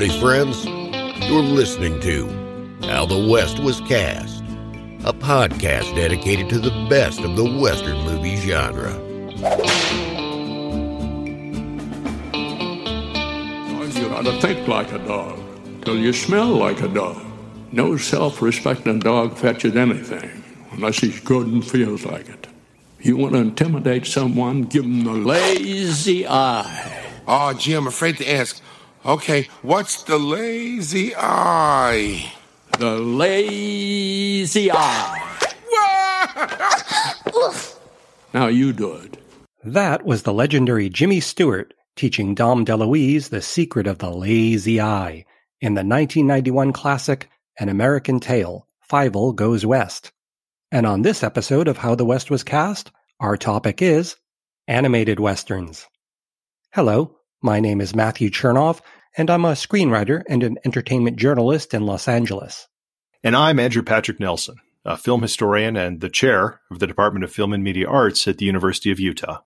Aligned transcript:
Howdy, 0.00 0.18
friends. 0.18 0.64
You're 1.28 1.42
listening 1.42 2.00
to 2.00 2.26
How 2.86 3.04
the 3.04 3.28
West 3.28 3.58
Was 3.58 3.82
Cast, 3.82 4.42
a 5.04 5.12
podcast 5.12 5.94
dedicated 5.94 6.48
to 6.48 6.58
the 6.58 6.70
best 6.88 7.20
of 7.20 7.36
the 7.36 7.44
Western 7.44 7.98
movie 8.06 8.36
genre. 8.36 8.94
You 13.92 14.08
gotta 14.08 14.40
think 14.40 14.66
like 14.66 14.90
a 14.90 15.00
dog 15.00 15.38
till 15.82 15.98
you 15.98 16.14
smell 16.14 16.48
like 16.48 16.80
a 16.80 16.88
dog. 16.88 17.22
No 17.70 17.98
self 17.98 18.40
respecting 18.40 19.00
dog 19.00 19.36
fetches 19.36 19.76
anything 19.76 20.42
unless 20.70 20.96
he's 20.96 21.20
good 21.20 21.46
and 21.46 21.62
feels 21.62 22.06
like 22.06 22.26
it. 22.26 22.46
You 23.00 23.18
want 23.18 23.34
to 23.34 23.40
intimidate 23.40 24.06
someone, 24.06 24.62
give 24.62 24.84
him 24.84 25.04
the 25.04 25.12
lazy 25.12 26.26
eye. 26.26 27.10
Ah, 27.28 27.50
oh, 27.50 27.52
gee, 27.52 27.74
I'm 27.74 27.86
afraid 27.86 28.16
to 28.16 28.32
ask. 28.32 28.62
Okay, 29.04 29.48
what's 29.62 30.02
the 30.02 30.18
lazy 30.18 31.14
eye? 31.16 32.34
The 32.78 32.98
lazy 32.98 34.70
eye. 34.70 35.26
now 38.34 38.48
you 38.48 38.74
do 38.74 38.92
it. 38.96 39.16
That 39.64 40.04
was 40.04 40.24
the 40.24 40.34
legendary 40.34 40.90
Jimmy 40.90 41.20
Stewart 41.20 41.72
teaching 41.96 42.34
Dom 42.34 42.66
DeLuise 42.66 43.30
the 43.30 43.40
secret 43.40 43.86
of 43.86 43.98
the 43.98 44.10
lazy 44.10 44.82
eye 44.82 45.24
in 45.62 45.74
the 45.74 45.80
1991 45.80 46.72
classic 46.72 47.30
An 47.58 47.70
American 47.70 48.20
Tail, 48.20 48.66
Fievel 48.90 49.34
Goes 49.34 49.64
West. 49.64 50.12
And 50.70 50.84
on 50.84 51.00
this 51.00 51.22
episode 51.22 51.68
of 51.68 51.78
How 51.78 51.94
the 51.94 52.04
West 52.04 52.30
Was 52.30 52.44
Cast, 52.44 52.90
our 53.18 53.38
topic 53.38 53.80
is 53.80 54.16
animated 54.68 55.18
westerns. 55.18 55.86
Hello, 56.72 57.16
my 57.42 57.60
name 57.60 57.80
is 57.80 57.94
Matthew 57.94 58.30
Chernov, 58.30 58.80
and 59.16 59.30
I'm 59.30 59.44
a 59.44 59.52
screenwriter 59.52 60.22
and 60.28 60.42
an 60.42 60.58
entertainment 60.64 61.16
journalist 61.16 61.72
in 61.74 61.86
Los 61.86 62.06
Angeles. 62.06 62.68
And 63.22 63.34
I'm 63.34 63.58
Andrew 63.58 63.82
Patrick 63.82 64.20
Nelson, 64.20 64.56
a 64.84 64.96
film 64.96 65.22
historian 65.22 65.76
and 65.76 66.00
the 66.00 66.10
chair 66.10 66.60
of 66.70 66.78
the 66.78 66.86
Department 66.86 67.24
of 67.24 67.32
Film 67.32 67.52
and 67.52 67.64
Media 67.64 67.88
Arts 67.88 68.28
at 68.28 68.38
the 68.38 68.44
University 68.44 68.90
of 68.90 69.00
Utah. 69.00 69.40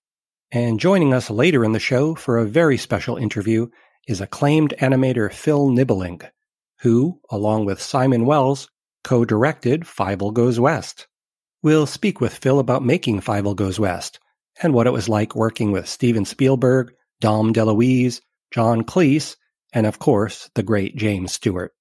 And 0.51 0.79
joining 0.79 1.13
us 1.13 1.29
later 1.29 1.63
in 1.63 1.71
the 1.71 1.79
show 1.79 2.15
for 2.15 2.37
a 2.37 2.45
very 2.45 2.77
special 2.77 3.17
interview 3.17 3.67
is 4.07 4.21
acclaimed 4.21 4.73
animator 4.79 5.31
Phil 5.31 5.69
Nibbelink, 5.69 6.29
who, 6.81 7.19
along 7.31 7.65
with 7.65 7.81
Simon 7.81 8.25
Wells, 8.25 8.69
co-directed 9.03 9.83
Fievel 9.83 10.33
Goes 10.33 10.59
West. 10.59 11.07
We'll 11.63 11.87
speak 11.87 12.21
with 12.21 12.35
Phil 12.35 12.59
about 12.59 12.85
making 12.85 13.21
Fievel 13.21 13.55
Goes 13.55 13.79
West 13.79 14.19
and 14.61 14.73
what 14.73 14.87
it 14.87 14.93
was 14.93 15.09
like 15.09 15.35
working 15.35 15.71
with 15.71 15.87
Steven 15.87 16.25
Spielberg, 16.25 16.93
Dom 17.21 17.53
DeLuise, 17.53 18.21
John 18.51 18.83
Cleese, 18.83 19.35
and 19.73 19.85
of 19.85 19.99
course, 19.99 20.49
the 20.55 20.63
great 20.63 20.95
James 20.95 21.33
Stewart. 21.33 21.73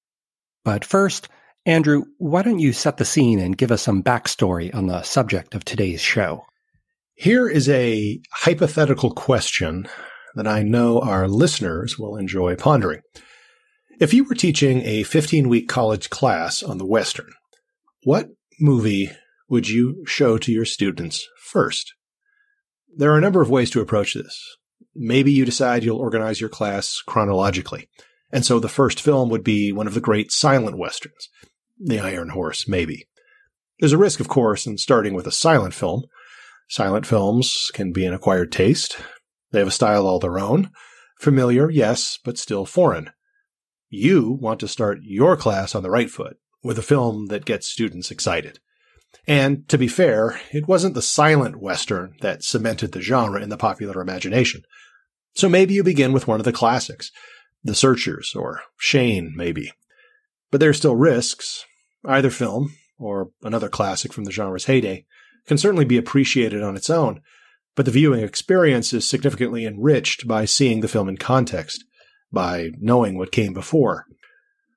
But 0.64 0.84
first, 0.84 1.28
Andrew, 1.66 2.04
why 2.18 2.42
don't 2.42 2.58
you 2.58 2.72
set 2.72 2.96
the 2.96 3.04
scene 3.04 3.38
and 3.38 3.56
give 3.56 3.70
us 3.70 3.82
some 3.82 4.02
backstory 4.02 4.74
on 4.74 4.86
the 4.86 5.02
subject 5.02 5.54
of 5.54 5.64
today's 5.64 6.00
show? 6.00 6.44
Here 7.14 7.48
is 7.48 7.68
a 7.68 8.20
hypothetical 8.32 9.12
question 9.12 9.86
that 10.34 10.48
I 10.48 10.62
know 10.62 11.00
our 11.00 11.28
listeners 11.28 11.98
will 11.98 12.16
enjoy 12.16 12.56
pondering. 12.56 13.02
If 14.00 14.12
you 14.12 14.24
were 14.24 14.34
teaching 14.34 14.82
a 14.82 15.04
15 15.04 15.48
week 15.48 15.68
college 15.68 16.10
class 16.10 16.62
on 16.62 16.78
the 16.78 16.86
Western, 16.86 17.32
what 18.02 18.30
movie 18.60 19.10
would 19.48 19.68
you 19.68 20.04
show 20.06 20.36
to 20.38 20.52
your 20.52 20.64
students 20.64 21.26
first? 21.40 21.94
There 22.96 23.12
are 23.12 23.18
a 23.18 23.22
number 23.22 23.40
of 23.40 23.50
ways 23.50 23.70
to 23.70 23.80
approach 23.80 24.14
this. 24.14 24.56
Maybe 24.94 25.32
you 25.32 25.44
decide 25.44 25.84
you'll 25.84 25.98
organize 25.98 26.40
your 26.40 26.50
class 26.50 27.02
chronologically. 27.06 27.88
And 28.30 28.44
so 28.44 28.58
the 28.58 28.68
first 28.68 29.00
film 29.00 29.28
would 29.30 29.44
be 29.44 29.72
one 29.72 29.86
of 29.86 29.94
the 29.94 30.00
great 30.00 30.32
silent 30.32 30.78
westerns. 30.78 31.28
The 31.78 32.00
Iron 32.00 32.30
Horse, 32.30 32.68
maybe. 32.68 33.08
There's 33.80 33.92
a 33.92 33.98
risk, 33.98 34.20
of 34.20 34.28
course, 34.28 34.66
in 34.66 34.78
starting 34.78 35.14
with 35.14 35.26
a 35.26 35.32
silent 35.32 35.74
film. 35.74 36.04
Silent 36.68 37.06
films 37.06 37.70
can 37.72 37.92
be 37.92 38.06
an 38.06 38.14
acquired 38.14 38.52
taste. 38.52 38.96
They 39.50 39.58
have 39.58 39.68
a 39.68 39.72
style 39.72 40.06
all 40.06 40.18
their 40.18 40.38
own. 40.38 40.70
Familiar, 41.20 41.70
yes, 41.70 42.18
but 42.24 42.38
still 42.38 42.66
foreign. 42.66 43.10
You 43.88 44.38
want 44.40 44.60
to 44.60 44.68
start 44.68 44.98
your 45.02 45.36
class 45.36 45.74
on 45.74 45.82
the 45.82 45.90
right 45.90 46.10
foot 46.10 46.36
with 46.62 46.78
a 46.78 46.82
film 46.82 47.26
that 47.26 47.44
gets 47.44 47.68
students 47.68 48.10
excited. 48.10 48.58
And 49.26 49.68
to 49.68 49.78
be 49.78 49.88
fair, 49.88 50.40
it 50.52 50.66
wasn't 50.66 50.94
the 50.94 51.02
silent 51.02 51.56
Western 51.56 52.16
that 52.20 52.42
cemented 52.42 52.92
the 52.92 53.00
genre 53.00 53.40
in 53.40 53.48
the 53.48 53.56
popular 53.56 54.00
imagination. 54.00 54.62
So 55.34 55.48
maybe 55.48 55.74
you 55.74 55.82
begin 55.82 56.12
with 56.12 56.28
one 56.28 56.40
of 56.40 56.44
the 56.44 56.52
classics, 56.52 57.10
The 57.62 57.74
Searchers 57.74 58.34
or 58.34 58.62
Shane, 58.78 59.32
maybe. 59.36 59.72
But 60.50 60.60
there 60.60 60.70
are 60.70 60.74
still 60.74 60.96
risks. 60.96 61.64
Either 62.06 62.30
film, 62.30 62.74
or 62.98 63.30
another 63.42 63.68
classic 63.68 64.12
from 64.12 64.24
the 64.24 64.30
genre's 64.30 64.66
heyday, 64.66 65.06
can 65.46 65.58
certainly 65.58 65.84
be 65.84 65.96
appreciated 65.96 66.62
on 66.62 66.76
its 66.76 66.88
own, 66.88 67.20
but 67.74 67.84
the 67.84 67.90
viewing 67.90 68.22
experience 68.22 68.92
is 68.92 69.08
significantly 69.08 69.66
enriched 69.66 70.28
by 70.28 70.44
seeing 70.44 70.80
the 70.80 70.88
film 70.88 71.08
in 71.08 71.16
context, 71.16 71.84
by 72.32 72.70
knowing 72.78 73.18
what 73.18 73.32
came 73.32 73.52
before. 73.52 74.06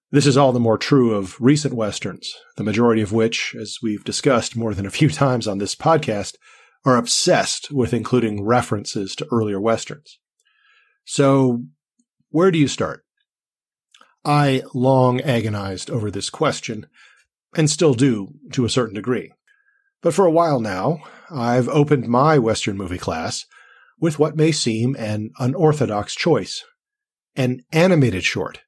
This 0.10 0.26
is 0.26 0.38
all 0.38 0.54
the 0.54 0.60
more 0.60 0.78
true 0.78 1.14
of 1.14 1.40
recent 1.40 1.74
westerns, 1.74 2.34
the 2.56 2.64
majority 2.64 3.02
of 3.02 3.12
which, 3.12 3.56
as 3.60 3.78
we've 3.84 4.04
discussed 4.04 4.56
more 4.56 4.74
than 4.74 4.86
a 4.86 4.92
few 4.92 5.10
times 5.12 5.48
on 5.48 5.58
this 5.58 5.76
podcast, 5.76 6.36
are 6.86 6.98
obsessed 6.98 7.72
with 7.72 7.94
including 7.94 8.46
references 8.46 9.16
to 9.16 9.28
earlier 9.32 9.60
westerns. 9.60 10.20
So, 11.10 11.64
where 12.32 12.52
do 12.52 12.60
you 12.60 12.68
start? 12.68 13.06
I 14.26 14.62
long 14.74 15.22
agonized 15.22 15.90
over 15.90 16.12
this 16.12 16.30
question, 16.30 16.86
and 17.56 17.70
still 17.70 17.94
do 17.94 18.34
to 18.52 18.66
a 18.66 18.70
certain 18.70 18.96
degree. 18.96 19.32
But 20.02 20.14
for 20.14 20.26
a 20.26 20.32
while 20.32 20.60
now, 20.60 21.00
I've 21.32 21.70
opened 21.70 22.10
my 22.10 22.38
Western 22.38 22.76
movie 22.76 22.98
class 22.98 23.46
with 24.02 24.20
what 24.20 24.36
may 24.36 24.52
seem 24.52 24.98
an 24.98 25.32
unorthodox 25.40 26.14
choice 26.14 26.64
an 27.38 27.62
animated 27.72 28.26
short 28.26 28.60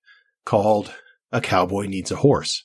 called 0.45 0.93
A 1.33 1.41
Cowboy 1.41 1.87
Needs 1.87 2.11
a 2.11 2.17
Horse. 2.17 2.63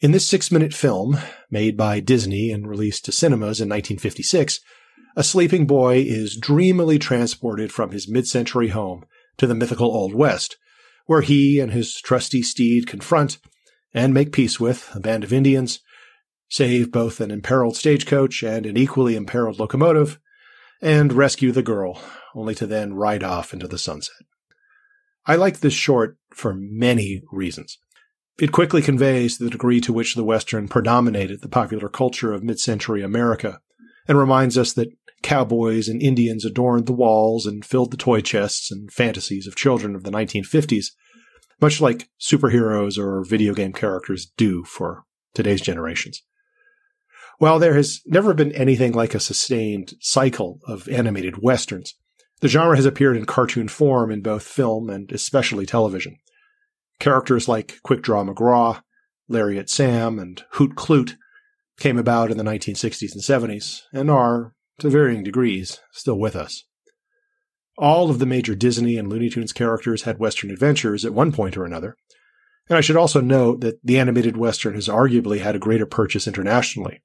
In 0.00 0.12
this 0.12 0.28
six 0.28 0.52
minute 0.52 0.72
film, 0.72 1.18
made 1.50 1.76
by 1.76 1.98
Disney 1.98 2.52
and 2.52 2.68
released 2.68 3.06
to 3.06 3.12
cinemas 3.12 3.60
in 3.60 3.68
1956, 3.68 4.60
a 5.16 5.24
sleeping 5.24 5.66
boy 5.66 5.98
is 5.98 6.36
dreamily 6.36 6.98
transported 6.98 7.72
from 7.72 7.90
his 7.90 8.08
mid 8.08 8.26
century 8.26 8.68
home 8.68 9.04
to 9.36 9.46
the 9.46 9.54
mythical 9.54 9.88
Old 9.88 10.14
West, 10.14 10.56
where 11.06 11.22
he 11.22 11.58
and 11.58 11.72
his 11.72 12.00
trusty 12.00 12.42
steed 12.42 12.86
confront 12.86 13.38
and 13.94 14.12
make 14.12 14.32
peace 14.32 14.60
with 14.60 14.90
a 14.94 15.00
band 15.00 15.24
of 15.24 15.32
Indians, 15.32 15.80
save 16.48 16.92
both 16.92 17.20
an 17.20 17.30
imperiled 17.30 17.76
stagecoach 17.76 18.42
and 18.42 18.66
an 18.66 18.76
equally 18.76 19.16
imperiled 19.16 19.58
locomotive, 19.58 20.18
and 20.80 21.12
rescue 21.12 21.52
the 21.52 21.62
girl, 21.62 22.00
only 22.34 22.54
to 22.54 22.66
then 22.66 22.94
ride 22.94 23.22
off 23.22 23.52
into 23.52 23.66
the 23.66 23.78
sunset. 23.78 24.16
I 25.26 25.36
like 25.36 25.60
this 25.60 25.74
short 25.74 26.16
for 26.30 26.54
many 26.54 27.22
reasons. 27.32 27.78
It 28.38 28.52
quickly 28.52 28.82
conveys 28.82 29.38
the 29.38 29.50
degree 29.50 29.80
to 29.80 29.92
which 29.92 30.14
the 30.14 30.24
Western 30.24 30.68
predominated 30.68 31.40
the 31.40 31.48
popular 31.48 31.88
culture 31.88 32.32
of 32.32 32.44
mid 32.44 32.60
century 32.60 33.02
America, 33.02 33.60
and 34.08 34.18
reminds 34.18 34.56
us 34.56 34.72
that 34.72 34.88
cowboys 35.22 35.88
and 35.88 36.02
Indians 36.02 36.44
adorned 36.44 36.86
the 36.86 36.92
walls 36.92 37.46
and 37.46 37.64
filled 37.64 37.90
the 37.90 37.96
toy 37.96 38.20
chests 38.20 38.70
and 38.70 38.90
fantasies 38.90 39.46
of 39.46 39.54
children 39.54 39.94
of 39.94 40.02
the 40.02 40.10
1950s, 40.10 40.86
much 41.60 41.80
like 41.80 42.08
superheroes 42.20 42.98
or 42.98 43.24
video 43.24 43.52
game 43.52 43.72
characters 43.72 44.32
do 44.36 44.64
for 44.64 45.04
today's 45.34 45.60
generations. 45.60 46.22
While 47.38 47.58
there 47.58 47.74
has 47.74 48.00
never 48.06 48.34
been 48.34 48.52
anything 48.52 48.92
like 48.92 49.14
a 49.14 49.20
sustained 49.20 49.94
cycle 50.00 50.58
of 50.66 50.88
animated 50.88 51.42
westerns, 51.42 51.94
the 52.40 52.48
genre 52.48 52.76
has 52.76 52.86
appeared 52.86 53.16
in 53.16 53.26
cartoon 53.26 53.68
form 53.68 54.10
in 54.10 54.22
both 54.22 54.44
film 54.44 54.88
and 54.88 55.10
especially 55.12 55.66
television. 55.66 56.16
Characters 56.98 57.48
like 57.48 57.78
Quick 57.82 58.02
Draw 58.02 58.24
McGraw, 58.24 58.82
Lariat 59.28 59.68
Sam, 59.68 60.18
and 60.18 60.42
Hoot 60.52 60.74
Kloot 60.74 61.16
came 61.78 61.98
about 61.98 62.30
in 62.30 62.36
the 62.36 62.44
1960s 62.44 63.12
and 63.12 63.22
70s 63.22 63.82
and 63.92 64.10
are, 64.10 64.52
to 64.78 64.90
varying 64.90 65.22
degrees, 65.22 65.80
still 65.92 66.18
with 66.18 66.36
us. 66.36 66.64
All 67.76 68.10
of 68.10 68.18
the 68.18 68.26
major 68.26 68.54
Disney 68.54 68.96
and 68.96 69.08
Looney 69.08 69.30
Tunes 69.30 69.52
characters 69.52 70.02
had 70.02 70.18
Western 70.18 70.50
adventures 70.50 71.04
at 71.04 71.14
one 71.14 71.30
point 71.30 71.56
or 71.56 71.64
another. 71.64 71.96
And 72.68 72.76
I 72.76 72.80
should 72.80 72.96
also 72.96 73.20
note 73.20 73.60
that 73.60 73.78
the 73.84 73.98
animated 73.98 74.36
Western 74.36 74.74
has 74.74 74.88
arguably 74.88 75.40
had 75.40 75.54
a 75.54 75.60
greater 75.60 75.86
purchase 75.86 76.26
internationally, 76.26 77.00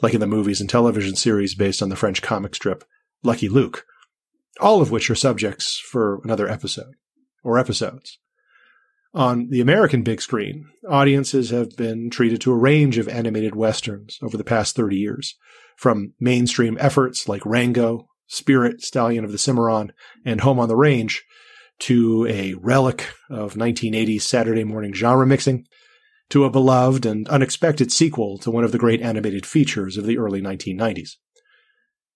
like 0.00 0.14
in 0.14 0.20
the 0.20 0.26
movies 0.26 0.60
and 0.60 0.70
television 0.70 1.16
series 1.16 1.54
based 1.54 1.82
on 1.82 1.88
the 1.88 1.96
French 1.96 2.22
comic 2.22 2.54
strip 2.54 2.84
Lucky 3.22 3.48
Luke, 3.48 3.84
all 4.60 4.80
of 4.80 4.90
which 4.90 5.10
are 5.10 5.14
subjects 5.14 5.78
for 5.78 6.20
another 6.24 6.48
episode 6.48 6.94
or 7.42 7.58
episodes. 7.58 8.18
On 9.14 9.48
the 9.50 9.60
American 9.60 10.02
big 10.02 10.22
screen, 10.22 10.70
audiences 10.88 11.50
have 11.50 11.76
been 11.76 12.08
treated 12.08 12.40
to 12.40 12.52
a 12.52 12.56
range 12.56 12.96
of 12.96 13.08
animated 13.08 13.54
westerns 13.54 14.18
over 14.22 14.38
the 14.38 14.44
past 14.44 14.74
30 14.74 14.96
years, 14.96 15.36
from 15.76 16.14
mainstream 16.18 16.78
efforts 16.80 17.28
like 17.28 17.44
Rango, 17.44 18.08
Spirit, 18.26 18.80
Stallion 18.80 19.24
of 19.24 19.32
the 19.32 19.38
Cimarron, 19.38 19.92
and 20.24 20.40
Home 20.40 20.58
on 20.58 20.68
the 20.68 20.76
Range, 20.76 21.22
to 21.80 22.26
a 22.26 22.54
relic 22.54 23.12
of 23.28 23.54
1980s 23.54 24.22
Saturday 24.22 24.64
morning 24.64 24.94
genre 24.94 25.26
mixing, 25.26 25.66
to 26.30 26.44
a 26.44 26.50
beloved 26.50 27.04
and 27.04 27.28
unexpected 27.28 27.92
sequel 27.92 28.38
to 28.38 28.50
one 28.50 28.64
of 28.64 28.72
the 28.72 28.78
great 28.78 29.02
animated 29.02 29.44
features 29.44 29.98
of 29.98 30.06
the 30.06 30.16
early 30.16 30.40
1990s. 30.40 31.16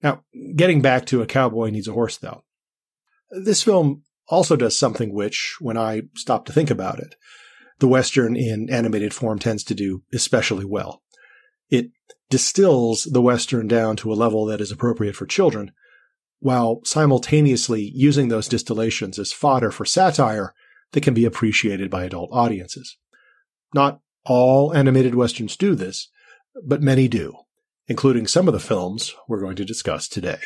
Now, 0.02 0.22
getting 0.54 0.80
back 0.80 1.04
to 1.06 1.20
A 1.20 1.26
Cowboy 1.26 1.68
Needs 1.68 1.88
a 1.88 1.92
Horse, 1.92 2.16
though, 2.16 2.44
this 3.30 3.62
film 3.62 4.04
also 4.28 4.56
does 4.56 4.78
something 4.78 5.12
which, 5.12 5.56
when 5.60 5.76
I 5.76 6.02
stop 6.14 6.46
to 6.46 6.52
think 6.52 6.70
about 6.70 6.98
it, 6.98 7.14
the 7.78 7.88
Western 7.88 8.36
in 8.36 8.68
animated 8.70 9.12
form 9.12 9.38
tends 9.38 9.62
to 9.64 9.74
do 9.74 10.02
especially 10.12 10.64
well. 10.64 11.02
It 11.68 11.90
distills 12.30 13.04
the 13.04 13.22
Western 13.22 13.68
down 13.68 13.96
to 13.96 14.12
a 14.12 14.14
level 14.14 14.46
that 14.46 14.60
is 14.60 14.72
appropriate 14.72 15.14
for 15.14 15.26
children, 15.26 15.72
while 16.38 16.80
simultaneously 16.84 17.90
using 17.94 18.28
those 18.28 18.48
distillations 18.48 19.18
as 19.18 19.32
fodder 19.32 19.70
for 19.70 19.84
satire 19.84 20.54
that 20.92 21.02
can 21.02 21.14
be 21.14 21.24
appreciated 21.24 21.90
by 21.90 22.04
adult 22.04 22.30
audiences. 22.32 22.96
Not 23.74 24.00
all 24.24 24.74
animated 24.74 25.14
westerns 25.14 25.56
do 25.56 25.74
this, 25.74 26.08
but 26.64 26.82
many 26.82 27.08
do, 27.08 27.36
including 27.88 28.26
some 28.26 28.48
of 28.48 28.54
the 28.54 28.60
films 28.60 29.14
we're 29.28 29.40
going 29.40 29.56
to 29.56 29.64
discuss 29.64 30.08
today. 30.08 30.38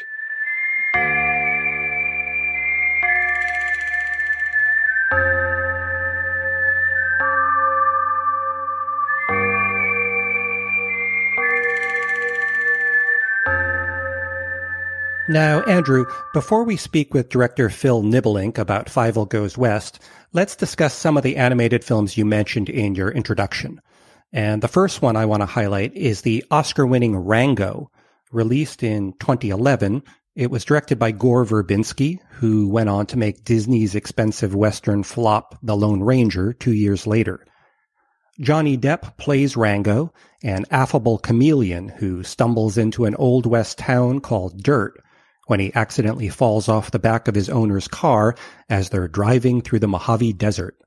Now, 15.31 15.61
Andrew, 15.63 16.07
before 16.35 16.65
we 16.65 16.77
speak 16.77 17.15
with 17.15 17.29
director 17.29 17.71
Phil 17.71 18.03
Nibbelink 18.03 18.59
about 18.59 18.89
Fievel 18.89 19.29
Goes 19.29 19.57
West, 19.57 20.01
let's 20.33 20.57
discuss 20.57 20.93
some 20.93 21.17
of 21.17 21.23
the 21.23 21.37
animated 21.37 21.85
films 21.85 22.17
you 22.19 22.25
mentioned 22.25 22.69
in 22.69 22.97
your 22.97 23.13
introduction. 23.13 23.81
And 24.33 24.61
the 24.61 24.67
first 24.67 25.03
one 25.03 25.15
I 25.15 25.27
want 25.27 25.43
to 25.43 25.47
highlight 25.47 25.95
is 25.95 26.23
the 26.23 26.45
Oscar 26.51 26.85
winning 26.85 27.17
Rango, 27.17 27.93
released 28.33 28.83
in 28.83 29.13
2011. 29.21 30.03
It 30.35 30.51
was 30.51 30.65
directed 30.65 30.99
by 30.99 31.13
Gore 31.13 31.45
Verbinski, 31.45 32.19
who 32.31 32.69
went 32.69 32.89
on 32.89 33.07
to 33.07 33.17
make 33.17 33.45
Disney's 33.45 33.95
expensive 33.95 34.57
Western 34.57 35.05
flop 35.05 35.57
The 35.63 35.77
Lone 35.77 36.03
Ranger 36.03 36.53
two 36.55 36.75
years 36.75 37.07
later. 37.07 37.47
Johnny 38.41 38.77
Depp 38.77 39.17
plays 39.17 39.57
Rango, 39.57 40.13
an 40.43 40.65
affable 40.73 41.19
chameleon 41.19 41.89
who 41.89 42.25
stumbles 42.25 42.77
into 42.77 43.05
an 43.05 43.15
Old 43.15 43.47
West 43.47 43.79
town 43.79 44.19
called 44.19 44.61
Dirt 44.61 45.01
when 45.51 45.59
he 45.59 45.75
accidentally 45.75 46.29
falls 46.29 46.69
off 46.69 46.93
the 46.93 46.99
back 47.01 47.27
of 47.27 47.35
his 47.35 47.51
owner's 47.51 47.89
car 47.89 48.37
as 48.69 48.89
they're 48.89 49.09
driving 49.09 49.61
through 49.61 49.81
the 49.81 49.89
Mojave 49.89 50.35
Desert. 50.35 50.81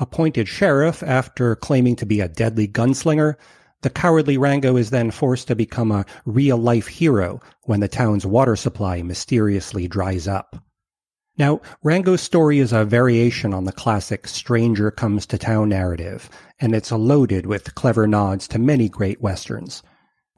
Appointed 0.00 0.48
sheriff 0.48 1.00
after 1.04 1.54
claiming 1.54 1.94
to 1.94 2.04
be 2.04 2.20
a 2.20 2.26
deadly 2.26 2.66
gunslinger, 2.66 3.36
the 3.82 3.90
cowardly 3.90 4.36
Rango 4.36 4.74
is 4.74 4.90
then 4.90 5.12
forced 5.12 5.46
to 5.46 5.54
become 5.54 5.92
a 5.92 6.04
real 6.24 6.56
life 6.56 6.88
hero 6.88 7.38
when 7.66 7.78
the 7.78 7.86
town's 7.86 8.26
water 8.26 8.56
supply 8.56 9.00
mysteriously 9.00 9.86
dries 9.86 10.26
up. 10.26 10.56
Now, 11.38 11.60
Rango's 11.84 12.20
story 12.20 12.58
is 12.58 12.72
a 12.72 12.84
variation 12.84 13.54
on 13.54 13.64
the 13.64 13.70
classic 13.70 14.26
stranger 14.26 14.90
comes 14.90 15.24
to 15.26 15.38
town 15.38 15.68
narrative, 15.68 16.28
and 16.58 16.74
it's 16.74 16.90
loaded 16.90 17.46
with 17.46 17.76
clever 17.76 18.08
nods 18.08 18.48
to 18.48 18.58
many 18.58 18.88
great 18.88 19.20
westerns. 19.20 19.84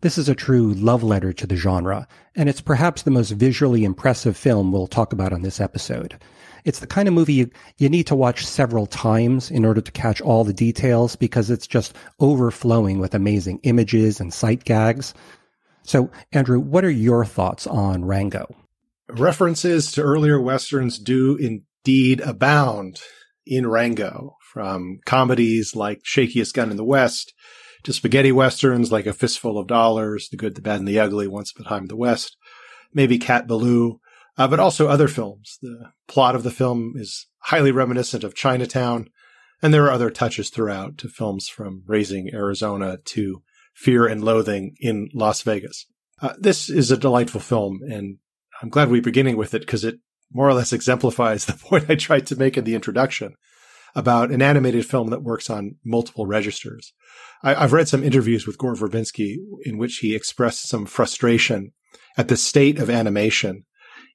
This 0.02 0.18
is 0.18 0.28
a 0.28 0.34
true 0.34 0.74
love 0.74 1.04
letter 1.04 1.32
to 1.32 1.46
the 1.46 1.54
genre, 1.54 2.08
and 2.34 2.48
it's 2.48 2.60
perhaps 2.60 3.02
the 3.02 3.12
most 3.12 3.30
visually 3.30 3.84
impressive 3.84 4.36
film 4.36 4.72
we'll 4.72 4.88
talk 4.88 5.12
about 5.12 5.32
on 5.32 5.42
this 5.42 5.60
episode. 5.60 6.18
It's 6.64 6.80
the 6.80 6.88
kind 6.88 7.06
of 7.06 7.14
movie 7.14 7.34
you, 7.34 7.50
you 7.78 7.88
need 7.88 8.08
to 8.08 8.16
watch 8.16 8.44
several 8.44 8.86
times 8.86 9.48
in 9.48 9.64
order 9.64 9.80
to 9.80 9.92
catch 9.92 10.20
all 10.20 10.42
the 10.42 10.52
details 10.52 11.14
because 11.14 11.50
it's 11.50 11.68
just 11.68 11.94
overflowing 12.18 12.98
with 12.98 13.14
amazing 13.14 13.60
images 13.62 14.18
and 14.18 14.34
sight 14.34 14.64
gags. 14.64 15.14
So, 15.84 16.10
Andrew, 16.32 16.58
what 16.58 16.84
are 16.84 16.90
your 16.90 17.24
thoughts 17.24 17.68
on 17.68 18.04
Rango? 18.04 18.52
References 19.08 19.92
to 19.92 20.02
earlier 20.02 20.40
westerns 20.40 20.98
do 20.98 21.36
indeed 21.36 22.20
abound 22.22 22.98
in 23.46 23.68
Rango, 23.68 24.36
from 24.52 24.98
comedies 25.06 25.76
like 25.76 26.02
Shakiest 26.02 26.54
Gun 26.54 26.72
in 26.72 26.76
the 26.76 26.84
West 26.84 27.34
to 27.84 27.92
spaghetti 27.92 28.32
westerns 28.32 28.92
like 28.92 29.06
A 29.06 29.12
Fistful 29.12 29.58
of 29.58 29.66
Dollars, 29.66 30.28
The 30.28 30.36
Good, 30.36 30.54
the 30.54 30.62
Bad, 30.62 30.80
and 30.80 30.88
the 30.88 30.98
Ugly, 30.98 31.28
Once 31.28 31.50
Upon 31.52 31.66
a 31.66 31.68
Time 31.68 31.82
in 31.82 31.88
the 31.88 31.96
West, 31.96 32.36
maybe 32.92 33.18
Cat 33.18 33.46
Ballou, 33.46 34.00
uh, 34.38 34.48
but 34.48 34.60
also 34.60 34.88
other 34.88 35.08
films. 35.08 35.58
The 35.60 35.92
plot 36.08 36.34
of 36.34 36.42
the 36.42 36.50
film 36.50 36.94
is 36.96 37.26
highly 37.38 37.72
reminiscent 37.72 38.24
of 38.24 38.34
Chinatown, 38.34 39.08
and 39.60 39.72
there 39.72 39.84
are 39.84 39.90
other 39.92 40.10
touches 40.10 40.50
throughout 40.50 40.98
to 40.98 41.08
films 41.08 41.48
from 41.48 41.82
Raising 41.86 42.32
Arizona 42.32 42.98
to 43.04 43.42
Fear 43.74 44.06
and 44.06 44.24
Loathing 44.24 44.76
in 44.80 45.08
Las 45.14 45.42
Vegas. 45.42 45.86
Uh, 46.20 46.34
this 46.38 46.70
is 46.70 46.90
a 46.90 46.96
delightful 46.96 47.40
film, 47.40 47.80
and 47.88 48.18
I'm 48.62 48.68
glad 48.68 48.90
we're 48.90 49.02
beginning 49.02 49.36
with 49.36 49.54
it 49.54 49.60
because 49.60 49.84
it 49.84 49.98
more 50.32 50.48
or 50.48 50.54
less 50.54 50.72
exemplifies 50.72 51.44
the 51.44 51.52
point 51.68 51.90
I 51.90 51.96
tried 51.96 52.26
to 52.28 52.36
make 52.36 52.56
in 52.56 52.64
the 52.64 52.74
introduction 52.74 53.34
about 53.94 54.30
an 54.30 54.42
animated 54.42 54.86
film 54.86 55.10
that 55.10 55.22
works 55.22 55.50
on 55.50 55.76
multiple 55.84 56.26
registers. 56.26 56.92
I, 57.42 57.54
have 57.54 57.72
read 57.72 57.88
some 57.88 58.04
interviews 58.04 58.46
with 58.46 58.58
Gore 58.58 58.74
Verbinski 58.74 59.36
in 59.64 59.78
which 59.78 59.98
he 59.98 60.14
expressed 60.14 60.68
some 60.68 60.86
frustration 60.86 61.72
at 62.16 62.28
the 62.28 62.36
state 62.36 62.78
of 62.78 62.88
animation 62.88 63.64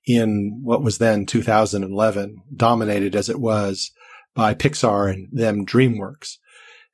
in 0.05 0.61
what 0.63 0.81
was 0.81 0.97
then 0.97 1.25
2011, 1.25 2.37
dominated 2.55 3.15
as 3.15 3.29
it 3.29 3.39
was 3.39 3.91
by 4.33 4.53
Pixar 4.53 5.11
and 5.11 5.27
them 5.31 5.65
DreamWorks, 5.65 6.37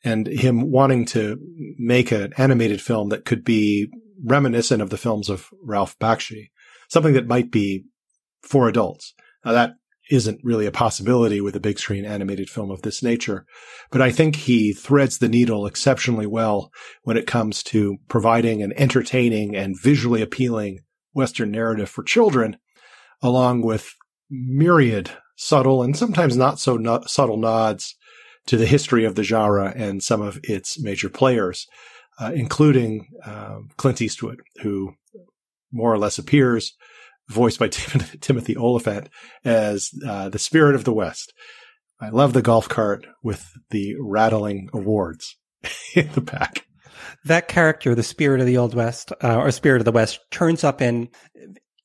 and 0.04 0.28
him 0.28 0.72
wanting 0.72 1.06
to 1.06 1.38
make 1.78 2.12
an 2.12 2.34
animated 2.38 2.82
film 2.82 3.10
that 3.10 3.26
could 3.26 3.44
be 3.44 3.90
reminiscent 4.26 4.82
of 4.82 4.90
the 4.90 4.98
films 4.98 5.30
of 5.30 5.50
Ralph 5.62 5.98
Bakshi, 6.00 6.50
something 6.90 7.14
that 7.14 7.28
might 7.28 7.52
be 7.52 7.86
for 8.42 8.68
adults. 8.68 9.14
Now 9.46 9.52
that 9.54 9.74
isn't 10.12 10.42
really 10.44 10.66
a 10.66 10.72
possibility 10.72 11.40
with 11.40 11.56
a 11.56 11.62
big 11.62 11.80
screen 11.80 12.06
animated 12.06 12.50
film 12.50 12.70
of 12.70 12.82
this 12.82 13.02
nature. 13.02 13.46
But 13.92 14.02
I 14.02 14.12
think 14.12 14.36
he 14.36 14.74
threads 14.74 15.18
the 15.18 15.30
needle 15.30 15.66
exceptionally 15.66 16.28
well 16.28 16.72
when 17.04 17.18
it 17.18 17.28
comes 17.28 17.64
to 17.64 17.98
providing 18.10 18.62
an 18.62 18.74
entertaining 18.76 19.56
and 19.56 19.80
visually 19.80 20.22
appealing 20.22 20.80
Western 21.14 21.52
narrative 21.52 21.90
for 21.90 22.04
children, 22.04 22.58
along 23.22 23.62
with 23.62 23.94
myriad 24.30 25.12
subtle 25.36 25.84
and 25.84 25.96
sometimes 25.96 26.36
not 26.36 26.60
so 26.60 26.76
no- 26.76 27.04
subtle 27.06 27.38
nods 27.38 27.96
to 28.46 28.58
the 28.58 28.66
history 28.66 29.06
of 29.06 29.16
the 29.16 29.24
genre 29.24 29.72
and 29.76 30.04
some 30.04 30.22
of 30.22 30.40
its 30.44 30.80
major 30.82 31.10
players, 31.10 31.68
uh, 32.20 32.32
including 32.34 33.08
uh, 33.26 33.60
Clint 33.78 34.02
Eastwood, 34.02 34.42
who 34.62 34.94
more 35.72 35.94
or 35.94 35.98
less 35.98 36.18
appears 36.18 36.74
voiced 37.30 37.60
by 37.60 37.68
Tim- 37.72 38.20
Timothy 38.20 38.56
Olyphant 38.56 39.10
as 39.44 39.92
uh, 40.06 40.30
the 40.30 40.40
Spirit 40.40 40.76
of 40.76 40.84
the 40.84 40.94
West. 40.94 41.34
I 42.00 42.10
love 42.10 42.34
the 42.34 42.42
golf 42.42 42.68
cart 42.68 43.06
with 43.22 43.50
the 43.70 43.96
rattling 44.00 44.70
awards 44.74 45.38
in 45.96 46.10
the 46.14 46.22
back. 46.22 46.66
That 47.26 47.48
character, 47.48 47.96
the 47.96 48.04
Spirit 48.04 48.42
of 48.42 48.48
the 48.48 48.58
Old 48.58 48.74
West 48.74 49.12
uh, 49.24 49.38
or 49.38 49.52
Spirit 49.52 49.82
of 49.82 49.86
the 49.86 49.92
West, 49.92 50.20
turns 50.32 50.64
up 50.64 50.82
in 50.82 51.10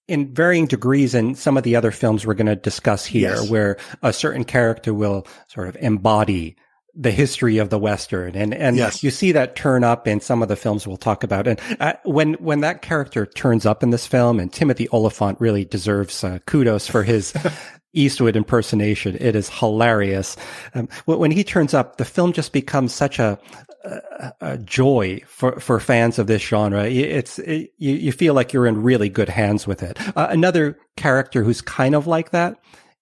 in 0.09 0.35
varying 0.35 0.67
degrees 0.67 1.15
in 1.15 1.35
some 1.35 1.59
of 1.59 1.63
the 1.63 1.77
other 1.77 1.91
films 1.91 2.27
we're 2.27 2.35
going 2.35 2.47
to 2.47 2.57
discuss 2.57 3.05
here, 3.05 3.35
yes. 3.35 3.51
where 3.51 3.77
a 4.03 4.13
certain 4.13 4.43
character 4.43 4.95
will 4.95 5.27
sort 5.49 5.69
of 5.69 5.77
embody 5.77 6.57
the 7.01 7.13
history 7.13 7.59
of 7.59 7.71
the 7.71 7.79
Western. 7.79 8.35
And, 8.35 8.53
and 8.53 8.77
yes. 8.77 9.05
you 9.05 9.13
see 9.13 9.31
that 9.33 9.55
turn 9.55 9.85
up 9.85 10.09
in 10.09 10.21
some 10.21 10.43
of 10.43 10.49
the 10.49 10.57
films 10.57 10.87
we'll 10.87 10.97
talk 10.97 11.23
about. 11.23 11.47
And 11.47 11.61
uh, 11.79 11.93
when, 12.05 12.35
when 12.35 12.61
that 12.61 12.83
character 12.83 13.25
turns 13.25 13.65
up 13.65 13.85
in 13.85 13.91
this 13.91 14.05
film 14.05 14.41
and 14.41 14.53
Timothy 14.53 14.89
Olyphant 14.93 15.41
really 15.41 15.65
deserves 15.65 16.25
uh, 16.25 16.41
kudos 16.45 16.89
for 16.89 17.05
his 17.05 17.33
Eastwood 17.93 18.35
impersonation. 18.35 19.17
It 19.21 19.37
is 19.37 19.49
hilarious. 19.49 20.37
Um, 20.75 20.89
when 21.05 21.31
he 21.31 21.45
turns 21.45 21.73
up, 21.73 21.99
the 21.99 22.05
film 22.05 22.33
just 22.33 22.53
becomes 22.53 22.93
such 22.93 23.21
a, 23.21 23.39
a, 23.85 24.33
a 24.41 24.59
joy 24.59 25.21
for, 25.29 25.61
for 25.61 25.79
fans 25.79 26.19
of 26.19 26.27
this 26.27 26.43
genre. 26.43 26.85
It's, 26.85 27.39
it, 27.39 27.71
you, 27.79 27.95
you 27.95 28.11
feel 28.11 28.35
like 28.35 28.53
you're 28.53 28.67
in 28.67 28.83
really 28.83 29.09
good 29.09 29.29
hands 29.29 29.69
with 29.69 29.85
it. 29.85 30.01
Uh, 30.17 30.27
another 30.31 30.77
character 30.97 31.45
who's 31.45 31.61
kind 31.61 31.95
of 31.95 32.09
like 32.09 32.33
that 32.33 32.57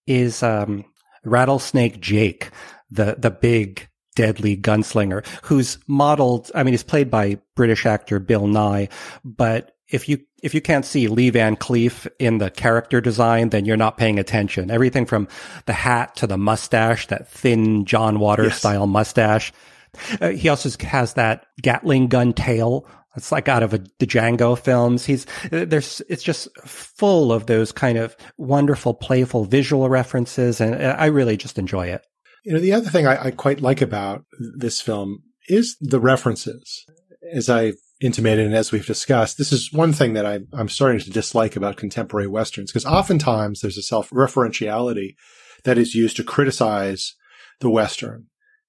is, 0.07 0.43
um, 0.43 0.85
Rattlesnake 1.25 2.01
Jake 2.01 2.51
the 2.91 3.17
the 3.19 3.31
big 3.31 3.89
deadly 4.15 4.57
gunslinger 4.57 5.27
who's 5.43 5.79
modeled 5.87 6.51
I 6.55 6.63
mean 6.63 6.73
he's 6.73 6.83
played 6.83 7.11
by 7.11 7.39
British 7.55 7.85
actor 7.87 8.19
Bill 8.19 8.43
Nighy, 8.43 8.91
but 9.25 9.73
if 9.89 10.09
you 10.09 10.19
if 10.43 10.55
you 10.55 10.61
can't 10.61 10.85
see 10.85 11.09
Lee 11.09 11.31
Van 11.31 11.57
Cleef 11.57 12.07
in 12.19 12.39
the 12.39 12.51
character 12.51 13.01
design 13.01 13.51
then 13.51 13.65
you're 13.65 13.77
not 13.77 13.99
paying 13.99 14.19
attention 14.19 14.71
everything 14.71 15.05
from 15.07 15.29
the 15.67 15.73
hat 15.73 16.17
to 16.17 16.27
the 16.27 16.39
mustache 16.39 17.07
that 17.09 17.29
thin 17.29 17.85
John 17.85 18.19
Waters 18.19 18.49
yes. 18.49 18.59
style 18.59 18.87
mustache 18.87 19.53
uh, 20.21 20.31
he 20.31 20.49
also 20.49 20.71
has 20.87 21.15
that 21.15 21.47
Gatling 21.63 22.09
gun 22.09 22.33
tail 22.33 22.87
It's 23.17 23.33
like 23.33 23.49
out 23.49 23.63
of 23.63 23.73
a, 23.73 23.79
the 23.99 24.07
Django 24.07 24.59
films. 24.59 25.07
He's 25.07 25.27
there's 25.51 26.03
it's 26.09 26.23
just 26.23 26.49
full 26.67 27.33
of 27.33 27.47
those 27.47 27.73
kind 27.73 27.99
of 27.99 28.17
wonderful, 28.37 28.95
playful 28.95 29.45
visual 29.45 29.89
references, 29.89 30.61
and 30.61 30.75
I 30.77 31.07
really 31.07 31.37
just 31.37 31.59
enjoy 31.59 31.89
it. 31.89 32.07
You 32.47 32.53
know, 32.53 32.61
the 32.61 32.75
other 32.75 32.89
thing 32.89 33.09
I, 33.09 33.25
I 33.25 33.31
quite 33.33 33.61
like 33.61 33.83
about 33.83 34.25
this 34.39 34.81
film 34.81 35.25
is 35.49 35.77
the 35.81 35.99
references. 35.99 36.87
As 37.35 37.51
I 37.51 37.73
intimated 38.01 38.47
and 38.47 38.55
as 38.55 38.71
we've 38.71 38.87
discussed, 38.87 39.37
this 39.37 39.53
is 39.53 39.73
one 39.73 39.93
thing 39.93 40.13
that 40.13 40.25
I, 40.25 40.39
I'm 40.53 40.69
starting 40.69 41.01
to 41.01 41.11
dislike 41.11 41.57
about 41.57 41.77
contemporary 41.77 42.29
westerns 42.29 42.71
because 42.71 42.87
oftentimes 42.87 43.61
there's 43.61 43.79
a 43.79 43.83
self-referentiality 43.83 45.17
that 45.65 45.77
is 45.77 45.97
used 45.97 46.17
to 46.19 46.23
criticize 46.23 47.17
the 47.59 47.69
western. 47.69 48.27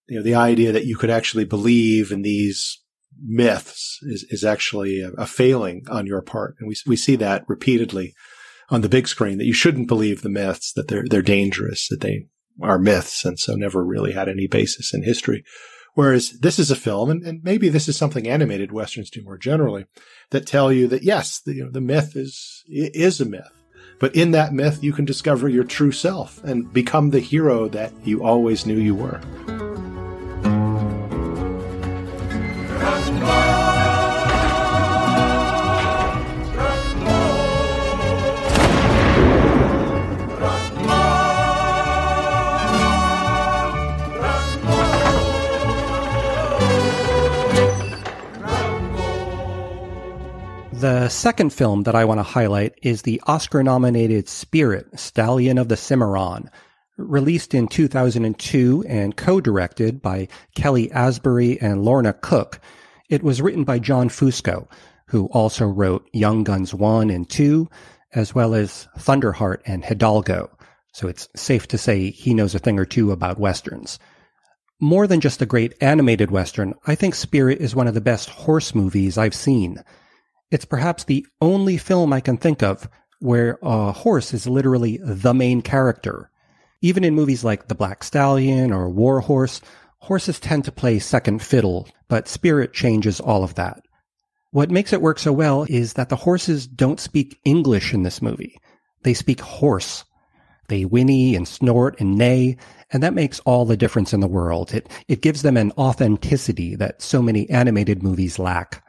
You 0.07 0.17
know, 0.17 0.23
the 0.23 0.33
idea 0.33 0.71
that 0.71 0.85
you 0.85 0.97
could 0.97 1.11
actually 1.11 1.45
believe 1.45 2.11
in 2.11 2.23
these 2.23 2.81
myths 3.23 3.99
is, 4.01 4.25
is 4.31 4.43
actually 4.43 5.01
a, 5.01 5.11
a, 5.19 5.27
failing 5.27 5.83
on 5.87 6.07
your 6.07 6.23
part. 6.23 6.55
And 6.59 6.67
we, 6.67 6.75
we 6.87 6.95
see 6.95 7.15
that 7.17 7.43
repeatedly 7.47 8.15
on 8.69 8.81
the 8.81 8.89
big 8.89 9.07
screen 9.07 9.37
that 9.37 9.45
you 9.45 9.53
shouldn't 9.53 9.87
believe 9.87 10.23
the 10.23 10.29
myths, 10.29 10.73
that 10.73 10.87
they're, 10.87 11.05
they're 11.07 11.21
dangerous, 11.21 11.87
that 11.89 12.01
they 12.01 12.25
are 12.61 12.79
myths 12.79 13.25
and 13.25 13.39
so 13.39 13.55
never 13.55 13.83
really 13.83 14.13
had 14.13 14.29
any 14.29 14.47
basis 14.47 14.93
in 14.93 15.03
history. 15.03 15.43
Whereas 15.93 16.39
this 16.41 16.59
is 16.59 16.69
a 16.69 16.75
film, 16.75 17.09
and, 17.09 17.25
and 17.25 17.43
maybe 17.43 17.69
this 17.69 17.87
is 17.87 17.97
something 17.97 18.27
animated 18.27 18.71
westerns 18.71 19.09
do 19.09 19.23
more 19.23 19.37
generally, 19.37 19.85
that 20.29 20.45
tell 20.45 20.71
you 20.71 20.87
that 20.89 21.01
yes, 21.01 21.39
the, 21.39 21.55
you 21.55 21.63
know, 21.63 21.71
the 21.71 21.81
myth 21.81 22.15
is 22.15 22.63
is 22.67 23.19
a 23.19 23.25
myth, 23.25 23.51
but 23.97 24.15
in 24.15 24.29
that 24.31 24.53
myth 24.53 24.83
you 24.83 24.93
can 24.93 25.05
discover 25.05 25.49
your 25.49 25.63
true 25.63 25.91
self 25.91 26.43
and 26.43 26.71
become 26.71 27.09
the 27.09 27.19
hero 27.19 27.67
that 27.69 27.91
you 28.03 28.23
always 28.23 28.67
knew 28.67 28.77
you 28.77 28.93
were. 28.93 29.19
The 50.79 51.09
second 51.09 51.53
film 51.53 51.83
that 51.83 51.95
I 51.95 52.05
want 52.05 52.19
to 52.19 52.23
highlight 52.23 52.77
is 52.83 53.01
the 53.01 53.19
Oscar 53.25 53.63
nominated 53.63 54.29
Spirit, 54.29 54.85
Stallion 54.99 55.57
of 55.57 55.69
the 55.69 55.75
Cimarron, 55.75 56.51
released 56.97 57.55
in 57.55 57.67
2002 57.67 58.85
and 58.87 59.17
co-directed 59.17 60.03
by 60.03 60.27
Kelly 60.53 60.91
Asbury 60.91 61.59
and 61.59 61.83
Lorna 61.83 62.13
Cook. 62.13 62.59
It 63.09 63.23
was 63.23 63.41
written 63.41 63.63
by 63.63 63.79
John 63.79 64.07
Fusco, 64.07 64.67
who 65.07 65.25
also 65.29 65.65
wrote 65.65 66.07
Young 66.13 66.43
Guns 66.43 66.75
1 66.75 67.09
and 67.09 67.27
2, 67.27 67.67
as 68.13 68.35
well 68.35 68.53
as 68.53 68.87
Thunderheart 68.99 69.61
and 69.65 69.83
Hidalgo. 69.83 70.55
So 70.93 71.07
it's 71.07 71.27
safe 71.35 71.67
to 71.69 71.79
say 71.79 72.11
he 72.11 72.35
knows 72.35 72.53
a 72.53 72.59
thing 72.59 72.77
or 72.77 72.85
two 72.85 73.11
about 73.11 73.39
westerns. 73.39 73.97
More 74.79 75.07
than 75.07 75.21
just 75.21 75.41
a 75.41 75.47
great 75.47 75.73
animated 75.81 76.29
western, 76.29 76.75
I 76.85 76.93
think 76.93 77.15
Spirit 77.15 77.61
is 77.61 77.75
one 77.75 77.87
of 77.87 77.95
the 77.95 77.99
best 77.99 78.29
horse 78.29 78.75
movies 78.75 79.17
I've 79.17 79.33
seen. 79.33 79.83
It's 80.49 80.65
perhaps 80.65 81.03
the 81.03 81.25
only 81.41 81.77
film 81.77 82.13
I 82.13 82.21
can 82.21 82.37
think 82.37 82.63
of 82.63 82.89
where 83.19 83.57
a 83.61 83.91
horse 83.91 84.33
is 84.33 84.47
literally 84.47 84.99
the 85.03 85.33
main 85.33 85.61
character. 85.61 86.29
Even 86.81 87.03
in 87.03 87.15
movies 87.15 87.43
like 87.43 87.67
The 87.67 87.75
Black 87.75 88.03
Stallion 88.03 88.71
or 88.71 88.89
War 88.89 89.19
Horse, 89.21 89.61
horses 89.99 90.39
tend 90.39 90.63
to 90.65 90.71
play 90.71 90.99
second 90.99 91.41
fiddle, 91.41 91.89
but 92.07 92.27
Spirit 92.27 92.73
changes 92.73 93.19
all 93.19 93.43
of 93.43 93.55
that. 93.55 93.81
What 94.51 94.71
makes 94.71 94.93
it 94.93 95.01
work 95.01 95.19
so 95.19 95.33
well 95.33 95.65
is 95.67 95.93
that 95.93 96.09
the 96.09 96.15
horses 96.15 96.67
don't 96.67 96.99
speak 96.99 97.39
English 97.43 97.93
in 97.93 98.03
this 98.03 98.21
movie. 98.21 98.57
They 99.03 99.13
speak 99.13 99.41
horse. 99.41 100.05
They 100.69 100.83
whinny 100.83 101.35
and 101.35 101.47
snort 101.47 101.99
and 101.99 102.17
neigh, 102.17 102.57
and 102.91 103.03
that 103.03 103.13
makes 103.13 103.39
all 103.41 103.65
the 103.65 103.77
difference 103.77 104.13
in 104.13 104.19
the 104.19 104.27
world. 104.27 104.73
It, 104.73 104.89
it 105.07 105.21
gives 105.21 105.41
them 105.41 105.57
an 105.57 105.71
authenticity 105.77 106.75
that 106.75 107.01
so 107.01 107.21
many 107.21 107.49
animated 107.49 108.03
movies 108.03 108.39
lack. 108.39 108.83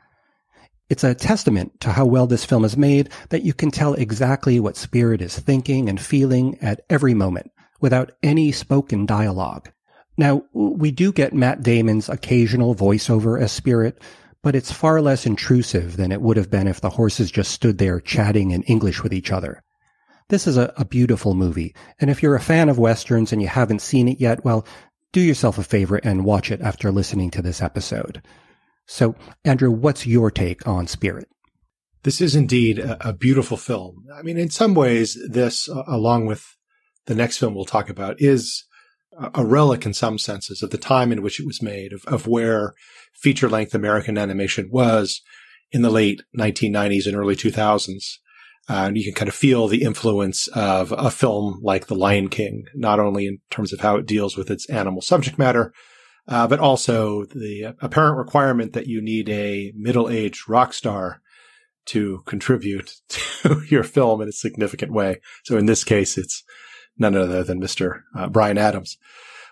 It's 0.90 1.04
a 1.04 1.14
testament 1.14 1.80
to 1.80 1.92
how 1.92 2.06
well 2.06 2.26
this 2.26 2.46
film 2.46 2.64
is 2.64 2.76
made 2.76 3.10
that 3.28 3.42
you 3.42 3.52
can 3.52 3.70
tell 3.70 3.92
exactly 3.94 4.58
what 4.58 4.76
Spirit 4.76 5.20
is 5.20 5.38
thinking 5.38 5.88
and 5.88 6.00
feeling 6.00 6.56
at 6.62 6.80
every 6.88 7.12
moment 7.12 7.50
without 7.80 8.12
any 8.22 8.52
spoken 8.52 9.04
dialogue. 9.04 9.70
Now, 10.16 10.44
we 10.52 10.90
do 10.90 11.12
get 11.12 11.34
Matt 11.34 11.62
Damon's 11.62 12.08
occasional 12.08 12.74
voiceover 12.74 13.40
as 13.40 13.52
Spirit, 13.52 14.02
but 14.42 14.56
it's 14.56 14.72
far 14.72 15.02
less 15.02 15.26
intrusive 15.26 15.96
than 15.96 16.10
it 16.10 16.22
would 16.22 16.38
have 16.38 16.50
been 16.50 16.66
if 16.66 16.80
the 16.80 16.90
horses 16.90 17.30
just 17.30 17.52
stood 17.52 17.78
there 17.78 18.00
chatting 18.00 18.50
in 18.50 18.62
English 18.62 19.02
with 19.02 19.12
each 19.12 19.30
other. 19.30 19.62
This 20.28 20.46
is 20.46 20.56
a, 20.56 20.72
a 20.76 20.84
beautiful 20.84 21.34
movie, 21.34 21.74
and 22.00 22.10
if 22.10 22.22
you're 22.22 22.34
a 22.34 22.40
fan 22.40 22.68
of 22.68 22.78
westerns 22.78 23.32
and 23.32 23.40
you 23.42 23.48
haven't 23.48 23.82
seen 23.82 24.08
it 24.08 24.20
yet, 24.20 24.44
well, 24.44 24.66
do 25.12 25.20
yourself 25.20 25.58
a 25.58 25.62
favor 25.62 25.96
and 25.96 26.24
watch 26.24 26.50
it 26.50 26.60
after 26.62 26.90
listening 26.90 27.30
to 27.30 27.42
this 27.42 27.62
episode. 27.62 28.22
So, 28.88 29.14
Andrew, 29.44 29.70
what's 29.70 30.06
your 30.06 30.30
take 30.30 30.66
on 30.66 30.86
Spirit? 30.86 31.28
This 32.04 32.22
is 32.22 32.34
indeed 32.34 32.78
a, 32.78 33.10
a 33.10 33.12
beautiful 33.12 33.58
film. 33.58 34.06
I 34.16 34.22
mean, 34.22 34.38
in 34.38 34.48
some 34.48 34.74
ways, 34.74 35.18
this, 35.28 35.68
uh, 35.68 35.82
along 35.86 36.24
with 36.24 36.56
the 37.04 37.14
next 37.14 37.36
film 37.36 37.54
we'll 37.54 37.66
talk 37.66 37.90
about, 37.90 38.16
is 38.18 38.64
a 39.34 39.44
relic 39.44 39.84
in 39.84 39.92
some 39.92 40.16
senses 40.16 40.62
of 40.62 40.70
the 40.70 40.78
time 40.78 41.12
in 41.12 41.22
which 41.22 41.38
it 41.38 41.46
was 41.46 41.60
made, 41.60 41.92
of, 41.92 42.02
of 42.06 42.26
where 42.26 42.74
feature 43.12 43.48
length 43.48 43.74
American 43.74 44.16
animation 44.16 44.70
was 44.72 45.20
in 45.70 45.82
the 45.82 45.90
late 45.90 46.22
1990s 46.38 47.06
and 47.06 47.14
early 47.14 47.36
2000s. 47.36 48.14
Uh, 48.70 48.84
and 48.86 48.96
you 48.96 49.04
can 49.04 49.14
kind 49.14 49.28
of 49.28 49.34
feel 49.34 49.68
the 49.68 49.82
influence 49.82 50.46
of 50.48 50.92
a 50.92 51.10
film 51.10 51.58
like 51.62 51.88
The 51.88 51.94
Lion 51.94 52.28
King, 52.28 52.64
not 52.74 53.00
only 53.00 53.26
in 53.26 53.38
terms 53.50 53.72
of 53.72 53.80
how 53.80 53.96
it 53.96 54.06
deals 54.06 54.36
with 54.36 54.50
its 54.50 54.68
animal 54.70 55.02
subject 55.02 55.38
matter, 55.38 55.74
uh, 56.28 56.46
but 56.46 56.60
also 56.60 57.24
the 57.24 57.74
apparent 57.80 58.18
requirement 58.18 58.74
that 58.74 58.86
you 58.86 59.00
need 59.00 59.28
a 59.30 59.72
middle-aged 59.74 60.48
rock 60.48 60.74
star 60.74 61.22
to 61.86 62.22
contribute 62.26 62.92
to 63.08 63.62
your 63.68 63.82
film 63.82 64.20
in 64.20 64.28
a 64.28 64.32
significant 64.32 64.92
way. 64.92 65.20
So 65.44 65.56
in 65.56 65.66
this 65.66 65.84
case, 65.84 66.18
it's 66.18 66.44
none 66.98 67.16
other 67.16 67.42
than 67.42 67.60
Mr. 67.60 68.02
Uh, 68.14 68.28
Bryan 68.28 68.58
Adams. 68.58 68.98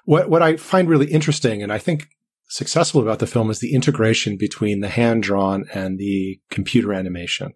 What 0.05 0.29
what 0.29 0.43
I 0.43 0.57
find 0.57 0.89
really 0.89 1.11
interesting, 1.11 1.63
and 1.63 1.73
I 1.73 1.79
think 1.79 2.09
successful 2.49 3.01
about 3.01 3.19
the 3.19 3.27
film, 3.27 3.51
is 3.51 3.59
the 3.61 3.75
integration 3.75 4.37
between 4.37 4.81
the 4.81 4.89
hand 4.89 5.23
drawn 5.23 5.65
and 5.75 5.99
the 5.99 6.39
computer 6.51 6.93
animation. 6.93 7.55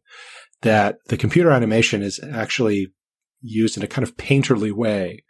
That 0.63 0.97
the 1.07 1.17
computer 1.17 1.51
animation 1.51 2.03
is 2.03 2.21
actually 2.33 2.93
used 3.41 3.77
in 3.77 3.83
a 3.83 3.89
kind 3.89 4.07
of 4.07 4.17
painterly 4.17 4.73
way, 4.73 5.25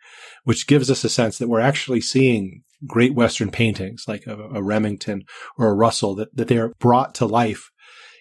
which 0.45 0.67
gives 0.67 0.91
us 0.91 1.05
a 1.05 1.09
sense 1.09 1.39
that 1.39 1.49
we're 1.49 1.61
actually 1.61 2.01
seeing 2.01 2.63
great 2.87 3.15
Western 3.15 3.51
paintings 3.51 4.05
like 4.09 4.27
a, 4.27 4.37
a 4.55 4.63
Remington 4.63 5.25
or 5.59 5.69
a 5.69 5.75
Russell 5.75 6.15
that, 6.17 6.35
that 6.37 6.49
they 6.49 6.59
are 6.59 6.75
brought 6.79 7.15
to 7.17 7.27
life 7.27 7.71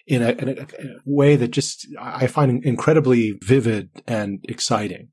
in 0.06 0.22
a, 0.22 0.30
in 0.30 0.48
a, 0.48 0.52
in 0.52 0.96
a 0.96 1.00
way 1.04 1.36
that 1.36 1.50
just 1.50 1.86
I 1.98 2.26
find 2.26 2.64
incredibly 2.64 3.38
vivid 3.42 3.90
and 4.06 4.44
exciting. 4.48 5.08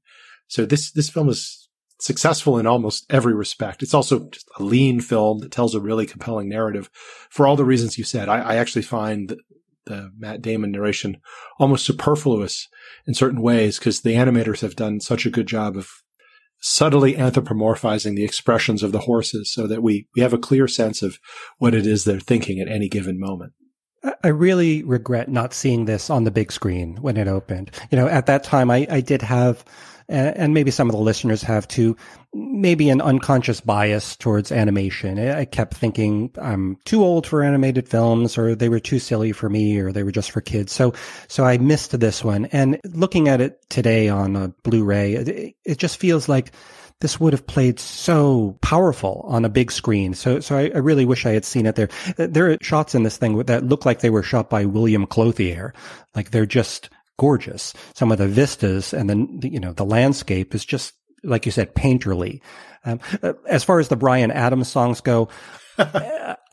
So 0.47 0.65
this, 0.65 0.91
this 0.91 1.09
film 1.09 1.29
is 1.29 1.69
successful 1.99 2.57
in 2.57 2.67
almost 2.67 3.05
every 3.09 3.33
respect. 3.33 3.83
It's 3.83 3.93
also 3.93 4.29
just 4.29 4.47
a 4.57 4.63
lean 4.63 5.01
film 5.01 5.39
that 5.39 5.51
tells 5.51 5.75
a 5.75 5.81
really 5.81 6.05
compelling 6.05 6.49
narrative 6.49 6.89
for 7.29 7.47
all 7.47 7.55
the 7.55 7.65
reasons 7.65 7.97
you 7.97 8.03
said. 8.03 8.29
I, 8.29 8.39
I 8.39 8.55
actually 8.55 8.83
find 8.83 9.29
the, 9.29 9.37
the 9.85 10.11
Matt 10.17 10.41
Damon 10.41 10.71
narration 10.71 11.17
almost 11.59 11.85
superfluous 11.85 12.67
in 13.05 13.13
certain 13.13 13.41
ways 13.41 13.79
because 13.79 14.01
the 14.01 14.13
animators 14.13 14.61
have 14.61 14.75
done 14.75 14.99
such 14.99 15.25
a 15.25 15.31
good 15.31 15.47
job 15.47 15.75
of 15.77 15.89
subtly 16.67 17.13
anthropomorphizing 17.13 18.15
the 18.15 18.25
expressions 18.25 18.83
of 18.83 18.91
the 18.91 18.99
horses 18.99 19.51
so 19.51 19.67
that 19.67 19.81
we, 19.81 20.07
we 20.15 20.21
have 20.21 20.33
a 20.33 20.37
clear 20.37 20.67
sense 20.67 21.01
of 21.01 21.19
what 21.57 21.73
it 21.73 21.87
is 21.87 22.03
they're 22.03 22.19
thinking 22.19 22.59
at 22.59 22.67
any 22.67 22.89
given 22.89 23.19
moment. 23.19 23.53
I 24.23 24.27
really 24.27 24.83
regret 24.83 25.29
not 25.29 25.53
seeing 25.53 25.85
this 25.85 26.09
on 26.09 26.23
the 26.23 26.31
big 26.31 26.51
screen 26.51 26.97
when 27.01 27.17
it 27.17 27.27
opened. 27.27 27.71
You 27.89 27.97
know, 27.97 28.07
at 28.07 28.25
that 28.27 28.43
time, 28.43 28.69
I, 28.69 28.85
I 28.89 29.01
did 29.01 29.21
have 29.21 29.65
and 30.09 30.53
maybe 30.53 30.71
some 30.71 30.89
of 30.89 30.95
the 30.95 31.01
listeners 31.01 31.41
have 31.41 31.67
too, 31.67 31.97
maybe 32.33 32.89
an 32.89 33.01
unconscious 33.01 33.59
bias 33.59 34.15
towards 34.15 34.51
animation. 34.51 35.19
I 35.19 35.45
kept 35.45 35.75
thinking 35.75 36.31
I'm 36.41 36.77
too 36.85 37.03
old 37.03 37.27
for 37.27 37.43
animated 37.43 37.89
films 37.89 38.37
or 38.37 38.55
they 38.55 38.69
were 38.69 38.79
too 38.79 38.99
silly 38.99 39.31
for 39.33 39.49
me 39.49 39.79
or 39.79 39.91
they 39.91 40.03
were 40.03 40.11
just 40.11 40.31
for 40.31 40.41
kids. 40.41 40.71
So, 40.71 40.93
so 41.27 41.43
I 41.43 41.57
missed 41.57 41.99
this 41.99 42.23
one. 42.23 42.45
And 42.45 42.79
looking 42.85 43.27
at 43.27 43.41
it 43.41 43.69
today 43.69 44.07
on 44.07 44.35
a 44.35 44.49
Blu-ray, 44.63 45.13
it, 45.13 45.55
it 45.65 45.77
just 45.77 45.97
feels 45.97 46.29
like 46.29 46.51
this 46.99 47.19
would 47.19 47.33
have 47.33 47.45
played 47.45 47.79
so 47.79 48.57
powerful 48.61 49.23
on 49.27 49.45
a 49.45 49.49
big 49.49 49.71
screen. 49.71 50.13
So, 50.13 50.39
so 50.39 50.57
I, 50.57 50.71
I, 50.73 50.79
really 50.79 51.05
wish 51.05 51.25
I 51.27 51.31
had 51.31 51.45
seen 51.45 51.67
it 51.67 51.75
there. 51.75 51.89
There 52.17 52.51
are 52.51 52.57
shots 52.61 52.95
in 52.95 53.03
this 53.03 53.17
thing 53.17 53.37
that 53.43 53.63
look 53.63 53.85
like 53.85 53.99
they 53.99 54.09
were 54.09 54.23
shot 54.23 54.49
by 54.49 54.65
William 54.65 55.05
Clothier. 55.05 55.73
Like 56.15 56.31
they're 56.31 56.47
just 56.47 56.89
gorgeous. 57.17 57.73
Some 57.93 58.11
of 58.11 58.17
the 58.17 58.27
vistas 58.27 58.93
and 58.93 59.09
then, 59.09 59.39
you 59.41 59.59
know, 59.59 59.73
the 59.73 59.85
landscape 59.85 60.55
is 60.55 60.65
just, 60.65 60.93
like 61.23 61.45
you 61.45 61.51
said, 61.51 61.75
painterly. 61.75 62.41
Um, 62.85 62.99
uh, 63.21 63.33
as 63.47 63.63
far 63.63 63.79
as 63.79 63.89
the 63.89 63.95
Bryan 63.95 64.31
Adams 64.31 64.69
songs 64.69 65.01
go, 65.01 65.29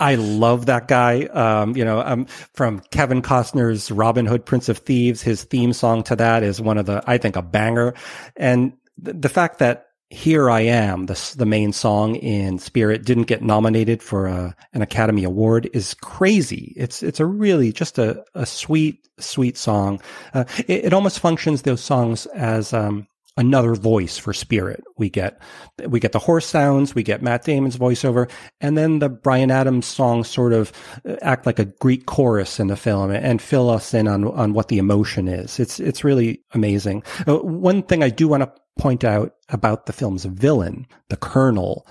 I 0.00 0.16
love 0.16 0.66
that 0.66 0.88
guy. 0.88 1.24
Um, 1.24 1.76
you 1.76 1.84
know, 1.84 2.00
um, 2.00 2.26
from 2.52 2.80
Kevin 2.90 3.22
Costner's 3.22 3.90
Robin 3.90 4.26
Hood, 4.26 4.44
Prince 4.44 4.68
of 4.68 4.78
Thieves, 4.78 5.22
his 5.22 5.44
theme 5.44 5.72
song 5.72 6.02
to 6.04 6.16
that 6.16 6.42
is 6.42 6.60
one 6.60 6.78
of 6.78 6.86
the, 6.86 7.02
I 7.06 7.18
think, 7.18 7.36
a 7.36 7.42
banger. 7.42 7.94
And 8.36 8.74
th- 9.02 9.16
the 9.18 9.28
fact 9.28 9.60
that 9.60 9.86
here 10.14 10.48
I 10.48 10.60
Am, 10.60 11.06
the, 11.06 11.34
the 11.36 11.44
main 11.44 11.72
song 11.72 12.14
in 12.16 12.58
Spirit, 12.58 13.04
didn't 13.04 13.24
get 13.24 13.42
nominated 13.42 14.02
for 14.02 14.26
a, 14.26 14.54
an 14.72 14.80
Academy 14.80 15.24
Award 15.24 15.68
is 15.72 15.94
crazy. 15.94 16.72
It's, 16.76 17.02
it's 17.02 17.20
a 17.20 17.26
really 17.26 17.72
just 17.72 17.98
a, 17.98 18.24
a 18.34 18.46
sweet, 18.46 19.06
sweet 19.18 19.56
song. 19.56 20.00
Uh, 20.32 20.44
it, 20.68 20.86
it, 20.86 20.92
almost 20.92 21.18
functions 21.18 21.62
those 21.62 21.82
songs 21.82 22.26
as, 22.26 22.72
um, 22.72 23.08
another 23.36 23.74
voice 23.74 24.16
for 24.16 24.32
Spirit. 24.32 24.84
We 24.96 25.10
get, 25.10 25.40
we 25.88 25.98
get 25.98 26.12
the 26.12 26.20
horse 26.20 26.46
sounds, 26.46 26.94
we 26.94 27.02
get 27.02 27.20
Matt 27.20 27.44
Damon's 27.44 27.76
voiceover, 27.76 28.30
and 28.60 28.78
then 28.78 29.00
the 29.00 29.08
bryan 29.08 29.50
Adams 29.50 29.86
songs 29.86 30.28
sort 30.28 30.52
of 30.52 30.72
uh, 31.04 31.16
act 31.22 31.44
like 31.44 31.58
a 31.58 31.64
Greek 31.64 32.06
chorus 32.06 32.60
in 32.60 32.68
the 32.68 32.76
film 32.76 33.10
and 33.10 33.42
fill 33.42 33.70
us 33.70 33.92
in 33.92 34.06
on, 34.06 34.24
on 34.24 34.52
what 34.52 34.68
the 34.68 34.78
emotion 34.78 35.26
is. 35.26 35.58
It's, 35.58 35.80
it's 35.80 36.04
really 36.04 36.42
amazing. 36.52 37.02
Uh, 37.26 37.38
one 37.38 37.82
thing 37.82 38.04
I 38.04 38.10
do 38.10 38.28
want 38.28 38.44
to 38.44 38.52
point 38.78 39.04
out 39.04 39.34
about 39.48 39.86
the 39.86 39.92
film's 39.92 40.24
villain, 40.24 40.86
the 41.08 41.16
Colonel, 41.16 41.86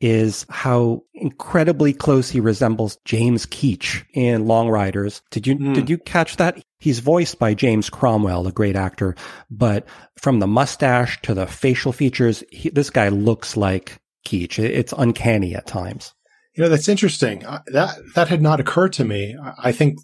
is 0.00 0.44
how 0.50 1.00
incredibly 1.14 1.92
close 1.92 2.28
he 2.28 2.40
resembles 2.40 2.98
James 3.04 3.46
Keach 3.46 4.04
in 4.12 4.46
Long 4.46 4.68
Riders. 4.68 5.22
Did 5.30 5.46
you 5.46 5.56
mm. 5.56 5.74
did 5.74 5.88
you 5.88 5.96
catch 5.96 6.36
that? 6.36 6.62
He's 6.78 6.98
voiced 6.98 7.38
by 7.38 7.54
James 7.54 7.88
Cromwell, 7.88 8.48
a 8.48 8.52
great 8.52 8.74
actor, 8.74 9.14
but 9.48 9.86
from 10.18 10.40
the 10.40 10.48
mustache 10.48 11.22
to 11.22 11.34
the 11.34 11.46
facial 11.46 11.92
features, 11.92 12.42
he, 12.50 12.70
this 12.70 12.90
guy 12.90 13.08
looks 13.08 13.56
like 13.56 14.00
Keach. 14.26 14.58
It's 14.58 14.92
uncanny 14.96 15.54
at 15.54 15.66
times. 15.66 16.14
You 16.54 16.64
know, 16.64 16.68
that's 16.68 16.88
interesting. 16.88 17.40
That 17.66 17.96
that 18.16 18.28
had 18.28 18.42
not 18.42 18.58
occurred 18.58 18.92
to 18.94 19.04
me. 19.04 19.36
I 19.58 19.70
think 19.70 19.98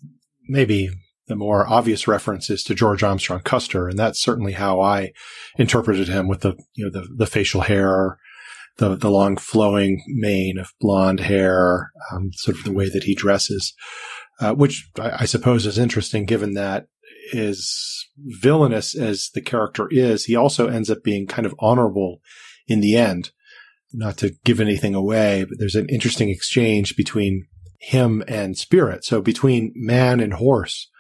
maybe 0.49 0.91
the 1.29 1.37
more 1.37 1.69
obvious 1.69 2.09
reference 2.09 2.51
is 2.51 2.63
to 2.65 2.75
George 2.75 3.03
Armstrong 3.03 3.41
Custer, 3.41 3.89
and 3.89 3.99
that's 3.99 4.23
certainly 4.23 4.53
how 4.53 4.81
I 4.81 5.13
interpreted 5.57 6.09
him 6.09 6.29
with 6.29 6.41
the 6.41 6.57
you 6.75 6.85
know 6.85 6.91
the 6.91 7.09
the 7.17 7.27
facial 7.27 7.63
hair 7.63 8.19
the 8.79 8.97
the 8.97 9.11
long 9.11 9.37
flowing 9.37 10.03
mane 10.09 10.59
of 10.59 10.73
blonde 10.81 11.21
hair, 11.21 11.93
um, 12.11 12.31
sort 12.33 12.57
of 12.57 12.65
the 12.65 12.73
way 12.73 12.89
that 12.89 13.05
he 13.05 13.15
dresses, 13.15 13.75
uh, 14.41 14.55
which 14.55 14.89
I, 14.99 15.23
I, 15.23 15.25
suppose 15.27 15.67
is 15.67 15.79
interesting 15.79 16.25
given 16.25 16.55
that 16.55 16.87
as 17.35 18.07
villainous 18.17 18.97
as 18.97 19.31
the 19.35 19.41
character 19.41 19.89
is, 19.91 20.25
he 20.25 20.37
also 20.37 20.69
ends 20.69 20.91
up 20.91 21.03
being 21.03 21.27
kind 21.27 21.45
of 21.45 21.55
honorable 21.59 22.21
in 22.67 22.81
the 22.81 22.97
end. 22.97 23.31
Not 23.93 24.19
to 24.19 24.35
give 24.45 24.61
anything 24.61 24.95
away, 24.95 25.45
but 25.49 25.59
there's 25.59 25.75
an 25.75 25.89
interesting 25.89 26.29
exchange 26.29 26.95
between 26.95 27.47
him 27.81 28.23
and 28.29 28.57
Spirit. 28.57 29.05
So 29.05 29.23
between 29.23 29.73
man 29.75 30.21
and 30.21 30.35
horse, 30.35 30.91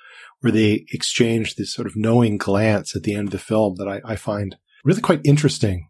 where 0.40 0.52
they 0.52 0.85
exchange 0.92 1.57
this 1.57 1.73
sort 1.73 1.87
of 1.87 1.97
knowing 1.97 2.38
glance 2.38 2.95
at 2.95 3.02
the 3.02 3.14
end 3.14 3.28
of 3.28 3.33
the 3.33 3.38
film 3.38 3.75
that 3.76 3.88
I, 3.88 4.00
I 4.04 4.16
find 4.16 4.57
really 4.85 5.00
quite 5.00 5.21
interesting 5.25 5.88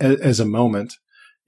as 0.00 0.40
a 0.40 0.44
moment 0.44 0.94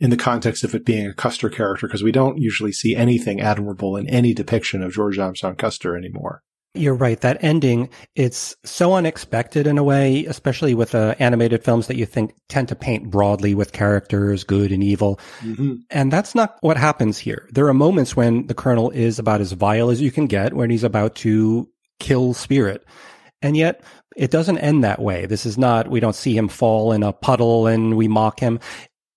in 0.01 0.11
the 0.11 0.17
context 0.17 0.65
of 0.65 0.75
it 0.75 0.85
being 0.85 1.07
a 1.07 1.15
Custer 1.15 1.51
character, 1.51 1.87
because 1.87 2.03
we 2.03 2.13
don't 2.13 2.39
usually 2.39 2.73
see 2.73 2.97
anything 2.97 3.41
admirable 3.41 3.97
in 3.97 4.09
any 4.09 4.33
depiction 4.35 4.83
of 4.83 4.93
George 4.93 5.19
Armstrong 5.19 5.57
Custer 5.57 5.97
anymore. 5.97 6.43
You're 6.75 6.95
right. 6.95 7.21
That 7.21 7.43
ending, 7.43 7.91
it's 8.15 8.55
so 8.65 8.95
unexpected 8.95 9.67
in 9.67 9.77
a 9.77 9.83
way, 9.83 10.25
especially 10.27 10.73
with 10.73 10.95
uh, 10.95 11.17
animated 11.19 11.65
films 11.65 11.89
that 11.89 11.97
you 11.97 12.07
think 12.07 12.33
tend 12.49 12.69
to 12.69 12.77
paint 12.77 13.11
broadly 13.11 13.55
with 13.55 13.73
characters, 13.73 14.45
good 14.45 14.71
and 14.71 14.83
evil. 14.83 15.19
Mm-hmm. 15.41 15.75
And 15.91 16.13
that's 16.13 16.35
not 16.35 16.57
what 16.61 16.77
happens 16.77 17.19
here. 17.19 17.49
There 17.51 17.67
are 17.67 17.75
moments 17.75 18.15
when 18.15 18.47
the 18.47 18.55
Colonel 18.55 18.91
is 18.91 19.19
about 19.19 19.41
as 19.41 19.51
vile 19.51 19.91
as 19.91 20.01
you 20.01 20.13
can 20.13 20.29
get, 20.29 20.55
when 20.55 20.71
he's 20.71 20.85
about 20.85 21.17
to 21.17 21.69
kill 22.01 22.35
Spirit. 22.35 22.85
And 23.43 23.57
yet, 23.57 23.83
it 24.17 24.33
doesn't 24.33 24.59
end 24.59 24.83
that 24.83 25.01
way. 25.01 25.27
This 25.27 25.47
is 25.47 25.57
not, 25.57 25.89
we 25.89 26.01
don't 26.01 26.17
see 26.17 26.37
him 26.37 26.49
fall 26.49 26.93
in 26.93 27.03
a 27.03 27.13
puddle 27.13 27.69
and 27.69 27.97
we 27.97 28.09
mock 28.09 28.41
him 28.41 28.59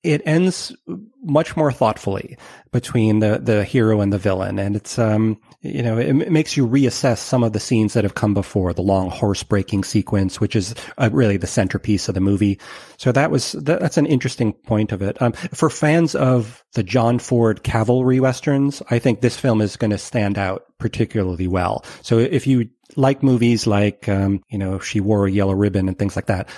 it 0.03 0.21
ends 0.25 0.75
much 1.23 1.55
more 1.55 1.71
thoughtfully 1.71 2.37
between 2.71 3.19
the 3.19 3.39
the 3.41 3.63
hero 3.63 4.01
and 4.01 4.11
the 4.11 4.17
villain, 4.17 4.59
and 4.59 4.75
it's 4.75 4.99
um 4.99 5.39
you 5.63 5.81
know 5.81 5.97
it, 5.97 6.09
it, 6.09 6.31
makes 6.31 6.57
you 6.57 6.67
reassess 6.67 7.19
some 7.19 7.43
of 7.43 7.53
the 7.53 7.59
scenes 7.59 7.93
that 7.93 8.03
have 8.03 8.15
come 8.15 8.33
before 8.33 8.73
the 8.73 8.81
long 8.81 9.09
horse 9.09 9.43
breaking 9.43 9.83
sequence, 9.83 10.39
which 10.39 10.55
is 10.55 10.75
uh, 10.97 11.09
really 11.11 11.37
the 11.37 11.47
centerpiece 11.47 12.07
of 12.09 12.15
the 12.15 12.21
movie. 12.21 12.59
So 12.97 13.11
that 13.13 13.31
was 13.31 13.53
that, 13.53 13.79
that's 13.79 13.97
an 13.97 14.05
interesting 14.05 14.53
point 14.53 14.91
of 14.91 15.01
it. 15.01 15.19
Um, 15.21 15.31
for 15.31 15.69
fans 15.69 16.15
of 16.15 16.63
the 16.73 16.83
John 16.83 17.17
Ford 17.17 17.63
cavalry 17.63 18.19
westerns, 18.19 18.81
I 18.89 18.99
think 18.99 19.21
this 19.21 19.37
film 19.37 19.61
is 19.61 19.77
going 19.77 19.91
to 19.91 19.97
stand 19.97 20.37
out 20.37 20.65
particularly 20.79 21.47
well. 21.47 21.85
So 22.01 22.19
if 22.19 22.45
you 22.45 22.69
like 22.97 23.23
movies 23.23 23.65
like, 23.65 24.09
um, 24.09 24.43
you 24.49 24.57
know, 24.57 24.79
She 24.79 24.99
Wore 24.99 25.27
a 25.27 25.31
Yellow 25.31 25.53
Ribbon 25.53 25.87
and 25.87 25.97
things 25.97 26.15
like 26.15 26.25
that, 26.25 26.49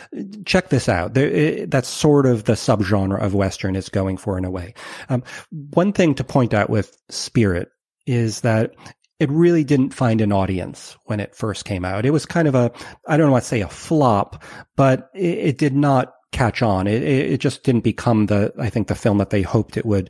check 0.46 0.70
this 0.70 0.90
out. 0.90 1.14
There, 1.14 1.30
it, 1.30 1.72
that's 1.72 1.88
sort 1.88 2.26
of 2.26 2.46
the 2.46 2.54
subgenre 2.54 3.22
of 3.22 3.36
Western 3.36 3.76
it's 3.76 3.90
going 3.90 4.18
for 4.18 4.38
in 4.38 4.46
a 4.46 4.52
way. 4.52 4.74
Um, 5.10 5.24
one 5.52 5.94
thing 5.94 6.16
to 6.16 6.24
point 6.24 6.56
out 6.56 6.72
with 6.72 6.98
Spirit 7.10 7.70
is 8.06 8.42
that 8.42 8.74
it 9.20 9.30
really 9.30 9.64
didn't 9.64 9.94
find 9.94 10.22
an 10.22 10.32
audience 10.32 10.98
when 11.06 11.20
it 11.20 11.36
first 11.36 11.66
came 11.66 11.86
out. 11.86 12.06
It 12.06 12.12
was 12.12 12.26
kind 12.26 12.48
of 12.48 12.56
a, 12.56 12.72
I 13.08 13.18
don't 13.18 13.32
want 13.32 13.44
to 13.44 13.48
say 13.48 13.62
a 13.62 13.70
flop, 13.70 14.44
but 14.76 15.10
it, 15.14 15.38
it 15.38 15.58
did 15.58 15.74
not 15.74 16.14
catch 16.32 16.62
on. 16.62 16.88
It, 16.88 17.02
it 17.04 17.40
just 17.40 17.64
didn't 17.64 17.84
become 17.84 18.26
the, 18.26 18.54
I 18.60 18.70
think, 18.70 18.88
the 18.88 18.96
film 18.96 19.18
that 19.20 19.30
they 19.30 19.42
hoped 19.42 19.78
it 19.78 19.86
would. 19.86 20.10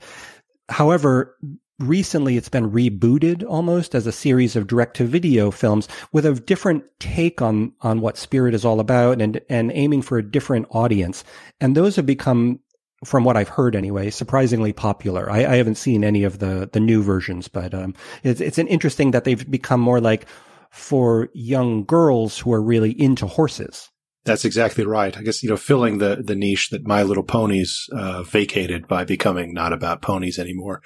However, 0.70 1.38
recently 1.80 2.38
it's 2.38 2.50
been 2.50 2.72
rebooted 2.72 3.44
almost 3.44 3.96
as 3.96 4.08
a 4.08 4.12
series 4.12 4.56
of 4.56 4.68
direct 4.68 4.96
to 4.98 5.04
video 5.04 5.52
films 5.52 5.88
with 6.14 6.26
a 6.26 6.34
different 6.34 6.84
take 7.00 7.42
on 7.42 7.74
on 7.82 8.00
what 8.00 8.18
spirit 8.18 8.54
is 8.54 8.64
all 8.64 8.80
about 8.80 9.22
and 9.22 9.42
and 9.50 9.72
aiming 9.74 10.02
for 10.02 10.18
a 10.18 10.24
different 10.24 10.66
audience 10.70 11.26
and 11.60 11.76
those 11.76 11.98
have 11.98 12.06
become 12.06 12.60
from 13.04 13.24
what 13.24 13.38
I've 13.38 13.50
heard 13.50 13.76
anyway, 13.76 14.10
surprisingly 14.10 14.74
popular. 14.74 15.30
I, 15.30 15.40
I 15.40 15.56
haven't 15.58 15.76
seen 15.76 16.04
any 16.04 16.24
of 16.24 16.40
the 16.40 16.70
the 16.72 16.80
new 16.80 17.04
versions, 17.04 17.48
but 17.48 17.74
um, 17.74 17.94
it's 18.24 18.42
it's 18.42 18.58
an 18.58 18.68
interesting 18.68 19.12
that 19.12 19.24
they've 19.24 19.50
become 19.50 19.82
more 19.82 20.00
like 20.00 20.26
for 20.70 21.30
young 21.34 21.84
girls 21.84 22.40
who 22.40 22.54
are 22.54 22.62
really 22.62 22.92
into 23.00 23.28
horses. 23.28 23.90
That's 24.26 24.46
exactly 24.46 24.86
right. 24.86 25.16
I 25.16 25.22
guess 25.22 25.44
you 25.44 25.50
know, 25.50 25.58
filling 25.58 26.00
the 26.00 26.22
the 26.24 26.36
niche 26.36 26.70
that 26.70 26.88
My 26.88 27.04
Little 27.04 27.24
Ponies 27.24 27.88
uh, 27.92 28.24
vacated 28.24 28.88
by 28.88 29.04
becoming 29.04 29.54
not 29.54 29.74
about 29.74 30.02
ponies 30.02 30.40
anymore. 30.40 30.82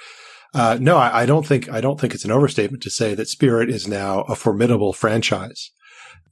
Uh, 0.53 0.77
no, 0.81 0.97
I, 0.97 1.21
I, 1.21 1.25
don't 1.27 1.45
think 1.45 1.69
I 1.69 1.79
don't 1.79 1.99
think 1.99 2.15
it's 2.15 2.25
an 2.25 2.31
overstatement 2.31 2.81
to 2.83 2.89
say 2.89 3.13
that 3.13 3.27
Spirit 3.27 3.69
is 3.69 3.87
now 3.87 4.21
a 4.21 4.35
formidable 4.35 4.93
franchise. 4.93 5.71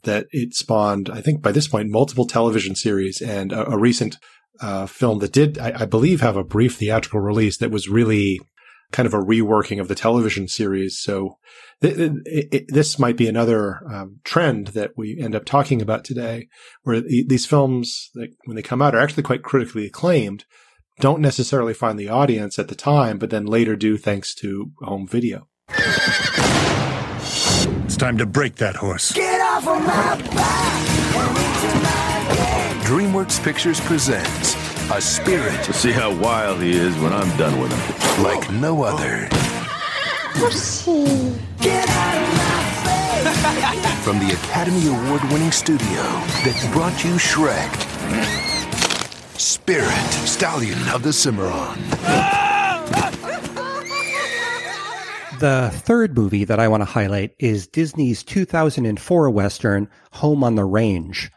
That 0.03 0.27
it 0.31 0.53
spawned, 0.53 1.09
I 1.09 1.21
think, 1.21 1.41
by 1.41 1.51
this 1.51 1.67
point, 1.67 1.89
multiple 1.89 2.25
television 2.25 2.75
series 2.75 3.21
and 3.21 3.51
a, 3.51 3.69
a 3.71 3.77
recent 3.77 4.17
uh, 4.61 4.85
film 4.85 5.19
that 5.19 5.31
did, 5.31 5.57
I, 5.57 5.81
I, 5.81 5.85
believe, 5.85 6.21
have 6.21 6.37
a 6.37 6.43
brief 6.43 6.77
theatrical 6.77 7.19
release 7.19 7.57
that 7.57 7.71
was 7.71 7.89
really 7.89 8.39
kind 8.91 9.05
of 9.05 9.13
a 9.13 9.19
reworking 9.19 9.81
of 9.81 9.87
the 9.87 9.95
television 9.95 10.47
series. 10.47 10.99
So 10.99 11.37
th- 11.81 11.97
th- 11.97 12.11
it, 12.25 12.65
this 12.69 12.97
might 12.97 13.17
be 13.17 13.27
another 13.27 13.81
um, 13.91 14.19
trend 14.23 14.67
that 14.67 14.91
we 14.95 15.19
end 15.19 15.35
up 15.35 15.45
talking 15.45 15.81
about 15.81 16.03
today, 16.03 16.47
where 16.83 17.01
th- 17.01 17.27
these 17.27 17.45
films, 17.45 18.09
that, 18.13 18.29
when 18.45 18.55
they 18.55 18.61
come 18.61 18.81
out, 18.81 18.95
are 18.95 18.99
actually 18.99 19.23
quite 19.23 19.43
critically 19.43 19.85
acclaimed 19.85 20.45
don't 20.99 21.21
necessarily 21.21 21.73
find 21.73 21.99
the 21.99 22.09
audience 22.09 22.57
at 22.57 22.69
the 22.69 22.75
time, 22.75 23.17
but 23.19 23.29
then 23.29 23.45
later 23.45 23.75
do 23.75 23.97
thanks 23.97 24.33
to 24.35 24.71
home 24.81 25.07
video. 25.07 25.47
It's 27.85 27.97
time 27.97 28.17
to 28.17 28.25
break 28.25 28.55
that 28.55 28.77
horse. 28.77 29.11
Get 29.11 29.41
off 29.41 29.67
of 29.67 29.79
my 29.79 30.35
back 30.35 30.67
DreamWorks 32.87 33.43
Pictures 33.43 33.81
presents 33.81 34.55
A 34.91 35.01
Spirit. 35.01 35.51
Let's 35.51 35.75
see 35.75 35.91
how 35.91 36.15
wild 36.15 36.61
he 36.61 36.71
is 36.71 36.97
when 36.99 37.11
I'm 37.11 37.27
done 37.37 37.59
with 37.59 37.69
him. 37.69 38.23
Like 38.23 38.49
no 38.49 38.81
other. 38.83 39.27
Pussy. 40.35 41.03
Get 41.59 41.85
out 41.89 42.15
of 42.15 42.29
my 42.37 43.83
face. 43.83 44.05
From 44.05 44.19
the 44.19 44.33
Academy 44.35 44.87
Award 44.87 45.21
winning 45.33 45.51
studio 45.51 46.01
that 46.45 46.69
brought 46.71 47.03
you 47.03 47.15
Shrek. 47.15 47.69
Spirit, 49.37 49.91
Stallion 50.25 50.79
of 50.87 51.03
the 51.03 51.11
Cimarron. 51.11 51.77
The 55.41 55.71
third 55.73 56.15
movie 56.15 56.45
that 56.45 56.61
I 56.61 56.69
want 56.69 56.79
to 56.79 56.85
highlight 56.85 57.35
is 57.37 57.67
Disney's 57.67 58.23
2004 58.23 59.29
Western, 59.29 59.89
Home 60.13 60.41
on 60.41 60.55
the 60.55 60.63
Range. 60.63 61.29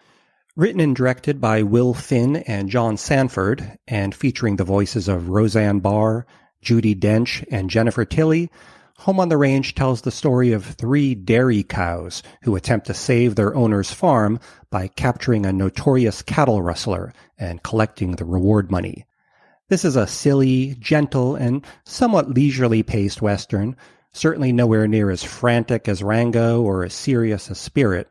Written 0.61 0.81
and 0.81 0.95
directed 0.95 1.41
by 1.41 1.63
Will 1.63 1.95
Finn 1.95 2.37
and 2.37 2.69
John 2.69 2.99
Sanford, 2.99 3.79
and 3.89 4.15
featuring 4.15 4.57
the 4.57 4.63
voices 4.63 5.09
of 5.09 5.31
Roseanne 5.31 5.81
Barr, 5.81 6.27
Judi 6.63 6.95
Dench, 6.95 7.43
and 7.51 7.71
Jennifer 7.71 8.05
Tilly, 8.05 8.51
Home 8.99 9.21
on 9.21 9.31
the 9.31 9.39
Range 9.39 9.75
tells 9.75 10.03
the 10.03 10.11
story 10.11 10.53
of 10.53 10.67
three 10.67 11.15
dairy 11.15 11.63
cows 11.63 12.23
who 12.43 12.57
attempt 12.57 12.89
to 12.89 12.93
save 12.93 13.37
their 13.37 13.55
owner's 13.55 13.91
farm 13.91 14.39
by 14.69 14.89
capturing 14.89 15.47
a 15.47 15.53
notorious 15.55 16.21
cattle 16.21 16.61
rustler 16.61 17.15
and 17.39 17.63
collecting 17.63 18.17
the 18.17 18.27
reward 18.27 18.71
money. 18.71 19.07
This 19.71 19.83
is 19.83 19.97
a 19.97 20.07
silly, 20.07 20.77
gentle, 20.79 21.37
and 21.37 21.65
somewhat 21.87 22.35
leisurely 22.35 22.83
paced 22.83 23.23
Western, 23.23 23.77
certainly 24.13 24.53
nowhere 24.53 24.87
near 24.87 25.11
as 25.11 25.25
frantic 25.25 25.89
as 25.89 26.03
Rango 26.03 26.61
or 26.61 26.85
as 26.85 26.93
serious 26.93 27.51
as 27.51 27.59
Spirit, 27.59 28.11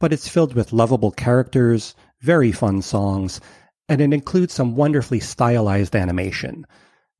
but 0.00 0.12
it's 0.12 0.28
filled 0.28 0.54
with 0.54 0.72
lovable 0.72 1.10
characters, 1.10 1.94
very 2.20 2.52
fun 2.52 2.82
songs, 2.82 3.40
and 3.88 4.00
it 4.00 4.12
includes 4.12 4.52
some 4.52 4.76
wonderfully 4.76 5.20
stylized 5.20 5.96
animation. 5.96 6.66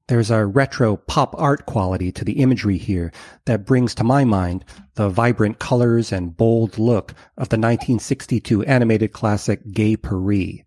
There's 0.09 0.31
a 0.31 0.47
retro 0.47 0.97
pop 0.97 1.35
art 1.39 1.67
quality 1.67 2.11
to 2.13 2.25
the 2.25 2.41
imagery 2.41 2.79
here 2.79 3.13
that 3.45 3.67
brings 3.67 3.95
to 3.97 4.05
my 4.05 4.25
mind 4.25 4.65
the 4.95 5.11
vibrant 5.11 5.59
colors 5.59 6.13
and 6.13 6.37
bold 6.37 6.79
look 6.79 7.13
of 7.37 7.51
the 7.51 7.59
1962 7.59 8.65
animated 8.65 9.13
classic 9.13 9.61
Gay 9.73 9.97
Purr-ee. 9.97 10.65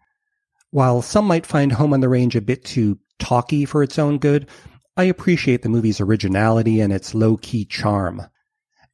While 0.70 1.02
some 1.02 1.26
might 1.26 1.48
find 1.48 1.72
Home 1.72 1.94
on 1.94 2.02
the 2.02 2.10
Range 2.10 2.36
a 2.36 2.42
bit 2.42 2.64
too 2.64 3.00
talky 3.18 3.66
for 3.66 3.82
its 3.82 3.98
own 3.98 4.20
good, 4.20 4.48
I 4.96 5.06
appreciate 5.06 5.64
the 5.64 5.70
movie's 5.70 6.00
originality 6.00 6.80
and 6.80 6.94
its 6.94 7.16
low-key 7.16 7.66
charm. 7.66 8.22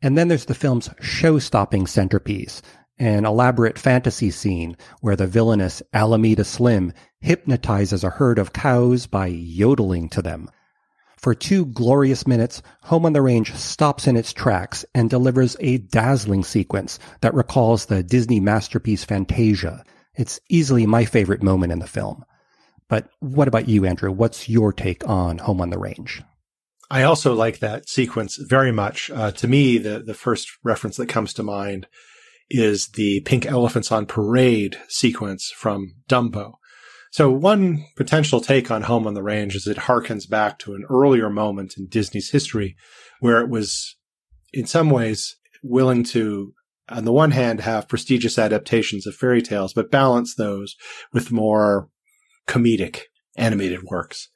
And 0.02 0.18
then 0.18 0.28
there's 0.30 0.46
the 0.46 0.56
film's 0.56 0.90
show-stopping 1.02 1.88
centerpiece, 1.88 2.62
an 3.00 3.26
elaborate 3.26 3.78
fantasy 3.78 4.32
scene 4.32 4.78
where 5.02 5.16
the 5.16 5.28
villainous 5.28 5.82
Alameda 5.94 6.44
Slim 6.44 6.94
hypnotizes 7.20 8.04
a 8.04 8.10
herd 8.10 8.40
of 8.40 8.54
cows 8.54 9.08
by 9.08 9.28
yodeling 9.28 10.10
to 10.10 10.22
them. 10.22 10.50
For 11.18 11.34
two 11.34 11.66
glorious 11.66 12.28
minutes, 12.28 12.62
Home 12.84 13.06
on 13.06 13.14
the 13.14 13.22
Range 13.22 13.54
stops 13.56 14.08
in 14.08 14.16
its 14.16 14.34
tracks 14.34 14.86
and 14.94 15.10
delivers 15.10 15.58
a 15.60 15.80
dazzling 15.80 16.44
sequence 16.44 17.00
that 17.22 17.34
recalls 17.34 17.86
the 17.86 18.04
Disney 18.04 18.40
masterpiece 18.40 19.04
Fantasia. 19.04 19.84
It's 20.16 20.40
easily 20.50 20.86
my 20.86 21.06
favorite 21.06 21.42
moment 21.42 21.72
in 21.72 21.80
the 21.80 21.88
film. 21.88 22.24
But 22.88 23.10
what 23.20 23.48
about 23.48 23.68
you, 23.68 23.86
Andrew? 23.86 24.12
What's 24.12 24.48
your 24.48 24.72
take 24.72 25.08
on 25.10 25.40
Home 25.40 25.60
on 25.60 25.72
the 25.72 25.80
Range? 25.80 26.22
I 26.90 27.04
also 27.04 27.34
like 27.34 27.60
that 27.60 27.90
sequence 27.90 28.38
very 28.38 28.72
much. 28.72 29.10
Uh, 29.10 29.32
to 29.32 29.48
me, 29.48 29.78
the, 29.78 30.00
the 30.00 30.14
first 30.14 30.58
reference 30.64 30.98
that 30.98 31.10
comes 31.10 31.34
to 31.34 31.44
mind 31.44 31.88
is 32.50 32.90
the 32.90 33.22
pink 33.22 33.46
elephants 33.46 33.92
on 33.92 34.06
parade 34.06 34.78
sequence 34.88 35.52
from 35.56 35.96
Dumbo. 36.10 36.54
So 37.12 37.32
one 37.32 37.86
potential 37.96 38.42
take 38.42 38.70
on 38.70 38.84
Home 38.84 39.08
on 39.08 39.14
the 39.14 39.24
Range 39.24 39.56
is 39.56 39.68
it 39.68 39.78
harkens 39.78 40.30
back 40.30 40.60
to 40.60 40.74
an 40.74 40.86
earlier 40.90 41.30
moment 41.30 41.76
in 41.78 41.88
Disney's 41.88 42.32
history 42.32 42.76
where 43.20 43.42
it 43.42 43.50
was 43.50 43.96
in 44.54 44.66
some 44.66 44.90
ways 44.90 45.36
willing 45.64 46.04
to 46.04 46.54
on 46.90 47.06
the 47.06 47.12
one 47.12 47.32
hand 47.32 47.62
have 47.62 47.90
prestigious 47.90 48.40
adaptations 48.40 49.06
of 49.06 49.16
fairy 49.16 49.42
tales, 49.42 49.74
but 49.74 49.92
balance 49.92 50.36
those 50.36 50.76
with 51.12 51.32
more 51.32 51.90
comedic 52.48 53.02
animated 53.36 53.84
works. 53.84 54.30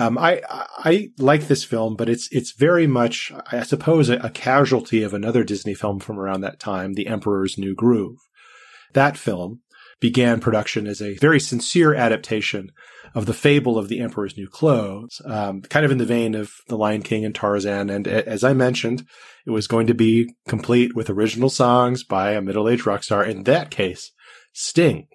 Um, 0.00 0.16
I, 0.16 0.40
I 0.48 1.10
like 1.18 1.46
this 1.46 1.62
film, 1.62 1.94
but 1.94 2.08
it's, 2.08 2.26
it's 2.32 2.52
very 2.52 2.86
much, 2.86 3.30
I 3.52 3.64
suppose, 3.64 4.08
a, 4.08 4.16
a, 4.16 4.30
casualty 4.30 5.02
of 5.02 5.12
another 5.12 5.44
Disney 5.44 5.74
film 5.74 6.00
from 6.00 6.18
around 6.18 6.40
that 6.40 6.58
time, 6.58 6.94
The 6.94 7.06
Emperor's 7.06 7.58
New 7.58 7.74
Groove. 7.74 8.16
That 8.94 9.18
film 9.18 9.60
began 10.00 10.40
production 10.40 10.86
as 10.86 11.02
a 11.02 11.16
very 11.16 11.38
sincere 11.38 11.94
adaptation 11.94 12.70
of 13.14 13.26
the 13.26 13.34
fable 13.34 13.76
of 13.76 13.88
the 13.88 14.00
Emperor's 14.00 14.38
New 14.38 14.48
Clothes, 14.48 15.20
um, 15.26 15.60
kind 15.60 15.84
of 15.84 15.92
in 15.92 15.98
the 15.98 16.06
vein 16.06 16.34
of 16.34 16.50
The 16.68 16.78
Lion 16.78 17.02
King 17.02 17.26
and 17.26 17.34
Tarzan. 17.34 17.90
And 17.90 18.08
as 18.08 18.42
I 18.42 18.54
mentioned, 18.54 19.04
it 19.46 19.50
was 19.50 19.66
going 19.66 19.86
to 19.88 19.94
be 19.94 20.34
complete 20.48 20.96
with 20.96 21.10
original 21.10 21.50
songs 21.50 22.04
by 22.04 22.32
a 22.32 22.40
middle-aged 22.40 22.86
rock 22.86 23.02
star. 23.02 23.22
In 23.22 23.42
that 23.42 23.70
case, 23.70 24.12
Sting. 24.54 25.08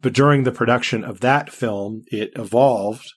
But 0.00 0.14
during 0.14 0.44
the 0.44 0.52
production 0.52 1.04
of 1.04 1.20
that 1.20 1.50
film, 1.50 2.04
it 2.06 2.30
evolved 2.34 3.12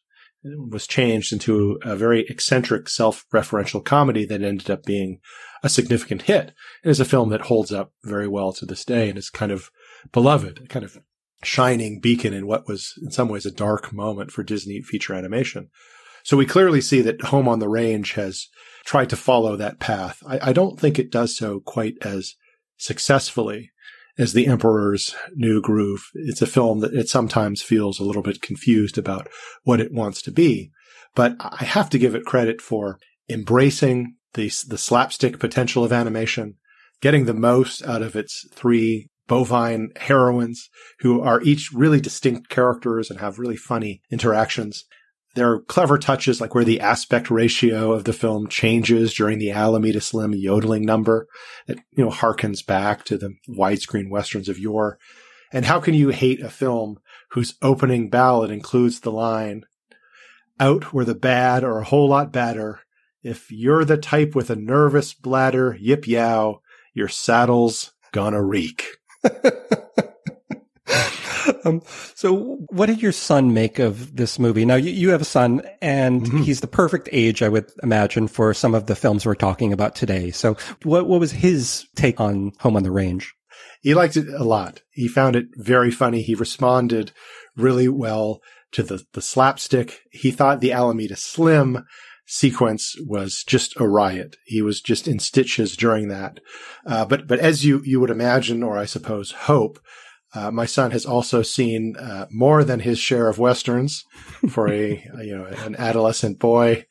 was 0.69 0.85
changed 0.87 1.33
into 1.33 1.79
a 1.83 1.95
very 1.95 2.21
eccentric 2.27 2.87
self-referential 2.87 3.83
comedy 3.83 4.25
that 4.25 4.43
ended 4.43 4.69
up 4.69 4.83
being 4.83 5.19
a 5.63 5.69
significant 5.69 6.23
hit. 6.23 6.53
It 6.83 6.89
is 6.89 6.99
a 6.99 7.05
film 7.05 7.29
that 7.29 7.41
holds 7.41 7.71
up 7.71 7.93
very 8.03 8.27
well 8.27 8.53
to 8.53 8.65
this 8.65 8.85
day 8.85 9.09
and 9.09 9.17
is 9.17 9.29
kind 9.29 9.51
of 9.51 9.71
beloved, 10.11 10.61
a 10.63 10.67
kind 10.67 10.85
of 10.85 10.99
shining 11.43 11.99
beacon 11.99 12.33
in 12.33 12.47
what 12.47 12.67
was 12.67 12.93
in 13.01 13.11
some 13.11 13.27
ways 13.27 13.45
a 13.45 13.51
dark 13.51 13.91
moment 13.91 14.31
for 14.31 14.43
Disney 14.43 14.81
feature 14.81 15.13
animation. 15.13 15.69
So 16.23 16.37
we 16.37 16.45
clearly 16.45 16.81
see 16.81 17.01
that 17.01 17.21
Home 17.23 17.47
on 17.47 17.59
the 17.59 17.69
Range 17.69 18.13
has 18.13 18.47
tried 18.85 19.09
to 19.09 19.15
follow 19.15 19.55
that 19.55 19.79
path. 19.79 20.21
I, 20.27 20.49
I 20.49 20.53
don't 20.53 20.79
think 20.79 20.97
it 20.97 21.11
does 21.11 21.35
so 21.35 21.59
quite 21.59 21.95
as 22.01 22.35
successfully 22.77 23.71
as 24.17 24.33
The 24.33 24.47
Emperor's 24.47 25.15
New 25.35 25.61
Groove. 25.61 26.09
It's 26.13 26.41
a 26.41 26.47
film 26.47 26.79
that 26.79 26.93
it 26.93 27.09
sometimes 27.09 27.61
feels 27.61 27.99
a 27.99 28.03
little 28.03 28.21
bit 28.21 28.41
confused 28.41 28.97
about 28.97 29.27
what 29.63 29.81
it 29.81 29.91
wants 29.91 30.21
to 30.23 30.31
be. 30.31 30.71
But 31.15 31.35
I 31.39 31.63
have 31.63 31.89
to 31.91 31.99
give 31.99 32.15
it 32.15 32.25
credit 32.25 32.61
for 32.61 32.99
embracing 33.29 34.15
the, 34.33 34.51
the 34.67 34.77
slapstick 34.77 35.39
potential 35.39 35.83
of 35.83 35.93
animation, 35.93 36.55
getting 37.01 37.25
the 37.25 37.33
most 37.33 37.83
out 37.85 38.01
of 38.01 38.15
its 38.15 38.47
three 38.53 39.09
bovine 39.27 39.89
heroines 39.95 40.69
who 40.99 41.21
are 41.21 41.41
each 41.41 41.71
really 41.73 41.99
distinct 41.99 42.49
characters 42.49 43.09
and 43.09 43.19
have 43.19 43.39
really 43.39 43.55
funny 43.55 44.01
interactions. 44.11 44.85
There 45.35 45.51
are 45.51 45.61
clever 45.61 45.97
touches 45.97 46.41
like 46.41 46.55
where 46.55 46.63
the 46.63 46.79
aspect 46.79 47.29
ratio 47.29 47.91
of 47.91 48.05
the 48.05 48.13
film 48.13 48.47
changes 48.47 49.13
during 49.13 49.37
the 49.37 49.51
Alameda 49.51 50.01
Slim 50.01 50.33
yodeling 50.33 50.83
number 50.83 51.27
that, 51.67 51.77
you 51.95 52.05
know, 52.05 52.09
harkens 52.09 52.65
back 52.65 53.03
to 53.05 53.17
the 53.17 53.35
widescreen 53.49 54.09
westerns 54.09 54.49
of 54.49 54.57
yore. 54.57 54.97
And 55.51 55.65
how 55.65 55.79
can 55.79 55.93
you 55.93 56.09
hate 56.09 56.41
a 56.41 56.49
film 56.49 56.99
whose 57.31 57.55
opening 57.61 58.09
ballad 58.09 58.49
includes 58.49 59.01
the 59.01 59.11
line, 59.11 59.65
out 60.59 60.93
where 60.93 61.05
the 61.05 61.15
bad 61.15 61.63
are 61.63 61.79
a 61.79 61.83
whole 61.83 62.07
lot 62.07 62.31
badder. 62.31 62.79
If 63.23 63.51
you're 63.51 63.85
the 63.85 63.97
type 63.97 64.35
with 64.35 64.49
a 64.49 64.55
nervous 64.55 65.13
bladder, 65.13 65.75
yip 65.79 66.07
yow, 66.07 66.61
your 66.93 67.09
saddle's 67.09 67.91
gonna 68.11 68.43
reek. 68.43 68.85
um, 71.65 71.81
so, 72.13 72.57
what 72.69 72.85
did 72.85 73.01
your 73.01 73.11
son 73.11 73.53
make 73.53 73.79
of 73.79 74.15
this 74.15 74.39
movie? 74.39 74.65
Now, 74.65 74.75
you, 74.75 74.91
you 74.91 75.09
have 75.09 75.21
a 75.21 75.25
son, 75.25 75.61
and 75.81 76.21
mm-hmm. 76.21 76.43
he's 76.43 76.61
the 76.61 76.67
perfect 76.67 77.09
age, 77.11 77.41
I 77.41 77.49
would 77.49 77.69
imagine, 77.83 78.27
for 78.27 78.53
some 78.53 78.75
of 78.75 78.85
the 78.85 78.95
films 78.95 79.25
we're 79.25 79.35
talking 79.35 79.73
about 79.73 79.95
today. 79.95 80.31
So, 80.31 80.55
what 80.83 81.07
what 81.07 81.19
was 81.19 81.31
his 81.31 81.85
take 81.95 82.19
on 82.19 82.51
Home 82.59 82.75
on 82.75 82.83
the 82.83 82.91
Range? 82.91 83.33
He 83.81 83.93
liked 83.93 84.17
it 84.17 84.27
a 84.27 84.43
lot. 84.43 84.81
He 84.91 85.07
found 85.07 85.35
it 85.35 85.47
very 85.55 85.91
funny. 85.91 86.21
He 86.21 86.35
responded 86.35 87.11
really 87.55 87.87
well 87.87 88.41
to 88.71 88.83
the 88.83 89.03
the 89.13 89.21
slapstick. 89.21 90.01
He 90.11 90.31
thought 90.31 90.61
the 90.61 90.71
Alameda 90.71 91.15
Slim 91.15 91.85
sequence 92.27 92.95
was 93.05 93.43
just 93.43 93.79
a 93.79 93.87
riot. 93.87 94.35
He 94.45 94.61
was 94.61 94.81
just 94.81 95.07
in 95.07 95.19
stitches 95.19 95.75
during 95.75 96.07
that. 96.09 96.39
Uh, 96.85 97.05
but 97.05 97.27
but 97.27 97.39
as 97.39 97.65
you 97.65 97.81
you 97.83 97.99
would 97.99 98.09
imagine, 98.09 98.63
or 98.63 98.77
I 98.77 98.85
suppose 98.85 99.31
hope, 99.31 99.79
uh, 100.35 100.51
my 100.51 100.65
son 100.65 100.91
has 100.91 101.05
also 101.05 101.41
seen 101.41 101.95
uh, 101.97 102.27
more 102.29 102.63
than 102.63 102.81
his 102.81 102.99
share 102.99 103.29
of 103.29 103.39
westerns 103.39 104.03
for 104.49 104.69
a, 104.69 105.03
you 105.23 105.35
know 105.35 105.45
an 105.45 105.75
adolescent 105.77 106.39
boy 106.39 106.85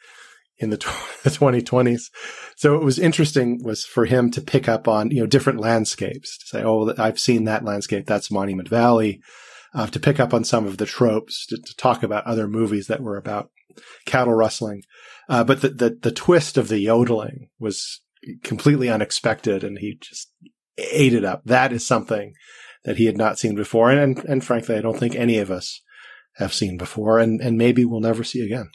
in 0.59 0.71
the, 0.71 0.77
the 1.23 1.31
2020s. 1.31 2.05
So 2.57 2.75
it 2.75 2.83
was 2.83 2.99
interesting 2.99 3.61
was 3.63 3.85
for 3.85 4.07
him 4.07 4.31
to 4.33 4.41
pick 4.41 4.69
up 4.69 4.89
on 4.89 5.11
you 5.11 5.21
know 5.21 5.27
different 5.27 5.61
landscapes 5.61 6.39
to 6.39 6.47
say, 6.47 6.63
oh, 6.65 6.95
I've 6.99 7.21
seen 7.21 7.45
that 7.45 7.65
landscape. 7.65 8.07
That's 8.07 8.31
Monument 8.31 8.69
Valley. 8.69 9.21
Uh, 9.77 9.89
to 9.89 9.99
pick 9.99 10.21
up 10.21 10.33
on 10.33 10.45
some 10.45 10.67
of 10.67 10.77
the 10.77 10.87
tropes, 10.87 11.47
to, 11.47 11.57
to, 11.57 11.75
talk 11.75 12.05
about 12.05 12.25
other 12.27 12.47
movies 12.47 12.87
that 12.87 13.01
were 13.01 13.17
about 13.17 13.51
cattle 14.07 14.33
rustling. 14.33 14.83
Uh, 15.29 15.43
but 15.43 15.63
the, 15.63 15.69
the 15.69 15.99
the 16.01 16.13
twist 16.13 16.57
of 16.57 16.69
the 16.69 16.79
yodeling 16.79 17.49
was 17.59 18.01
completely 18.45 18.89
unexpected, 18.89 19.65
and 19.65 19.79
he 19.81 19.99
just 20.01 20.31
ate 20.79 21.13
it 21.13 21.25
up. 21.25 21.43
That 21.45 21.73
is 21.73 21.85
something 21.85 22.35
that 22.85 22.97
he 22.97 23.07
had 23.07 23.17
not 23.17 23.39
seen 23.39 23.55
before. 23.55 23.91
And, 23.91 24.19
and, 24.19 24.29
and 24.29 24.45
frankly, 24.45 24.77
I 24.77 24.81
don't 24.81 24.99
think 24.99 25.15
any 25.15 25.39
of 25.39 25.51
us 25.51 25.81
have 26.37 26.53
seen 26.53 26.77
before 26.77 27.19
and, 27.19 27.41
and 27.41 27.57
maybe 27.57 27.85
we'll 27.85 28.01
never 28.01 28.25
see 28.25 28.45
again. 28.45 28.71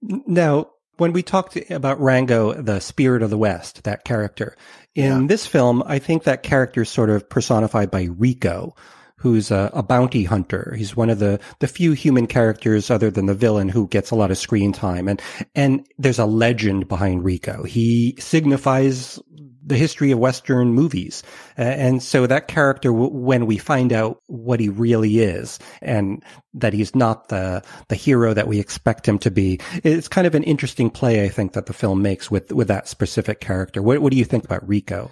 Now, 0.00 0.70
when 0.96 1.12
we 1.12 1.22
talked 1.22 1.56
about 1.70 2.00
Rango, 2.00 2.54
the 2.54 2.80
spirit 2.80 3.22
of 3.22 3.30
the 3.30 3.38
West, 3.38 3.84
that 3.84 4.04
character, 4.04 4.56
in 4.94 5.22
yeah. 5.22 5.26
this 5.26 5.46
film, 5.46 5.82
I 5.86 5.98
think 5.98 6.24
that 6.24 6.42
character 6.42 6.82
is 6.82 6.88
sort 6.88 7.10
of 7.10 7.28
personified 7.28 7.90
by 7.90 8.04
Rico, 8.04 8.74
who's 9.16 9.50
a, 9.50 9.70
a, 9.72 9.82
bounty 9.82 10.24
hunter. 10.24 10.74
He's 10.76 10.96
one 10.96 11.08
of 11.08 11.18
the, 11.18 11.38
the 11.60 11.68
few 11.68 11.92
human 11.92 12.26
characters 12.26 12.90
other 12.90 13.10
than 13.10 13.26
the 13.26 13.34
villain 13.34 13.68
who 13.68 13.86
gets 13.88 14.10
a 14.10 14.16
lot 14.16 14.30
of 14.30 14.38
screen 14.38 14.72
time. 14.72 15.08
And, 15.08 15.22
and 15.54 15.86
there's 15.96 16.18
a 16.18 16.26
legend 16.26 16.88
behind 16.88 17.24
Rico. 17.24 17.62
He 17.62 18.16
signifies 18.18 19.20
the 19.64 19.76
history 19.76 20.10
of 20.10 20.18
Western 20.18 20.72
movies. 20.72 21.22
Uh, 21.58 21.62
and 21.62 22.02
so 22.02 22.26
that 22.26 22.48
character, 22.48 22.90
w- 22.90 23.10
when 23.12 23.46
we 23.46 23.58
find 23.58 23.92
out 23.92 24.18
what 24.26 24.58
he 24.58 24.68
really 24.68 25.20
is 25.20 25.58
and 25.80 26.22
that 26.54 26.72
he's 26.72 26.94
not 26.94 27.28
the, 27.28 27.62
the 27.88 27.94
hero 27.94 28.34
that 28.34 28.48
we 28.48 28.58
expect 28.58 29.06
him 29.06 29.18
to 29.20 29.30
be, 29.30 29.60
it's 29.84 30.08
kind 30.08 30.26
of 30.26 30.34
an 30.34 30.42
interesting 30.42 30.90
play, 30.90 31.24
I 31.24 31.28
think, 31.28 31.52
that 31.52 31.66
the 31.66 31.72
film 31.72 32.02
makes 32.02 32.30
with, 32.30 32.52
with 32.52 32.68
that 32.68 32.88
specific 32.88 33.40
character. 33.40 33.82
What, 33.82 34.00
what 34.00 34.10
do 34.10 34.18
you 34.18 34.24
think 34.24 34.44
about 34.44 34.66
Rico? 34.66 35.10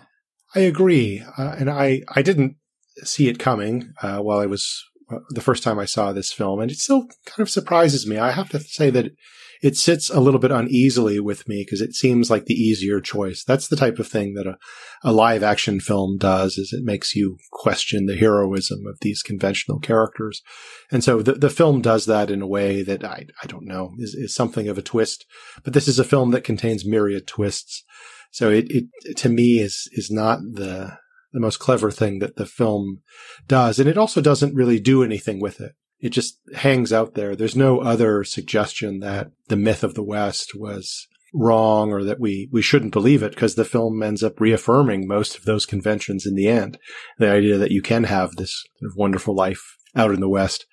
I 0.54 0.60
agree. 0.60 1.22
Uh, 1.38 1.54
and 1.58 1.70
I, 1.70 2.02
I 2.14 2.22
didn't 2.22 2.56
see 3.04 3.28
it 3.28 3.38
coming, 3.38 3.92
uh, 4.02 4.18
while 4.18 4.40
I 4.40 4.46
was 4.46 4.82
uh, 5.12 5.18
the 5.30 5.40
first 5.40 5.62
time 5.62 5.78
I 5.78 5.84
saw 5.84 6.12
this 6.12 6.32
film, 6.32 6.60
and 6.60 6.70
it 6.70 6.78
still 6.78 7.06
kind 7.24 7.40
of 7.40 7.48
surprises 7.48 8.06
me. 8.06 8.18
I 8.18 8.32
have 8.32 8.48
to 8.50 8.60
say 8.60 8.90
that 8.90 9.12
it 9.62 9.76
sits 9.76 10.08
a 10.08 10.20
little 10.20 10.40
bit 10.40 10.50
uneasily 10.50 11.20
with 11.20 11.46
me 11.46 11.62
because 11.64 11.80
it 11.80 11.94
seems 11.94 12.30
like 12.30 12.46
the 12.46 12.54
easier 12.54 13.00
choice. 13.00 13.44
That's 13.44 13.68
the 13.68 13.76
type 13.76 13.98
of 13.98 14.08
thing 14.08 14.34
that 14.34 14.46
a, 14.46 14.56
a 15.02 15.12
live 15.12 15.42
action 15.42 15.80
film 15.80 16.16
does 16.18 16.56
is 16.56 16.72
it 16.72 16.84
makes 16.84 17.14
you 17.14 17.36
question 17.50 18.06
the 18.06 18.16
heroism 18.16 18.86
of 18.86 18.98
these 19.00 19.22
conventional 19.22 19.78
characters. 19.78 20.42
And 20.90 21.04
so 21.04 21.20
the, 21.20 21.34
the 21.34 21.50
film 21.50 21.82
does 21.82 22.06
that 22.06 22.30
in 22.30 22.40
a 22.40 22.46
way 22.46 22.82
that 22.82 23.04
I, 23.04 23.26
I 23.42 23.46
don't 23.46 23.66
know 23.66 23.92
is, 23.98 24.14
is 24.14 24.34
something 24.34 24.68
of 24.68 24.78
a 24.78 24.82
twist, 24.82 25.26
but 25.62 25.74
this 25.74 25.88
is 25.88 25.98
a 25.98 26.04
film 26.04 26.30
that 26.30 26.44
contains 26.44 26.86
myriad 26.86 27.26
twists. 27.26 27.84
So 28.30 28.50
it, 28.50 28.66
it 28.68 29.16
to 29.18 29.28
me 29.28 29.58
is, 29.58 29.88
is 29.92 30.10
not 30.10 30.38
the, 30.40 30.96
the 31.32 31.40
most 31.40 31.58
clever 31.58 31.90
thing 31.90 32.20
that 32.20 32.36
the 32.36 32.46
film 32.46 33.02
does. 33.46 33.78
And 33.78 33.88
it 33.88 33.98
also 33.98 34.20
doesn't 34.20 34.54
really 34.54 34.80
do 34.80 35.02
anything 35.02 35.40
with 35.40 35.60
it 35.60 35.72
it 36.00 36.10
just 36.10 36.38
hangs 36.54 36.92
out 36.92 37.14
there. 37.14 37.36
There's 37.36 37.56
no 37.56 37.80
other 37.80 38.24
suggestion 38.24 39.00
that 39.00 39.30
the 39.48 39.56
myth 39.56 39.84
of 39.84 39.94
the 39.94 40.02
West 40.02 40.52
was 40.54 41.06
wrong 41.32 41.92
or 41.92 42.02
that 42.04 42.18
we, 42.18 42.48
we 42.50 42.62
shouldn't 42.62 42.92
believe 42.92 43.22
it 43.22 43.30
because 43.30 43.54
the 43.54 43.64
film 43.64 44.02
ends 44.02 44.22
up 44.22 44.40
reaffirming 44.40 45.06
most 45.06 45.36
of 45.36 45.44
those 45.44 45.66
conventions 45.66 46.26
in 46.26 46.34
the 46.34 46.48
end. 46.48 46.78
The 47.18 47.30
idea 47.30 47.56
that 47.58 47.70
you 47.70 47.82
can 47.82 48.04
have 48.04 48.36
this 48.36 48.64
kind 48.80 48.90
of 48.90 48.96
wonderful 48.96 49.34
life 49.34 49.76
out 49.94 50.12
in 50.12 50.20
the 50.20 50.28
West. 50.28 50.66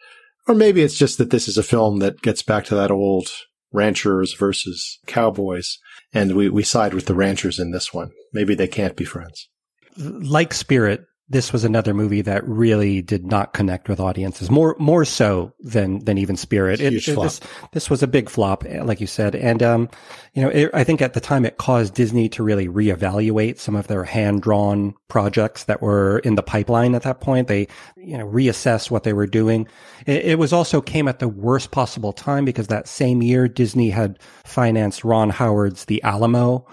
Or 0.48 0.56
maybe 0.56 0.82
it's 0.82 0.98
just 0.98 1.18
that 1.18 1.30
this 1.30 1.48
is 1.48 1.58
a 1.58 1.64
film 1.64 2.00
that 2.00 2.22
gets 2.22 2.42
back 2.42 2.66
to 2.66 2.76
that 2.76 2.92
old 2.92 3.28
ranchers 3.74 4.34
versus 4.34 5.00
cowboys. 5.06 5.78
And 6.14 6.36
we, 6.36 6.50
we 6.50 6.64
side 6.64 6.94
with 6.94 7.06
the 7.06 7.16
ranchers 7.16 7.60
in 7.60 7.72
this 7.72 7.94
one. 7.94 8.12
Maybe 8.34 8.56
they 8.56 8.68
can't 8.68 8.96
be 8.96 9.06
friends. 9.06 9.50
Like 9.98 10.54
Spirit, 10.54 11.02
this 11.30 11.52
was 11.52 11.66
another 11.66 11.94
movie 11.94 12.22
that 12.22 12.48
really 12.48 13.02
did 13.02 13.26
not 13.26 13.54
connect 13.54 13.90
with 13.90 14.00
audiences 14.00 14.50
more 14.50 14.76
more 14.80 15.04
so 15.04 15.52
than 15.60 16.00
than 16.06 16.18
even 16.18 16.38
Spirit. 16.38 16.80
It, 16.80 16.94
it, 16.94 17.16
this 17.16 17.42
this 17.74 17.90
was 17.90 18.02
a 18.02 18.08
big 18.08 18.30
flop, 18.30 18.64
like 18.64 19.02
you 19.02 19.08
said, 19.08 19.36
and 19.36 19.62
um, 19.62 19.90
you 20.34 20.42
know, 20.42 20.50
it, 20.50 20.70
I 20.74 20.84
think 20.86 21.02
at 21.02 21.14
the 21.14 21.20
time 21.20 21.46
it 21.46 21.58
caused 21.58 21.94
Disney 21.94 22.30
to 22.30 22.44
really 22.44 22.68
reevaluate 22.68 23.60
some 23.60 23.76
of 23.76 23.88
their 23.88 24.06
hand 24.06 24.42
drawn 24.42 24.96
projects 25.10 25.66
that 25.66 25.82
were 25.82 26.20
in 26.20 26.36
the 26.36 26.44
pipeline 26.44 26.96
at 26.96 27.04
that 27.04 27.20
point. 27.20 27.50
They 27.50 27.68
you 27.98 28.18
know 28.18 28.28
reassess 28.28 28.90
what 28.90 29.04
they 29.04 29.14
were 29.14 29.28
doing. 29.28 29.68
It, 30.06 30.24
it 30.26 30.40
was 30.40 30.54
also 30.54 30.80
came 30.80 31.10
at 31.10 31.20
the 31.20 31.28
worst 31.28 31.72
possible 31.72 32.14
time 32.14 32.46
because 32.46 32.68
that 32.68 32.88
same 32.88 33.22
year 33.22 33.50
Disney 33.50 33.90
had 33.90 34.18
financed 34.46 35.04
Ron 35.04 35.30
Howard's 35.30 35.86
The 35.86 36.02
Alamo 36.04 36.66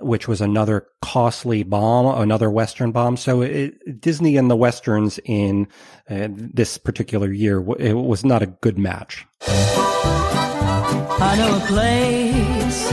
which 0.00 0.26
was 0.28 0.40
another 0.40 0.86
costly 1.02 1.62
bomb, 1.62 2.20
another 2.20 2.50
Western 2.50 2.92
bomb. 2.92 3.16
So 3.16 3.42
it, 3.42 4.00
Disney 4.00 4.36
and 4.36 4.50
the 4.50 4.56
Westerns 4.56 5.18
in 5.24 5.68
uh, 6.10 6.28
this 6.30 6.78
particular 6.78 7.32
year, 7.32 7.64
it 7.78 7.94
was 7.94 8.24
not 8.24 8.42
a 8.42 8.46
good 8.46 8.78
match. 8.78 9.26
I 9.46 11.36
know 11.38 11.56
a 11.56 11.60
place, 11.66 12.92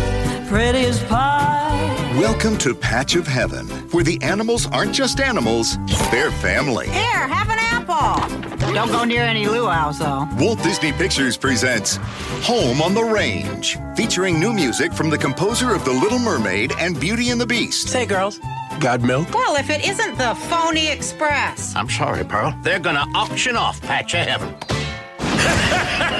pretty 0.50 0.86
as 0.86 1.04
pie. 1.04 1.42
Welcome 2.20 2.58
to 2.60 2.76
Patch 2.76 3.16
of 3.16 3.26
Heaven, 3.26 3.68
where 3.92 4.04
the 4.04 4.22
animals 4.22 4.68
aren't 4.68 4.94
just 4.94 5.20
animals, 5.20 5.78
they're 6.12 6.32
family. 6.32 6.88
Here, 6.88 7.02
have 7.04 7.50
an 7.50 7.58
apple. 7.58 7.71
Don't 7.92 8.88
go 8.88 9.04
near 9.04 9.24
any 9.24 9.48
luau, 9.48 9.92
though. 9.92 10.26
Walt 10.38 10.64
Disney 10.64 10.94
Pictures 10.94 11.36
presents 11.36 11.98
Home 12.46 12.82
on 12.82 12.94
the 12.94 13.04
Range, 13.04 13.78
featuring 13.98 14.40
new 14.40 14.54
music 14.54 14.94
from 14.94 15.10
the 15.10 15.18
composer 15.18 15.76
of 15.76 15.84
The 15.84 15.92
Little 15.92 16.18
Mermaid 16.18 16.72
and 16.80 16.98
Beauty 16.98 17.32
and 17.32 17.42
the 17.42 17.46
Beast. 17.46 17.90
Say, 17.90 18.06
girls. 18.06 18.40
God 18.80 19.02
milk? 19.02 19.34
Well, 19.34 19.58
if 19.58 19.70
it 19.70 19.86
isn't 19.86 20.18
the 20.18 20.34
Phony 20.36 20.88
Express. 20.88 21.76
I'm 21.76 21.90
sorry, 21.90 22.24
Pearl. 22.24 22.56
They're 22.64 22.80
gonna 22.80 23.06
auction 23.14 23.58
off 23.58 23.82
Patch 23.82 24.14
of 24.16 24.26
Heaven. 24.26 24.56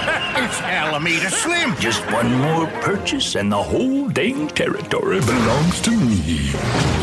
it's 0.92 0.98
Alameda 0.98 1.30
Slim. 1.30 1.76
Just 1.78 2.04
one 2.12 2.34
more 2.36 2.68
purchase 2.82 3.36
and 3.36 3.52
the 3.52 3.62
whole 3.62 4.10
dang 4.10 4.48
territory 4.50 5.20
belongs 5.22 5.82
to 5.82 5.92
me. 5.92 6.52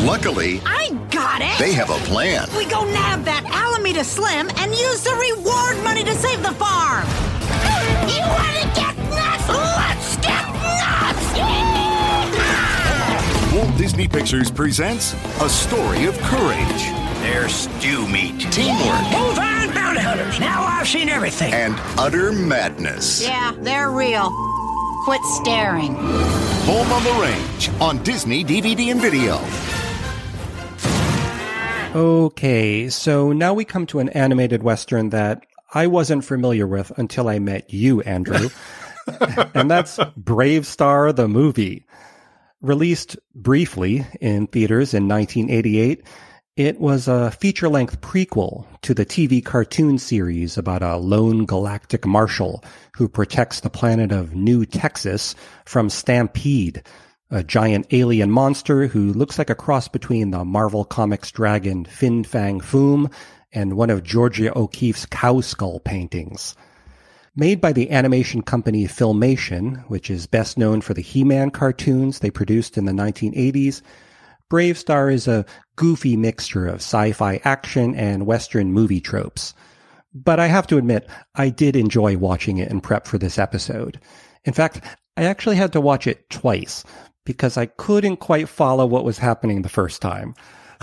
Luckily, 0.05 0.61
I 0.67 0.91
got 1.11 1.41
it. 1.41 1.59
They 1.59 1.73
have 1.73 1.91
a 1.91 1.99
plan. 2.07 2.49
We 2.57 2.67
go 2.67 2.85
nab 2.85 3.25
that 3.25 3.45
Alameda 3.47 4.05
Slim 4.05 4.51
and 4.57 4.75
use 4.75 5.03
the 5.03 5.15
reward 5.15 5.83
money 5.85 6.05
to 6.05 6.15
save 6.15 6.43
the 6.43 6.53
farm. 6.53 7.07
You 8.09 8.21
want 8.21 8.57
to 8.61 8.69
get 8.79 8.97
nuts? 9.09 9.49
Let's 9.49 10.17
get 10.17 10.45
nuts! 10.53 11.39
Walt 13.55 13.77
Disney 13.79 14.07
Pictures 14.07 14.51
presents 14.51 15.15
A 15.41 15.49
Story 15.49 16.05
of 16.05 16.19
Courage. 16.21 17.08
They're 17.21 17.49
stew 17.49 18.07
meat. 18.09 18.41
Teamwork. 18.53 19.03
Move 19.11 19.39
on, 19.39 19.75
bounty 19.75 20.01
hunters. 20.01 20.39
Now 20.39 20.65
I've 20.65 20.87
seen 20.87 21.09
everything. 21.09 21.53
And 21.53 21.75
utter 21.99 22.33
madness. 22.33 23.23
Yeah, 23.23 23.53
they're 23.59 23.91
real. 23.91 24.31
Quit 25.05 25.25
staring. 25.25 25.95
Home 25.95 26.93
on 26.93 27.03
the 27.03 27.13
Range 27.21 27.71
on 27.81 28.03
Disney 28.05 28.45
DVD 28.45 28.91
and 28.91 29.01
video. 29.01 29.39
Okay, 31.99 32.89
so 32.91 33.33
now 33.33 33.55
we 33.55 33.65
come 33.65 33.87
to 33.87 33.99
an 33.99 34.11
animated 34.11 34.63
Western 34.63 35.09
that 35.09 35.45
I 35.75 35.87
wasn't 35.87 36.25
familiar 36.25 36.67
with 36.67 36.97
until 36.99 37.29
I 37.29 37.39
met 37.39 37.73
you, 37.73 38.01
Andrew. 38.03 38.51
and 39.55 39.71
that's 39.71 39.99
BraveStarr, 39.99 41.17
the 41.17 41.27
movie. 41.27 41.87
Released 42.61 43.17
briefly 43.35 44.07
in 44.21 44.47
theaters 44.47 44.93
in 44.95 45.09
1988, 45.09 46.05
it 46.59 46.81
was 46.81 47.07
a 47.07 47.31
feature 47.31 47.69
length 47.69 48.01
prequel 48.01 48.67
to 48.83 48.93
the 48.93 49.07
TV 49.07 49.45
cartoon 49.45 49.97
series 49.97 50.59
about 50.59 50.83
a 50.83 50.97
lone 50.97 51.47
galactic 51.47 52.05
marshal 52.05 52.65
who 52.97 53.09
protects 53.09 53.61
the 53.61 53.71
planet 53.71 54.11
of 54.11 54.35
New 54.35 54.67
Texas 54.67 55.37
from 55.65 55.89
Stampede, 55.89 56.83
a 57.31 57.45
giant 57.45 57.87
alien 57.93 58.33
monster 58.33 58.89
who 58.89 59.13
looks 59.13 59.39
like 59.39 59.51
a 59.51 59.55
cross 59.55 59.87
between 59.87 60.33
the 60.33 60.45
Marvel 60.45 60.85
Comics 60.85 61.31
dragon 61.31 61.85
Fin 61.85 62.25
Fang 62.25 62.59
Foom 62.59 63.09
and 63.53 63.77
one 63.77 63.89
of 63.89 64.03
Georgia 64.03 64.51
O'Keeffe's 64.59 65.07
cow 65.07 65.41
skull 65.41 65.79
paintings. 65.79 66.57
Made 67.37 67.61
by 67.61 67.73
the 67.73 67.93
animation 67.93 68.43
company 68.43 68.89
Filmation, 68.89 69.89
which 69.89 70.11
is 70.11 70.27
best 70.27 70.59
known 70.59 70.81
for 70.81 70.93
the 70.93 71.03
He-Man 71.03 71.53
cartoons 71.53 72.19
they 72.19 72.33
produced 72.33 72.77
in 72.77 72.85
the 72.85 72.91
1980s, 72.91 73.81
BraveStarr 74.51 75.13
is 75.13 75.29
a 75.29 75.45
goofy 75.77 76.17
mixture 76.17 76.67
of 76.67 76.77
sci-fi 76.77 77.41
action 77.45 77.95
and 77.95 78.27
Western 78.27 78.73
movie 78.73 79.01
tropes. 79.01 79.55
But 80.15 80.41
I 80.41 80.47
have 80.47 80.67
to 80.69 80.79
admit, 80.79 81.09
I 81.35 81.51
did 81.51 81.77
enjoy 81.77 82.17
watching 82.17 82.59
it 82.59 82.71
in 82.71 82.81
prep 82.81 83.07
for 83.07 83.19
this 83.19 83.39
episode. 83.39 84.01
In 84.45 84.53
fact, 84.53 84.83
I 85.17 85.25
actually 85.25 85.57
had 85.57 85.73
to 85.73 85.81
watch 85.81 86.07
it 86.07 86.29
twice 86.31 86.85
because 87.27 87.57
I 87.57 87.67
couldn't 87.67 88.17
quite 88.17 88.49
follow 88.49 88.87
what 88.87 89.05
was 89.05 89.19
happening 89.19 89.61
the 89.63 89.69
first 89.69 90.01
time. 90.01 90.35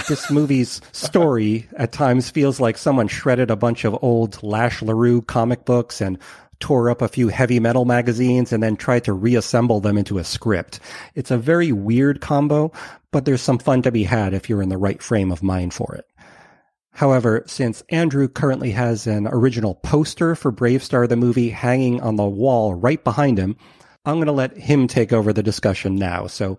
This 0.08 0.30
movie's 0.32 0.80
story 0.92 1.68
at 1.78 1.92
times 1.92 2.30
feels 2.30 2.60
like 2.60 2.78
someone 2.78 3.08
shredded 3.08 3.50
a 3.50 3.56
bunch 3.56 3.84
of 3.84 3.98
old 4.04 4.42
Lash 4.44 4.82
LaRue 4.82 5.24
comic 5.24 5.66
books 5.66 6.02
and 6.02 6.20
tore 6.60 6.90
up 6.90 7.02
a 7.02 7.08
few 7.08 7.28
heavy 7.30 7.60
metal 7.60 7.86
magazines 7.86 8.52
and 8.54 8.62
then 8.62 8.76
tried 8.76 9.04
to 9.06 9.14
reassemble 9.14 9.80
them 9.80 9.98
into 9.98 10.18
a 10.18 10.24
script. 10.24 10.80
It's 11.14 11.32
a 11.32 11.38
very 11.38 11.72
weird 11.72 12.22
combo, 12.22 12.72
but 13.12 13.26
there's 13.26 13.42
some 13.42 13.60
fun 13.60 13.82
to 13.84 13.92
be 13.92 14.04
had 14.04 14.34
if 14.34 14.50
you're 14.50 14.62
in 14.62 14.70
the 14.70 14.78
right 14.78 15.02
frame 15.02 15.32
of 15.32 15.44
mind 15.44 15.74
for 15.74 15.96
it. 15.96 16.06
However, 16.92 17.44
since 17.46 17.84
Andrew 17.90 18.30
currently 18.30 18.72
has 18.72 19.06
an 19.06 19.28
original 19.28 19.76
poster 19.76 20.34
for 20.34 20.52
BraveStarr 20.52 21.10
the 21.10 21.18
movie 21.18 21.50
hanging 21.50 22.00
on 22.00 22.16
the 22.16 22.24
wall 22.24 22.74
right 22.74 23.04
behind 23.04 23.38
him, 23.38 23.58
I'm 24.06 24.16
going 24.16 24.28
to 24.28 24.32
let 24.32 24.56
him 24.56 24.88
take 24.88 25.12
over 25.12 25.34
the 25.34 25.44
discussion 25.44 25.96
now. 25.96 26.28
So, 26.28 26.58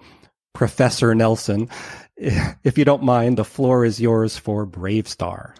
Professor 0.52 1.14
Nelson, 1.14 1.70
if 2.16 2.76
you 2.76 2.84
don't 2.84 3.02
mind, 3.02 3.38
the 3.38 3.44
floor 3.44 3.84
is 3.86 4.00
yours 4.00 4.36
for 4.36 4.66
BraveStarr. 4.66 5.54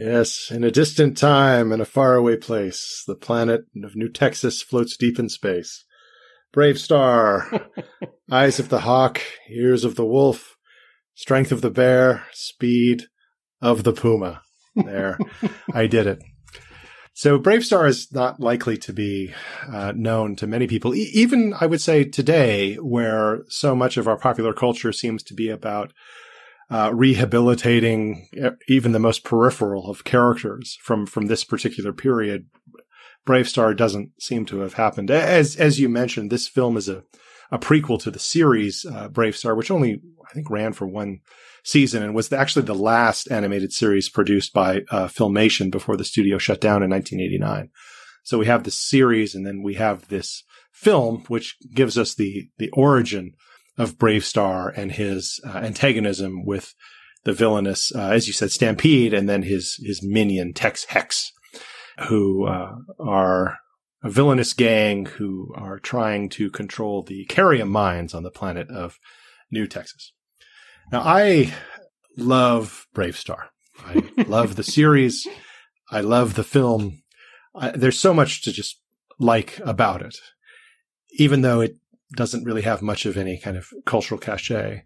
Yes, 0.00 0.50
in 0.50 0.64
a 0.64 0.70
distant 0.70 1.18
time 1.18 1.72
and 1.72 1.82
a 1.82 1.84
faraway 1.84 2.38
place, 2.38 3.04
the 3.06 3.14
planet 3.14 3.66
of 3.84 3.94
New 3.94 4.08
Texas 4.08 4.62
floats 4.62 4.96
deep 4.96 5.18
in 5.18 5.28
space. 5.28 5.84
BraveStarr, 6.56 7.68
eyes 8.32 8.58
of 8.58 8.70
the 8.70 8.80
hawk, 8.80 9.20
ears 9.50 9.84
of 9.84 9.96
the 9.96 10.06
wolf, 10.06 10.56
strength 11.14 11.52
of 11.52 11.60
the 11.60 11.68
bear, 11.68 12.24
speed 12.32 13.08
of 13.60 13.84
the 13.84 13.92
puma. 13.92 14.40
There, 14.74 15.18
I 15.74 15.86
did 15.86 16.06
it. 16.06 16.22
So 17.12 17.38
BraveStarr 17.38 17.86
is 17.86 18.10
not 18.10 18.40
likely 18.40 18.78
to 18.78 18.94
be 18.94 19.34
uh, 19.70 19.92
known 19.94 20.34
to 20.36 20.46
many 20.46 20.66
people, 20.66 20.94
e- 20.94 21.10
even 21.12 21.52
I 21.60 21.66
would 21.66 21.82
say 21.82 22.04
today, 22.04 22.76
where 22.76 23.42
so 23.48 23.76
much 23.76 23.98
of 23.98 24.08
our 24.08 24.16
popular 24.16 24.54
culture 24.54 24.92
seems 24.92 25.22
to 25.24 25.34
be 25.34 25.50
about 25.50 25.92
uh, 26.70 26.92
rehabilitating 26.94 28.28
even 28.68 28.92
the 28.92 28.98
most 28.98 29.24
peripheral 29.24 29.90
of 29.90 30.04
characters 30.04 30.78
from 30.82 31.06
from 31.06 31.26
this 31.26 31.44
particular 31.44 31.92
period. 31.92 32.46
BraveStarr 33.26 33.76
doesn't 33.76 34.10
seem 34.20 34.46
to 34.46 34.60
have 34.60 34.74
happened. 34.74 35.10
As 35.10 35.56
as 35.56 35.80
you 35.80 35.88
mentioned, 35.88 36.30
this 36.30 36.48
film 36.48 36.76
is 36.76 36.88
a 36.88 37.02
a 37.52 37.58
prequel 37.58 38.00
to 38.00 38.10
the 38.10 38.18
series 38.18 38.86
uh, 38.86 39.08
BraveStarr, 39.08 39.56
which 39.56 39.70
only 39.70 40.00
I 40.28 40.32
think 40.32 40.48
ran 40.50 40.72
for 40.72 40.86
one 40.86 41.20
season 41.64 42.02
and 42.02 42.14
was 42.14 42.32
actually 42.32 42.64
the 42.64 42.74
last 42.74 43.30
animated 43.30 43.72
series 43.72 44.08
produced 44.08 44.52
by 44.52 44.82
uh, 44.90 45.08
Filmation 45.08 45.70
before 45.70 45.96
the 45.96 46.04
studio 46.04 46.38
shut 46.38 46.60
down 46.60 46.82
in 46.82 46.90
1989. 46.90 47.70
So 48.22 48.38
we 48.38 48.46
have 48.46 48.64
the 48.64 48.70
series 48.70 49.34
and 49.34 49.46
then 49.46 49.62
we 49.62 49.74
have 49.74 50.08
this 50.08 50.44
film, 50.72 51.24
which 51.28 51.56
gives 51.74 51.98
us 51.98 52.14
the, 52.14 52.48
the 52.58 52.70
origin 52.70 53.32
of 53.80 53.96
BraveStarr 53.96 54.76
and 54.76 54.92
his 54.92 55.40
uh, 55.44 55.58
antagonism 55.58 56.44
with 56.44 56.74
the 57.24 57.32
villainous, 57.32 57.94
uh, 57.94 58.10
as 58.10 58.26
you 58.26 58.32
said, 58.32 58.50
Stampede, 58.50 59.14
and 59.14 59.28
then 59.28 59.42
his 59.42 59.80
his 59.82 60.02
minion 60.02 60.52
Tex 60.52 60.84
Hex, 60.84 61.32
who 62.08 62.46
uh, 62.46 62.72
are 62.98 63.56
a 64.02 64.10
villainous 64.10 64.52
gang 64.52 65.06
who 65.06 65.52
are 65.56 65.78
trying 65.78 66.28
to 66.30 66.50
control 66.50 67.02
the 67.02 67.26
Kerium 67.26 67.68
mines 67.68 68.14
on 68.14 68.22
the 68.22 68.30
planet 68.30 68.70
of 68.70 68.98
New 69.50 69.66
Texas. 69.66 70.12
Now, 70.92 71.00
I 71.00 71.52
love 72.18 72.86
BraveStarr. 72.94 73.46
I 73.78 74.02
love 74.26 74.56
the 74.56 74.62
series. 74.62 75.26
I 75.90 76.02
love 76.02 76.34
the 76.34 76.44
film. 76.44 77.02
I, 77.54 77.70
there's 77.70 77.98
so 77.98 78.12
much 78.12 78.42
to 78.42 78.52
just 78.52 78.78
like 79.18 79.58
about 79.64 80.02
it, 80.02 80.16
even 81.12 81.40
though 81.40 81.60
it 81.60 81.76
doesn't 82.16 82.44
really 82.44 82.62
have 82.62 82.82
much 82.82 83.06
of 83.06 83.16
any 83.16 83.38
kind 83.38 83.56
of 83.56 83.68
cultural 83.86 84.18
cachet. 84.18 84.84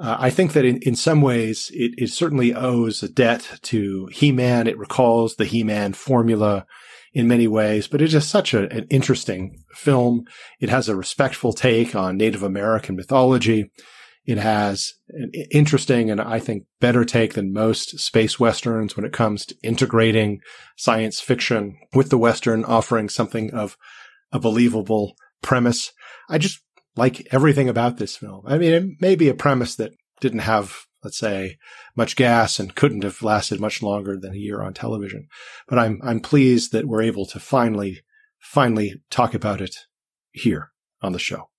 Uh, 0.00 0.16
I 0.18 0.30
think 0.30 0.52
that 0.52 0.64
in, 0.64 0.78
in 0.82 0.94
some 0.94 1.22
ways 1.22 1.70
it, 1.74 1.92
it 1.98 2.10
certainly 2.10 2.54
owes 2.54 3.02
a 3.02 3.08
debt 3.08 3.58
to 3.62 4.06
He-Man. 4.12 4.66
It 4.66 4.78
recalls 4.78 5.36
the 5.36 5.44
He-Man 5.44 5.92
formula 5.92 6.66
in 7.12 7.26
many 7.26 7.48
ways, 7.48 7.88
but 7.88 8.02
it 8.02 8.14
is 8.14 8.26
such 8.26 8.54
a, 8.54 8.70
an 8.70 8.86
interesting 8.90 9.64
film. 9.72 10.24
It 10.60 10.68
has 10.68 10.88
a 10.88 10.96
respectful 10.96 11.52
take 11.52 11.96
on 11.96 12.16
Native 12.16 12.42
American 12.42 12.96
mythology. 12.96 13.70
It 14.24 14.38
has 14.38 14.92
an 15.08 15.32
interesting 15.50 16.10
and 16.10 16.20
I 16.20 16.38
think 16.38 16.64
better 16.80 17.04
take 17.04 17.32
than 17.32 17.52
most 17.52 17.98
space 17.98 18.38
westerns 18.38 18.94
when 18.94 19.06
it 19.06 19.12
comes 19.12 19.46
to 19.46 19.56
integrating 19.62 20.40
science 20.76 21.18
fiction 21.18 21.78
with 21.94 22.10
the 22.10 22.18
western, 22.18 22.62
offering 22.62 23.08
something 23.08 23.52
of 23.54 23.76
a 24.30 24.38
believable 24.38 25.14
premise. 25.40 25.92
I 26.28 26.38
just 26.38 26.60
like 26.96 27.26
everything 27.30 27.68
about 27.68 27.96
this 27.96 28.16
film. 28.16 28.42
I 28.46 28.58
mean, 28.58 28.72
it 28.72 29.00
may 29.00 29.14
be 29.14 29.28
a 29.28 29.34
premise 29.34 29.76
that 29.76 29.92
didn't 30.20 30.40
have, 30.40 30.86
let's 31.02 31.18
say, 31.18 31.56
much 31.96 32.16
gas 32.16 32.58
and 32.58 32.74
couldn't 32.74 33.04
have 33.04 33.22
lasted 33.22 33.60
much 33.60 33.82
longer 33.82 34.18
than 34.18 34.34
a 34.34 34.38
year 34.38 34.60
on 34.62 34.74
television. 34.74 35.28
But 35.68 35.78
I'm, 35.78 36.00
I'm 36.02 36.20
pleased 36.20 36.72
that 36.72 36.86
we're 36.86 37.02
able 37.02 37.26
to 37.26 37.40
finally, 37.40 38.02
finally 38.40 39.00
talk 39.10 39.32
about 39.32 39.60
it 39.60 39.76
here 40.32 40.72
on 41.00 41.12
the 41.12 41.18
show 41.18 41.50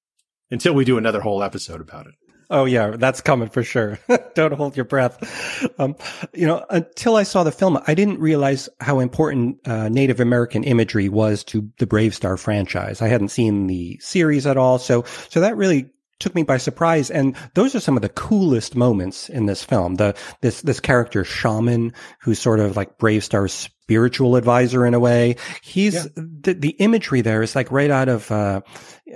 until 0.51 0.73
we 0.73 0.86
do 0.86 0.97
another 0.97 1.21
whole 1.21 1.41
episode 1.41 1.82
about 1.82 2.08
it. 2.08 2.13
Oh 2.51 2.65
yeah, 2.65 2.95
that's 2.97 3.21
coming 3.21 3.49
for 3.49 3.63
sure. 3.63 3.99
Don't 4.35 4.53
hold 4.53 4.75
your 4.75 4.85
breath. 4.85 5.69
Um, 5.79 5.95
you 6.33 6.47
know, 6.47 6.65
until 6.69 7.15
I 7.15 7.23
saw 7.23 7.43
the 7.43 7.51
film, 7.51 7.79
I 7.85 7.93
didn't 7.93 8.19
realize 8.19 8.67
how 8.79 8.99
important 8.99 9.67
uh, 9.67 9.89
Native 9.89 10.19
American 10.19 10.63
imagery 10.63 11.09
was 11.09 11.43
to 11.45 11.69
the 11.77 11.85
BraveStarr 11.85 12.39
franchise. 12.39 13.01
I 13.01 13.07
hadn't 13.07 13.29
seen 13.29 13.67
the 13.67 13.99
series 14.01 14.47
at 14.47 14.57
all, 14.57 14.79
so 14.79 15.03
so 15.29 15.41
that 15.41 15.57
really 15.57 15.91
took 16.19 16.35
me 16.35 16.43
by 16.43 16.57
surprise. 16.57 17.12
And 17.12 17.35
those 17.53 17.75
are 17.75 17.79
some 17.79 17.95
of 17.95 18.01
the 18.01 18.09
coolest 18.09 18.75
moments 18.75 19.29
in 19.29 19.45
this 19.45 19.63
film. 19.63 19.95
The 19.95 20.15
this 20.41 20.62
this 20.63 20.79
character 20.79 21.23
shaman, 21.23 21.93
who's 22.21 22.39
sort 22.39 22.59
of 22.59 22.75
like 22.75 22.97
BraveStarr's 22.97 23.69
spiritual 23.89 24.36
advisor 24.36 24.86
in 24.86 24.93
a 24.93 24.99
way. 24.99 25.36
He's 25.63 25.95
yeah. 25.95 26.04
the, 26.15 26.54
the 26.54 26.69
imagery 26.78 27.21
there 27.21 27.41
is 27.41 27.56
like 27.56 27.71
right 27.71 27.89
out 27.89 28.08
of 28.08 28.30
uh, 28.32 28.62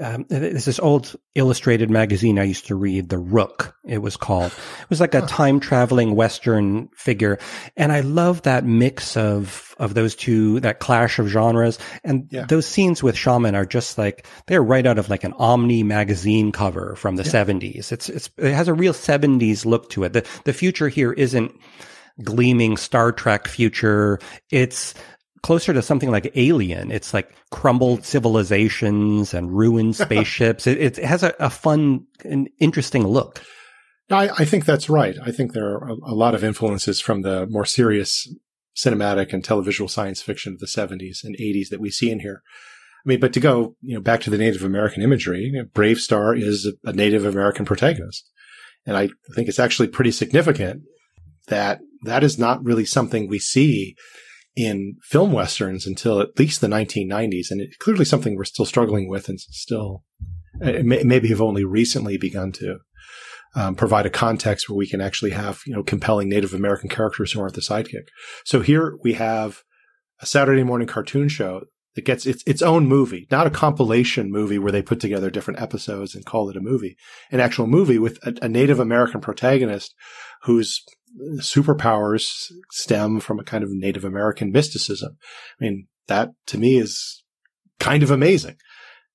um, 0.01 0.25
there's 0.29 0.65
this 0.65 0.79
old 0.79 1.15
illustrated 1.35 1.91
magazine 1.91 2.39
I 2.39 2.45
used 2.45 2.65
to 2.67 2.75
read, 2.75 3.09
The 3.09 3.19
Rook. 3.19 3.75
It 3.85 3.99
was 3.99 4.17
called. 4.17 4.51
It 4.51 4.89
was 4.89 4.99
like 4.99 5.13
a 5.13 5.21
time 5.21 5.59
traveling 5.59 6.15
Western 6.15 6.87
figure, 6.95 7.37
and 7.77 7.91
I 7.91 7.99
love 7.99 8.41
that 8.43 8.65
mix 8.65 9.15
of 9.15 9.75
of 9.77 9.93
those 9.93 10.15
two, 10.15 10.59
that 10.61 10.79
clash 10.79 11.19
of 11.19 11.27
genres, 11.27 11.77
and 12.03 12.27
yeah. 12.31 12.45
those 12.45 12.65
scenes 12.65 13.03
with 13.03 13.15
Shaman 13.15 13.53
are 13.53 13.65
just 13.65 13.99
like 13.99 14.25
they're 14.47 14.63
right 14.63 14.87
out 14.87 14.97
of 14.97 15.09
like 15.09 15.23
an 15.23 15.33
Omni 15.33 15.83
magazine 15.83 16.51
cover 16.51 16.95
from 16.95 17.15
the 17.15 17.23
yeah. 17.23 17.31
70s. 17.31 17.91
It's 17.91 18.09
it's 18.09 18.31
it 18.37 18.53
has 18.53 18.67
a 18.67 18.73
real 18.73 18.93
70s 18.93 19.65
look 19.65 19.91
to 19.91 20.03
it. 20.03 20.13
The 20.13 20.27
the 20.45 20.53
future 20.53 20.89
here 20.89 21.13
isn't 21.13 21.53
gleaming 22.21 22.77
Star 22.77 23.11
Trek 23.11 23.47
future. 23.47 24.19
It's 24.51 24.93
closer 25.41 25.73
to 25.73 25.81
something 25.81 26.11
like 26.11 26.31
Alien. 26.35 26.91
It's 26.91 27.13
like 27.13 27.31
crumbled 27.51 28.05
civilizations 28.05 29.33
and 29.33 29.55
ruined 29.55 29.95
spaceships. 29.95 30.65
it, 30.67 30.79
it, 30.79 30.97
has 30.97 31.23
a, 31.23 31.33
a, 31.39 31.49
fun 31.49 32.05
and 32.23 32.49
interesting 32.59 33.05
look. 33.05 33.41
I, 34.09 34.29
I, 34.29 34.45
think 34.45 34.65
that's 34.65 34.89
right. 34.89 35.15
I 35.23 35.31
think 35.31 35.53
there 35.53 35.67
are 35.67 35.89
a, 35.89 35.93
a, 35.93 36.15
lot 36.15 36.35
of 36.35 36.43
influences 36.43 36.99
from 37.01 37.21
the 37.21 37.45
more 37.47 37.65
serious 37.65 38.33
cinematic 38.75 39.33
and 39.33 39.43
televisual 39.43 39.89
science 39.89 40.21
fiction 40.21 40.53
of 40.53 40.59
the 40.59 40.65
70s 40.65 41.23
and 41.23 41.37
80s 41.37 41.69
that 41.69 41.79
we 41.79 41.91
see 41.91 42.09
in 42.09 42.19
here. 42.19 42.41
I 43.05 43.09
mean, 43.09 43.19
but 43.19 43.33
to 43.33 43.39
go, 43.39 43.75
you 43.81 43.95
know, 43.95 44.01
back 44.01 44.21
to 44.21 44.29
the 44.29 44.37
Native 44.37 44.63
American 44.63 45.03
imagery, 45.03 45.41
you 45.41 45.51
know, 45.51 45.65
BraveStarr 45.65 46.41
is 46.41 46.65
a, 46.65 46.89
a 46.89 46.93
Native 46.93 47.25
American 47.25 47.65
protagonist. 47.65 48.29
And 48.85 48.97
I 48.97 49.09
think 49.35 49.47
it's 49.47 49.59
actually 49.59 49.87
pretty 49.87 50.11
significant 50.11 50.83
that 51.47 51.79
that 52.03 52.23
is 52.23 52.37
not 52.37 52.63
really 52.63 52.85
something 52.85 53.27
we 53.27 53.39
see 53.39 53.95
in 54.55 54.97
film 55.03 55.31
westerns 55.31 55.87
until 55.87 56.21
at 56.21 56.37
least 56.37 56.61
the 56.61 56.67
1990s. 56.67 57.49
And 57.49 57.61
it's 57.61 57.77
clearly 57.77 58.05
something 58.05 58.35
we're 58.35 58.43
still 58.43 58.65
struggling 58.65 59.09
with 59.09 59.29
and 59.29 59.39
still 59.39 60.03
uh, 60.61 60.73
may, 60.83 61.03
maybe 61.03 61.29
have 61.29 61.41
only 61.41 61.63
recently 61.63 62.17
begun 62.17 62.51
to 62.53 62.77
um, 63.55 63.75
provide 63.75 64.05
a 64.05 64.11
context 64.11 64.69
where 64.69 64.77
we 64.77 64.87
can 64.87 65.01
actually 65.01 65.31
have, 65.31 65.61
you 65.65 65.73
know, 65.73 65.83
compelling 65.83 66.29
Native 66.29 66.53
American 66.53 66.89
characters 66.89 67.31
who 67.31 67.41
aren't 67.41 67.55
the 67.55 67.61
sidekick. 67.61 68.07
So 68.45 68.61
here 68.61 68.97
we 69.03 69.13
have 69.13 69.63
a 70.21 70.25
Saturday 70.25 70.63
morning 70.63 70.87
cartoon 70.87 71.29
show 71.29 71.63
that 71.95 72.05
gets 72.05 72.25
its, 72.25 72.43
its 72.47 72.61
own 72.61 72.87
movie, 72.87 73.27
not 73.29 73.45
a 73.45 73.51
compilation 73.51 74.31
movie 74.31 74.57
where 74.57 74.71
they 74.71 74.81
put 74.81 74.99
together 74.99 75.29
different 75.29 75.61
episodes 75.61 76.15
and 76.15 76.25
call 76.25 76.49
it 76.49 76.57
a 76.57 76.61
movie, 76.61 76.97
an 77.31 77.39
actual 77.39 77.67
movie 77.67 77.99
with 77.99 78.17
a, 78.25 78.33
a 78.41 78.49
Native 78.49 78.79
American 78.79 79.21
protagonist 79.21 79.93
whose 80.43 80.83
superpowers 81.37 82.51
stem 82.71 83.19
from 83.19 83.39
a 83.39 83.43
kind 83.43 83.63
of 83.63 83.71
Native 83.71 84.05
American 84.05 84.51
mysticism. 84.51 85.17
I 85.59 85.63
mean, 85.63 85.87
that 86.07 86.31
to 86.47 86.57
me 86.57 86.77
is 86.77 87.23
kind 87.79 88.03
of 88.03 88.11
amazing, 88.11 88.57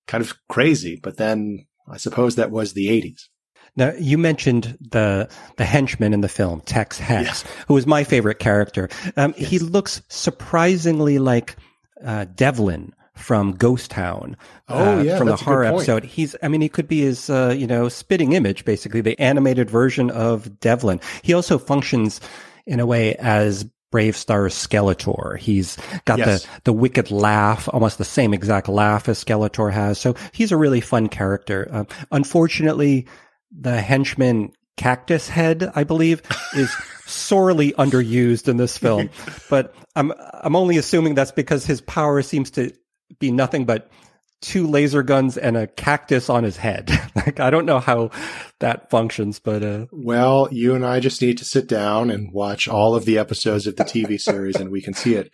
kind 0.07 0.23
of 0.23 0.35
crazy. 0.49 0.99
But 1.03 1.17
then 1.17 1.67
I 1.91 1.97
suppose 1.97 2.37
that 2.37 2.51
was 2.51 2.73
the 2.73 2.89
80s. 2.89 3.23
Now 3.77 3.93
you 3.99 4.19
mentioned 4.19 4.77
the 4.81 5.29
the 5.57 5.65
henchman 5.65 6.13
in 6.13 6.21
the 6.21 6.29
film, 6.29 6.61
Tex 6.63 6.99
Hex, 6.99 7.45
yeah. 7.45 7.65
who 7.69 7.77
is 7.77 7.87
my 7.87 8.03
favorite 8.03 8.39
character. 8.39 8.89
Um, 9.17 9.35
yes. 9.37 9.51
He 9.51 9.59
looks 9.59 10.03
surprisingly 10.09 11.19
like 11.19 11.57
uh, 12.05 12.27
Devlin 12.35 12.93
from 13.19 13.53
Ghost 13.53 13.91
Town. 13.91 14.37
Oh, 14.69 14.99
uh, 14.99 15.03
yeah, 15.03 15.19
from 15.19 15.29
the 15.29 15.37
horror 15.37 15.65
episode. 15.65 16.05
He's, 16.05 16.35
I 16.43 16.49
mean, 16.49 16.61
he 16.61 16.69
could 16.69 16.89
be 16.89 17.01
his, 17.01 17.29
uh, 17.29 17.55
you 17.57 17.67
know, 17.67 17.89
spitting 17.89 18.33
image, 18.33 18.65
basically 18.65 19.01
the 19.01 19.19
animated 19.21 19.69
version 19.69 20.11
of 20.11 20.61
Devlin. 20.61 21.01
He 21.23 21.35
also 21.35 21.59
functions 21.59 22.21
in 22.67 22.81
a 22.81 22.87
way 22.87 23.15
as 23.17 23.67
BraveStarr's 23.93 24.55
Skeletor. 24.55 25.39
He's 25.39 25.79
got 26.05 26.19
yes. 26.19 26.45
the, 26.45 26.49
the 26.65 26.73
wicked 26.73 27.11
laugh, 27.11 27.69
almost 27.73 27.99
the 27.99 28.05
same 28.05 28.35
exact 28.35 28.69
laugh 28.69 29.09
as 29.09 29.23
Skeletor 29.23 29.73
has. 29.73 29.99
So 29.99 30.15
he's 30.33 30.53
a 30.53 30.57
really 30.57 30.81
fun 30.81 31.09
character. 31.09 31.69
Uh, 31.71 31.85
unfortunately, 32.13 33.07
the 33.51 33.81
henchman 33.81 34.53
cactus 34.77 35.29
head, 35.29 35.71
I 35.75 35.85
believe, 35.85 36.23
is 36.55 36.75
sorely 37.07 37.73
underused 37.73 38.49
in 38.49 38.57
this 38.57 38.79
film. 38.79 39.11
But 39.51 39.75
I'm 39.97 40.13
I'm 40.19 40.55
only 40.57 40.77
assuming 40.77 41.15
that's 41.15 41.33
because 41.33 41.65
his 41.65 41.81
power 41.81 42.21
seems 42.21 42.51
to 42.53 42.71
be 43.19 43.31
nothing 43.31 43.65
but 43.65 43.91
two 44.41 44.67
laser 44.69 45.03
guns 45.03 45.37
and 45.37 45.57
a 45.57 45.67
cactus 45.67 46.31
on 46.31 46.45
his 46.45 46.57
head. 46.57 46.91
like 47.17 47.41
I 47.41 47.51
don't 47.51 47.67
know 47.67 47.81
how 47.81 48.11
that 48.61 48.91
functions, 48.91 49.39
but 49.39 49.65
uh 49.65 49.87
well, 49.91 50.49
you 50.53 50.75
and 50.75 50.87
I 50.87 51.01
just 51.01 51.21
need 51.21 51.39
to 51.39 51.45
sit 51.45 51.67
down 51.67 52.11
and 52.11 52.33
watch 52.33 52.69
all 52.69 52.95
of 52.95 53.05
the 53.05 53.19
episodes 53.19 53.67
of 53.67 53.77
the 53.77 53.85
TV 53.85 54.21
series 54.21 54.57
and 54.57 54.71
we 54.71 54.81
can 54.81 54.95
see 54.95 55.15
it. 55.15 55.33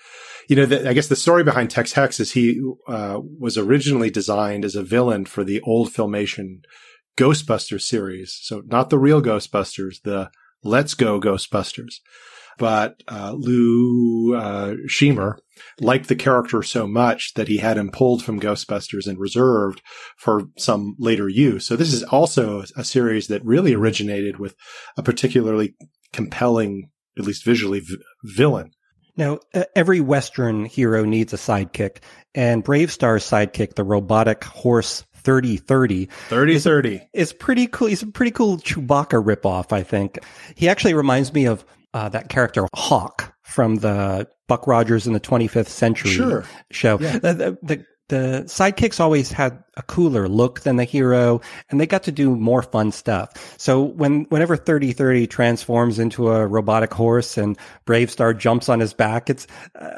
You 0.48 0.56
know, 0.56 0.66
the, 0.66 0.88
I 0.88 0.92
guess 0.92 1.08
the 1.08 1.16
story 1.16 1.44
behind 1.44 1.70
Tex 1.70 1.92
Hex 1.92 2.20
is 2.20 2.32
he 2.32 2.62
uh, 2.88 3.20
was 3.38 3.58
originally 3.58 4.10
designed 4.10 4.64
as 4.64 4.74
a 4.74 4.82
villain 4.82 5.24
for 5.26 5.44
the 5.44 5.60
old 5.62 5.90
filmation 5.90 6.60
Ghostbusters 7.16 7.82
series. 7.82 8.38
So 8.42 8.62
not 8.66 8.90
the 8.90 8.98
real 8.98 9.22
Ghostbusters, 9.22 10.02
the 10.02 10.30
Let's 10.62 10.94
Go 10.94 11.20
Ghostbusters. 11.20 11.96
But 12.58 13.02
uh, 13.08 13.32
Lou 13.36 14.34
uh, 14.34 14.74
Scheimer 14.88 15.36
liked 15.80 16.08
the 16.08 16.16
character 16.16 16.62
so 16.62 16.86
much 16.86 17.34
that 17.34 17.48
he 17.48 17.58
had 17.58 17.78
him 17.78 17.90
pulled 17.90 18.22
from 18.24 18.40
Ghostbusters 18.40 19.06
and 19.06 19.18
reserved 19.18 19.82
for 20.16 20.42
some 20.56 20.96
later 20.98 21.28
use. 21.28 21.66
So 21.66 21.76
this 21.76 21.92
is 21.92 22.02
also 22.04 22.64
a 22.76 22.84
series 22.84 23.28
that 23.28 23.44
really 23.44 23.74
originated 23.74 24.38
with 24.38 24.54
a 24.96 25.02
particularly 25.02 25.74
compelling, 26.12 26.90
at 27.18 27.24
least 27.24 27.44
visually, 27.44 27.80
v- 27.80 27.96
villain. 28.24 28.70
Now, 29.16 29.38
every 29.76 30.00
Western 30.00 30.64
hero 30.64 31.04
needs 31.04 31.32
a 31.32 31.36
sidekick, 31.36 31.98
and 32.34 32.64
BraveStarr's 32.64 33.22
sidekick, 33.22 33.74
the 33.74 33.84
robotic 33.84 34.42
horse 34.42 35.04
3030. 35.24 36.06
3030. 36.06 37.08
It's 37.12 37.32
pretty 37.32 37.68
cool. 37.68 37.88
He's 37.88 38.02
a 38.02 38.08
pretty 38.08 38.32
cool 38.32 38.58
Chewbacca 38.58 39.24
ripoff, 39.24 39.72
I 39.72 39.84
think. 39.84 40.18
He 40.56 40.68
actually 40.68 40.94
reminds 40.94 41.32
me 41.32 41.46
of 41.46 41.64
uh, 41.94 42.10
that 42.10 42.28
character 42.28 42.66
Hawk 42.74 43.34
from 43.42 43.76
the 43.76 44.28
Buck 44.48 44.66
Rogers 44.66 45.06
in 45.06 45.14
the 45.14 45.20
25th 45.20 45.68
Century 45.68 46.10
Sure. 46.10 46.44
show. 46.70 46.98
Yeah. 47.00 47.18
The, 47.18 47.32
the, 47.34 47.58
the, 47.62 47.86
the 48.08 48.42
sidekicks 48.46 49.00
always 49.00 49.32
had 49.32 49.64
a 49.78 49.82
cooler 49.82 50.28
look 50.28 50.60
than 50.60 50.76
the 50.76 50.84
hero, 50.84 51.40
and 51.70 51.80
they 51.80 51.86
got 51.86 52.02
to 52.02 52.12
do 52.12 52.36
more 52.36 52.60
fun 52.60 52.92
stuff. 52.92 53.54
So 53.58 53.80
when 53.82 54.24
whenever 54.24 54.56
3030 54.58 55.26
transforms 55.26 55.98
into 55.98 56.28
a 56.28 56.46
robotic 56.46 56.92
horse 56.92 57.38
and 57.38 57.56
BraveStarr 57.86 58.36
jumps 58.38 58.68
on 58.68 58.80
his 58.80 58.92
back, 58.92 59.30
it's 59.30 59.46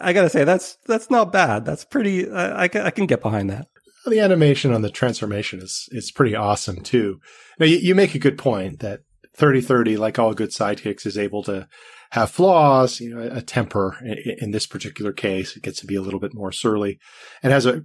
I 0.00 0.12
gotta 0.12 0.30
say 0.30 0.44
that's 0.44 0.78
that's 0.86 1.10
not 1.10 1.32
bad. 1.32 1.64
That's 1.64 1.84
pretty. 1.84 2.30
I, 2.30 2.62
I, 2.64 2.68
can, 2.68 2.82
I 2.82 2.90
can 2.90 3.06
get 3.06 3.22
behind 3.22 3.50
that. 3.50 3.66
The 4.06 4.20
animation 4.20 4.72
on 4.72 4.82
the 4.82 4.90
transformation 4.90 5.58
is 5.60 5.88
is 5.90 6.12
pretty 6.12 6.36
awesome 6.36 6.82
too. 6.84 7.18
Now 7.58 7.66
you, 7.66 7.78
you 7.78 7.94
make 7.96 8.14
a 8.14 8.20
good 8.20 8.38
point 8.38 8.78
that 8.80 9.00
3030, 9.36 9.96
like 9.96 10.18
all 10.18 10.34
good 10.34 10.50
sidekicks, 10.50 11.06
is 11.06 11.18
able 11.18 11.42
to 11.44 11.68
have 12.10 12.30
flaws, 12.30 13.00
you 13.00 13.14
know, 13.14 13.28
a 13.32 13.42
temper. 13.42 13.96
In, 14.38 14.52
this 14.52 14.66
particular 14.66 15.12
case, 15.12 15.56
it 15.56 15.62
gets 15.62 15.80
to 15.80 15.86
be 15.86 15.96
a 15.96 16.00
little 16.00 16.20
bit 16.20 16.34
more 16.34 16.52
surly, 16.52 16.98
and 17.42 17.52
has 17.52 17.66
a 17.66 17.82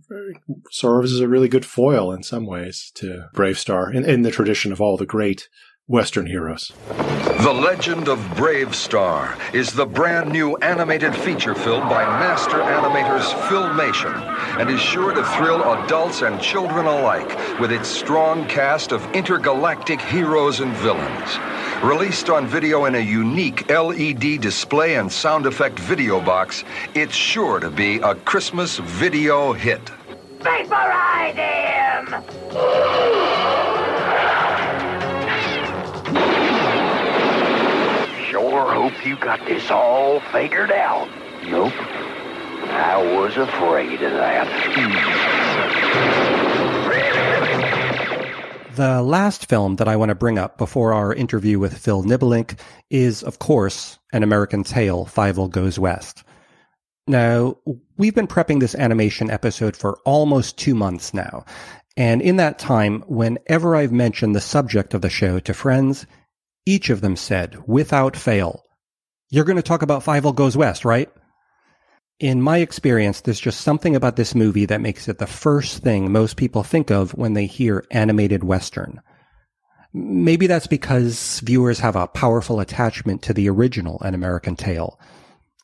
serves 0.70 1.12
as 1.12 1.20
a 1.20 1.28
really 1.28 1.49
good 1.49 1.66
foil 1.66 2.12
in 2.12 2.24
some 2.24 2.45
ways 2.45 2.91
to 2.95 3.26
BraveStarr 3.36 3.93
in, 3.93 4.06
in 4.06 4.22
the 4.22 4.32
tradition 4.32 4.72
of 4.72 4.80
all 4.80 4.95
the 4.95 5.06
great 5.06 5.49
Western 5.91 6.25
heroes. 6.25 6.71
The 6.87 7.53
Legend 7.53 8.07
of 8.07 8.17
BraveStarr 8.37 9.53
is 9.53 9.73
the 9.73 9.85
brand 9.85 10.31
new 10.31 10.55
animated 10.57 11.13
feature 11.13 11.53
film 11.53 11.89
by 11.89 12.05
master 12.05 12.59
animators 12.59 13.25
Filmation 13.49 14.15
and 14.57 14.69
is 14.69 14.79
sure 14.79 15.13
to 15.13 15.21
thrill 15.35 15.61
adults 15.73 16.21
and 16.21 16.41
children 16.41 16.85
alike 16.85 17.59
with 17.59 17.73
its 17.73 17.89
strong 17.89 18.47
cast 18.47 18.93
of 18.93 19.03
intergalactic 19.11 19.99
heroes 19.99 20.61
and 20.61 20.71
villains. 20.77 21.37
Released 21.83 22.29
on 22.29 22.47
video 22.47 22.85
in 22.85 22.95
a 22.95 22.99
unique 22.99 23.69
LED 23.69 24.39
display 24.39 24.95
and 24.95 25.11
sound 25.11 25.45
effect 25.45 25.77
video 25.77 26.21
box, 26.21 26.63
it's 26.95 27.15
sure 27.15 27.59
to 27.59 27.69
be 27.69 27.97
a 27.97 28.15
Christmas 28.15 28.77
video 28.77 29.51
hit. 29.51 29.91
Vaporize 30.39 31.35
him! 31.35 32.23
Sure 38.62 38.74
hope 38.76 39.05
you 39.07 39.16
got 39.16 39.43
this 39.47 39.72
all 39.72 40.20
figured 40.32 40.72
out. 40.72 41.09
Nope. 41.45 41.74
I 42.70 43.01
was 43.16 43.36
afraid 43.36 43.99
of 44.03 44.12
that. 44.12 44.45
The 48.76 49.01
last 49.01 49.49
film 49.49 49.78
that 49.78 49.88
I 49.88 49.95
want 49.95 50.09
to 50.09 50.16
bring 50.16 50.38
up 50.38 50.59
before 50.59 50.93
our 50.93 51.12
interview 51.12 51.57
with 51.57 51.76
Phil 51.76 52.03
Nibbelink 52.03 52.59
is, 52.91 53.24
of 53.24 53.39
course, 53.39 53.97
An 54.14 54.22
American 54.22 54.64
Tail, 54.64 55.07
Fievel 55.07 55.49
Goes 55.49 55.80
West. 55.80 56.24
Now, 57.07 57.57
we've 57.97 58.14
been 58.14 58.28
prepping 58.28 58.59
this 58.59 58.76
animation 58.76 59.32
episode 59.32 59.76
for 59.76 59.97
almost 60.05 60.59
two 60.59 60.76
months 60.76 61.16
now. 61.16 61.45
And 61.97 62.22
in 62.22 62.36
that 62.36 62.59
time, 62.59 63.01
whenever 63.07 63.76
I've 63.76 63.91
mentioned 63.91 64.36
the 64.36 64.39
subject 64.39 64.93
of 64.93 65.01
the 65.01 65.09
show 65.09 65.39
to 65.39 65.53
friends, 65.55 66.05
each 66.66 66.89
of 66.89 67.01
them 67.01 67.16
said, 67.16 67.57
without 67.68 68.16
fail, 68.16 68.64
you're 69.30 69.45
going 69.45 69.57
to 69.57 69.64
talk 69.64 69.82
about 69.82 70.03
Fievel 70.03 70.36
Goes 70.36 70.57
West, 70.57 70.86
right? 70.86 71.09
In 72.20 72.41
my 72.41 72.59
experience, 72.59 73.22
there's 73.22 73.39
just 73.39 73.62
something 73.62 73.95
about 73.95 74.16
this 74.16 74.36
movie 74.36 74.66
that 74.66 74.82
makes 74.82 75.07
it 75.07 75.18
the 75.18 75.26
first 75.26 75.82
thing 75.82 76.12
most 76.12 76.38
people 76.38 76.62
think 76.62 76.91
of 76.91 77.12
when 77.16 77.34
they 77.34 77.47
hear 77.47 77.86
animated 77.89 78.43
Western. 78.43 79.01
Maybe 79.93 80.47
that's 80.47 80.68
because 80.68 81.39
viewers 81.39 81.80
have 81.80 81.95
a 81.95 82.07
powerful 82.07 82.59
attachment 82.59 83.24
to 83.24 83.34
the 83.34 83.49
original 83.49 83.99
An 84.01 84.14
American 84.14 84.55
Tail. 84.55 84.99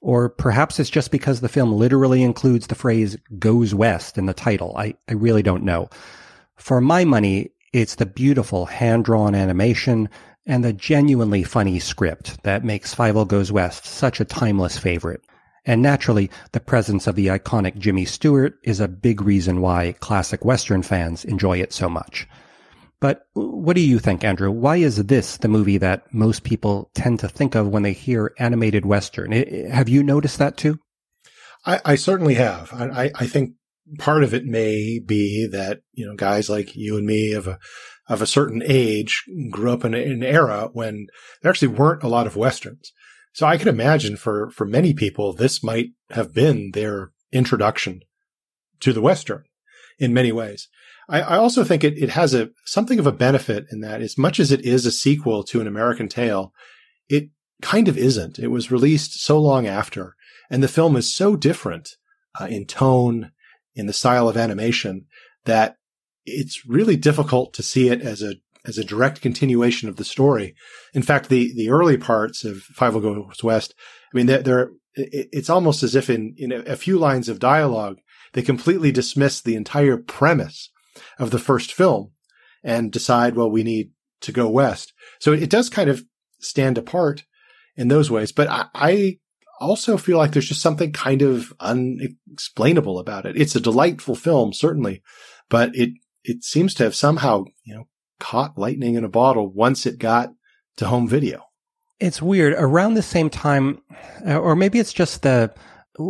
Or 0.02 0.30
perhaps 0.30 0.80
it's 0.80 0.89
just 0.89 1.12
because 1.12 1.41
the 1.41 1.50
film 1.50 1.74
literally 1.74 2.24
includes 2.24 2.68
the 2.68 2.76
phrase 2.76 3.18
goes 3.38 3.74
west 3.74 4.18
in 4.18 4.26
the 4.26 4.34
title. 4.34 4.76
I, 4.78 4.95
I 5.08 5.14
really 5.14 5.43
don't 5.43 5.64
know. 5.64 5.89
For 6.56 6.82
my 6.82 7.06
money, 7.06 7.52
it's 7.74 7.95
the 7.95 8.06
beautiful 8.06 8.66
hand 8.66 9.06
drawn 9.06 9.36
animation 9.36 10.10
and 10.48 10.64
the 10.64 10.74
genuinely 10.74 11.43
funny 11.43 11.78
script 11.78 12.41
that 12.43 12.64
makes 12.64 12.95
Fievel 12.95 13.28
Goes 13.28 13.52
West 13.52 13.86
such 13.86 14.20
a 14.20 14.26
timeless 14.26 14.78
favorite. 14.78 15.22
And 15.66 15.82
naturally, 15.82 16.32
the 16.54 16.62
presence 16.62 17.06
of 17.06 17.16
the 17.16 17.28
iconic 17.28 17.78
Jimmy 17.78 18.06
Stewart 18.06 18.58
is 18.64 18.80
a 18.80 18.88
big 18.88 19.22
reason 19.22 19.60
why 19.60 19.91
classic 20.00 20.45
Western 20.45 20.82
fans 20.82 21.26
enjoy 21.26 21.58
it 21.58 21.74
so 21.74 21.89
much. 21.89 22.28
But 23.02 23.28
what 23.34 23.76
do 23.76 23.82
you 23.82 24.00
think, 24.00 24.24
Andrew? 24.24 24.50
Why 24.50 24.78
is 24.78 24.95
this 24.95 25.38
the 25.38 25.50
movie 25.50 25.78
that 25.78 26.12
most 26.14 26.43
people 26.43 26.89
tend 26.95 27.20
to 27.20 27.28
think 27.28 27.54
of 27.54 27.68
when 27.68 27.84
they 27.84 27.93
hear 27.93 28.34
animated 28.39 28.86
Western? 28.86 29.34
Have 29.34 29.89
you 29.89 30.02
noticed 30.02 30.39
that 30.39 30.58
too? 30.58 30.80
I, 31.66 31.82
I 31.84 31.95
certainly 31.95 32.36
have. 32.36 32.72
I, 32.74 33.12
I 33.14 33.28
think 33.28 33.52
part 34.00 34.24
of 34.24 34.34
it 34.34 34.45
may 34.45 35.00
be 35.00 35.48
that 35.52 35.82
you 35.93 36.06
know 36.06 36.16
guys 36.16 36.50
like 36.50 36.76
you 36.76 36.98
and 36.98 37.06
me 37.06 37.34
of 37.34 37.48
a 37.48 37.60
of 38.10 38.22
a 38.22 38.28
certain 38.28 38.64
age 38.66 39.24
grew 39.49 39.72
up 39.72 39.84
in 39.84 39.93
an 39.93 40.24
era 40.24 40.70
when 40.74 41.08
there 41.41 41.49
actually 41.49 41.68
weren't 41.68 42.03
a 42.03 42.08
lot 42.08 42.28
of 42.28 42.36
westerns. 42.36 42.93
So 43.34 43.45
I 43.45 43.58
can 43.58 43.68
imagine 43.68 44.18
for 44.18 44.49
for 44.51 44.66
many 44.66 44.93
people 44.93 45.34
this 45.34 45.64
might 45.64 45.89
have 46.10 46.34
been 46.34 46.72
their 46.72 47.12
introduction 47.32 48.01
to 48.80 48.93
the 48.93 49.01
western 49.01 49.43
in 49.99 50.14
many 50.14 50.32
ways. 50.32 50.70
I, 51.10 51.22
I 51.22 51.38
also 51.38 51.64
think 51.64 51.84
it, 51.84 51.97
it 51.97 52.10
has 52.10 52.34
a 52.34 52.49
something 52.66 52.99
of 52.99 53.08
a 53.08 53.12
benefit 53.12 53.66
in 53.72 53.82
that 53.82 54.01
as 54.01 54.18
much 54.18 54.39
as 54.39 54.51
it 54.51 54.62
is 54.62 54.86
a 54.86 54.91
sequel 54.91 55.43
to 55.45 55.62
an 55.62 55.68
American 55.68 56.08
Tail, 56.08 56.53
it 57.10 57.30
kind 57.62 57.88
of 57.88 57.97
isn't. 57.97 58.39
It 58.39 58.47
was 58.47 58.72
released 58.72 59.22
so 59.24 59.39
long 59.39 59.68
after, 59.68 60.16
and 60.49 60.62
the 60.62 60.68
film 60.68 60.95
is 60.95 61.14
so 61.14 61.36
different 61.36 61.91
uh, 62.39 62.45
in 62.45 62.66
tone, 62.66 63.32
in 63.76 63.88
the 63.88 63.93
style 63.93 64.28
of 64.28 64.38
animation, 64.38 65.05
that 65.45 65.78
it's 66.28 66.65
really 66.65 66.95
difficult 66.97 67.53
to 67.53 67.63
see 67.63 67.89
it 67.89 68.01
as 68.01 68.21
a 68.21 68.36
as 68.65 68.78
a 68.78 68.84
direct 68.84 69.21
continuation 69.21 69.88
of 69.88 69.95
the 69.95 70.03
story. 70.03 70.55
In 70.93 71.01
fact, 71.01 71.30
the 71.30 71.53
the 71.55 71.69
early 71.69 71.97
parts 71.97 72.43
of 72.43 72.57
Fievel 72.75 73.01
Goes 73.01 73.43
West, 73.43 73.73
I 74.13 74.17
mean, 74.17 74.28
they're, 74.28 74.43
they're 74.43 74.69
it's 74.95 75.49
almost 75.49 75.84
as 75.84 75.95
if 75.95 76.09
in 76.09 76.36
in 76.38 76.51
a 76.51 76.75
few 76.75 76.97
lines 76.99 77.30
of 77.30 77.39
dialogue 77.39 77.99
they 78.34 78.41
completely 78.41 78.91
dismiss 78.91 79.41
the 79.41 79.55
entire 79.55 79.97
premise 79.97 80.69
of 81.17 81.32
the 81.32 81.39
first 81.39 81.73
film 81.73 82.11
and 82.63 82.91
decide, 82.91 83.36
well, 83.36 83.49
we 83.49 83.63
need 83.63 83.91
to 84.21 84.32
go 84.32 84.49
west. 84.49 84.93
So 85.19 85.32
it 85.32 85.49
does 85.49 85.69
kind 85.69 85.89
of 85.89 86.03
stand 86.39 86.78
apart 86.78 87.23
in 87.75 87.88
those 87.88 88.11
ways. 88.11 88.32
But 88.32 88.49
I, 88.49 88.65
I 88.73 89.19
also 89.59 89.97
feel 89.97 90.17
like 90.17 90.32
there's 90.32 90.49
just 90.49 90.61
something 90.61 90.91
kind 90.91 91.21
of 91.21 91.53
unexplainable 91.59 92.99
about 92.99 93.25
it. 93.25 93.38
It's 93.38 93.55
a 93.55 93.61
delightful 93.61 94.15
film, 94.15 94.53
certainly, 94.53 95.01
but 95.49 95.75
it, 95.75 95.91
it 96.28 96.43
seems 96.43 96.73
to 96.75 96.84
have 96.84 96.93
somehow, 96.93 97.45
you 97.63 97.73
know, 97.73 97.88
caught 98.19 98.57
lightning 98.57 98.95
in 98.95 99.03
a 99.03 99.09
bottle 99.09 99.47
once 99.47 99.86
it 99.86 99.97
got 99.97 100.34
to 100.75 100.88
home 100.88 101.07
video. 101.07 101.43
It's 101.99 102.21
weird. 102.21 102.53
Around 102.53 102.93
the 102.93 103.01
same 103.01 103.30
time, 103.30 103.82
uh, 104.28 104.38
or 104.38 104.55
maybe 104.55 104.78
it's 104.78 104.93
just 104.93 105.23
the 105.23 105.51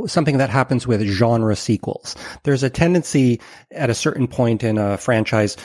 something 0.05 0.37
that 0.37 0.49
happens 0.49 0.85
with 0.85 1.01
genre 1.07 1.55
sequels. 1.55 2.13
There's 2.43 2.61
a 2.61 2.69
tendency 2.69 3.39
at 3.71 3.89
a 3.89 3.93
certain 3.93 4.27
point 4.27 4.61
in 4.61 4.77
a 4.77 4.97
franchise 4.97 5.55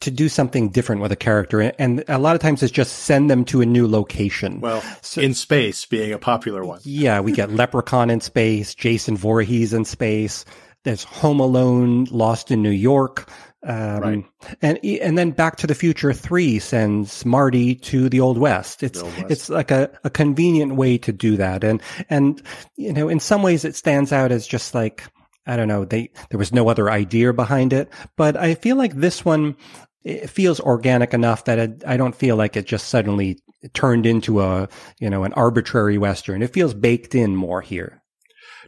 to 0.00 0.10
do 0.10 0.28
something 0.28 0.68
different 0.68 1.00
with 1.00 1.12
a 1.12 1.16
character. 1.16 1.60
And 1.78 2.04
a 2.06 2.18
lot 2.18 2.34
of 2.34 2.42
times 2.42 2.62
it's 2.62 2.72
just 2.72 3.04
send 3.04 3.30
them 3.30 3.42
to 3.46 3.62
a 3.62 3.66
new 3.66 3.88
location. 3.88 4.60
Well, 4.60 4.82
so, 5.00 5.22
in 5.22 5.32
space 5.32 5.86
being 5.86 6.12
a 6.12 6.18
popular 6.18 6.62
one. 6.62 6.80
Yeah. 6.82 7.20
We 7.20 7.32
get 7.32 7.52
Leprechaun 7.52 8.10
in 8.10 8.20
space, 8.20 8.74
Jason 8.74 9.16
Voorhees 9.16 9.72
in 9.72 9.86
space. 9.86 10.44
There's 10.84 11.04
Home 11.04 11.40
Alone, 11.40 12.04
Lost 12.10 12.50
in 12.50 12.62
New 12.62 12.70
York. 12.70 13.30
Um, 13.62 14.00
right. 14.00 14.24
and, 14.62 14.78
and 14.84 15.18
then 15.18 15.32
Back 15.32 15.56
to 15.56 15.66
the 15.66 15.74
Future 15.74 16.12
3 16.12 16.58
sends 16.58 17.24
Marty 17.26 17.74
to 17.76 18.08
the 18.08 18.20
Old 18.20 18.38
West. 18.38 18.82
It's, 18.82 19.02
Old 19.02 19.14
West. 19.16 19.30
it's 19.30 19.48
like 19.50 19.70
a, 19.70 19.90
a 20.02 20.10
convenient 20.10 20.76
way 20.76 20.96
to 20.98 21.12
do 21.12 21.36
that. 21.36 21.62
And, 21.62 21.82
and, 22.08 22.42
you 22.76 22.92
know, 22.92 23.08
in 23.08 23.20
some 23.20 23.42
ways 23.42 23.64
it 23.64 23.76
stands 23.76 24.12
out 24.12 24.32
as 24.32 24.46
just 24.46 24.74
like, 24.74 25.04
I 25.46 25.56
don't 25.56 25.68
know, 25.68 25.84
they, 25.84 26.10
there 26.30 26.38
was 26.38 26.52
no 26.52 26.68
other 26.68 26.90
idea 26.90 27.32
behind 27.32 27.72
it, 27.72 27.90
but 28.16 28.36
I 28.36 28.54
feel 28.54 28.76
like 28.76 28.94
this 28.94 29.24
one, 29.24 29.56
it 30.04 30.30
feels 30.30 30.60
organic 30.60 31.12
enough 31.12 31.44
that 31.44 31.58
it, 31.58 31.82
I 31.86 31.96
don't 31.98 32.14
feel 32.14 32.36
like 32.36 32.56
it 32.56 32.66
just 32.66 32.88
suddenly 32.88 33.38
turned 33.74 34.06
into 34.06 34.40
a, 34.40 34.68
you 34.98 35.10
know, 35.10 35.24
an 35.24 35.34
arbitrary 35.34 35.98
Western. 35.98 36.42
It 36.42 36.54
feels 36.54 36.72
baked 36.72 37.14
in 37.14 37.36
more 37.36 37.60
here. 37.60 37.99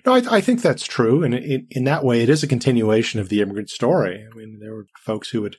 No, 0.04 0.14
I, 0.14 0.22
I, 0.36 0.40
think 0.40 0.62
that's 0.62 0.84
true, 0.84 1.22
and 1.22 1.34
in, 1.34 1.66
in, 1.70 1.84
that 1.84 2.04
way, 2.04 2.22
it 2.22 2.28
is 2.28 2.42
a 2.42 2.48
continuation 2.48 3.20
of 3.20 3.28
the 3.28 3.40
immigrant 3.40 3.70
story. 3.70 4.26
I 4.30 4.36
mean, 4.36 4.58
there 4.60 4.74
were 4.74 4.86
folks 4.98 5.30
who 5.30 5.42
would 5.42 5.56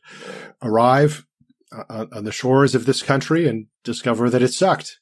arrive 0.61 1.25
uh, 1.71 2.07
on 2.11 2.25
the 2.25 2.31
shores 2.31 2.75
of 2.75 2.85
this 2.85 3.01
country 3.01 3.47
and 3.47 3.67
discover 3.83 4.29
that 4.29 4.41
it 4.41 4.53
sucked. 4.53 4.99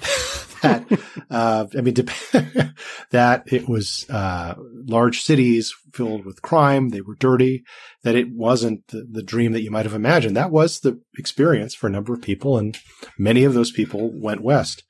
that, 0.62 0.86
uh, 1.30 1.66
I 1.76 1.80
mean, 1.80 1.94
that 3.10 3.42
it 3.52 3.68
was, 3.68 4.08
uh, 4.08 4.54
large 4.86 5.22
cities 5.22 5.74
filled 5.92 6.24
with 6.24 6.42
crime. 6.42 6.90
They 6.90 7.00
were 7.00 7.16
dirty, 7.16 7.64
that 8.04 8.14
it 8.14 8.28
wasn't 8.32 8.86
the, 8.88 9.06
the 9.10 9.22
dream 9.22 9.52
that 9.52 9.62
you 9.62 9.70
might 9.70 9.86
have 9.86 9.94
imagined. 9.94 10.36
That 10.36 10.50
was 10.52 10.80
the 10.80 11.00
experience 11.18 11.74
for 11.74 11.88
a 11.88 11.90
number 11.90 12.14
of 12.14 12.22
people. 12.22 12.58
And 12.58 12.78
many 13.18 13.44
of 13.44 13.54
those 13.54 13.72
people 13.72 14.10
went 14.14 14.42
west. 14.42 14.84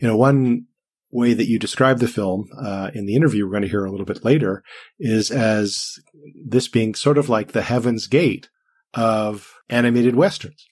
You 0.00 0.06
know, 0.06 0.16
one 0.16 0.66
way 1.10 1.32
that 1.34 1.48
you 1.48 1.58
describe 1.58 1.98
the 1.98 2.08
film 2.08 2.48
uh, 2.60 2.90
in 2.94 3.06
the 3.06 3.14
interview 3.14 3.44
we're 3.44 3.52
going 3.52 3.62
to 3.62 3.68
hear 3.68 3.84
a 3.84 3.90
little 3.90 4.06
bit 4.06 4.24
later 4.24 4.62
is 4.98 5.30
as 5.30 5.94
this 6.34 6.68
being 6.68 6.94
sort 6.94 7.18
of 7.18 7.28
like 7.28 7.52
the 7.52 7.62
heaven's 7.62 8.06
gate 8.06 8.48
of 8.94 9.54
animated 9.70 10.16
westerns. 10.16 10.66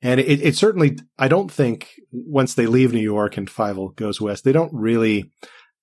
And 0.00 0.20
it, 0.20 0.42
it, 0.42 0.56
certainly, 0.56 0.98
I 1.18 1.28
don't 1.28 1.50
think 1.50 1.94
once 2.12 2.54
they 2.54 2.66
leave 2.66 2.92
New 2.92 3.00
York 3.00 3.36
and 3.36 3.48
Fievel 3.48 3.96
goes 3.96 4.20
west, 4.20 4.44
they 4.44 4.52
don't 4.52 4.72
really 4.74 5.30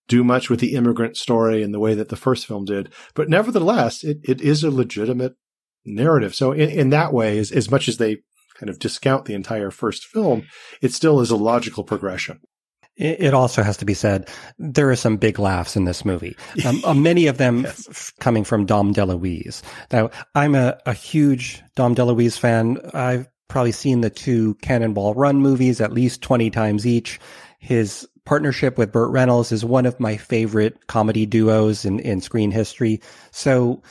do 0.07 0.23
much 0.23 0.49
with 0.49 0.59
the 0.59 0.75
immigrant 0.75 1.17
story 1.17 1.63
in 1.63 1.71
the 1.71 1.79
way 1.79 1.95
that 1.95 2.09
the 2.09 2.15
first 2.15 2.45
film 2.45 2.65
did. 2.65 2.91
But 3.15 3.29
nevertheless, 3.29 4.03
it, 4.03 4.17
it 4.23 4.41
is 4.41 4.63
a 4.63 4.69
legitimate 4.69 5.33
narrative. 5.85 6.35
So 6.35 6.51
in, 6.51 6.69
in 6.69 6.89
that 6.91 7.13
way, 7.13 7.39
as, 7.39 7.51
as 7.51 7.71
much 7.71 7.87
as 7.87 7.97
they 7.97 8.17
kind 8.59 8.69
of 8.69 8.77
discount 8.77 9.25
the 9.25 9.33
entire 9.33 9.71
first 9.71 10.05
film, 10.05 10.43
it 10.81 10.93
still 10.93 11.19
is 11.19 11.31
a 11.31 11.35
logical 11.35 11.83
progression. 11.83 12.41
It 13.01 13.33
also 13.33 13.63
has 13.63 13.77
to 13.77 13.85
be 13.85 13.95
said, 13.95 14.29
there 14.59 14.89
are 14.91 14.95
some 14.95 15.17
big 15.17 15.39
laughs 15.39 15.75
in 15.75 15.85
this 15.85 16.05
movie. 16.05 16.37
Um, 16.65 16.81
uh, 16.85 16.93
many 16.93 17.25
of 17.25 17.39
them 17.39 17.61
yes. 17.63 17.87
f- 17.89 18.13
coming 18.19 18.43
from 18.43 18.65
Dom 18.65 18.93
DeLuise. 18.93 19.63
Now, 19.91 20.11
I'm 20.35 20.53
a, 20.53 20.77
a 20.85 20.93
huge 20.93 21.63
Dom 21.75 21.95
DeLuise 21.95 22.37
fan. 22.37 22.77
I've 22.93 23.27
probably 23.47 23.71
seen 23.71 24.01
the 24.01 24.11
two 24.11 24.53
Cannonball 24.61 25.15
Run 25.15 25.37
movies 25.37 25.81
at 25.81 25.91
least 25.91 26.21
20 26.21 26.51
times 26.51 26.85
each. 26.85 27.19
His 27.57 28.07
partnership 28.23 28.77
with 28.77 28.91
Burt 28.91 29.09
Reynolds 29.09 29.51
is 29.51 29.65
one 29.65 29.87
of 29.87 29.99
my 29.99 30.15
favorite 30.15 30.85
comedy 30.85 31.25
duos 31.25 31.85
in, 31.85 31.99
in 31.99 32.21
screen 32.21 32.51
history. 32.51 33.01
So 33.31 33.81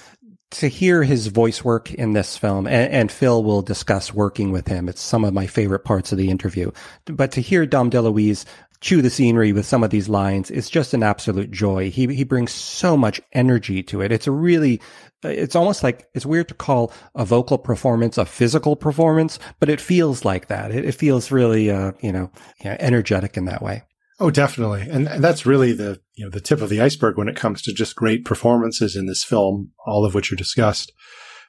to 0.53 0.69
hear 0.69 1.03
his 1.03 1.29
voice 1.29 1.65
work 1.65 1.93
in 1.95 2.13
this 2.13 2.37
film, 2.37 2.67
and, 2.67 2.93
and, 2.93 3.13
Phil 3.13 3.45
will 3.45 3.63
discuss 3.63 4.13
working 4.13 4.51
with 4.51 4.67
him. 4.67 4.89
It's 4.89 5.01
some 5.01 5.25
of 5.25 5.33
my 5.33 5.47
favorite 5.47 5.85
parts 5.85 6.11
of 6.11 6.19
the 6.19 6.29
interview. 6.31 6.73
But 7.05 7.33
to 7.33 7.41
hear 7.41 7.67
Dom 7.67 7.91
DeLuise 7.91 8.45
chew 8.81 9.03
the 9.03 9.11
scenery 9.11 9.53
with 9.53 9.67
some 9.67 9.85
of 9.85 9.91
these 9.91 10.09
lines 10.09 10.51
is 10.51 10.71
just 10.71 10.95
an 10.95 11.03
absolute 11.03 11.51
joy. 11.51 11.91
He 11.91 12.07
he 12.15 12.25
brings 12.25 12.53
so 12.53 12.97
much 12.97 13.21
energy 13.33 13.83
to 13.85 14.01
it. 14.01 14.13
It's 14.13 14.27
a 14.27 14.33
really 14.33 14.81
it's 15.23 15.57
almost 15.57 15.83
like 15.83 16.09
it's 16.15 16.25
weird 16.25 16.49
to 16.49 16.55
call 16.55 16.93
a 17.15 17.25
vocal 17.25 17.59
performance 17.59 18.17
a 18.17 18.25
physical 18.25 18.77
performance, 18.77 19.39
but 19.59 19.69
it 19.69 19.81
feels 19.81 20.25
like 20.25 20.49
that. 20.49 20.71
It, 20.71 20.85
it 20.85 20.95
feels 20.95 21.31
really 21.31 21.71
uh, 21.71 21.93
you 22.01 22.13
know, 22.13 22.31
energetic 22.65 23.37
in 23.37 23.45
that 23.47 23.63
way. 23.63 23.83
Oh, 24.21 24.31
definitely. 24.31 24.83
And 24.83 25.07
that's 25.07 25.47
really 25.47 25.73
the, 25.73 25.99
you 26.15 26.27
know, 26.27 26.31
the 26.31 26.43
tip 26.43 26.61
of 26.61 26.69
the 26.69 26.83
iceberg 26.83 27.17
when 27.17 27.29
it 27.29 27.37
comes 27.37 27.63
to 27.63 27.73
just 27.73 27.97
great 27.97 28.27
performances 28.27 28.95
in 28.95 29.07
this 29.07 29.25
film, 29.25 29.73
all 29.87 30.05
of 30.05 30.15
which 30.15 30.31
are 30.31 30.37
discussed. 30.37 30.93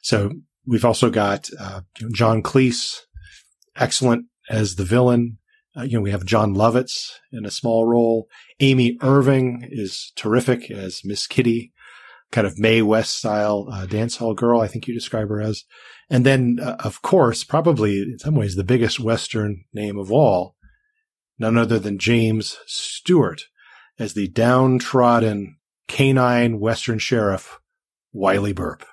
So 0.01 0.31
we've 0.65 0.85
also 0.85 1.09
got, 1.09 1.49
uh, 1.59 1.81
John 2.13 2.41
Cleese, 2.41 3.01
excellent 3.75 4.27
as 4.49 4.75
the 4.75 4.85
villain. 4.85 5.37
Uh, 5.77 5.83
you 5.83 5.97
know, 5.97 6.01
we 6.01 6.11
have 6.11 6.25
Jon 6.25 6.53
Lovitz 6.53 7.11
in 7.31 7.45
a 7.45 7.51
small 7.51 7.85
role. 7.85 8.27
Amy 8.59 8.97
Irving 9.01 9.67
is 9.69 10.11
terrific 10.15 10.69
as 10.69 11.01
Miss 11.05 11.27
Kitty, 11.27 11.71
kind 12.31 12.45
of 12.45 12.59
Mae 12.59 12.81
West 12.81 13.15
style 13.15 13.67
uh, 13.71 13.85
dance 13.85 14.17
hall 14.17 14.33
girl. 14.33 14.59
I 14.59 14.67
think 14.67 14.87
you 14.87 14.93
describe 14.93 15.29
her 15.29 15.41
as. 15.41 15.63
And 16.09 16.25
then, 16.25 16.59
uh, 16.61 16.75
of 16.79 17.01
course, 17.01 17.45
probably 17.45 18.01
in 18.01 18.19
some 18.19 18.35
ways 18.35 18.55
the 18.55 18.65
biggest 18.65 18.99
Western 18.99 19.63
name 19.73 19.97
of 19.97 20.11
all, 20.11 20.55
none 21.39 21.57
other 21.57 21.79
than 21.79 21.97
James 21.97 22.57
Stewart 22.65 23.43
as 23.97 24.13
the 24.13 24.27
downtrodden 24.27 25.57
canine 25.87 26.59
Western 26.59 26.99
sheriff, 26.99 27.59
Wylie 28.11 28.53
Burp. 28.53 28.85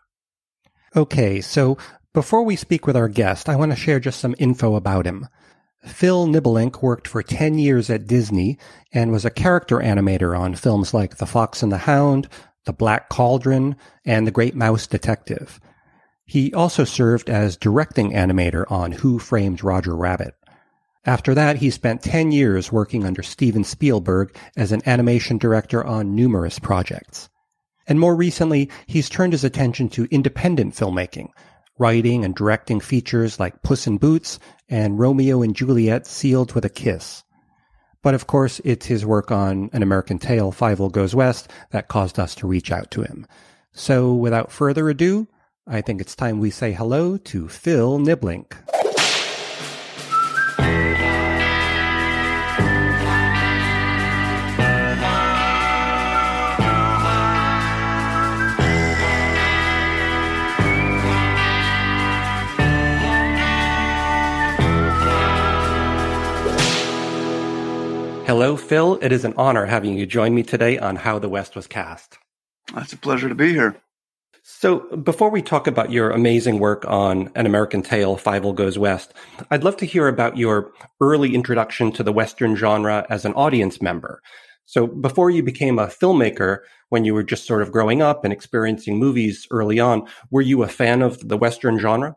Okay, 0.95 1.41
so 1.41 1.76
before 2.14 2.43
we 2.43 2.57
speak 2.57 2.87
with 2.87 2.97
our 2.97 3.09
guest, 3.09 3.49
I 3.49 3.57
want 3.57 3.72
to 3.72 3.76
share 3.76 4.01
just 4.01 4.20
some 4.20 4.35
info 4.39 4.74
about 4.74 5.07
him. 5.07 5.26
Phil 5.85 6.26
Nibbelink 6.26 6.83
worked 6.83 7.07
for 7.07 7.22
10 7.22 7.59
years 7.59 7.89
at 7.89 8.07
Disney 8.07 8.59
and 8.93 9.12
was 9.12 9.24
a 9.24 9.31
character 9.31 9.76
animator 9.76 10.39
on 10.39 10.55
films 10.55 10.93
like 10.93 11.16
The 11.16 11.26
Fox 11.26 11.62
and 11.62 11.70
the 11.70 11.79
Hound, 11.79 12.29
The 12.64 12.72
Black 12.72 13.09
Cauldron, 13.09 13.76
and 14.05 14.26
The 14.26 14.33
Great 14.33 14.55
Mouse 14.55 14.87
Detective. 14.87 15.61
He 16.24 16.53
also 16.53 16.85
served 16.85 17.31
as 17.31 17.57
directing 17.57 18.12
animator 18.12 18.70
on 18.70 18.93
Who 18.93 19.18
Framed 19.18 19.64
Roger 19.64 19.97
Rabbit. 19.97 20.35
After 21.07 21.35
that, 21.35 21.57
he 21.57 21.70
spent 21.70 22.03
10 22.03 22.33
years 22.33 22.70
working 22.70 23.07
under 23.07 23.22
Steven 23.22 23.64
Spielberg 23.64 24.37
as 24.57 24.72
an 24.72 24.83
animation 24.85 25.39
director 25.39 25.83
on 25.83 26.14
numerous 26.14 26.59
projects. 26.59 27.31
And 27.87 27.99
more 27.99 28.14
recently, 28.14 28.68
he's 28.87 29.09
turned 29.09 29.33
his 29.33 29.45
attention 29.45 29.89
to 29.91 30.09
independent 30.11 30.74
filmmaking, 30.74 31.31
writing 31.79 32.24
and 32.24 32.35
directing 32.35 32.81
features 32.81 33.39
like 33.41 33.62
Puss 33.62 33.87
in 33.87 33.99
Boots 33.99 34.39
and 34.68 34.99
Romeo 34.99 35.43
and 35.43 35.55
Juliet 35.55 36.07
Sealed 36.07 36.53
with 36.53 36.64
a 36.64 36.68
Kiss. 36.68 37.24
But 38.03 38.14
of 38.14 38.26
course, 38.26 38.61
it's 38.64 38.87
his 38.87 39.05
work 39.05 39.31
on 39.31 39.70
An 39.72 39.83
American 39.83 40.18
Tail, 40.18 40.53
Fievel 40.53 40.93
Goes 40.93 41.14
West, 41.14 41.51
that 41.70 41.89
caused 41.89 42.18
us 42.18 42.35
to 42.37 42.47
reach 42.47 42.70
out 42.70 42.91
to 42.93 43.03
him. 43.03 43.26
So 43.72 44.14
without 44.14 44.53
further 44.53 44.89
ado, 44.89 45.29
I 45.66 45.81
think 45.81 46.01
it's 46.01 46.16
time 46.16 46.39
we 46.39 46.51
say 46.51 46.72
hello 46.72 47.16
to 47.18 47.49
Phil 47.49 47.99
Nibbelink. 47.99 48.55
Hello, 68.29 68.59
Phil. 68.59 68.99
It 69.01 69.11
is 69.11 69.24
an 69.24 69.33
honor 69.39 69.64
having 69.64 69.97
you 69.97 70.05
join 70.05 70.35
me 70.35 70.43
today 70.43 70.79
on 70.79 70.97
How 70.97 71.18
the 71.18 71.31
West 71.31 71.57
Was 71.57 71.66
Cast. 71.66 72.18
It's 72.76 72.93
a 72.93 72.99
pleasure 72.99 73.26
to 73.26 73.35
be 73.35 73.55
here. 73.55 73.81
So, 74.43 74.81
before 74.99 75.31
we 75.31 75.41
talk 75.41 75.66
about 75.66 75.91
your 75.91 76.11
amazing 76.11 76.59
work 76.59 76.85
on 76.87 77.31
An 77.35 77.47
American 77.47 77.81
Tail, 77.81 78.18
Fievel 78.18 78.55
Goes 78.55 78.76
West, 78.76 79.14
I'd 79.51 79.64
love 79.64 79.79
to 79.79 79.87
hear 79.87 80.09
about 80.09 80.37
your 80.37 80.72
early 81.01 81.35
introduction 81.35 81.91
to 81.93 82.03
the 82.03 82.12
Western 82.12 82.55
genre 82.55 83.07
as 83.09 83.24
an 83.24 83.33
audience 83.33 83.81
member. 83.81 84.20
So, 84.66 84.87
before 84.87 85.31
you 85.31 85.43
became 85.43 85.79
a 85.79 85.87
filmmaker, 85.87 86.59
when 86.91 87.07
you 87.07 87.14
were 87.14 87.22
just 87.22 87.47
sort 87.47 87.62
of 87.62 87.72
growing 87.72 88.03
up 88.03 88.24
and 88.24 88.33
experiencing 88.33 88.99
movies 88.99 89.47
early 89.51 89.81
on, 89.81 90.07
were 90.31 90.43
you 90.43 90.62
a 90.62 90.68
fan 90.68 91.01
of 91.01 91.26
the 91.31 91.39
Western 91.39 91.79
genre? 91.79 92.14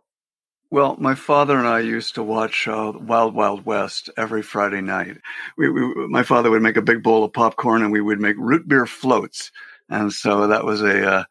Well, 0.72 0.95
my 0.97 1.15
father 1.15 1.57
and 1.57 1.67
I 1.67 1.82
used 1.82 2.15
to 2.15 2.24
watch 2.24 2.65
uh, 2.65 2.93
Wild 2.95 3.36
Wild 3.36 3.65
West 3.65 4.09
every 4.15 4.41
Friday 4.41 4.80
night. 4.80 5.17
We, 5.57 5.69
we, 5.69 6.07
my 6.07 6.24
father 6.24 6.49
would 6.49 6.61
make 6.61 6.78
a 6.78 6.82
big 6.82 7.03
bowl 7.03 7.26
of 7.26 7.34
popcorn, 7.34 7.84
and 7.84 7.91
we 7.91 7.99
would 7.99 8.22
make 8.22 8.38
root 8.38 8.65
beer 8.69 8.86
floats, 8.86 9.51
and 9.89 10.13
so 10.13 10.47
that 10.47 10.63
was 10.63 10.82
a 10.82 11.05
uh, 11.05 11.24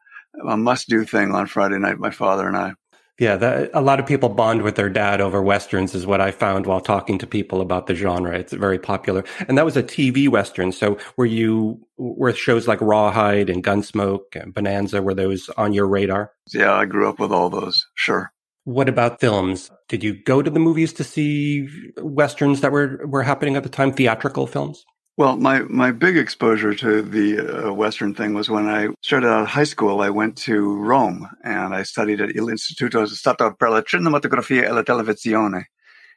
a 0.46 0.58
must 0.58 0.88
do 0.88 1.04
thing 1.06 1.32
on 1.32 1.46
Friday 1.46 1.78
night. 1.78 1.98
My 1.98 2.10
father 2.10 2.46
and 2.46 2.56
I. 2.56 2.74
Yeah, 3.18 3.36
that, 3.36 3.70
a 3.74 3.80
lot 3.82 4.00
of 4.00 4.06
people 4.06 4.30
bond 4.30 4.62
with 4.62 4.76
their 4.76 4.88
dad 4.88 5.20
over 5.20 5.42
westerns, 5.42 5.94
is 5.94 6.06
what 6.06 6.22
I 6.22 6.30
found 6.30 6.64
while 6.64 6.80
talking 6.80 7.18
to 7.18 7.26
people 7.26 7.60
about 7.60 7.86
the 7.86 7.94
genre. 7.94 8.38
It's 8.38 8.52
very 8.52 8.78
popular, 8.78 9.24
and 9.48 9.56
that 9.56 9.64
was 9.64 9.76
a 9.76 9.82
TV 9.82 10.28
western. 10.28 10.70
So, 10.70 10.98
were 11.16 11.24
you 11.24 11.80
were 11.96 12.34
shows 12.34 12.68
like 12.68 12.80
Rawhide 12.82 13.48
and 13.48 13.64
Gunsmoke 13.64 14.36
and 14.36 14.52
Bonanza 14.52 15.00
were 15.00 15.14
those 15.14 15.48
on 15.56 15.72
your 15.72 15.86
radar? 15.86 16.32
Yeah, 16.52 16.74
I 16.74 16.84
grew 16.84 17.08
up 17.08 17.18
with 17.18 17.32
all 17.32 17.48
those. 17.48 17.86
Sure. 17.94 18.30
What 18.64 18.88
about 18.88 19.20
films? 19.20 19.70
Did 19.88 20.04
you 20.04 20.22
go 20.22 20.42
to 20.42 20.50
the 20.50 20.60
movies 20.60 20.92
to 20.94 21.04
see 21.04 21.68
westerns 21.96 22.60
that 22.60 22.72
were 22.72 23.06
were 23.06 23.22
happening 23.22 23.56
at 23.56 23.62
the 23.62 23.68
time, 23.68 23.92
theatrical 23.92 24.46
films? 24.46 24.84
Well, 25.16 25.36
my, 25.36 25.60
my 25.68 25.90
big 25.90 26.16
exposure 26.16 26.74
to 26.76 27.02
the 27.02 27.68
uh, 27.68 27.72
Western 27.74 28.14
thing 28.14 28.32
was 28.32 28.48
when 28.48 28.68
I 28.68 28.88
started 29.02 29.28
out 29.28 29.42
of 29.42 29.48
high 29.48 29.64
school. 29.64 30.00
I 30.00 30.08
went 30.08 30.36
to 30.38 30.76
Rome 30.78 31.28
and 31.44 31.74
I 31.74 31.82
studied 31.82 32.22
at 32.22 32.34
Il 32.34 32.46
Istituto 32.46 33.06
Stato 33.06 33.50
per 33.50 33.68
la 33.68 33.82
Cinematografia 33.82 34.64
e 34.64 34.70
la 34.70 34.82
Televisione. 34.82 35.64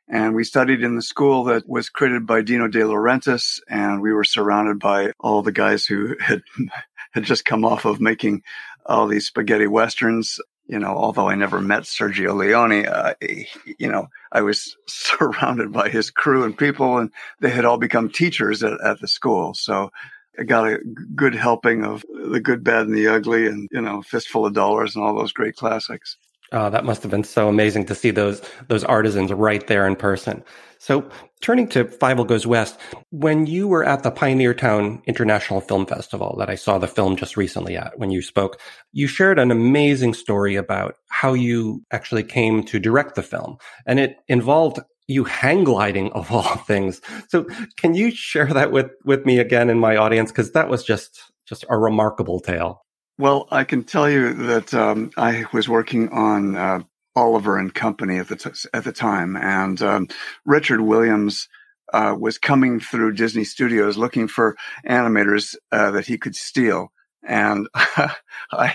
And 0.07 0.35
we 0.35 0.45
studied 0.45 0.83
in 0.83 0.95
the 0.95 1.01
school 1.01 1.43
that 1.45 1.67
was 1.67 1.89
created 1.89 2.25
by 2.25 2.43
Dino 2.43 2.67
De 2.67 2.79
Laurentiis, 2.79 3.59
and 3.69 4.01
we 4.01 4.13
were 4.13 4.23
surrounded 4.23 4.79
by 4.79 5.11
all 5.19 5.41
the 5.41 5.51
guys 5.51 5.85
who 5.85 6.15
had 6.19 6.41
had 7.11 7.23
just 7.23 7.43
come 7.45 7.65
off 7.65 7.85
of 7.85 7.99
making 7.99 8.41
all 8.85 9.07
these 9.07 9.27
spaghetti 9.27 9.67
westerns 9.67 10.39
you 10.67 10.79
know, 10.79 10.95
although 10.95 11.29
I 11.29 11.35
never 11.35 11.59
met 11.59 11.83
Sergio 11.83 12.35
Leone, 12.35 12.85
uh, 12.85 13.13
you 13.77 13.91
know, 13.91 14.07
I 14.31 14.41
was 14.41 14.77
surrounded 14.87 15.71
by 15.71 15.89
his 15.89 16.09
crew 16.09 16.43
and 16.43 16.57
people, 16.57 16.97
and 16.97 17.11
they 17.39 17.49
had 17.49 17.65
all 17.65 17.77
become 17.77 18.09
teachers 18.09 18.63
at, 18.63 18.79
at 18.81 18.99
the 18.99 19.07
school. 19.07 19.53
So 19.53 19.91
I 20.39 20.43
got 20.43 20.67
a 20.67 20.79
good 21.15 21.35
helping 21.35 21.83
of 21.83 22.03
the 22.09 22.39
good, 22.39 22.63
bad, 22.63 22.87
and 22.87 22.95
the 22.95 23.07
ugly, 23.07 23.45
and 23.47 23.67
you 23.71 23.81
know, 23.81 24.01
fistful 24.01 24.45
of 24.45 24.53
dollars 24.53 24.95
and 24.95 25.03
all 25.03 25.15
those 25.15 25.33
great 25.33 25.55
classics. 25.55 26.17
Oh, 26.53 26.69
that 26.69 26.85
must 26.85 27.01
have 27.03 27.11
been 27.11 27.23
so 27.23 27.49
amazing 27.49 27.85
to 27.87 27.95
see 27.95 28.11
those 28.11 28.41
those 28.69 28.83
artisans 28.83 29.33
right 29.33 29.65
there 29.67 29.87
in 29.87 29.95
person. 29.95 30.43
So, 30.79 31.09
turning 31.41 31.67
to 31.69 31.85
Fievel 31.85 32.27
Goes 32.27 32.47
West, 32.47 32.77
when 33.11 33.47
you 33.47 33.67
were 33.67 33.83
at 33.83 34.03
the 34.03 34.11
Pioneertown 34.11 35.03
International 35.05 35.61
Film 35.61 35.85
Festival 35.85 36.35
that 36.39 36.49
I 36.49 36.55
saw 36.55 36.77
the 36.77 36.87
film 36.87 37.15
just 37.15 37.37
recently 37.37 37.77
at, 37.77 37.97
when 37.99 38.11
you 38.11 38.21
spoke, 38.21 38.59
you 38.93 39.07
shared 39.07 39.39
an 39.39 39.51
amazing 39.51 40.13
story 40.13 40.55
about 40.55 40.95
how 41.09 41.33
you 41.33 41.83
actually 41.91 42.23
came 42.23 42.63
to 42.65 42.79
direct 42.79 43.15
the 43.15 43.23
film, 43.23 43.57
and 43.87 43.99
it 43.99 44.17
involved 44.27 44.79
you 45.07 45.25
hang 45.25 45.63
gliding 45.65 46.11
of 46.13 46.31
all 46.31 46.57
things. 46.67 47.01
So, 47.29 47.45
can 47.77 47.95
you 47.95 48.11
share 48.11 48.47
that 48.53 48.71
with 48.71 48.91
with 49.05 49.25
me 49.25 49.39
again 49.39 49.69
in 49.69 49.79
my 49.79 49.97
audience 49.97 50.31
because 50.31 50.51
that 50.53 50.69
was 50.69 50.83
just 50.83 51.31
just 51.45 51.65
a 51.69 51.77
remarkable 51.77 52.39
tale. 52.39 52.82
Well, 53.17 53.47
I 53.51 53.63
can 53.63 53.83
tell 53.83 54.09
you 54.09 54.33
that 54.33 54.73
um, 54.73 55.11
I 55.17 55.45
was 55.53 55.69
working 55.69 56.09
on 56.09 56.55
uh, 56.55 56.79
Oliver 57.15 57.57
and 57.57 57.73
Company 57.73 58.17
at 58.17 58.27
the 58.27 58.35
t- 58.35 58.69
at 58.73 58.83
the 58.83 58.91
time, 58.91 59.35
and 59.35 59.81
um, 59.83 60.07
Richard 60.45 60.81
Williams 60.81 61.47
uh, 61.93 62.15
was 62.19 62.39
coming 62.39 62.79
through 62.79 63.13
Disney 63.13 63.43
Studios 63.43 63.97
looking 63.97 64.27
for 64.27 64.57
animators 64.87 65.55
uh, 65.71 65.91
that 65.91 66.07
he 66.07 66.17
could 66.17 66.35
steal, 66.35 66.91
and 67.23 67.67
I 68.51 68.73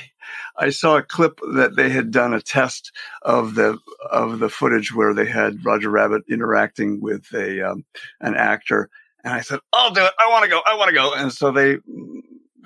I 0.57 0.71
saw 0.71 0.97
a 0.97 1.03
clip 1.03 1.41
that 1.55 1.75
they 1.75 1.89
had 1.91 2.13
done 2.13 2.33
a 2.33 2.41
test 2.41 2.93
of 3.23 3.57
the 3.57 3.79
of 4.09 4.39
the 4.39 4.49
footage 4.49 4.95
where 4.95 5.15
they 5.15 5.27
had 5.27 5.65
Roger 5.65 5.91
Rabbit 5.91 6.23
interacting 6.31 7.01
with 7.01 7.27
a 7.35 7.69
um, 7.73 7.85
an 8.21 8.37
actor, 8.37 8.89
and 9.25 9.35
I 9.35 9.41
said, 9.41 9.59
"I'll 9.73 9.91
do 9.93 10.05
it. 10.05 10.13
I 10.21 10.31
want 10.31 10.45
to 10.45 10.51
go. 10.51 10.61
I 10.65 10.77
want 10.77 10.91
to 10.91 10.95
go." 10.95 11.13
And 11.13 11.33
so 11.33 11.51
they 11.51 11.79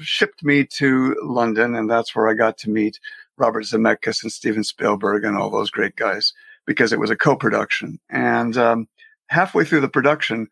shipped 0.03 0.45
me 0.45 0.65
to 0.79 1.17
London, 1.23 1.75
and 1.75 1.91
that's 1.91 2.15
where 2.15 2.29
I 2.29 2.35
got 2.35 2.59
to 2.59 2.71
meet 2.71 2.99
Robert 3.37 3.65
Zemeckis 3.65 4.23
and 4.23 4.33
Steven 4.33 4.65
Spielberg 4.65 5.25
and 5.25 5.37
all 5.37 5.51
those 5.51 5.71
great 5.71 5.97
guys 5.97 6.33
because 6.67 6.93
it 6.93 7.01
was 7.01 7.11
a 7.11 7.17
co-production. 7.17 7.99
And 8.09 8.57
um, 8.57 8.89
halfway 9.29 9.65
through 9.65 9.81
the 9.81 9.89
production, 9.89 10.49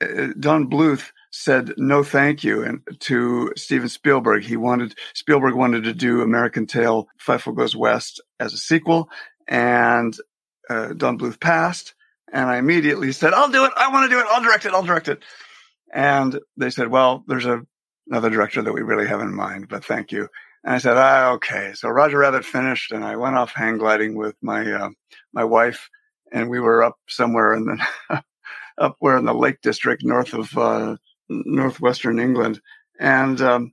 uh, 0.00 0.28
Don 0.38 0.70
Bluth 0.70 1.10
said 1.30 1.74
no 1.76 2.02
thank 2.02 2.44
you 2.44 2.62
and 2.62 2.80
to 3.00 3.52
Steven 3.56 3.88
Spielberg. 3.88 4.44
He 4.44 4.56
wanted 4.56 4.96
Spielberg 5.14 5.54
wanted 5.54 5.84
to 5.84 5.92
do 5.92 6.22
American 6.22 6.66
Tail 6.66 7.08
Fievel 7.20 7.56
Goes 7.56 7.74
West 7.74 8.22
as 8.38 8.52
a 8.54 8.58
sequel, 8.58 9.08
and 9.46 10.16
uh, 10.70 10.92
Don 10.94 11.18
Bluth 11.18 11.40
passed. 11.40 11.94
And 12.32 12.48
I 12.48 12.58
immediately 12.58 13.12
said, 13.12 13.34
"I'll 13.34 13.50
do 13.50 13.64
it. 13.64 13.72
I 13.76 13.90
want 13.90 14.08
to 14.08 14.14
do 14.14 14.20
it. 14.20 14.26
I'll 14.30 14.42
direct 14.42 14.66
it. 14.66 14.72
I'll 14.72 14.84
direct 14.84 15.08
it." 15.08 15.22
And 15.92 16.38
they 16.56 16.70
said, 16.70 16.88
"Well, 16.88 17.24
there's 17.26 17.46
a 17.46 17.62
another 18.10 18.30
director 18.30 18.62
that 18.62 18.72
we 18.72 18.82
really 18.82 19.06
have 19.06 19.20
in 19.20 19.34
mind, 19.34 19.68
but 19.68 19.84
thank 19.84 20.12
you. 20.12 20.28
And 20.64 20.74
I 20.74 20.78
said, 20.78 20.96
ah, 20.96 21.30
okay. 21.32 21.72
So 21.74 21.88
Roger 21.88 22.18
Rabbit 22.18 22.44
finished 22.44 22.92
and 22.92 23.04
I 23.04 23.16
went 23.16 23.36
off 23.36 23.52
hang 23.52 23.78
gliding 23.78 24.16
with 24.16 24.34
my, 24.42 24.70
uh, 24.70 24.90
my 25.32 25.44
wife 25.44 25.88
and 26.32 26.50
we 26.50 26.60
were 26.60 26.82
up 26.82 26.96
somewhere 27.08 27.54
in 27.54 27.64
the, 27.64 28.22
up 28.78 28.96
where 28.98 29.16
in 29.16 29.24
the 29.24 29.34
Lake 29.34 29.60
District 29.62 30.02
north 30.04 30.34
of, 30.34 30.56
uh, 30.56 30.96
northwestern 31.28 32.18
England 32.18 32.60
and, 32.98 33.40
um, 33.40 33.70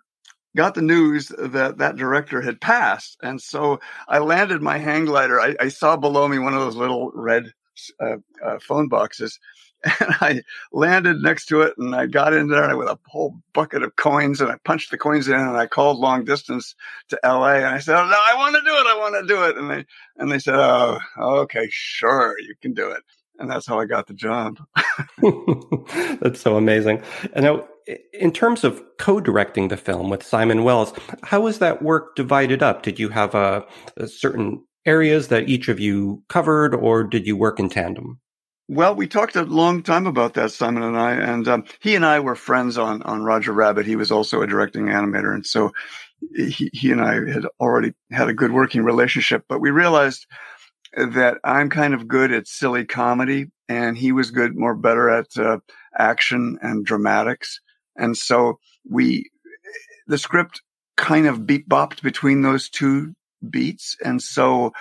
got 0.55 0.73
the 0.73 0.81
news 0.81 1.27
that 1.37 1.77
that 1.77 1.97
director 1.97 2.41
had 2.41 2.61
passed. 2.61 3.17
And 3.21 3.41
so 3.41 3.79
I 4.07 4.19
landed 4.19 4.61
my 4.61 4.77
hang 4.77 5.05
glider. 5.05 5.39
I, 5.39 5.55
I 5.59 5.67
saw 5.67 5.97
below 5.97 6.27
me 6.27 6.39
one 6.39 6.53
of 6.53 6.61
those 6.61 6.77
little 6.77 7.11
red 7.13 7.51
uh, 7.99 8.17
uh, 8.43 8.59
phone 8.59 8.87
boxes 8.87 9.37
and 9.83 9.93
I 10.21 10.41
landed 10.71 11.21
next 11.21 11.45
to 11.47 11.61
it 11.61 11.73
and 11.77 11.95
I 11.95 12.07
got 12.07 12.33
in 12.33 12.47
there 12.47 12.75
with 12.77 12.87
a 12.87 12.99
whole 13.07 13.35
bucket 13.53 13.83
of 13.83 13.95
coins 13.95 14.41
and 14.41 14.51
I 14.51 14.55
punched 14.63 14.91
the 14.91 14.97
coins 14.97 15.27
in 15.27 15.35
and 15.35 15.57
I 15.57 15.67
called 15.67 15.99
long 15.99 16.25
distance 16.25 16.75
to 17.09 17.19
LA 17.23 17.55
and 17.55 17.67
I 17.67 17.79
said, 17.79 17.95
oh, 17.95 18.07
no, 18.07 18.17
I 18.29 18.35
want 18.35 18.55
to 18.55 18.61
do 18.61 18.75
it. 18.75 18.87
I 18.87 18.97
want 18.97 19.15
to 19.15 19.33
do 19.33 19.43
it. 19.43 19.57
And 19.57 19.69
they, 19.69 19.85
and 20.17 20.31
they 20.31 20.39
said, 20.39 20.55
Oh, 20.55 20.99
okay, 21.17 21.67
sure. 21.69 22.35
You 22.39 22.55
can 22.61 22.73
do 22.73 22.89
it. 22.89 23.03
And 23.37 23.49
that's 23.49 23.67
how 23.67 23.79
I 23.79 23.85
got 23.85 24.07
the 24.07 24.13
job. 24.13 24.57
that's 26.21 26.39
so 26.39 26.55
amazing. 26.55 27.03
And 27.33 27.45
now, 27.45 27.67
in 28.13 28.31
terms 28.31 28.63
of 28.63 28.81
co-directing 28.97 29.67
the 29.67 29.77
film 29.77 30.09
with 30.09 30.23
Simon 30.23 30.63
Wells, 30.63 30.93
how 31.23 31.41
was 31.41 31.59
that 31.59 31.81
work 31.81 32.15
divided 32.15 32.63
up? 32.63 32.81
Did 32.81 32.97
you 32.97 33.09
have 33.09 33.35
a, 33.35 33.65
a 33.97 34.07
certain 34.07 34.63
areas 34.85 35.27
that 35.27 35.49
each 35.49 35.67
of 35.67 35.79
you 35.79 36.23
covered 36.29 36.73
or 36.73 37.03
did 37.03 37.27
you 37.27 37.35
work 37.35 37.59
in 37.59 37.69
tandem? 37.69 38.19
Well, 38.67 38.95
we 38.95 39.07
talked 39.07 39.35
a 39.35 39.43
long 39.43 39.83
time 39.83 40.07
about 40.07 40.33
that, 40.33 40.51
Simon 40.51 40.81
and 40.81 40.97
I, 40.97 41.13
and 41.13 41.47
um, 41.47 41.65
he 41.79 41.95
and 41.95 42.03
I 42.05 42.19
were 42.19 42.35
friends 42.35 42.77
on 42.79 43.03
on 43.03 43.23
Roger 43.23 43.53
Rabbit. 43.53 43.85
He 43.85 43.95
was 43.95 44.11
also 44.11 44.41
a 44.41 44.47
directing 44.47 44.85
animator, 44.87 45.33
and 45.35 45.45
so 45.45 45.71
he, 46.35 46.71
he 46.73 46.91
and 46.91 47.01
I 47.01 47.13
had 47.31 47.45
already 47.59 47.93
had 48.11 48.27
a 48.27 48.33
good 48.33 48.51
working 48.51 48.83
relationship. 48.83 49.43
But 49.47 49.61
we 49.61 49.69
realized 49.69 50.25
that 50.95 51.37
I'm 51.43 51.69
kind 51.69 51.93
of 51.93 52.07
good 52.07 52.31
at 52.31 52.47
silly 52.47 52.85
comedy, 52.85 53.51
and 53.69 53.95
he 53.97 54.11
was 54.11 54.31
good, 54.31 54.55
more 54.55 54.75
better 54.75 55.11
at 55.11 55.37
uh, 55.37 55.59
action 55.97 56.57
and 56.61 56.85
dramatics. 56.85 57.59
And 57.95 58.17
so 58.17 58.59
we, 58.89 59.29
the 60.07 60.17
script 60.17 60.61
kind 60.97 61.27
of 61.27 61.45
beat 61.45 61.69
bopped 61.69 62.01
between 62.01 62.41
those 62.41 62.69
two 62.69 63.13
beats, 63.47 63.95
and 64.03 64.23
so 64.23 64.71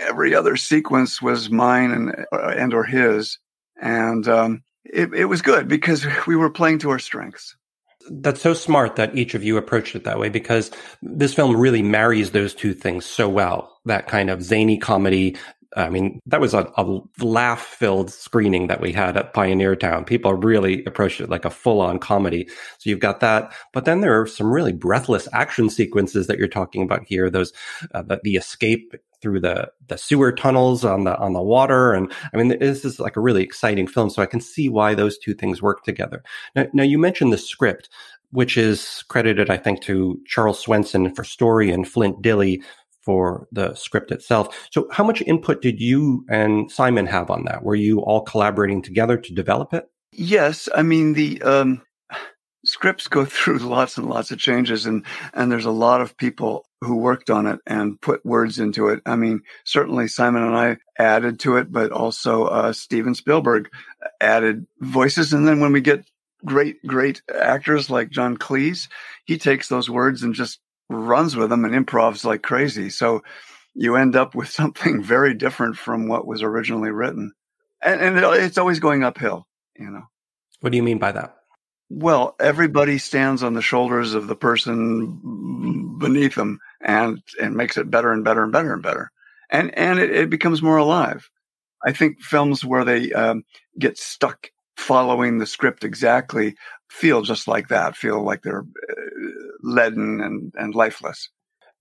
every 0.00 0.34
other 0.34 0.56
sequence 0.56 1.20
was 1.20 1.50
mine 1.50 1.90
and 1.90 2.26
uh, 2.32 2.54
and 2.56 2.74
or 2.74 2.84
his, 2.84 3.38
and 3.80 4.26
um, 4.28 4.62
it, 4.84 5.12
it 5.14 5.24
was 5.26 5.42
good 5.42 5.68
because 5.68 6.06
we 6.26 6.36
were 6.36 6.50
playing 6.50 6.78
to 6.80 6.90
our 6.90 6.98
strengths. 6.98 7.56
That's 8.10 8.40
so 8.40 8.52
smart 8.52 8.96
that 8.96 9.16
each 9.16 9.34
of 9.34 9.44
you 9.44 9.56
approached 9.56 9.94
it 9.94 10.04
that 10.04 10.18
way 10.18 10.28
because 10.28 10.72
this 11.02 11.34
film 11.34 11.56
really 11.56 11.82
marries 11.82 12.32
those 12.32 12.52
two 12.52 12.74
things 12.74 13.06
so 13.06 13.28
well. 13.28 13.78
That 13.84 14.08
kind 14.08 14.28
of 14.28 14.42
zany 14.42 14.76
comedy. 14.76 15.36
I 15.76 15.88
mean, 15.88 16.20
that 16.26 16.40
was 16.40 16.54
a, 16.54 16.70
a 16.76 17.00
laugh 17.20 17.62
filled 17.62 18.10
screening 18.10 18.66
that 18.66 18.80
we 18.80 18.92
had 18.92 19.16
at 19.16 19.32
Pioneer 19.32 19.74
Town. 19.74 20.04
People 20.04 20.34
really 20.34 20.84
approached 20.84 21.20
it 21.20 21.30
like 21.30 21.44
a 21.44 21.50
full 21.50 21.80
on 21.80 21.98
comedy. 21.98 22.48
So 22.78 22.90
you've 22.90 23.00
got 23.00 23.20
that. 23.20 23.52
But 23.72 23.84
then 23.84 24.00
there 24.00 24.20
are 24.20 24.26
some 24.26 24.52
really 24.52 24.72
breathless 24.72 25.28
action 25.32 25.70
sequences 25.70 26.26
that 26.26 26.38
you're 26.38 26.48
talking 26.48 26.82
about 26.82 27.04
here. 27.04 27.30
Those, 27.30 27.52
uh, 27.94 28.02
the, 28.02 28.20
the 28.22 28.36
escape 28.36 28.94
through 29.22 29.40
the 29.40 29.70
the 29.86 29.96
sewer 29.96 30.32
tunnels 30.32 30.84
on 30.84 31.04
the 31.04 31.16
on 31.18 31.32
the 31.32 31.40
water 31.40 31.94
and 31.94 32.12
i 32.34 32.36
mean 32.36 32.48
this 32.58 32.84
is 32.84 32.98
like 32.98 33.16
a 33.16 33.20
really 33.20 33.42
exciting 33.42 33.86
film 33.86 34.10
so 34.10 34.20
i 34.20 34.26
can 34.26 34.40
see 34.40 34.68
why 34.68 34.94
those 34.94 35.16
two 35.16 35.32
things 35.32 35.62
work 35.62 35.84
together 35.84 36.24
now, 36.56 36.66
now 36.72 36.82
you 36.82 36.98
mentioned 36.98 37.32
the 37.32 37.38
script 37.38 37.88
which 38.32 38.56
is 38.56 39.04
credited 39.06 39.48
i 39.48 39.56
think 39.56 39.80
to 39.80 40.20
charles 40.26 40.58
swenson 40.58 41.14
for 41.14 41.22
story 41.22 41.70
and 41.70 41.88
flint 41.88 42.20
dille 42.20 42.60
for 43.02 43.46
the 43.52 43.74
script 43.74 44.10
itself 44.10 44.68
so 44.70 44.88
how 44.90 45.04
much 45.04 45.22
input 45.22 45.60
did 45.62 45.80
you 45.80 46.24
and 46.28 46.70
simon 46.70 47.06
have 47.06 47.30
on 47.30 47.44
that 47.44 47.62
were 47.62 47.74
you 47.74 48.00
all 48.00 48.22
collaborating 48.22 48.82
together 48.82 49.16
to 49.16 49.34
develop 49.34 49.72
it 49.74 49.88
yes 50.12 50.68
i 50.74 50.82
mean 50.82 51.14
the 51.14 51.40
um 51.42 51.82
scripts 52.64 53.08
go 53.08 53.24
through 53.26 53.58
lots 53.58 53.98
and 53.98 54.08
lots 54.08 54.30
of 54.30 54.38
changes 54.38 54.86
and 54.86 55.04
and 55.34 55.50
there's 55.50 55.64
a 55.64 55.70
lot 55.70 56.00
of 56.00 56.16
people 56.16 56.64
who 56.82 56.96
worked 56.96 57.30
on 57.30 57.46
it 57.46 57.60
and 57.66 58.00
put 58.00 58.26
words 58.26 58.58
into 58.58 58.88
it. 58.88 59.00
I 59.06 59.14
mean, 59.14 59.42
certainly 59.64 60.08
Simon 60.08 60.42
and 60.42 60.56
I 60.56 60.76
added 60.98 61.38
to 61.40 61.56
it, 61.56 61.70
but 61.70 61.92
also 61.92 62.44
uh, 62.46 62.72
Steven 62.72 63.14
Spielberg 63.14 63.70
added 64.20 64.66
voices. 64.80 65.32
And 65.32 65.46
then 65.46 65.60
when 65.60 65.72
we 65.72 65.80
get 65.80 66.04
great, 66.44 66.84
great 66.84 67.22
actors 67.32 67.88
like 67.88 68.10
John 68.10 68.36
Cleese, 68.36 68.88
he 69.24 69.38
takes 69.38 69.68
those 69.68 69.88
words 69.88 70.24
and 70.24 70.34
just 70.34 70.58
runs 70.94 71.36
with 71.36 71.50
them 71.50 71.64
and 71.64 71.74
improvs 71.74 72.24
like 72.24 72.42
crazy. 72.42 72.90
So 72.90 73.22
you 73.74 73.96
end 73.96 74.16
up 74.16 74.34
with 74.34 74.48
something 74.60 75.02
very 75.02 75.34
different 75.34 75.76
from 75.76 76.08
what 76.08 76.26
was 76.26 76.42
originally 76.42 76.90
written. 76.90 77.32
And, 77.82 78.00
and 78.00 78.18
it's 78.36 78.58
always 78.58 78.78
going 78.78 79.02
uphill, 79.02 79.46
you 79.76 79.90
know. 79.90 80.04
What 80.60 80.70
do 80.70 80.76
you 80.76 80.82
mean 80.82 80.98
by 80.98 81.12
that? 81.12 81.34
Well, 81.90 82.36
everybody 82.40 82.98
stands 82.98 83.42
on 83.42 83.54
the 83.54 83.60
shoulders 83.62 84.14
of 84.14 84.28
the 84.28 84.36
person 84.36 85.98
beneath 85.98 86.36
them 86.36 86.60
and, 86.80 87.20
and 87.40 87.56
makes 87.56 87.76
it 87.76 87.90
better 87.90 88.12
and 88.12 88.24
better 88.24 88.42
and 88.42 88.52
better 88.52 88.72
and 88.72 88.82
better. 88.82 89.10
And, 89.50 89.76
and 89.76 89.98
it, 89.98 90.10
it 90.10 90.30
becomes 90.30 90.62
more 90.62 90.78
alive. 90.78 91.28
I 91.84 91.92
think 91.92 92.20
films 92.20 92.64
where 92.64 92.84
they 92.84 93.12
um, 93.12 93.44
get 93.78 93.98
stuck 93.98 94.50
following 94.76 95.38
the 95.38 95.46
script 95.46 95.84
exactly 95.84 96.54
feel 96.88 97.22
just 97.22 97.48
like 97.48 97.68
that, 97.68 97.96
feel 97.96 98.22
like 98.22 98.42
they're 98.42 98.64
uh, 98.90 99.21
leaden 99.62 100.20
and, 100.20 100.52
and 100.56 100.74
lifeless. 100.74 101.28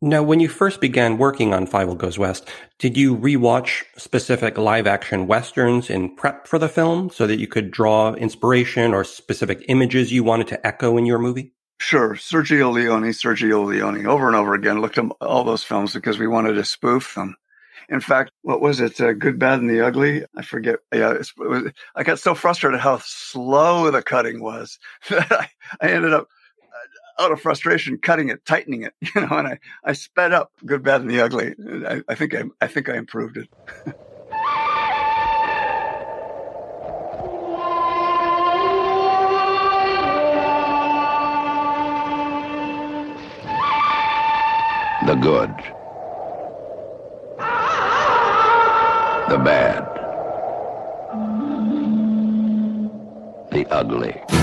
Now, 0.04 0.24
when 0.24 0.40
you 0.40 0.50
first 0.50 0.82
began 0.82 1.20
working 1.20 1.54
on 1.54 1.68
Fievel 1.68 1.96
Goes 1.96 2.18
West, 2.18 2.50
did 2.80 2.98
you 2.98 3.16
rewatch 3.16 3.84
specific 3.98 4.58
live 4.58 4.88
action 4.88 5.28
westerns 5.28 5.92
in 5.92 6.16
prep 6.16 6.48
for 6.48 6.58
the 6.58 6.68
film 6.68 7.12
so 7.12 7.28
that 7.28 7.40
you 7.40 7.46
could 7.46 7.70
draw 7.70 8.14
inspiration 8.14 8.96
or 8.96 9.04
specific 9.04 9.64
images 9.68 10.12
you 10.12 10.24
wanted 10.24 10.48
to 10.48 10.66
echo 10.66 10.98
in 10.98 11.06
your 11.06 11.20
movie? 11.20 11.54
Sure. 11.80 12.16
Sergio 12.16 12.72
Leone, 12.72 13.12
Sergio 13.12 13.64
Leone, 13.64 14.08
over 14.08 14.26
and 14.26 14.36
over 14.36 14.56
again, 14.56 14.82
looked 14.82 14.98
at 14.98 15.06
all 15.22 15.44
those 15.44 15.64
films 15.64 15.94
because 15.94 16.18
we 16.18 16.28
wanted 16.28 16.54
to 16.54 16.66
spoof 16.66 17.14
them. 17.14 17.36
In 17.88 18.00
fact, 18.00 18.32
what 18.42 18.62
was 18.62 18.80
it? 18.80 19.00
Uh, 19.00 19.14
Good, 19.14 19.38
Bad, 19.38 19.60
and 19.60 19.70
the 19.70 19.86
Ugly? 19.86 20.26
I 20.36 20.42
forget. 20.42 20.80
Yeah, 20.94 21.12
it 21.12 21.28
was, 21.38 21.72
I 21.96 22.04
got 22.04 22.20
so 22.20 22.34
frustrated 22.34 22.80
how 22.80 23.00
slow 23.04 23.92
the 23.92 24.02
cutting 24.02 24.42
was 24.42 24.80
that 25.10 25.32
I, 25.32 25.50
I 25.80 25.90
ended 25.90 26.14
up 26.14 26.28
out 27.20 27.32
of 27.32 27.42
frustration, 27.42 27.98
cutting 27.98 28.30
it, 28.30 28.46
tightening 28.46 28.84
it, 28.84 28.94
you 29.16 29.22
know, 29.22 29.38
and 29.38 29.48
I, 29.48 29.60
I 29.84 29.94
sped 29.94 30.34
up 30.34 30.52
good, 30.66 30.84
bad, 30.84 31.02
and 31.02 31.10
the 31.10 31.22
ugly. 31.22 31.56
I, 31.88 32.02
I 32.08 32.16
think 32.16 32.36
I, 32.36 32.44
I 32.62 32.68
think 32.68 32.90
I 32.90 32.98
improved 32.98 33.38
it. 33.38 33.50
The 45.04 45.16
good. 45.16 45.50
The 49.30 49.38
bad. 49.40 49.84
The 53.52 53.66
ugly. 53.72 54.41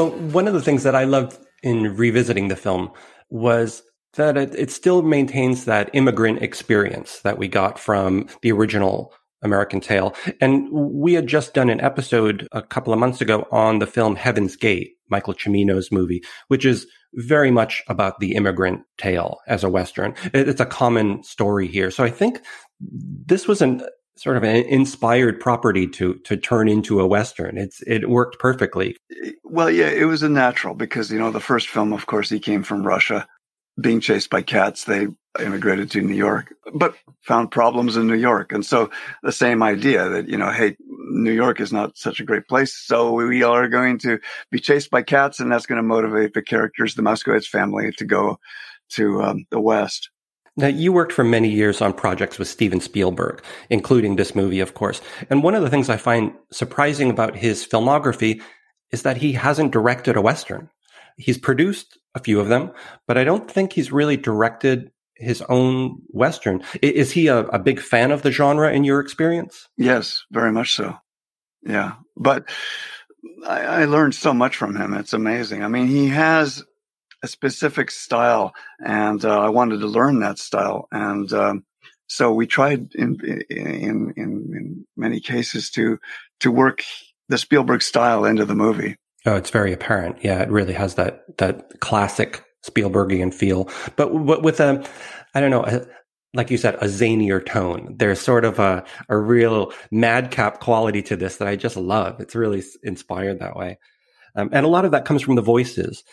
Well, 0.00 0.12
one 0.12 0.48
of 0.48 0.54
the 0.54 0.62
things 0.62 0.84
that 0.84 0.94
I 0.94 1.04
loved 1.04 1.36
in 1.62 1.94
revisiting 1.94 2.48
the 2.48 2.56
film 2.56 2.90
was 3.28 3.82
that 4.14 4.38
it, 4.38 4.54
it, 4.54 4.70
still 4.70 5.02
maintains 5.02 5.66
that 5.66 5.90
immigrant 5.92 6.40
experience 6.40 7.20
that 7.20 7.36
we 7.36 7.48
got 7.48 7.78
from 7.78 8.26
the 8.40 8.50
original 8.50 9.12
American 9.42 9.78
Tail. 9.78 10.14
And 10.40 10.70
we 10.72 11.12
had 11.12 11.26
just 11.26 11.52
done 11.52 11.68
an 11.68 11.82
episode 11.82 12.48
a 12.52 12.62
couple 12.62 12.94
of 12.94 12.98
months 12.98 13.20
ago 13.20 13.46
on 13.52 13.78
the 13.78 13.86
film 13.86 14.16
Heaven's 14.16 14.56
Gate, 14.56 14.92
Michael 15.10 15.34
Cimino's 15.34 15.92
movie, 15.92 16.22
which 16.48 16.64
is 16.64 16.86
very 17.12 17.50
much 17.50 17.82
about 17.86 18.20
the 18.20 18.36
immigrant 18.36 18.80
tale 18.96 19.40
as 19.48 19.64
a 19.64 19.68
Western. 19.68 20.14
It's 20.32 20.62
a 20.62 20.66
common 20.66 21.22
story 21.24 21.66
here. 21.66 21.90
So 21.90 22.04
I 22.04 22.10
think 22.10 22.40
this 22.80 23.46
was 23.46 23.60
an 23.60 23.82
sort 24.20 24.36
of 24.36 24.44
an 24.44 24.56
inspired 24.66 25.40
property 25.40 25.86
to 25.86 26.14
to 26.24 26.36
turn 26.36 26.68
into 26.68 27.00
a 27.00 27.06
western. 27.06 27.56
It's 27.56 27.82
it 27.86 28.10
worked 28.10 28.38
perfectly. 28.38 28.96
Well, 29.44 29.70
yeah, 29.70 29.88
it 29.88 30.04
was 30.04 30.22
a 30.22 30.28
natural 30.28 30.74
because 30.74 31.10
you 31.10 31.18
know 31.18 31.30
the 31.30 31.40
first 31.40 31.68
film, 31.68 31.92
of 31.92 32.06
course, 32.06 32.28
he 32.28 32.38
came 32.38 32.62
from 32.62 32.86
Russia, 32.86 33.26
being 33.80 34.00
chased 34.00 34.28
by 34.28 34.42
cats. 34.42 34.84
They 34.84 35.08
immigrated 35.42 35.90
to 35.92 36.02
New 36.02 36.14
York, 36.14 36.52
but 36.74 36.94
found 37.22 37.50
problems 37.50 37.96
in 37.96 38.06
New 38.06 38.14
York, 38.14 38.52
and 38.52 38.64
so 38.64 38.90
the 39.22 39.32
same 39.32 39.62
idea 39.62 40.08
that 40.10 40.28
you 40.28 40.36
know, 40.36 40.50
hey, 40.50 40.76
New 41.12 41.32
York 41.32 41.58
is 41.58 41.72
not 41.72 41.96
such 41.96 42.20
a 42.20 42.24
great 42.24 42.46
place, 42.46 42.76
so 42.76 43.12
we 43.12 43.42
are 43.42 43.68
going 43.68 43.98
to 44.00 44.18
be 44.50 44.60
chased 44.60 44.90
by 44.90 45.02
cats, 45.02 45.40
and 45.40 45.50
that's 45.50 45.66
going 45.66 45.80
to 45.80 45.82
motivate 45.82 46.34
the 46.34 46.42
characters, 46.42 46.94
the 46.94 47.02
Mousekewitz 47.02 47.46
family, 47.46 47.90
to 47.92 48.04
go 48.04 48.38
to 48.90 49.22
um, 49.22 49.46
the 49.50 49.60
West. 49.60 50.10
Now, 50.56 50.66
you 50.66 50.92
worked 50.92 51.12
for 51.12 51.24
many 51.24 51.48
years 51.48 51.80
on 51.80 51.92
projects 51.92 52.38
with 52.38 52.48
Steven 52.48 52.80
Spielberg, 52.80 53.42
including 53.70 54.16
this 54.16 54.34
movie, 54.34 54.60
of 54.60 54.74
course. 54.74 55.00
And 55.30 55.42
one 55.42 55.54
of 55.54 55.62
the 55.62 55.70
things 55.70 55.88
I 55.88 55.96
find 55.96 56.32
surprising 56.52 57.10
about 57.10 57.36
his 57.36 57.66
filmography 57.66 58.42
is 58.90 59.02
that 59.02 59.16
he 59.16 59.32
hasn't 59.32 59.72
directed 59.72 60.16
a 60.16 60.20
Western. 60.20 60.68
He's 61.16 61.38
produced 61.38 61.98
a 62.14 62.20
few 62.20 62.40
of 62.40 62.48
them, 62.48 62.72
but 63.06 63.16
I 63.16 63.24
don't 63.24 63.50
think 63.50 63.72
he's 63.72 63.92
really 63.92 64.16
directed 64.16 64.90
his 65.14 65.42
own 65.48 65.98
Western. 66.08 66.62
Is 66.82 67.12
he 67.12 67.28
a, 67.28 67.40
a 67.40 67.58
big 67.58 67.78
fan 67.78 68.10
of 68.10 68.22
the 68.22 68.32
genre 68.32 68.72
in 68.72 68.84
your 68.84 69.00
experience? 69.00 69.68
Yes, 69.76 70.24
very 70.30 70.50
much 70.50 70.74
so. 70.74 70.96
Yeah. 71.62 71.94
But 72.16 72.48
I, 73.46 73.60
I 73.60 73.84
learned 73.84 74.14
so 74.14 74.32
much 74.32 74.56
from 74.56 74.74
him. 74.74 74.94
It's 74.94 75.12
amazing. 75.12 75.62
I 75.62 75.68
mean, 75.68 75.86
he 75.86 76.08
has 76.08 76.64
a 77.22 77.28
specific 77.28 77.90
style, 77.90 78.54
and 78.84 79.24
uh, 79.24 79.40
I 79.40 79.48
wanted 79.48 79.80
to 79.80 79.86
learn 79.86 80.20
that 80.20 80.38
style. 80.38 80.88
And 80.90 81.32
um, 81.32 81.64
so 82.06 82.32
we 82.32 82.46
tried 82.46 82.94
in, 82.94 83.18
in 83.50 84.12
in 84.16 84.52
in 84.56 84.86
many 84.96 85.20
cases 85.20 85.70
to 85.70 85.98
to 86.40 86.50
work 86.50 86.82
the 87.28 87.38
Spielberg 87.38 87.82
style 87.82 88.24
into 88.24 88.44
the 88.44 88.54
movie. 88.54 88.96
Oh, 89.26 89.36
it's 89.36 89.50
very 89.50 89.72
apparent. 89.72 90.18
Yeah, 90.22 90.40
it 90.40 90.50
really 90.50 90.72
has 90.72 90.94
that 90.96 91.36
that 91.38 91.80
classic 91.80 92.44
Spielbergian 92.66 93.32
feel, 93.32 93.68
but 93.96 94.12
with 94.12 94.60
a, 94.60 94.86
I 95.34 95.40
don't 95.40 95.50
know, 95.50 95.64
a, 95.64 95.86
like 96.34 96.50
you 96.50 96.58
said, 96.58 96.74
a 96.76 96.86
zanier 96.86 97.44
tone. 97.44 97.94
There's 97.98 98.20
sort 98.20 98.44
of 98.44 98.58
a 98.58 98.84
a 99.08 99.16
real 99.16 99.72
madcap 99.90 100.60
quality 100.60 101.02
to 101.02 101.16
this 101.16 101.36
that 101.36 101.48
I 101.48 101.56
just 101.56 101.76
love. 101.76 102.20
It's 102.20 102.34
really 102.34 102.62
inspired 102.82 103.40
that 103.40 103.56
way. 103.56 103.78
Um, 104.36 104.48
and 104.52 104.64
a 104.64 104.68
lot 104.68 104.84
of 104.84 104.92
that 104.92 105.04
comes 105.04 105.22
from 105.22 105.34
the 105.34 105.42
voices 105.42 106.04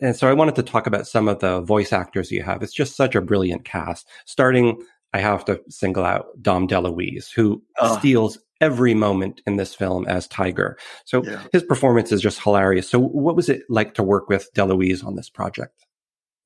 and 0.00 0.14
so 0.14 0.28
I 0.28 0.32
wanted 0.32 0.54
to 0.56 0.62
talk 0.62 0.86
about 0.86 1.06
some 1.06 1.28
of 1.28 1.40
the 1.40 1.60
voice 1.60 1.92
actors 1.92 2.30
you 2.30 2.42
have. 2.42 2.62
It's 2.62 2.72
just 2.72 2.96
such 2.96 3.14
a 3.14 3.20
brilliant 3.20 3.64
cast. 3.64 4.08
Starting, 4.24 4.82
I 5.12 5.18
have 5.18 5.44
to 5.46 5.60
single 5.68 6.04
out 6.04 6.26
Dom 6.40 6.68
DeLuise, 6.68 7.30
who 7.32 7.62
uh. 7.78 7.98
steals 7.98 8.38
every 8.60 8.94
moment 8.94 9.40
in 9.46 9.56
this 9.56 9.74
film 9.74 10.06
as 10.06 10.26
Tiger. 10.28 10.78
So 11.04 11.24
yeah. 11.24 11.42
his 11.52 11.62
performance 11.62 12.12
is 12.12 12.20
just 12.20 12.40
hilarious. 12.40 12.88
So 12.88 12.98
what 12.98 13.36
was 13.36 13.48
it 13.48 13.62
like 13.68 13.94
to 13.94 14.02
work 14.02 14.28
with 14.28 14.48
DeLuise 14.54 15.04
on 15.04 15.16
this 15.16 15.28
project? 15.28 15.84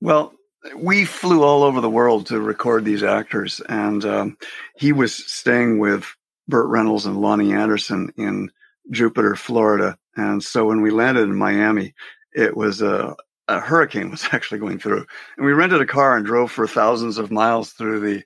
Well, 0.00 0.32
we 0.76 1.04
flew 1.04 1.42
all 1.42 1.62
over 1.62 1.80
the 1.80 1.90
world 1.90 2.26
to 2.26 2.40
record 2.40 2.84
these 2.84 3.02
actors, 3.02 3.60
and 3.68 4.04
um, 4.04 4.36
he 4.76 4.92
was 4.92 5.14
staying 5.14 5.78
with 5.78 6.06
Burt 6.48 6.68
Reynolds 6.68 7.06
and 7.06 7.16
Loni 7.16 7.56
Anderson 7.56 8.12
in 8.16 8.50
Jupiter, 8.90 9.36
Florida. 9.36 9.96
And 10.16 10.42
so 10.42 10.66
when 10.66 10.80
we 10.80 10.90
landed 10.90 11.22
in 11.22 11.36
Miami, 11.36 11.94
it 12.38 12.56
was 12.56 12.80
a, 12.80 13.16
a 13.48 13.60
hurricane 13.60 14.10
was 14.10 14.24
actually 14.32 14.60
going 14.60 14.78
through, 14.78 15.04
and 15.36 15.44
we 15.44 15.52
rented 15.52 15.80
a 15.80 15.86
car 15.86 16.16
and 16.16 16.24
drove 16.24 16.52
for 16.52 16.66
thousands 16.66 17.18
of 17.18 17.30
miles 17.30 17.72
through 17.72 18.00
the 18.00 18.22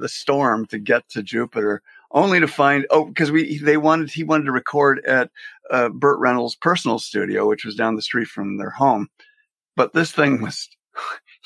the 0.00 0.08
storm 0.08 0.66
to 0.66 0.78
get 0.78 1.08
to 1.10 1.22
Jupiter, 1.22 1.80
only 2.10 2.40
to 2.40 2.48
find 2.48 2.86
oh 2.90 3.06
because 3.06 3.30
we 3.30 3.58
they 3.58 3.76
wanted 3.76 4.10
he 4.10 4.24
wanted 4.24 4.44
to 4.44 4.52
record 4.52 5.04
at 5.06 5.30
uh, 5.70 5.88
Burt 5.90 6.18
Reynolds' 6.18 6.56
personal 6.56 6.98
studio, 6.98 7.48
which 7.48 7.64
was 7.64 7.76
down 7.76 7.94
the 7.94 8.02
street 8.02 8.28
from 8.28 8.58
their 8.58 8.70
home, 8.70 9.08
but 9.76 9.92
this 9.92 10.12
thing 10.12 10.42
was. 10.42 10.68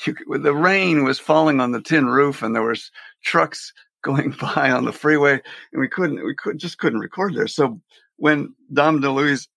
You, 0.07 0.15
the 0.39 0.55
rain 0.55 1.03
was 1.03 1.19
falling 1.19 1.59
on 1.59 1.73
the 1.73 1.81
tin 1.81 2.07
roof, 2.07 2.41
and 2.41 2.55
there 2.55 2.63
was 2.63 2.89
trucks 3.23 3.71
going 4.01 4.31
by 4.41 4.71
on 4.71 4.85
the 4.85 4.91
freeway, 4.91 5.33
and 5.33 5.79
we 5.79 5.87
couldn't, 5.87 6.25
we 6.25 6.33
could 6.33 6.57
just 6.57 6.79
couldn't 6.79 7.01
record 7.01 7.35
there. 7.35 7.45
So 7.45 7.79
when 8.17 8.55
Dom 8.73 8.99
DeLuise 8.99 9.47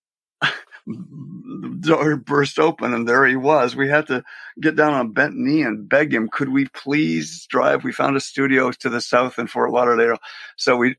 the 0.86 1.76
door 1.80 2.16
burst 2.16 2.58
open 2.58 2.92
and 2.92 3.08
there 3.08 3.26
he 3.26 3.36
was. 3.36 3.74
We 3.74 3.88
had 3.88 4.06
to 4.08 4.22
get 4.60 4.76
down 4.76 4.94
on 4.94 5.12
bent 5.12 5.34
knee 5.34 5.62
and 5.62 5.88
beg 5.88 6.12
him, 6.12 6.28
could 6.28 6.50
we 6.50 6.66
please 6.68 7.46
drive? 7.46 7.84
We 7.84 7.92
found 7.92 8.16
a 8.16 8.20
studio 8.20 8.70
to 8.70 8.90
the 8.90 9.00
south 9.00 9.38
in 9.38 9.46
Fort 9.46 9.70
Lauderdale. 9.70 10.18
So 10.56 10.76
we, 10.76 10.96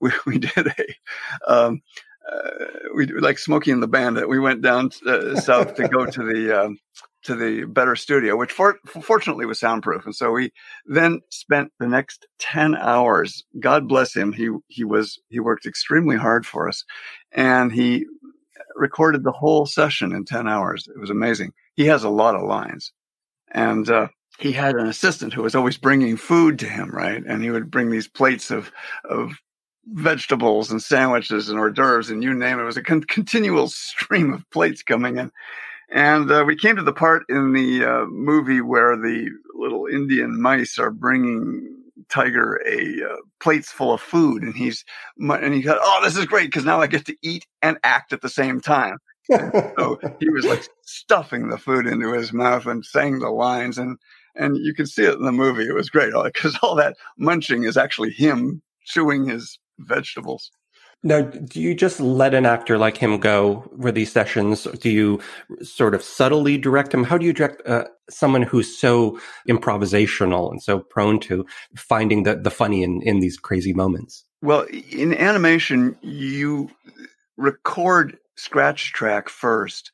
we, 0.00 0.12
we 0.26 0.38
did 0.38 0.66
a, 0.66 1.52
um, 1.52 1.82
uh, 2.30 2.64
we 2.94 3.06
like 3.06 3.38
Smokey 3.38 3.70
and 3.70 3.82
the 3.82 3.88
Bandit. 3.88 4.28
We 4.28 4.38
went 4.38 4.62
down 4.62 4.90
uh, 5.06 5.36
south 5.40 5.74
to 5.74 5.88
go 5.88 6.06
to 6.06 6.22
the, 6.22 6.64
um, 6.64 6.78
to 7.24 7.34
the 7.34 7.64
better 7.64 7.96
studio, 7.96 8.36
which 8.36 8.52
for, 8.52 8.78
fortunately 8.86 9.46
was 9.46 9.58
soundproof. 9.58 10.04
And 10.04 10.14
so 10.14 10.30
we 10.30 10.52
then 10.86 11.20
spent 11.30 11.72
the 11.80 11.88
next 11.88 12.26
10 12.38 12.76
hours. 12.76 13.42
God 13.60 13.88
bless 13.88 14.14
him. 14.14 14.32
He, 14.32 14.50
he 14.68 14.84
was, 14.84 15.18
he 15.28 15.40
worked 15.40 15.66
extremely 15.66 16.16
hard 16.16 16.46
for 16.46 16.68
us 16.68 16.84
and 17.32 17.72
he 17.72 18.06
recorded 18.74 19.24
the 19.24 19.32
whole 19.32 19.66
session 19.66 20.12
in 20.12 20.24
10 20.24 20.48
hours. 20.48 20.88
It 20.88 20.98
was 20.98 21.10
amazing. 21.10 21.52
He 21.74 21.86
has 21.86 22.04
a 22.04 22.08
lot 22.08 22.34
of 22.34 22.42
lines. 22.42 22.92
And 23.52 23.88
uh, 23.88 24.08
he 24.38 24.52
had 24.52 24.74
an 24.74 24.86
assistant 24.86 25.32
who 25.32 25.42
was 25.42 25.54
always 25.54 25.76
bringing 25.76 26.16
food 26.16 26.58
to 26.60 26.68
him, 26.68 26.90
right? 26.90 27.22
And 27.24 27.42
he 27.42 27.50
would 27.50 27.70
bring 27.70 27.90
these 27.90 28.08
plates 28.08 28.50
of, 28.50 28.72
of 29.08 29.32
vegetables 29.86 30.70
and 30.70 30.82
sandwiches 30.82 31.48
and 31.48 31.58
hors 31.58 31.72
d'oeuvres 31.72 32.10
and 32.10 32.22
you 32.22 32.34
name 32.34 32.58
it. 32.58 32.62
It 32.62 32.66
was 32.66 32.76
a 32.76 32.82
con- 32.82 33.02
continual 33.02 33.68
stream 33.68 34.32
of 34.32 34.48
plates 34.50 34.82
coming 34.82 35.18
in. 35.18 35.30
And 35.90 36.30
uh, 36.30 36.44
we 36.46 36.56
came 36.56 36.76
to 36.76 36.82
the 36.82 36.92
part 36.92 37.24
in 37.28 37.52
the 37.52 37.84
uh, 37.84 38.06
movie 38.06 38.60
where 38.60 38.96
the 38.96 39.28
little 39.54 39.86
Indian 39.86 40.40
mice 40.40 40.78
are 40.78 40.90
bringing 40.90 41.83
Tiger 42.08 42.60
a 42.66 43.02
uh, 43.02 43.16
plates 43.40 43.70
full 43.70 43.92
of 43.92 44.00
food, 44.00 44.42
and 44.42 44.54
he's 44.54 44.84
and 45.18 45.54
he 45.54 45.62
got 45.62 45.78
"Oh, 45.80 46.00
this 46.02 46.16
is 46.16 46.26
great 46.26 46.46
because 46.46 46.64
now 46.64 46.80
I 46.80 46.86
get 46.86 47.06
to 47.06 47.16
eat 47.22 47.46
and 47.62 47.78
act 47.82 48.12
at 48.12 48.20
the 48.20 48.28
same 48.28 48.60
time." 48.60 48.98
so 49.30 49.98
he 50.20 50.28
was 50.28 50.44
like 50.44 50.66
stuffing 50.82 51.48
the 51.48 51.58
food 51.58 51.86
into 51.86 52.12
his 52.12 52.32
mouth 52.32 52.66
and 52.66 52.84
saying 52.84 53.20
the 53.20 53.30
lines, 53.30 53.78
and 53.78 53.98
and 54.34 54.56
you 54.56 54.74
can 54.74 54.86
see 54.86 55.04
it 55.04 55.14
in 55.14 55.24
the 55.24 55.32
movie. 55.32 55.66
It 55.66 55.74
was 55.74 55.90
great 55.90 56.12
because 56.24 56.58
all 56.62 56.74
that 56.76 56.96
munching 57.18 57.64
is 57.64 57.76
actually 57.76 58.10
him 58.10 58.62
chewing 58.84 59.28
his 59.28 59.58
vegetables. 59.78 60.50
Now, 61.06 61.20
do 61.20 61.60
you 61.60 61.74
just 61.74 62.00
let 62.00 62.32
an 62.32 62.46
actor 62.46 62.78
like 62.78 62.96
him 62.96 63.18
go 63.18 63.70
for 63.78 63.92
these 63.92 64.10
sessions? 64.10 64.64
Do 64.80 64.88
you 64.88 65.20
sort 65.62 65.94
of 65.94 66.02
subtly 66.02 66.56
direct 66.56 66.94
him? 66.94 67.04
How 67.04 67.18
do 67.18 67.26
you 67.26 67.34
direct 67.34 67.60
uh, 67.68 67.84
someone 68.08 68.40
who's 68.40 68.78
so 68.78 69.20
improvisational 69.46 70.50
and 70.50 70.62
so 70.62 70.80
prone 70.80 71.20
to 71.20 71.44
finding 71.76 72.22
the, 72.22 72.36
the 72.36 72.50
funny 72.50 72.82
in, 72.82 73.02
in 73.02 73.20
these 73.20 73.36
crazy 73.36 73.74
moments? 73.74 74.24
Well, 74.40 74.66
in 74.90 75.12
animation, 75.12 75.94
you 76.00 76.70
record 77.36 78.16
scratch 78.36 78.94
track 78.94 79.28
first. 79.28 79.92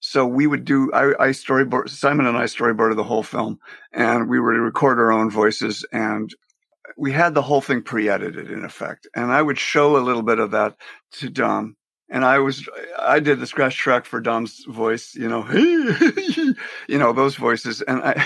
So 0.00 0.26
we 0.26 0.46
would 0.46 0.64
do, 0.64 0.90
I, 0.92 1.26
I 1.26 1.28
storyboard, 1.30 1.90
Simon 1.90 2.26
and 2.26 2.36
I 2.36 2.44
storyboarded 2.44 2.96
the 2.96 3.04
whole 3.04 3.22
film 3.22 3.58
and 3.92 4.28
we 4.28 4.40
would 4.40 4.56
record 4.56 4.98
our 4.98 5.12
own 5.12 5.30
voices 5.30 5.84
and 5.92 6.34
we 6.96 7.12
had 7.12 7.34
the 7.34 7.42
whole 7.42 7.60
thing 7.60 7.82
pre-edited 7.82 8.50
in 8.50 8.64
effect. 8.64 9.06
And 9.14 9.32
I 9.32 9.42
would 9.42 9.58
show 9.58 9.96
a 9.96 9.98
little 9.98 10.22
bit 10.22 10.38
of 10.38 10.52
that 10.52 10.76
to 11.12 11.28
Dom. 11.28 11.76
And 12.08 12.24
I 12.24 12.38
was, 12.38 12.68
I 12.98 13.18
did 13.18 13.40
the 13.40 13.46
scratch 13.46 13.76
track 13.76 14.06
for 14.06 14.20
Dom's 14.20 14.64
voice, 14.64 15.14
you 15.14 15.28
know, 15.28 15.46
you 16.88 16.98
know, 16.98 17.12
those 17.12 17.34
voices. 17.34 17.82
And 17.82 18.02
I, 18.02 18.24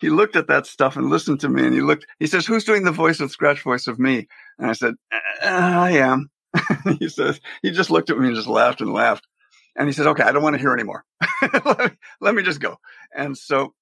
he 0.00 0.10
looked 0.10 0.34
at 0.34 0.48
that 0.48 0.66
stuff 0.66 0.96
and 0.96 1.10
listened 1.10 1.40
to 1.40 1.48
me 1.48 1.64
and 1.64 1.74
he 1.74 1.80
looked, 1.80 2.06
he 2.18 2.26
says, 2.26 2.46
who's 2.46 2.64
doing 2.64 2.84
the 2.84 2.90
voice 2.90 3.20
of 3.20 3.30
scratch 3.30 3.62
voice 3.62 3.86
of 3.86 3.98
me? 3.98 4.26
And 4.58 4.68
I 4.68 4.72
said, 4.72 4.94
I 5.42 5.98
am. 5.98 6.30
he 6.98 7.08
says, 7.08 7.40
he 7.62 7.70
just 7.70 7.90
looked 7.90 8.10
at 8.10 8.18
me 8.18 8.26
and 8.26 8.36
just 8.36 8.48
laughed 8.48 8.80
and 8.80 8.92
laughed. 8.92 9.26
And 9.76 9.88
he 9.88 9.92
said, 9.92 10.08
okay, 10.08 10.24
I 10.24 10.32
don't 10.32 10.42
want 10.42 10.54
to 10.54 10.60
hear 10.60 10.72
anymore. 10.72 11.04
let, 11.64 11.78
me, 11.78 11.90
let 12.20 12.34
me 12.34 12.42
just 12.42 12.60
go. 12.60 12.76
And 13.14 13.38
so, 13.38 13.74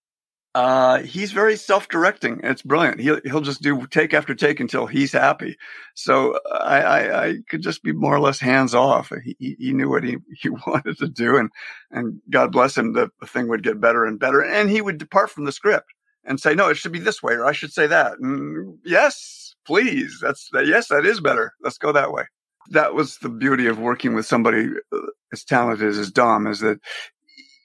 uh, 0.59 1.03
he's 1.03 1.31
very 1.31 1.55
self-directing. 1.55 2.41
It's 2.43 2.63
brilliant. 2.63 2.99
He'll, 2.99 3.21
he'll 3.25 3.43
just 3.43 3.63
do 3.63 3.87
take 3.87 4.13
after 4.13 4.35
take 4.35 4.59
until 4.59 4.87
he's 4.87 5.13
happy. 5.13 5.57
So 5.95 6.41
I, 6.51 6.81
I, 6.81 7.27
I 7.27 7.35
could 7.49 7.63
just 7.63 7.85
be 7.85 7.93
more 7.93 8.17
or 8.17 8.19
less 8.19 8.41
hands 8.41 8.75
off. 8.75 9.13
He, 9.25 9.55
he 9.57 9.73
knew 9.73 9.89
what 9.89 10.03
he, 10.03 10.17
he 10.35 10.49
wanted 10.49 10.99
to 10.99 11.07
do 11.07 11.37
and, 11.37 11.51
and 11.93 12.21
God 12.29 12.51
bless 12.51 12.77
him, 12.77 12.93
the, 12.93 13.09
thing 13.25 13.47
would 13.47 13.63
get 13.63 13.81
better 13.81 14.05
and 14.05 14.19
better. 14.19 14.43
And 14.43 14.69
he 14.69 14.81
would 14.81 14.99
depart 14.99 15.31
from 15.31 15.45
the 15.45 15.53
script 15.53 15.87
and 16.25 16.41
say, 16.41 16.57
no, 16.57 16.69
it 16.69 16.77
should 16.77 16.91
be 16.91 16.99
this 16.99 17.23
way, 17.23 17.35
or 17.35 17.47
I 17.47 17.53
should 17.53 17.73
say 17.73 17.87
that. 17.87 18.19
And 18.19 18.79
yes, 18.85 19.55
please. 19.65 20.19
That's, 20.21 20.51
yes, 20.53 20.89
that 20.89 21.07
is 21.07 21.21
better. 21.21 21.53
Let's 21.63 21.79
go 21.79 21.93
that 21.93 22.13
way 22.13 22.25
that 22.71 22.95
was 22.95 23.17
the 23.19 23.31
beauty 23.31 23.67
of 23.67 23.79
working 23.79 24.15
with 24.15 24.27
somebody 24.27 24.69
uh, 24.93 24.99
as 25.33 25.43
talented 25.43 25.89
as 25.89 26.11
Dom 26.11 26.47
is 26.47 26.61
that 26.61 26.79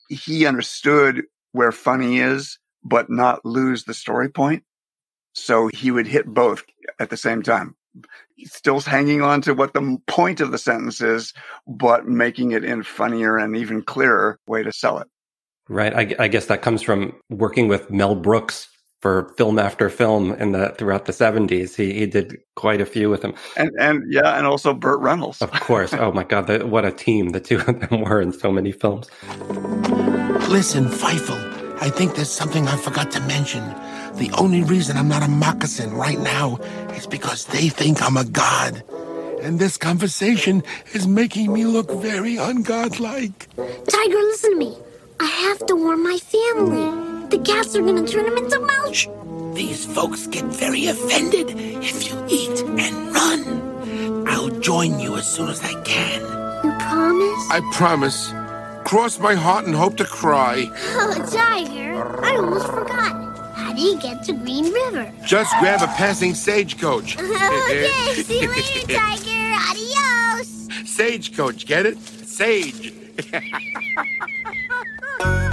he 0.07 0.45
understood 0.45 1.23
where 1.51 1.73
funny 1.73 2.19
is, 2.19 2.57
but 2.83 3.09
not 3.09 3.45
lose 3.45 3.83
the 3.83 3.93
story 3.93 4.29
point. 4.29 4.63
So 5.33 5.69
he 5.73 5.91
would 5.91 6.07
hit 6.07 6.27
both 6.27 6.63
at 6.99 7.09
the 7.09 7.17
same 7.17 7.41
time. 7.41 7.75
Still 8.45 8.79
hanging 8.79 9.21
on 9.21 9.41
to 9.41 9.53
what 9.53 9.73
the 9.73 9.97
point 10.07 10.41
of 10.41 10.51
the 10.51 10.57
sentence 10.57 11.01
is, 11.01 11.33
but 11.67 12.07
making 12.07 12.51
it 12.51 12.63
in 12.63 12.83
funnier 12.83 13.37
and 13.37 13.55
even 13.55 13.81
clearer 13.83 14.39
way 14.47 14.63
to 14.63 14.71
sell 14.71 14.99
it. 14.99 15.07
Right. 15.69 15.93
I, 15.93 16.23
I 16.23 16.27
guess 16.27 16.47
that 16.47 16.61
comes 16.61 16.81
from 16.81 17.13
working 17.29 17.67
with 17.67 17.89
Mel 17.89 18.15
Brooks 18.15 18.67
for 19.03 19.33
film 19.37 19.59
after 19.59 19.89
film 19.89 20.31
in 20.35 20.53
the 20.53 20.69
throughout 20.77 21.03
the 21.03 21.11
70s. 21.11 21.75
He 21.75 21.91
he 21.91 22.05
did 22.05 22.37
quite 22.55 22.79
a 22.79 22.85
few 22.85 23.09
with 23.09 23.21
him. 23.21 23.33
And 23.57 23.69
and 23.77 24.01
yeah, 24.09 24.37
and 24.37 24.47
also 24.47 24.73
Burt 24.73 25.01
Reynolds. 25.01 25.41
of 25.41 25.51
course. 25.51 25.93
Oh 25.93 26.13
my 26.13 26.23
god, 26.23 26.47
the, 26.47 26.65
what 26.65 26.85
a 26.85 26.91
team 26.91 27.29
the 27.29 27.41
two 27.41 27.59
of 27.59 27.81
them 27.81 28.01
were 28.05 28.21
in 28.21 28.31
so 28.31 28.49
many 28.49 28.71
films. 28.71 29.11
Listen, 30.47 30.85
Fievel, 30.85 31.52
I 31.83 31.89
think 31.89 32.15
there's 32.15 32.31
something 32.31 32.65
I 32.65 32.77
forgot 32.77 33.11
to 33.11 33.19
mention. 33.27 33.61
The 34.13 34.31
only 34.37 34.63
reason 34.63 34.95
I'm 34.95 35.09
not 35.09 35.21
a 35.21 35.27
moccasin 35.27 35.91
right 35.93 36.17
now 36.17 36.55
is 36.95 37.05
because 37.05 37.43
they 37.47 37.67
think 37.67 38.01
I'm 38.01 38.15
a 38.15 38.23
god. 38.23 38.81
And 39.41 39.59
this 39.59 39.75
conversation 39.75 40.63
is 40.93 41.07
making 41.07 41.51
me 41.51 41.65
look 41.65 41.91
very 41.91 42.35
ungodlike. 42.35 43.47
Tiger, 43.57 44.21
listen 44.31 44.51
to 44.51 44.57
me. 44.57 44.77
I 45.19 45.25
have 45.25 45.65
to 45.65 45.75
warn 45.75 46.01
my 46.01 46.17
family. 46.19 47.27
The 47.27 47.39
cats 47.43 47.75
are 47.75 47.81
gonna 47.81 48.07
turn 48.07 48.27
him 48.27 48.37
into 48.37 48.59
mulch. 48.61 49.09
These 49.53 49.85
folks 49.85 50.25
get 50.27 50.45
very 50.45 50.87
offended 50.87 51.51
if 51.83 52.07
you 52.07 52.15
eat 52.29 52.61
and 52.61 53.13
run. 53.13 54.25
I'll 54.25 54.57
join 54.61 55.01
you 55.01 55.17
as 55.17 55.27
soon 55.27 55.49
as 55.49 55.61
I 55.61 55.73
can. 55.83 56.21
You 56.63 56.71
promise? 56.79 57.43
I 57.51 57.59
promise. 57.73 58.33
Cross 58.85 59.19
my 59.19 59.33
heart 59.33 59.65
and 59.65 59.75
hope 59.75 59.97
to 59.97 60.05
cry. 60.05 60.69
Oh, 60.71 61.13
Tiger, 61.31 62.23
I 62.23 62.35
almost 62.35 62.67
forgot. 62.67 63.55
How 63.55 63.73
do 63.73 63.81
you 63.81 63.99
get 63.99 64.23
to 64.25 64.33
Green 64.33 64.71
River? 64.71 65.11
Just 65.25 65.53
grab 65.59 65.81
a 65.81 65.87
passing 65.87 66.33
stagecoach. 66.33 67.17
okay, 67.19 67.89
see 68.23 68.41
you 68.41 68.49
later, 68.49 68.87
Tiger. 68.93 69.55
Adios. 69.71 70.67
Stagecoach, 70.85 71.65
get 71.65 71.85
it? 71.85 71.97
Sage. 71.99 72.93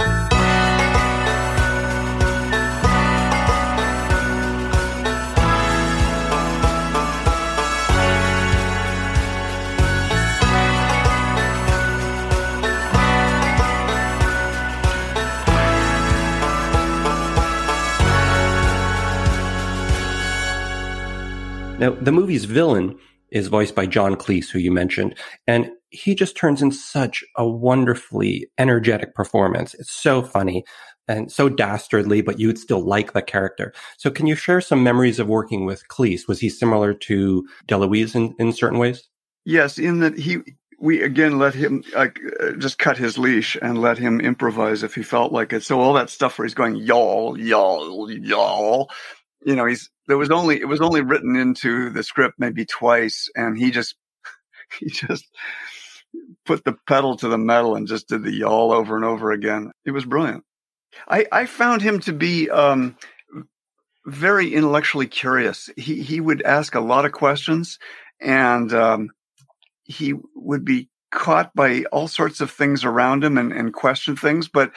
Now, 21.81 21.89
the 21.89 22.11
movie's 22.11 22.45
villain 22.45 22.95
is 23.31 23.47
voiced 23.47 23.73
by 23.73 23.87
John 23.87 24.15
Cleese, 24.15 24.51
who 24.51 24.59
you 24.59 24.71
mentioned, 24.71 25.15
and 25.47 25.71
he 25.89 26.13
just 26.13 26.37
turns 26.37 26.61
in 26.61 26.71
such 26.71 27.23
a 27.35 27.47
wonderfully 27.47 28.47
energetic 28.59 29.15
performance. 29.15 29.73
It's 29.73 29.91
so 29.91 30.21
funny 30.21 30.63
and 31.07 31.31
so 31.31 31.49
dastardly, 31.49 32.21
but 32.21 32.39
you 32.39 32.45
would 32.45 32.59
still 32.59 32.85
like 32.85 33.13
the 33.13 33.23
character. 33.23 33.73
So, 33.97 34.11
can 34.11 34.27
you 34.27 34.35
share 34.35 34.61
some 34.61 34.83
memories 34.83 35.17
of 35.17 35.27
working 35.27 35.65
with 35.65 35.87
Cleese? 35.87 36.27
Was 36.27 36.39
he 36.39 36.49
similar 36.49 36.93
to 36.93 37.47
DeLuise 37.67 38.13
in, 38.13 38.35
in 38.37 38.53
certain 38.53 38.77
ways? 38.77 39.09
Yes, 39.43 39.79
in 39.79 40.01
that 40.01 40.19
he 40.19 40.37
we 40.79 41.01
again 41.01 41.39
let 41.39 41.55
him 41.55 41.83
uh, 41.95 42.09
just 42.59 42.77
cut 42.77 42.97
his 42.97 43.17
leash 43.17 43.57
and 43.59 43.81
let 43.81 43.97
him 43.97 44.21
improvise 44.21 44.83
if 44.83 44.93
he 44.93 45.01
felt 45.01 45.31
like 45.31 45.51
it. 45.51 45.63
So 45.63 45.79
all 45.79 45.93
that 45.93 46.11
stuff 46.11 46.37
where 46.37 46.45
he's 46.45 46.53
going 46.53 46.75
y'all, 46.75 47.39
y'all, 47.39 48.11
y'all, 48.11 48.91
you 49.43 49.55
know, 49.55 49.65
he's 49.65 49.89
there 50.07 50.17
was 50.17 50.31
only 50.31 50.59
it 50.59 50.67
was 50.67 50.81
only 50.81 51.01
written 51.01 51.35
into 51.35 51.89
the 51.89 52.03
script 52.03 52.35
maybe 52.37 52.65
twice, 52.65 53.29
and 53.35 53.57
he 53.57 53.71
just 53.71 53.95
he 54.79 54.89
just 54.89 55.25
put 56.45 56.63
the 56.63 56.75
pedal 56.87 57.15
to 57.17 57.27
the 57.27 57.37
metal 57.37 57.75
and 57.75 57.87
just 57.87 58.07
did 58.07 58.23
the 58.23 58.33
y'all 58.33 58.71
over 58.71 58.95
and 58.95 59.05
over 59.05 59.31
again. 59.31 59.71
It 59.85 59.91
was 59.91 60.05
brilliant. 60.05 60.43
I 61.07 61.25
I 61.31 61.45
found 61.45 61.81
him 61.81 61.99
to 62.01 62.13
be 62.13 62.49
um, 62.49 62.97
very 64.05 64.53
intellectually 64.53 65.07
curious. 65.07 65.69
He 65.77 66.01
he 66.01 66.19
would 66.19 66.41
ask 66.43 66.75
a 66.75 66.81
lot 66.81 67.05
of 67.05 67.11
questions, 67.11 67.79
and 68.19 68.71
um, 68.73 69.09
he 69.83 70.13
would 70.35 70.65
be 70.65 70.89
caught 71.11 71.53
by 71.53 71.83
all 71.91 72.07
sorts 72.07 72.41
of 72.41 72.49
things 72.49 72.85
around 72.85 73.23
him 73.23 73.37
and, 73.37 73.51
and 73.51 73.73
question 73.73 74.15
things, 74.15 74.47
but 74.47 74.71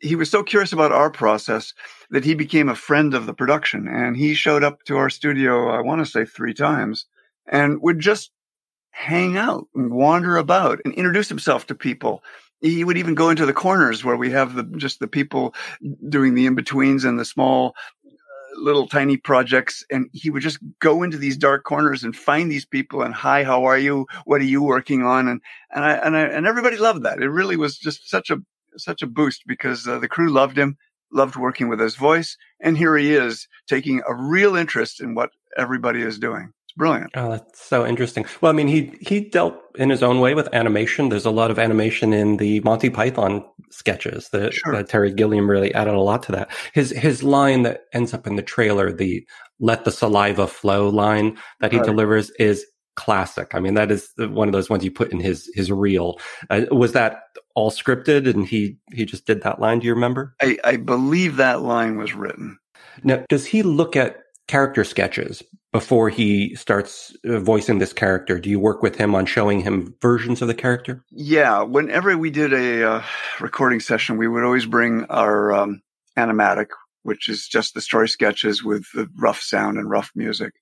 he 0.00 0.16
was 0.16 0.30
so 0.30 0.42
curious 0.42 0.72
about 0.72 0.92
our 0.92 1.10
process 1.10 1.74
that 2.10 2.24
he 2.24 2.34
became 2.34 2.68
a 2.68 2.74
friend 2.74 3.14
of 3.14 3.26
the 3.26 3.34
production 3.34 3.88
and 3.88 4.16
he 4.16 4.34
showed 4.34 4.64
up 4.64 4.82
to 4.84 4.96
our 4.96 5.10
studio, 5.10 5.68
I 5.70 5.80
want 5.80 6.04
to 6.04 6.10
say 6.10 6.24
three 6.24 6.54
times 6.54 7.06
and 7.46 7.80
would 7.82 7.98
just 7.98 8.30
hang 8.90 9.36
out 9.36 9.66
and 9.74 9.92
wander 9.92 10.36
about 10.36 10.80
and 10.84 10.94
introduce 10.94 11.28
himself 11.28 11.66
to 11.66 11.74
people. 11.74 12.22
He 12.60 12.82
would 12.82 12.98
even 12.98 13.14
go 13.14 13.30
into 13.30 13.46
the 13.46 13.52
corners 13.52 14.04
where 14.04 14.16
we 14.16 14.30
have 14.30 14.54
the, 14.54 14.64
just 14.76 14.98
the 14.98 15.06
people 15.06 15.54
doing 16.08 16.34
the 16.34 16.46
in-betweens 16.46 17.04
and 17.04 17.18
the 17.18 17.24
small 17.24 17.74
uh, 18.04 18.10
little 18.60 18.88
tiny 18.88 19.16
projects 19.16 19.84
and 19.90 20.08
he 20.12 20.30
would 20.30 20.42
just 20.42 20.58
go 20.80 21.02
into 21.02 21.16
these 21.16 21.36
dark 21.36 21.64
corners 21.64 22.02
and 22.02 22.16
find 22.16 22.50
these 22.50 22.66
people 22.66 23.02
and 23.02 23.14
hi 23.14 23.44
how 23.44 23.64
are 23.64 23.78
you? 23.78 24.06
What 24.24 24.40
are 24.40 24.44
you 24.44 24.62
working 24.62 25.02
on? 25.02 25.28
And 25.28 25.40
and 25.72 25.84
I 25.84 25.92
and 25.92 26.16
I 26.16 26.20
and 26.22 26.46
everybody 26.46 26.76
loved 26.76 27.04
that. 27.04 27.22
It 27.22 27.28
really 27.28 27.56
was 27.56 27.78
just 27.78 28.08
such 28.10 28.30
a 28.30 28.38
such 28.78 29.02
a 29.02 29.06
boost 29.06 29.42
because 29.46 29.86
uh, 29.86 29.98
the 29.98 30.08
crew 30.08 30.30
loved 30.30 30.56
him, 30.58 30.76
loved 31.12 31.36
working 31.36 31.68
with 31.68 31.80
his 31.80 31.96
voice, 31.96 32.36
and 32.60 32.76
here 32.76 32.96
he 32.96 33.14
is 33.14 33.46
taking 33.68 34.02
a 34.08 34.14
real 34.14 34.56
interest 34.56 35.00
in 35.00 35.14
what 35.14 35.30
everybody 35.56 36.02
is 36.02 36.18
doing. 36.18 36.52
It's 36.64 36.74
brilliant. 36.76 37.10
Oh, 37.16 37.30
that's 37.30 37.64
so 37.64 37.86
interesting. 37.86 38.26
Well, 38.40 38.50
I 38.52 38.54
mean, 38.54 38.68
he 38.68 38.92
he 39.00 39.20
dealt 39.20 39.56
in 39.76 39.88
his 39.90 40.02
own 40.02 40.20
way 40.20 40.34
with 40.34 40.48
animation. 40.52 41.08
There's 41.08 41.24
a 41.24 41.30
lot 41.30 41.50
of 41.50 41.58
animation 41.58 42.12
in 42.12 42.36
the 42.36 42.60
Monty 42.60 42.90
Python 42.90 43.44
sketches 43.70 44.28
that, 44.30 44.52
Sure. 44.54 44.82
Terry 44.82 45.12
Gilliam 45.12 45.50
really 45.50 45.72
added 45.74 45.94
a 45.94 46.00
lot 46.00 46.22
to 46.24 46.32
that. 46.32 46.50
His 46.74 46.90
his 46.90 47.22
line 47.22 47.62
that 47.62 47.82
ends 47.92 48.12
up 48.12 48.26
in 48.26 48.36
the 48.36 48.42
trailer, 48.42 48.92
the 48.92 49.26
"Let 49.60 49.84
the 49.84 49.90
saliva 49.92 50.46
flow" 50.46 50.88
line 50.88 51.38
that 51.60 51.72
he 51.72 51.78
Right. 51.78 51.86
delivers, 51.86 52.30
is 52.38 52.66
classic. 52.98 53.54
I 53.54 53.60
mean, 53.60 53.74
that 53.74 53.92
is 53.92 54.12
one 54.18 54.48
of 54.48 54.52
those 54.52 54.68
ones 54.68 54.84
you 54.84 54.90
put 54.90 55.12
in 55.12 55.20
his 55.20 55.48
his 55.54 55.70
reel. 55.70 56.18
Uh, 56.50 56.62
was 56.72 56.92
that 56.92 57.22
all 57.54 57.70
scripted, 57.70 58.28
and 58.28 58.44
he 58.44 58.76
he 58.92 59.04
just 59.04 59.24
did 59.24 59.42
that 59.42 59.60
line? 59.60 59.78
Do 59.78 59.86
you 59.86 59.94
remember? 59.94 60.34
I, 60.42 60.58
I 60.64 60.76
believe 60.76 61.36
that 61.36 61.62
line 61.62 61.96
was 61.96 62.12
written. 62.12 62.58
Now, 63.04 63.24
does 63.28 63.46
he 63.46 63.62
look 63.62 63.94
at 63.94 64.16
character 64.48 64.82
sketches 64.82 65.44
before 65.72 66.08
he 66.08 66.56
starts 66.56 67.14
uh, 67.24 67.38
voicing 67.38 67.78
this 67.78 67.92
character? 67.92 68.40
Do 68.40 68.50
you 68.50 68.58
work 68.58 68.82
with 68.82 68.96
him 68.96 69.14
on 69.14 69.26
showing 69.26 69.60
him 69.60 69.94
versions 70.02 70.42
of 70.42 70.48
the 70.48 70.54
character? 70.54 71.04
Yeah, 71.12 71.62
whenever 71.62 72.18
we 72.18 72.30
did 72.30 72.52
a 72.52 72.82
uh, 72.82 73.02
recording 73.38 73.78
session, 73.78 74.18
we 74.18 74.26
would 74.26 74.42
always 74.42 74.66
bring 74.66 75.04
our 75.04 75.52
um, 75.52 75.82
animatic, 76.16 76.70
which 77.04 77.28
is 77.28 77.46
just 77.46 77.74
the 77.74 77.80
story 77.80 78.08
sketches 78.08 78.64
with 78.64 78.86
the 78.92 79.08
rough 79.16 79.40
sound 79.40 79.78
and 79.78 79.88
rough 79.88 80.10
music. 80.16 80.54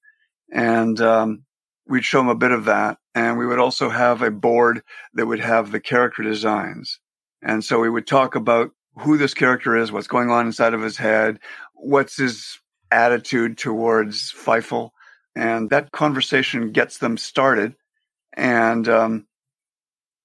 And 0.52 1.00
um, 1.00 1.46
we'd 1.88 2.04
show 2.04 2.18
them 2.18 2.28
a 2.28 2.34
bit 2.34 2.52
of 2.52 2.66
that. 2.66 2.98
And 3.14 3.38
we 3.38 3.46
would 3.46 3.58
also 3.58 3.88
have 3.88 4.22
a 4.22 4.30
board 4.30 4.82
that 5.14 5.26
would 5.26 5.40
have 5.40 5.72
the 5.72 5.80
character 5.80 6.22
designs. 6.22 7.00
And 7.42 7.64
so 7.64 7.80
we 7.80 7.90
would 7.90 8.06
talk 8.06 8.34
about 8.34 8.70
who 8.98 9.16
this 9.18 9.34
character 9.34 9.76
is, 9.76 9.92
what's 9.92 10.06
going 10.06 10.30
on 10.30 10.46
inside 10.46 10.74
of 10.74 10.82
his 10.82 10.96
head, 10.96 11.38
what's 11.74 12.16
his 12.16 12.58
attitude 12.90 13.58
towards 13.58 14.32
Fievel. 14.32 14.90
And 15.34 15.70
that 15.70 15.92
conversation 15.92 16.72
gets 16.72 16.98
them 16.98 17.18
started. 17.18 17.74
And 18.32 18.88
um, 18.88 19.26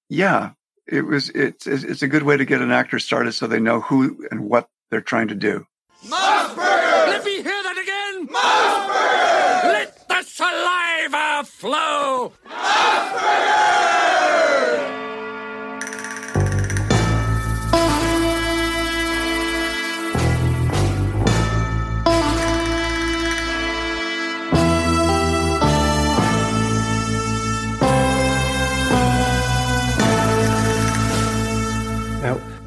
yeah, 0.08 0.52
it 0.86 1.02
was 1.02 1.30
it's 1.30 1.66
it's 1.66 2.02
a 2.02 2.08
good 2.08 2.22
way 2.22 2.36
to 2.36 2.44
get 2.44 2.60
an 2.60 2.72
actor 2.72 2.98
started 2.98 3.32
so 3.32 3.46
they 3.46 3.60
know 3.60 3.80
who 3.80 4.26
and 4.30 4.48
what 4.48 4.68
they're 4.90 5.00
trying 5.00 5.28
to 5.28 5.34
do. 5.34 5.64
Let 6.10 7.24
me 7.24 7.36
hear 7.36 7.44
that 7.44 7.78
again! 7.78 8.26
Mossberger! 8.28 9.72
Let 9.72 10.08
the 10.08 10.22
saliva 11.12 11.44
flow! 11.44 12.32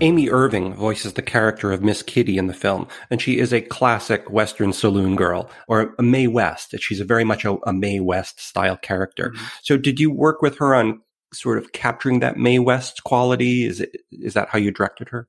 Amy 0.05 0.29
Irving 0.29 0.75
voices 0.75 1.13
the 1.13 1.23
character 1.23 1.71
of 1.71 1.81
Miss 1.81 2.03
Kitty 2.03 2.37
in 2.37 2.45
the 2.45 2.53
film, 2.53 2.87
and 3.09 3.19
she 3.19 3.39
is 3.39 3.51
a 3.51 3.59
classic 3.59 4.29
Western 4.29 4.71
saloon 4.71 5.15
girl, 5.15 5.49
or 5.67 5.95
a 5.97 6.03
Mae 6.03 6.27
West. 6.27 6.75
She's 6.77 6.99
a 6.99 7.03
very 7.05 7.23
much 7.23 7.43
a, 7.43 7.57
a 7.67 7.73
Mae 7.73 7.99
West 7.99 8.39
style 8.39 8.77
character. 8.77 9.33
So, 9.63 9.77
did 9.77 9.99
you 9.99 10.11
work 10.11 10.43
with 10.43 10.59
her 10.59 10.75
on 10.75 11.01
sort 11.33 11.57
of 11.57 11.71
capturing 11.71 12.19
that 12.19 12.37
Mae 12.37 12.59
West 12.59 13.03
quality? 13.03 13.65
Is 13.65 13.81
it 13.81 13.97
is 14.11 14.35
that 14.35 14.49
how 14.49 14.59
you 14.59 14.69
directed 14.69 15.09
her? 15.09 15.27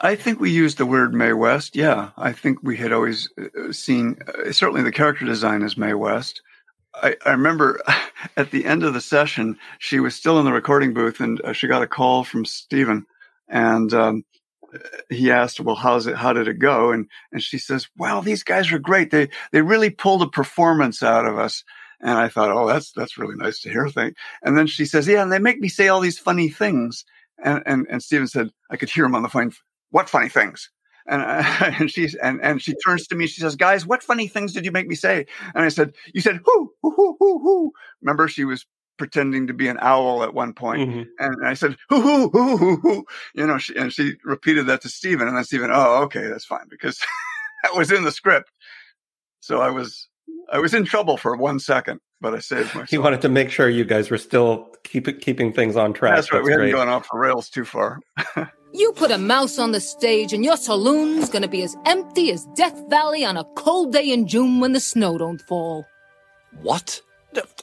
I 0.00 0.14
think 0.14 0.40
we 0.40 0.50
used 0.50 0.78
the 0.78 0.86
word 0.86 1.12
Mae 1.12 1.34
West. 1.34 1.76
Yeah, 1.76 2.08
I 2.16 2.32
think 2.32 2.62
we 2.62 2.78
had 2.78 2.94
always 2.94 3.28
uh, 3.38 3.72
seen 3.72 4.16
uh, 4.26 4.52
certainly 4.52 4.82
the 4.84 4.90
character 4.90 5.26
design 5.26 5.62
as 5.62 5.76
Mae 5.76 5.92
West. 5.92 6.40
I, 6.94 7.14
I 7.26 7.32
remember 7.32 7.82
at 8.38 8.52
the 8.52 8.64
end 8.64 8.84
of 8.84 8.94
the 8.94 9.02
session, 9.02 9.58
she 9.78 10.00
was 10.00 10.14
still 10.14 10.38
in 10.38 10.46
the 10.46 10.52
recording 10.52 10.94
booth, 10.94 11.20
and 11.20 11.42
uh, 11.42 11.52
she 11.52 11.68
got 11.68 11.82
a 11.82 11.86
call 11.86 12.24
from 12.24 12.46
Steven, 12.46 13.04
and 13.48 13.92
um, 13.94 14.24
he 15.10 15.30
asked, 15.30 15.60
"Well, 15.60 15.76
how's 15.76 16.06
it? 16.06 16.16
How 16.16 16.32
did 16.32 16.48
it 16.48 16.58
go?" 16.58 16.90
And 16.92 17.06
and 17.32 17.42
she 17.42 17.58
says, 17.58 17.88
"Well, 17.96 18.22
these 18.22 18.42
guys 18.42 18.72
are 18.72 18.78
great. 18.78 19.10
They 19.10 19.28
they 19.52 19.62
really 19.62 19.90
pulled 19.90 20.22
a 20.22 20.28
performance 20.28 21.02
out 21.02 21.26
of 21.26 21.38
us." 21.38 21.64
And 22.00 22.12
I 22.12 22.28
thought, 22.28 22.50
"Oh, 22.50 22.66
that's 22.66 22.92
that's 22.92 23.18
really 23.18 23.36
nice 23.36 23.60
to 23.62 23.70
hear." 23.70 23.88
Thing. 23.88 24.12
And 24.42 24.56
then 24.58 24.66
she 24.66 24.84
says, 24.84 25.08
"Yeah, 25.08 25.22
and 25.22 25.32
they 25.32 25.38
make 25.38 25.60
me 25.60 25.68
say 25.68 25.88
all 25.88 26.00
these 26.00 26.18
funny 26.18 26.48
things." 26.48 27.04
And 27.42 27.62
and 27.66 27.86
and 27.90 28.02
Steven 28.02 28.26
said, 28.28 28.50
"I 28.70 28.76
could 28.76 28.90
hear 28.90 29.04
him 29.04 29.14
on 29.14 29.22
the 29.22 29.28
phone. 29.28 29.52
What 29.90 30.10
funny 30.10 30.28
things?" 30.28 30.70
And, 31.06 31.22
uh, 31.22 31.42
and 31.80 31.90
she's 31.90 32.14
and 32.14 32.40
and 32.42 32.60
she 32.62 32.74
turns 32.86 33.06
to 33.08 33.16
me. 33.16 33.26
She 33.26 33.40
says, 33.40 33.56
"Guys, 33.56 33.86
what 33.86 34.02
funny 34.02 34.28
things 34.28 34.52
did 34.52 34.64
you 34.64 34.72
make 34.72 34.86
me 34.86 34.94
say?" 34.94 35.26
And 35.54 35.64
I 35.64 35.68
said, 35.68 35.94
"You 36.14 36.20
said 36.20 36.40
whoo 36.46 36.72
whoo 36.82 36.94
whoo 36.96 37.16
whoo 37.18 37.38
whoo." 37.38 37.72
Remember, 38.02 38.28
she 38.28 38.44
was 38.44 38.66
pretending 38.98 39.46
to 39.46 39.54
be 39.54 39.68
an 39.68 39.78
owl 39.80 40.22
at 40.22 40.34
one 40.34 40.52
point. 40.52 40.90
Mm-hmm. 40.90 41.02
and 41.18 41.46
I 41.46 41.54
said 41.54 41.76
hoo 41.88 42.00
hoo 42.00 42.28
hoo 42.28 42.56
hoo 42.56 42.76
hoo. 42.76 43.04
You 43.34 43.46
know, 43.46 43.58
she, 43.58 43.76
and 43.76 43.92
she 43.92 44.14
repeated 44.24 44.66
that 44.66 44.82
to 44.82 44.88
Steven, 44.88 45.28
and 45.28 45.36
then 45.36 45.44
Steven, 45.44 45.70
"Oh, 45.72 46.02
okay, 46.04 46.26
that's 46.26 46.44
fine," 46.44 46.66
because 46.68 46.98
that 47.62 47.74
was 47.74 47.90
in 47.90 48.04
the 48.04 48.12
script. 48.12 48.50
So 49.40 49.60
I 49.60 49.70
was 49.70 50.08
I 50.52 50.58
was 50.58 50.74
in 50.74 50.84
trouble 50.84 51.16
for 51.16 51.36
one 51.36 51.60
second, 51.60 52.00
but 52.20 52.34
I 52.34 52.40
saved 52.40 52.74
myself. 52.74 52.90
He 52.90 52.98
wanted 52.98 53.22
to 53.22 53.28
make 53.28 53.50
sure 53.50 53.68
you 53.68 53.84
guys 53.84 54.10
were 54.10 54.18
still 54.18 54.68
keep 54.84 55.20
keeping 55.20 55.52
things 55.52 55.76
on 55.76 55.92
track. 55.92 56.16
That's 56.16 56.32
right. 56.32 56.42
we 56.42 56.52
hadn't 56.52 56.72
gone 56.72 56.88
off 56.88 57.08
the 57.10 57.18
rails 57.18 57.48
too 57.48 57.64
far. 57.64 58.00
You 58.74 58.92
put 58.92 59.10
a 59.10 59.16
mouse 59.16 59.58
on 59.58 59.72
the 59.72 59.80
stage 59.80 60.34
and 60.34 60.44
your 60.44 60.58
saloon's 60.58 61.30
gonna 61.30 61.48
be 61.48 61.62
as 61.62 61.74
empty 61.86 62.30
as 62.30 62.46
Death 62.54 62.78
Valley 62.90 63.24
on 63.24 63.38
a 63.38 63.44
cold 63.56 63.94
day 63.94 64.12
in 64.12 64.26
June 64.28 64.60
when 64.60 64.72
the 64.72 64.80
snow 64.80 65.16
don't 65.16 65.40
fall. 65.40 65.86
What? 66.60 67.00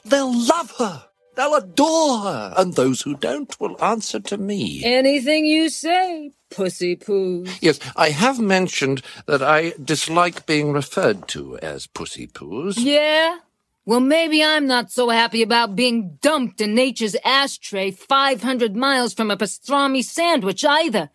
They'll 0.04 0.36
love 0.36 0.72
her. 0.78 1.04
They'll 1.36 1.54
adore 1.54 2.20
her. 2.20 2.54
And 2.56 2.74
those 2.74 3.02
who 3.02 3.14
don't 3.14 3.58
will 3.60 3.82
answer 3.82 4.20
to 4.20 4.38
me. 4.38 4.82
Anything 4.84 5.44
you 5.44 5.68
say, 5.68 6.32
pussy 6.50 6.96
poos. 6.96 7.58
Yes, 7.60 7.78
I 7.94 8.10
have 8.10 8.40
mentioned 8.40 9.02
that 9.26 9.42
I 9.42 9.74
dislike 9.82 10.46
being 10.46 10.72
referred 10.72 11.28
to 11.28 11.58
as 11.58 11.86
pussy 11.86 12.26
poos. 12.26 12.76
Yeah? 12.78 13.38
Well, 13.84 14.00
maybe 14.00 14.42
I'm 14.42 14.66
not 14.66 14.90
so 14.90 15.10
happy 15.10 15.42
about 15.42 15.76
being 15.76 16.18
dumped 16.20 16.60
in 16.60 16.74
nature's 16.74 17.16
ashtray 17.24 17.92
500 17.92 18.74
miles 18.74 19.14
from 19.14 19.30
a 19.30 19.36
pastrami 19.36 20.02
sandwich 20.02 20.64
either. 20.64 21.10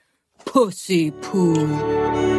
Pussy 0.45 1.11
poo. 1.11 2.30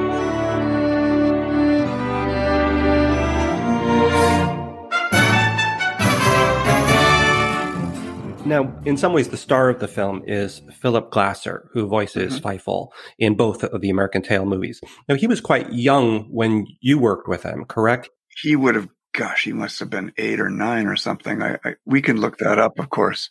Now, 8.44 8.74
in 8.84 8.96
some 8.96 9.12
ways, 9.12 9.28
the 9.28 9.36
star 9.36 9.68
of 9.68 9.78
the 9.78 9.88
film 9.88 10.22
is 10.26 10.62
Phillip 10.80 11.10
Glasser, 11.10 11.68
who 11.72 11.86
voices 11.86 12.40
Mm-hmm. 12.40 12.46
Fievel 12.46 12.88
in 13.18 13.36
both 13.36 13.62
of 13.62 13.80
the 13.80 13.90
American 13.90 14.22
Tail 14.22 14.44
movies. 14.44 14.80
Now, 15.08 15.14
he 15.14 15.26
was 15.26 15.40
quite 15.40 15.72
young 15.72 16.24
when 16.24 16.66
you 16.80 16.98
worked 16.98 17.28
with 17.28 17.44
him, 17.44 17.64
correct? 17.64 18.10
he 18.40 18.56
would 18.56 18.74
have, 18.74 18.88
gosh, 19.12 19.44
he 19.44 19.52
must 19.52 19.78
have 19.80 19.90
been 19.90 20.12
eight 20.16 20.40
or 20.40 20.50
nine 20.50 20.86
or 20.86 20.96
something. 20.96 21.42
I, 21.42 21.58
I 21.64 21.74
we 21.84 22.02
can 22.02 22.20
look 22.20 22.38
that 22.38 22.58
up, 22.58 22.78
of 22.78 22.90
course. 22.90 23.30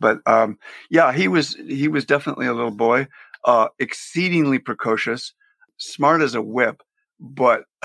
But 0.00 0.18
um, 0.26 0.58
yeah, 0.90 1.12
he 1.12 1.28
was 1.28 1.54
he 1.54 1.88
was 1.88 2.04
definitely 2.04 2.46
a 2.46 2.54
little 2.54 2.70
boy, 2.70 3.08
uh, 3.44 3.68
exceedingly 3.78 4.58
precocious, 4.58 5.32
smart 5.78 6.22
as 6.22 6.34
a 6.34 6.42
whip, 6.42 6.82
but 7.20 7.64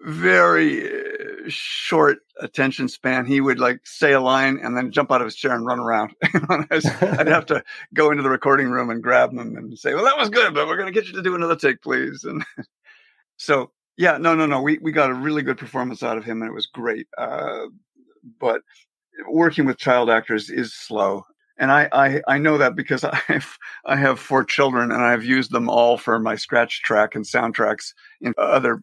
very 0.00 0.88
uh, 0.88 1.48
short 1.48 2.18
attention 2.40 2.88
span. 2.88 3.26
He 3.26 3.40
would 3.40 3.58
like 3.58 3.80
say 3.84 4.12
a 4.12 4.20
line 4.20 4.58
and 4.62 4.76
then 4.76 4.92
jump 4.92 5.10
out 5.10 5.20
of 5.20 5.26
his 5.26 5.36
chair 5.36 5.54
and 5.54 5.66
run 5.66 5.80
around. 5.80 6.14
I'd 6.22 7.26
have 7.26 7.46
to 7.46 7.62
go 7.94 8.10
into 8.10 8.22
the 8.22 8.30
recording 8.30 8.68
room 8.68 8.90
and 8.90 9.02
grab 9.02 9.32
him 9.32 9.56
and 9.56 9.78
say, 9.78 9.94
"Well, 9.94 10.04
that 10.04 10.18
was 10.18 10.30
good, 10.30 10.54
but 10.54 10.66
we're 10.66 10.76
going 10.76 10.92
to 10.92 10.98
get 10.98 11.06
you 11.06 11.14
to 11.14 11.22
do 11.22 11.34
another 11.34 11.56
take, 11.56 11.82
please." 11.82 12.24
And 12.24 12.44
so 13.36 13.70
yeah, 13.96 14.18
no, 14.18 14.34
no, 14.34 14.46
no. 14.46 14.60
We 14.60 14.78
we 14.78 14.92
got 14.92 15.10
a 15.10 15.14
really 15.14 15.42
good 15.42 15.58
performance 15.58 16.02
out 16.02 16.18
of 16.18 16.24
him, 16.24 16.42
and 16.42 16.50
it 16.50 16.54
was 16.54 16.66
great. 16.66 17.06
Uh, 17.16 17.66
but 18.38 18.62
working 19.28 19.64
with 19.64 19.78
child 19.78 20.10
actors 20.10 20.50
is 20.50 20.74
slow, 20.74 21.24
and 21.58 21.72
I, 21.72 21.88
I 21.92 22.22
I 22.28 22.38
know 22.38 22.58
that 22.58 22.76
because 22.76 23.04
I've 23.28 23.58
I 23.86 23.96
have 23.96 24.20
four 24.20 24.44
children, 24.44 24.92
and 24.92 25.02
I've 25.02 25.24
used 25.24 25.50
them 25.50 25.68
all 25.68 25.96
for 25.96 26.18
my 26.18 26.36
scratch 26.36 26.82
track 26.82 27.14
and 27.14 27.24
soundtracks 27.24 27.92
in 28.20 28.34
other 28.36 28.82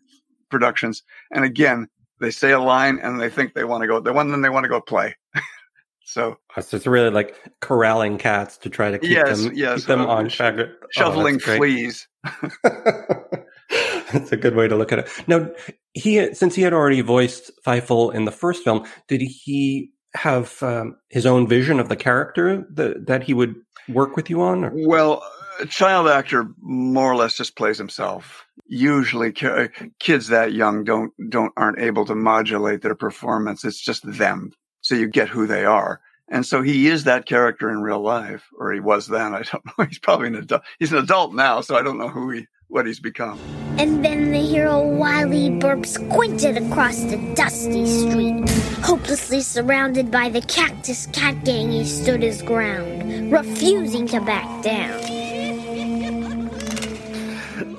productions. 0.54 1.04
And 1.32 1.43
again, 1.43 1.89
they 2.20 2.32
say 2.32 2.51
a 2.51 2.60
line, 2.60 2.99
and 3.01 3.20
they 3.20 3.30
think 3.30 3.54
they 3.54 3.66
want 3.66 3.82
to 3.82 3.88
go. 3.88 3.99
They 3.99 4.12
want 4.12 4.30
then 4.30 4.41
they 4.41 4.49
want 4.49 4.64
to 4.64 4.70
go 4.70 4.80
play. 4.80 5.16
so 6.06 6.38
So 6.62 6.78
it's 6.78 6.88
really 6.88 7.10
like 7.10 7.36
corralling 7.60 8.18
cats 8.18 8.58
to 8.60 8.70
try 8.70 8.91
to 8.91 8.99
keep 8.99 9.12
Yes, 9.12 9.43
them, 9.43 9.51
yes, 9.54 9.80
keep 9.80 9.88
them 9.88 10.01
uh, 10.01 10.08
on 10.08 10.30
track. 10.30 10.56
Oh, 10.58 10.88
shoveling 10.91 11.38
that's 11.38 11.58
fleas. 11.58 12.08
That's 14.12 14.32
a 14.32 14.38
good 14.38 14.56
way 14.56 14.68
to 14.68 14.76
look 14.76 14.91
at 14.91 14.99
it. 14.99 15.10
Now, 15.28 15.49
he 15.93 16.34
since 16.34 16.56
he 16.56 16.62
had 16.62 16.74
already 16.74 17.01
voiced 17.01 17.51
Fievel 17.66 18.14
in 18.14 18.26
the 18.26 18.32
first 18.32 18.64
film, 18.64 18.86
did 19.08 19.22
he 19.22 19.91
have 20.16 20.62
um, 20.62 20.97
his 21.10 21.26
own 21.26 21.47
vision 21.47 21.80
of 21.80 21.89
the 21.89 21.95
character 21.95 22.66
that 22.72 23.08
that 23.08 23.24
he 23.24 23.34
would 23.34 23.56
work 23.89 24.16
with 24.16 24.30
you 24.30 24.41
on? 24.41 24.66
Or? 24.66 24.72
Well, 24.74 25.24
a 25.60 25.66
child 25.66 26.08
actor 26.08 26.47
more 26.62 27.12
or 27.12 27.16
less 27.16 27.36
just 27.36 27.56
plays 27.56 27.78
himself. 27.78 28.45
Usually, 28.68 29.34
uh, 29.43 29.68
kids 29.99 30.28
that 30.28 30.54
young 30.54 30.84
don't 30.84 31.12
don't 31.30 31.54
aren't 31.58 31.80
able 31.80 32.06
to 32.06 32.16
modulate 32.16 32.82
their 32.82 32.95
performance. 32.95 33.64
It's 33.64 33.80
just 33.80 34.04
them, 34.06 34.51
so 34.82 34.95
you 34.95 35.08
get 35.08 35.30
who 35.30 35.47
they 35.47 35.66
are. 35.66 36.01
And 36.30 36.45
so 36.45 36.62
he 36.62 36.88
is 36.88 37.04
that 37.04 37.26
character 37.26 37.70
in 37.70 37.82
real 37.82 38.01
life, 38.01 38.47
or 38.58 38.72
he 38.72 38.80
was 38.80 39.08
then. 39.08 39.34
I 39.34 39.43
don't 39.43 39.66
know. 39.66 39.86
He's 39.89 39.99
probably 39.99 40.28
an 40.28 40.36
adult. 40.36 40.64
He's 40.80 40.91
an 40.91 40.99
adult 40.99 41.34
now, 41.34 41.62
so 41.62 41.76
I 41.76 41.82
don't 41.82 41.97
know 41.97 42.10
who 42.10 42.30
he 42.32 42.47
what 42.68 42.88
he's 42.88 42.99
become. 42.99 43.39
And 43.78 44.04
then 44.04 44.32
the 44.32 44.39
hero 44.39 44.82
Wylie 44.82 45.51
Burp 45.51 45.86
squinted 45.86 46.58
across 46.58 46.99
the 47.04 47.18
dusty 47.36 47.86
street. 47.86 48.49
Hopelessly 48.84 49.41
surrounded 49.41 50.10
by 50.10 50.30
the 50.30 50.41
cactus 50.41 51.06
cat 51.08 51.43
gang, 51.45 51.72
he 51.72 51.86
stood 51.86 52.24
his 52.24 52.41
ground, 52.41 53.32
refusing 53.32 54.08
to 54.08 54.22
back 54.22 54.64
down. 54.64 55.22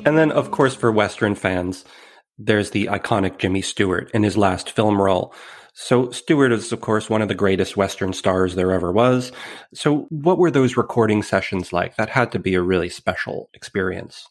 And 0.04 0.18
then, 0.18 0.30
of 0.32 0.50
course, 0.50 0.74
for 0.74 0.92
Western 0.92 1.34
fans, 1.34 1.84
there's 2.38 2.70
the 2.70 2.86
iconic 2.86 3.38
Jimmy 3.38 3.62
Stewart 3.62 4.10
in 4.12 4.22
his 4.22 4.36
last 4.36 4.70
film 4.70 5.00
role. 5.00 5.34
So 5.72 6.10
Stewart 6.10 6.52
is, 6.52 6.72
of 6.72 6.80
course, 6.80 7.10
one 7.10 7.22
of 7.22 7.28
the 7.28 7.34
greatest 7.34 7.76
Western 7.76 8.12
stars 8.12 8.54
there 8.54 8.70
ever 8.70 8.92
was. 8.92 9.32
So 9.72 10.06
what 10.10 10.38
were 10.38 10.50
those 10.50 10.76
recording 10.76 11.22
sessions 11.22 11.72
like? 11.72 11.96
That 11.96 12.10
had 12.10 12.32
to 12.32 12.38
be 12.38 12.54
a 12.54 12.62
really 12.62 12.88
special 12.88 13.50
experience. 13.54 14.28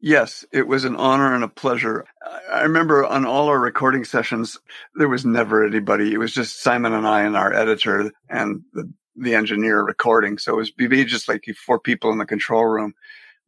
Yes, 0.00 0.44
it 0.52 0.66
was 0.66 0.84
an 0.84 0.96
honor 0.96 1.34
and 1.34 1.44
a 1.44 1.48
pleasure. 1.48 2.06
I 2.50 2.62
remember 2.62 3.04
on 3.04 3.26
all 3.26 3.48
our 3.48 3.60
recording 3.60 4.04
sessions, 4.04 4.58
there 4.94 5.08
was 5.08 5.26
never 5.26 5.64
anybody. 5.64 6.12
It 6.12 6.18
was 6.18 6.32
just 6.32 6.62
Simon 6.62 6.94
and 6.94 7.06
I 7.06 7.22
and 7.22 7.36
our 7.36 7.52
editor 7.52 8.10
and 8.28 8.62
the, 8.72 8.90
the 9.14 9.34
engineer 9.34 9.82
recording. 9.84 10.38
So 10.38 10.54
it 10.54 10.56
was 10.56 10.72
just 11.04 11.28
like 11.28 11.44
four 11.66 11.78
people 11.78 12.10
in 12.10 12.18
the 12.18 12.24
control 12.24 12.64
room. 12.64 12.94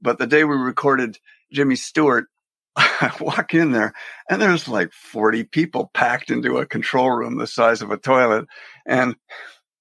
But 0.03 0.19
the 0.19 0.27
day 0.27 0.45
we 0.45 0.57
recorded 0.57 1.19
Jimmy 1.53 1.77
Stewart, 1.77 2.27
I 2.77 3.13
walk 3.21 3.55
in 3.55 3.73
there 3.73 3.93
and 4.31 4.41
there's 4.41 4.69
like 4.69 4.93
40 4.93 5.45
people 5.45 5.91
packed 5.95 6.31
into 6.31 6.59
a 6.59 6.67
control 6.67 7.11
room 7.11 7.37
the 7.37 7.47
size 7.47 7.83
of 7.83 7.91
a 7.91 7.99
toilet. 7.99 8.47
And 8.87 9.17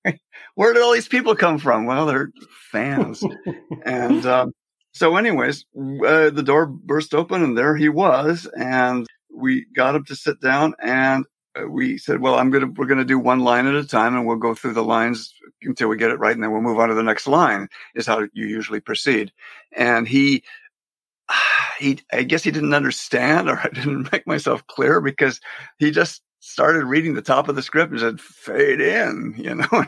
where 0.55 0.74
did 0.74 0.84
all 0.84 0.93
these 0.93 1.07
people 1.07 1.36
come 1.36 1.57
from? 1.57 1.86
Well, 1.86 2.05
they're 2.05 2.32
fans. 2.72 3.24
and 3.86 4.26
um, 4.26 4.53
so, 4.93 5.15
anyways, 5.15 5.65
uh, 5.76 6.30
the 6.32 6.43
door 6.45 6.65
burst 6.65 7.13
open 7.13 7.43
and 7.43 7.57
there 7.57 7.76
he 7.76 7.89
was. 7.89 8.47
And 8.57 9.07
we 9.34 9.65
got 9.74 9.95
him 9.95 10.05
to 10.05 10.15
sit 10.15 10.41
down 10.41 10.76
and 10.84 11.26
uh, 11.59 11.67
we 11.67 11.97
said, 11.97 12.22
well, 12.22 12.36
I'm 12.36 12.49
going 12.49 12.65
to, 12.65 12.80
we're 12.80 12.88
going 12.88 12.97
to 12.97 13.05
do 13.05 13.19
one 13.19 13.39
line 13.39 13.67
at 13.67 13.76
a 13.76 13.86
time 13.86 14.15
and 14.15 14.26
we'll 14.26 14.38
go 14.38 14.53
through 14.53 14.74
the 14.74 14.84
lines 14.84 15.34
until 15.63 15.88
we 15.88 15.97
get 15.97 16.11
it 16.11 16.19
right. 16.19 16.34
And 16.34 16.43
then 16.43 16.51
we'll 16.51 16.61
move 16.61 16.80
on 16.80 16.89
to 16.89 16.95
the 16.95 17.03
next 17.03 17.28
line 17.28 17.67
is 17.95 18.05
how 18.05 18.28
you 18.34 18.47
usually 18.47 18.80
proceed. 18.80 19.32
And 19.76 20.07
he, 20.07 20.43
he, 21.79 21.99
I 22.11 22.23
guess 22.23 22.43
he 22.43 22.51
didn't 22.51 22.73
understand 22.73 23.49
or 23.49 23.59
I 23.63 23.69
didn't 23.69 24.11
make 24.11 24.27
myself 24.27 24.65
clear 24.67 25.01
because 25.01 25.39
he 25.77 25.91
just 25.91 26.21
started 26.39 26.86
reading 26.86 27.13
the 27.13 27.21
top 27.21 27.47
of 27.47 27.55
the 27.55 27.61
script 27.61 27.91
and 27.91 27.99
said 27.99 28.19
fade 28.19 28.82
in 28.82 29.36
you 29.38 29.53
know 29.53 29.86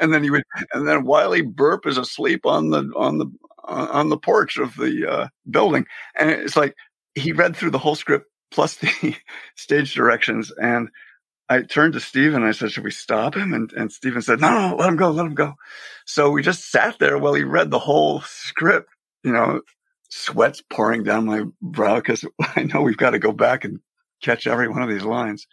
and 0.00 0.14
then 0.14 0.22
he 0.22 0.30
would 0.30 0.44
and 0.72 0.86
then 0.86 1.04
wylie 1.04 1.42
burp 1.42 1.84
is 1.84 1.98
asleep 1.98 2.46
on 2.46 2.70
the 2.70 2.92
on 2.96 3.18
the 3.18 3.26
on 3.64 4.08
the 4.10 4.16
porch 4.16 4.58
of 4.58 4.76
the 4.76 5.04
uh, 5.10 5.28
building 5.50 5.84
and 6.16 6.30
it's 6.30 6.56
like 6.56 6.76
he 7.16 7.32
read 7.32 7.56
through 7.56 7.70
the 7.70 7.78
whole 7.78 7.96
script 7.96 8.26
plus 8.52 8.76
the 8.76 9.16
stage 9.56 9.94
directions 9.94 10.52
and 10.62 10.88
I 11.48 11.62
turned 11.62 11.92
to 11.92 12.00
Steven 12.00 12.42
and 12.42 12.46
I 12.46 12.50
said, 12.52 12.72
should 12.72 12.84
we 12.84 12.90
stop 12.90 13.36
him? 13.36 13.54
And, 13.54 13.72
and 13.74 13.92
Steven 13.92 14.20
said, 14.20 14.40
no, 14.40 14.70
no, 14.70 14.76
let 14.76 14.88
him 14.88 14.96
go, 14.96 15.10
let 15.10 15.26
him 15.26 15.34
go. 15.34 15.54
So 16.04 16.30
we 16.30 16.42
just 16.42 16.70
sat 16.70 16.98
there 16.98 17.18
while 17.18 17.34
he 17.34 17.44
read 17.44 17.70
the 17.70 17.78
whole 17.78 18.20
script, 18.22 18.90
you 19.22 19.32
know, 19.32 19.60
sweats 20.08 20.62
pouring 20.70 21.02
down 21.02 21.26
my 21.26 21.44
brow 21.60 21.96
because 21.96 22.24
I 22.56 22.64
know 22.64 22.82
we've 22.82 22.96
got 22.96 23.10
to 23.10 23.18
go 23.18 23.32
back 23.32 23.64
and 23.64 23.80
catch 24.22 24.46
every 24.46 24.68
one 24.68 24.82
of 24.82 24.88
these 24.88 25.04
lines. 25.04 25.46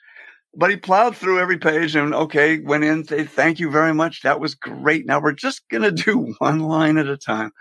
But 0.55 0.69
he 0.69 0.77
plowed 0.77 1.17
through 1.17 1.39
every 1.39 1.57
page 1.57 1.95
and 1.95 2.13
okay, 2.13 2.59
went 2.59 2.83
in, 2.83 3.05
say, 3.05 3.23
thank 3.23 3.59
you 3.59 3.71
very 3.71 3.93
much. 3.93 4.21
That 4.21 4.39
was 4.39 4.53
great. 4.53 5.05
Now 5.05 5.19
we're 5.19 5.31
just 5.33 5.67
going 5.69 5.81
to 5.83 5.91
do 5.91 6.35
one 6.39 6.59
line 6.59 6.97
at 6.97 7.07
a 7.07 7.17
time. 7.17 7.51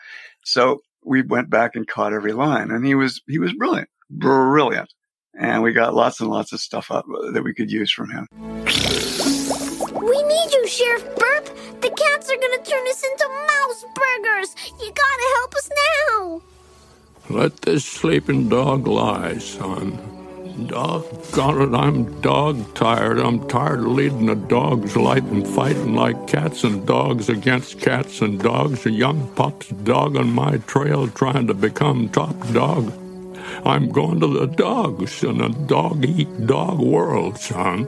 So 0.45 0.81
we 1.05 1.23
went 1.23 1.49
back 1.51 1.75
and 1.75 1.89
caught 1.89 2.13
every 2.13 2.33
line 2.33 2.71
and 2.71 2.85
he 2.85 2.95
was, 2.95 3.23
he 3.27 3.39
was 3.39 3.53
brilliant, 3.55 3.89
brilliant. 4.11 4.93
And 5.39 5.63
we 5.63 5.73
got 5.73 5.95
lots 5.95 6.21
and 6.21 6.29
lots 6.29 6.53
of 6.53 6.61
stuff 6.61 6.91
up 6.91 7.07
uh, 7.07 7.31
that 7.31 7.43
we 7.43 7.55
could 7.55 7.71
use 7.71 7.91
from 7.91 8.11
him. 8.11 8.29
We 8.33 10.23
need 10.23 10.53
you, 10.53 10.67
Sheriff 10.67 11.05
Burp. 11.17 11.47
The 11.81 11.91
cats 11.91 12.31
are 12.31 12.37
going 12.37 12.63
to 12.63 12.71
turn 12.71 12.87
us 12.89 13.03
into 13.03 13.29
mouse 13.29 13.85
burgers. 13.95 14.55
You 14.79 14.93
got 14.93 15.17
to 15.17 15.35
help 15.39 15.55
us 15.55 15.71
now. 15.71 16.52
Let 17.33 17.63
this 17.63 17.83
sleeping 17.87 18.51
dog 18.51 18.87
lie, 18.87 19.39
son. 19.39 19.97
Doggone 20.67 21.63
it, 21.63 21.75
I'm 21.75 22.21
dog 22.21 22.75
tired. 22.75 23.19
I'm 23.19 23.49
tired 23.49 23.81
of 23.81 23.87
leading 23.87 24.29
a 24.29 24.35
dog's 24.35 24.97
life 24.97 25.25
and 25.31 25.49
fighting 25.49 25.95
like 25.95 26.27
cats 26.27 26.63
and 26.63 26.87
dogs 26.87 27.31
against 27.31 27.81
cats 27.81 28.21
and 28.21 28.39
dogs. 28.39 28.85
A 28.85 28.91
young 28.91 29.35
pup's 29.35 29.69
dog 29.69 30.19
on 30.19 30.31
my 30.31 30.59
trail 30.59 31.09
trying 31.09 31.47
to 31.47 31.55
become 31.55 32.11
top 32.11 32.37
dog. 32.53 32.93
I'm 33.65 33.91
going 33.91 34.21
to 34.21 34.27
the 34.27 34.47
dogs 34.47 35.25
in 35.25 35.41
a 35.41 35.49
dog 35.49 36.05
eat 36.05 36.47
dog 36.47 36.81
world, 36.81 37.39
son. 37.39 37.87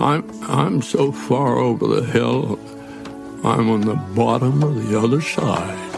I'm 0.00 0.28
I'm 0.42 0.82
so 0.82 1.12
far 1.12 1.56
over 1.56 1.86
the 1.86 2.04
hill. 2.04 2.58
I'm 3.44 3.70
on 3.70 3.82
the 3.82 3.94
bottom 3.94 4.64
of 4.64 4.88
the 4.88 4.98
other 4.98 5.20
side. 5.20 5.89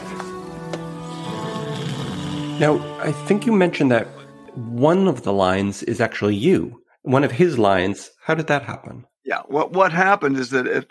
Now, 2.62 2.78
I 3.00 3.10
think 3.10 3.44
you 3.44 3.50
mentioned 3.50 3.90
that 3.90 4.06
one 4.54 5.08
of 5.08 5.24
the 5.24 5.32
lines 5.32 5.82
is 5.82 6.00
actually 6.00 6.36
you. 6.36 6.80
One 7.02 7.24
of 7.24 7.32
his 7.32 7.58
lines. 7.58 8.12
How 8.22 8.36
did 8.36 8.46
that 8.46 8.62
happen? 8.62 9.04
Yeah. 9.24 9.40
What 9.48 9.72
what 9.72 9.90
happened 9.92 10.36
is 10.36 10.50
that 10.50 10.68
if, 10.68 10.84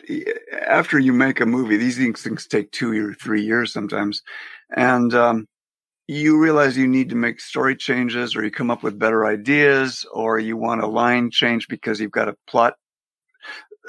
after 0.67 0.99
you 0.99 1.13
make 1.13 1.39
a 1.39 1.45
movie, 1.45 1.77
these 1.77 1.95
things 1.95 2.45
take 2.45 2.73
two 2.73 2.91
or 3.11 3.13
three 3.13 3.41
years 3.41 3.71
sometimes, 3.71 4.21
and 4.75 5.13
um, 5.13 5.47
you 6.09 6.37
realize 6.37 6.75
you 6.75 6.89
need 6.89 7.07
to 7.11 7.15
make 7.15 7.39
story 7.39 7.77
changes, 7.77 8.35
or 8.35 8.43
you 8.43 8.51
come 8.51 8.69
up 8.69 8.83
with 8.83 8.99
better 8.99 9.25
ideas, 9.25 10.05
or 10.11 10.39
you 10.39 10.57
want 10.57 10.83
a 10.83 10.87
line 10.87 11.31
change 11.31 11.69
because 11.69 12.01
you've 12.01 12.11
got 12.11 12.27
a 12.27 12.35
plot 12.47 12.73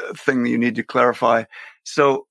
uh, 0.00 0.14
thing 0.14 0.44
that 0.44 0.50
you 0.50 0.58
need 0.58 0.76
to 0.76 0.84
clarify. 0.84 1.42
So 1.82 2.28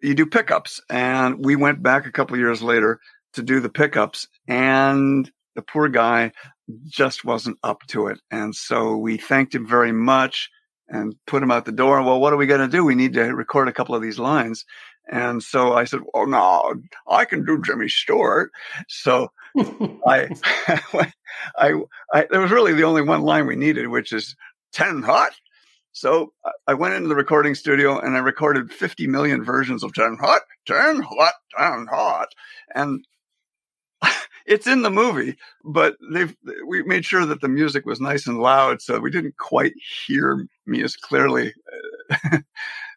you 0.00 0.14
do 0.14 0.24
pickups, 0.24 0.80
and 0.88 1.44
we 1.44 1.56
went 1.56 1.82
back 1.82 2.06
a 2.06 2.12
couple 2.12 2.36
years 2.36 2.62
later 2.62 3.00
to 3.34 3.42
do 3.42 3.60
the 3.60 3.68
pickups, 3.68 4.28
and 4.48 5.30
the 5.54 5.62
poor 5.62 5.88
guy 5.88 6.32
just 6.86 7.24
wasn't 7.24 7.58
up 7.62 7.82
to 7.88 8.06
it. 8.06 8.20
And 8.30 8.54
so 8.54 8.96
we 8.96 9.16
thanked 9.16 9.54
him 9.54 9.66
very 9.66 9.92
much 9.92 10.50
and 10.88 11.14
put 11.26 11.42
him 11.42 11.50
out 11.50 11.64
the 11.64 11.72
door. 11.72 12.02
Well, 12.02 12.20
what 12.20 12.32
are 12.32 12.36
we 12.36 12.46
going 12.46 12.60
to 12.60 12.68
do? 12.68 12.84
We 12.84 12.94
need 12.94 13.14
to 13.14 13.34
record 13.34 13.68
a 13.68 13.72
couple 13.72 13.94
of 13.94 14.02
these 14.02 14.18
lines. 14.18 14.64
And 15.10 15.42
so 15.42 15.74
I 15.74 15.84
said, 15.84 16.00
"Oh 16.14 16.24
no, 16.24 16.74
I 17.08 17.26
can 17.26 17.44
do 17.44 17.60
Jimmy 17.60 17.88
Stewart." 17.88 18.50
So 18.88 19.30
I, 20.06 20.28
I, 21.58 21.74
I, 22.12 22.26
there 22.30 22.40
was 22.40 22.50
really 22.50 22.72
the 22.72 22.84
only 22.84 23.02
one 23.02 23.22
line 23.22 23.46
we 23.46 23.56
needed, 23.56 23.88
which 23.88 24.12
is 24.12 24.34
ten 24.72 25.02
hot. 25.02 25.32
So 25.92 26.32
I 26.66 26.74
went 26.74 26.94
into 26.94 27.08
the 27.08 27.14
recording 27.14 27.54
studio 27.54 28.00
and 28.00 28.16
I 28.16 28.18
recorded 28.18 28.72
50 28.72 29.06
million 29.06 29.44
versions 29.44 29.84
of 29.84 29.94
10 29.94 30.16
hot, 30.20 30.40
10 30.66 31.02
hot, 31.02 31.34
10 31.56 31.86
hot. 31.86 32.30
And 32.74 33.06
it's 34.46 34.66
in 34.66 34.82
the 34.82 34.90
movie, 34.90 35.36
but 35.64 35.96
they've 36.12 36.36
we 36.66 36.82
made 36.82 37.04
sure 37.04 37.24
that 37.26 37.40
the 37.40 37.48
music 37.48 37.86
was 37.86 38.00
nice 38.00 38.26
and 38.26 38.38
loud, 38.38 38.82
so 38.82 39.00
we 39.00 39.10
didn't 39.10 39.36
quite 39.36 39.74
hear 40.06 40.46
me 40.66 40.82
as 40.82 40.96
clearly, 40.96 41.54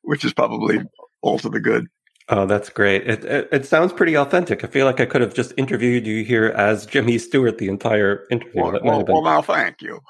which 0.03 0.25
is 0.25 0.33
probably 0.33 0.79
all 1.21 1.39
to 1.39 1.49
the 1.49 1.59
good. 1.59 1.87
Oh, 2.29 2.45
that's 2.45 2.69
great. 2.69 3.07
It, 3.07 3.23
it, 3.23 3.49
it 3.53 3.65
sounds 3.65 3.93
pretty 3.93 4.17
authentic. 4.17 4.63
I 4.63 4.67
feel 4.67 4.85
like 4.85 4.99
I 4.99 5.05
could 5.05 5.21
have 5.21 5.33
just 5.33 5.53
interviewed 5.55 6.05
you 6.05 6.25
here 6.25 6.47
as 6.47 6.85
Jimmy 6.85 7.17
Stewart 7.17 7.57
the 7.57 7.69
entire 7.69 8.25
interview. 8.29 8.63
Well, 8.63 8.79
well, 8.83 9.05
well 9.05 9.23
now 9.23 9.41
thank 9.41 9.81
you. 9.81 10.01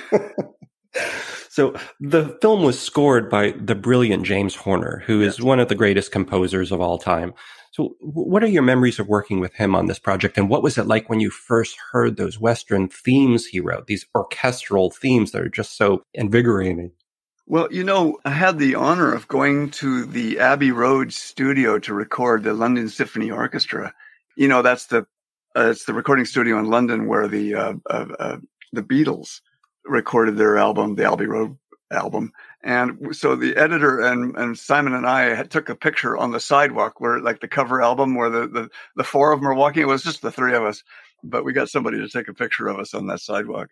so 1.48 1.74
the 1.98 2.38
film 2.40 2.62
was 2.62 2.78
scored 2.80 3.28
by 3.28 3.50
the 3.50 3.74
brilliant 3.74 4.24
James 4.24 4.54
Horner, 4.54 5.02
who 5.06 5.20
is 5.20 5.38
yes. 5.38 5.44
one 5.44 5.58
of 5.58 5.68
the 5.68 5.74
greatest 5.74 6.12
composers 6.12 6.70
of 6.70 6.80
all 6.80 6.98
time. 6.98 7.34
So, 7.76 7.94
what 8.00 8.42
are 8.42 8.46
your 8.46 8.62
memories 8.62 8.98
of 8.98 9.06
working 9.06 9.38
with 9.38 9.52
him 9.52 9.74
on 9.74 9.84
this 9.84 9.98
project? 9.98 10.38
And 10.38 10.48
what 10.48 10.62
was 10.62 10.78
it 10.78 10.86
like 10.86 11.10
when 11.10 11.20
you 11.20 11.28
first 11.28 11.76
heard 11.92 12.16
those 12.16 12.40
Western 12.40 12.88
themes 12.88 13.44
he 13.44 13.60
wrote, 13.60 13.86
these 13.86 14.06
orchestral 14.14 14.90
themes 14.90 15.32
that 15.32 15.42
are 15.42 15.50
just 15.50 15.76
so 15.76 16.02
invigorating? 16.14 16.92
Well, 17.44 17.68
you 17.70 17.84
know, 17.84 18.16
I 18.24 18.30
had 18.30 18.58
the 18.58 18.76
honor 18.76 19.12
of 19.12 19.28
going 19.28 19.72
to 19.72 20.06
the 20.06 20.38
Abbey 20.38 20.70
Road 20.70 21.12
studio 21.12 21.78
to 21.80 21.92
record 21.92 22.44
the 22.44 22.54
London 22.54 22.88
Symphony 22.88 23.30
Orchestra. 23.30 23.92
You 24.38 24.48
know, 24.48 24.62
that's 24.62 24.86
the 24.86 25.06
uh, 25.54 25.68
it's 25.72 25.84
the 25.84 25.92
recording 25.92 26.24
studio 26.24 26.58
in 26.58 26.70
London 26.70 27.06
where 27.06 27.28
the 27.28 27.54
uh, 27.56 27.74
uh, 27.90 28.06
uh 28.18 28.36
the 28.72 28.82
Beatles 28.82 29.42
recorded 29.84 30.38
their 30.38 30.56
album, 30.56 30.94
the 30.94 31.12
Abbey 31.12 31.26
Road 31.26 31.58
album. 31.90 32.32
And 32.66 33.14
so 33.14 33.36
the 33.36 33.56
editor 33.56 34.00
and, 34.00 34.36
and 34.36 34.58
Simon 34.58 34.92
and 34.92 35.06
I 35.06 35.36
had, 35.36 35.52
took 35.52 35.68
a 35.68 35.76
picture 35.76 36.16
on 36.16 36.32
the 36.32 36.40
sidewalk 36.40 37.00
where 37.00 37.20
like 37.20 37.40
the 37.40 37.46
cover 37.46 37.80
album 37.80 38.16
where 38.16 38.28
the, 38.28 38.48
the, 38.48 38.68
the 38.96 39.04
four 39.04 39.30
of 39.30 39.38
them 39.38 39.48
are 39.48 39.54
walking. 39.54 39.82
It 39.82 39.86
was 39.86 40.02
just 40.02 40.20
the 40.20 40.32
three 40.32 40.52
of 40.52 40.64
us, 40.64 40.82
but 41.22 41.44
we 41.44 41.52
got 41.52 41.68
somebody 41.68 41.98
to 41.98 42.08
take 42.08 42.26
a 42.26 42.34
picture 42.34 42.66
of 42.66 42.80
us 42.80 42.92
on 42.92 43.06
that 43.06 43.20
sidewalk. 43.20 43.68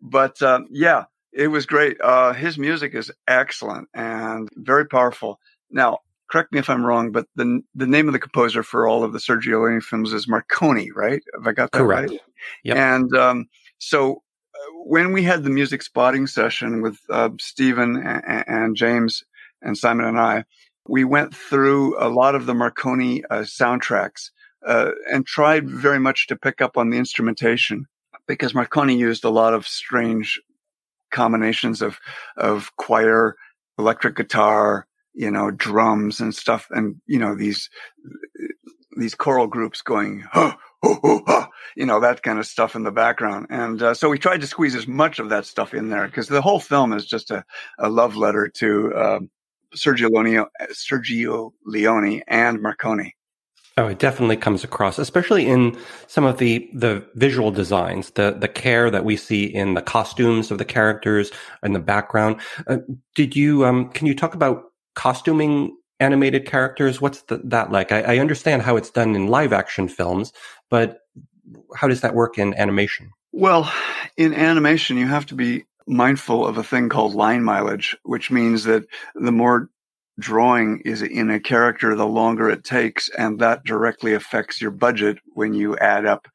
But 0.00 0.40
um, 0.40 0.68
yeah, 0.70 1.06
it 1.32 1.48
was 1.48 1.66
great. 1.66 2.00
Uh, 2.00 2.32
his 2.32 2.58
music 2.58 2.94
is 2.94 3.10
excellent 3.26 3.88
and 3.92 4.48
very 4.54 4.86
powerful. 4.86 5.40
Now, 5.72 5.98
correct 6.30 6.52
me 6.52 6.60
if 6.60 6.70
I'm 6.70 6.86
wrong, 6.86 7.10
but 7.10 7.26
the 7.34 7.60
the 7.74 7.88
name 7.88 8.06
of 8.06 8.12
the 8.12 8.20
composer 8.20 8.62
for 8.62 8.86
all 8.86 9.02
of 9.02 9.12
the 9.12 9.18
Sergio 9.18 9.66
Leone 9.66 9.80
films 9.80 10.12
is 10.12 10.28
Morricone, 10.28 10.90
right? 10.94 11.22
Have 11.34 11.48
I 11.48 11.52
got 11.52 11.72
that 11.72 11.78
Correct. 11.78 12.10
right? 12.10 12.20
Yep. 12.62 12.76
And 12.76 13.16
um, 13.16 13.46
so 13.78 14.22
when 14.84 15.12
we 15.12 15.22
had 15.22 15.44
the 15.44 15.50
music 15.50 15.82
spotting 15.82 16.26
session 16.26 16.82
with 16.82 16.98
uh, 17.08 17.30
Steven 17.40 17.96
and, 17.96 18.44
and, 18.46 18.76
James 18.76 19.22
and 19.60 19.76
Simon 19.78 20.06
and 20.06 20.18
I, 20.18 20.44
we 20.88 21.04
went 21.04 21.34
through 21.34 21.98
a 22.02 22.08
lot 22.08 22.34
of 22.34 22.46
the 22.46 22.52
Morricone 22.52 23.22
uh, 23.30 23.38
soundtracks 23.38 24.30
uh, 24.66 24.90
and 25.10 25.26
tried 25.26 25.68
very 25.68 26.00
much 26.00 26.26
to 26.28 26.36
pick 26.36 26.60
up 26.60 26.76
on 26.76 26.90
the 26.90 26.98
instrumentation 26.98 27.86
because 28.26 28.52
Morricone 28.52 28.96
used 28.96 29.24
a 29.24 29.30
lot 29.30 29.54
of 29.54 29.66
strange 29.66 30.40
combinations 31.12 31.82
of 31.82 31.98
of 32.36 32.74
choir, 32.76 33.36
electric 33.78 34.16
guitar, 34.16 34.86
you 35.14 35.30
know, 35.30 35.50
drums 35.50 36.20
and 36.20 36.34
stuff, 36.34 36.66
and 36.70 36.96
you 37.06 37.18
know 37.18 37.34
these 37.34 37.70
these 38.96 39.14
choral 39.14 39.46
groups 39.46 39.82
going, 39.82 40.24
oh, 40.34 40.54
ha, 40.82 41.48
you 41.76 41.86
know, 41.86 42.00
that 42.00 42.22
kind 42.22 42.38
of 42.38 42.46
stuff 42.46 42.74
in 42.74 42.82
the 42.82 42.90
background. 42.90 43.46
And 43.50 43.82
uh, 43.82 43.94
so 43.94 44.08
we 44.08 44.18
tried 44.18 44.40
to 44.40 44.46
squeeze 44.46 44.74
as 44.74 44.86
much 44.86 45.18
of 45.18 45.28
that 45.30 45.46
stuff 45.46 45.74
in 45.74 45.88
there 45.88 46.06
because 46.06 46.28
the 46.28 46.42
whole 46.42 46.60
film 46.60 46.92
is 46.92 47.06
just 47.06 47.30
a, 47.30 47.44
a 47.78 47.88
love 47.88 48.16
letter 48.16 48.48
to 48.48 48.94
uh, 48.94 49.20
Sergio 49.74 50.10
Leone, 50.10 50.46
Sergio 50.72 51.52
Leone 51.64 52.22
and 52.26 52.58
Morricone. 52.58 53.12
Oh, 53.78 53.86
it 53.86 53.98
definitely 53.98 54.36
comes 54.36 54.64
across, 54.64 54.98
especially 54.98 55.46
in 55.46 55.78
some 56.06 56.24
of 56.24 56.36
the 56.36 56.68
the 56.74 57.06
visual 57.14 57.50
designs, 57.50 58.10
the 58.10 58.36
the 58.38 58.48
care 58.48 58.90
that 58.90 59.04
we 59.06 59.16
see 59.16 59.44
in 59.44 59.72
the 59.72 59.80
costumes 59.80 60.50
of 60.50 60.58
the 60.58 60.64
characters 60.66 61.30
and 61.62 61.74
the 61.74 61.80
background. 61.80 62.38
Uh, 62.66 62.78
did 63.14 63.34
you 63.34 63.64
um 63.64 63.88
can 63.88 64.06
you 64.06 64.14
talk 64.14 64.34
about 64.34 64.64
costuming 64.94 65.74
animated 66.00 66.46
characters? 66.46 67.00
What's 67.00 67.22
the, 67.22 67.40
that 67.44 67.70
like? 67.70 67.92
I, 67.92 68.02
I 68.02 68.18
understand 68.18 68.62
how 68.62 68.76
it's 68.76 68.90
done 68.90 69.14
in 69.14 69.26
live 69.28 69.52
action 69.52 69.88
films, 69.88 70.32
but 70.70 71.00
how 71.76 71.88
does 71.88 72.00
that 72.00 72.14
work 72.14 72.38
in 72.38 72.54
animation? 72.54 73.10
Well, 73.32 73.72
in 74.16 74.34
animation, 74.34 74.96
you 74.96 75.06
have 75.06 75.26
to 75.26 75.34
be 75.34 75.64
mindful 75.86 76.46
of 76.46 76.58
a 76.58 76.62
thing 76.62 76.88
called 76.88 77.14
line 77.14 77.42
mileage, 77.42 77.96
which 78.02 78.30
means 78.30 78.64
that 78.64 78.84
the 79.14 79.32
more 79.32 79.68
drawing 80.18 80.80
is 80.84 81.02
in 81.02 81.30
a 81.30 81.40
character, 81.40 81.94
the 81.94 82.06
longer 82.06 82.50
it 82.50 82.64
takes. 82.64 83.08
And 83.16 83.38
that 83.40 83.64
directly 83.64 84.14
affects 84.14 84.60
your 84.60 84.70
budget 84.70 85.18
when 85.32 85.54
you 85.54 85.76
add 85.78 86.04
up 86.06 86.28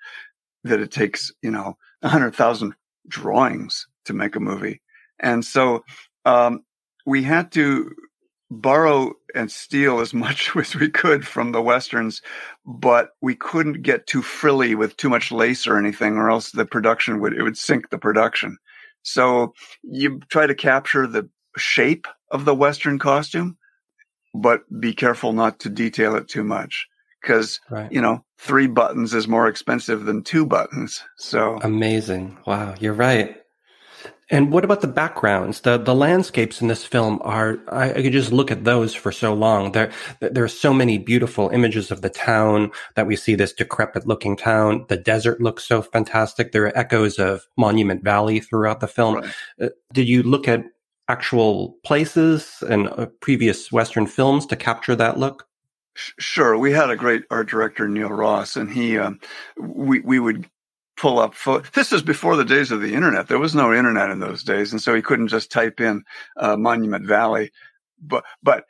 that 0.63 0.79
it 0.79 0.91
takes, 0.91 1.31
you 1.41 1.51
know, 1.51 1.77
a 2.01 2.09
hundred 2.09 2.35
thousand 2.35 2.73
drawings 3.07 3.87
to 4.05 4.13
make 4.13 4.35
a 4.35 4.39
movie. 4.39 4.81
And 5.19 5.45
so, 5.45 5.83
um, 6.25 6.63
we 7.05 7.23
had 7.23 7.51
to 7.53 7.91
borrow 8.51 9.13
and 9.35 9.51
steal 9.51 9.99
as 9.99 10.13
much 10.13 10.55
as 10.55 10.75
we 10.75 10.89
could 10.89 11.25
from 11.25 11.51
the 11.51 11.61
westerns, 11.61 12.21
but 12.65 13.11
we 13.21 13.35
couldn't 13.35 13.81
get 13.81 14.07
too 14.07 14.21
frilly 14.21 14.75
with 14.75 14.97
too 14.97 15.09
much 15.09 15.31
lace 15.31 15.67
or 15.67 15.77
anything, 15.77 16.17
or 16.17 16.29
else 16.29 16.51
the 16.51 16.65
production 16.65 17.19
would 17.21 17.33
it 17.33 17.43
would 17.43 17.57
sink 17.57 17.89
the 17.89 17.97
production. 17.97 18.57
So 19.03 19.53
you 19.83 20.19
try 20.29 20.47
to 20.47 20.55
capture 20.55 21.07
the 21.07 21.29
shape 21.57 22.07
of 22.31 22.45
the 22.45 22.55
western 22.55 22.99
costume, 22.99 23.57
but 24.33 24.61
be 24.79 24.93
careful 24.93 25.33
not 25.33 25.59
to 25.59 25.69
detail 25.69 26.15
it 26.15 26.27
too 26.27 26.43
much 26.43 26.87
because 27.21 27.59
right. 27.69 27.91
you 27.91 28.01
know 28.01 28.23
three 28.37 28.67
buttons 28.67 29.13
is 29.13 29.27
more 29.27 29.47
expensive 29.47 30.05
than 30.05 30.23
two 30.23 30.45
buttons. 30.45 31.03
So 31.17 31.59
amazing! 31.61 32.37
Wow, 32.45 32.75
you're 32.79 32.93
right. 32.93 33.37
And 34.29 34.51
what 34.51 34.65
about 34.65 34.81
the 34.81 34.87
backgrounds? 34.87 35.61
The 35.61 35.77
the 35.77 35.95
landscapes 35.95 36.61
in 36.61 36.67
this 36.67 36.85
film 36.85 37.19
are 37.23 37.59
I, 37.69 37.91
I, 37.93 38.01
could 38.01 38.11
just 38.11 38.31
look 38.31 38.51
at 38.51 38.65
those 38.65 38.93
for 38.93 39.11
so 39.11 39.33
long. 39.33 39.71
There 39.71 39.89
there 40.19 40.43
are 40.43 40.49
so 40.49 40.73
many 40.73 40.97
beautiful 40.97 41.49
images 41.49 41.91
of 41.91 42.01
the 42.01 42.09
town 42.09 42.71
that 42.95 43.07
we 43.07 43.15
see 43.15 43.35
this 43.35 43.53
decrepit 43.53 44.05
looking 44.05 44.35
town. 44.35 44.85
The 44.89 44.97
desert 44.97 45.39
looks 45.39 45.65
so 45.65 45.81
fantastic. 45.81 46.51
There 46.51 46.65
are 46.65 46.77
echoes 46.77 47.19
of 47.19 47.47
Monument 47.57 48.03
Valley 48.03 48.41
throughout 48.41 48.81
the 48.81 48.87
film. 48.87 49.15
Right. 49.15 49.33
Uh, 49.61 49.69
did 49.93 50.09
you 50.09 50.23
look 50.23 50.47
at 50.47 50.65
actual 51.07 51.77
places 51.85 52.63
and 52.69 52.89
uh, 52.89 53.05
previous 53.21 53.71
Western 53.71 54.07
films 54.07 54.45
to 54.47 54.57
capture 54.57 54.95
that 54.95 55.17
look? 55.17 55.47
Sure, 56.19 56.57
we 56.57 56.71
had 56.73 56.91
a 56.91 56.95
great 56.95 57.23
art 57.31 57.49
director, 57.49 57.87
Neil 57.87 58.09
Ross, 58.09 58.55
and 58.55 58.69
he, 58.69 58.99
um, 58.99 59.19
we 59.57 59.99
we 60.01 60.19
would 60.19 60.47
pull 60.97 61.19
up. 61.19 61.33
Fo- 61.33 61.61
this 61.73 61.93
is 61.93 62.01
before 62.01 62.35
the 62.35 62.45
days 62.45 62.71
of 62.71 62.81
the 62.81 62.93
internet. 62.93 63.27
There 63.27 63.39
was 63.39 63.55
no 63.55 63.73
internet 63.73 64.09
in 64.09 64.19
those 64.19 64.43
days, 64.43 64.71
and 64.71 64.81
so 64.81 64.93
he 64.93 65.01
couldn't 65.01 65.29
just 65.29 65.51
type 65.51 65.79
in 65.79 66.03
uh, 66.37 66.57
Monument 66.57 67.05
Valley. 67.05 67.51
But 68.01 68.25
but 68.43 68.65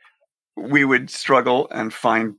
we 0.56 0.86
would 0.86 1.10
struggle 1.10 1.68
and 1.72 1.94
find 1.94 2.36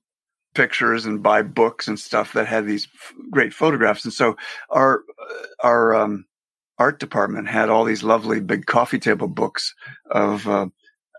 pictures 0.55 1.07
and 1.07 1.23
buy 1.23 1.43
books 1.43 1.89
and 1.89 1.99
stuff 1.99 2.33
that 2.33 2.47
had 2.47 2.67
these 2.67 2.89
f- 2.95 3.15
great 3.31 3.53
photographs. 3.53 4.05
And 4.05 4.13
so 4.13 4.37
our 4.71 5.03
our 5.63 5.95
um, 5.95 6.25
art 6.79 7.01
department 7.01 7.49
had 7.49 7.69
all 7.69 7.85
these 7.85 8.03
lovely 8.03 8.41
big 8.41 8.67
coffee 8.67 8.99
table 8.99 9.29
books 9.29 9.75
of 10.11 10.49
uh, 10.49 10.69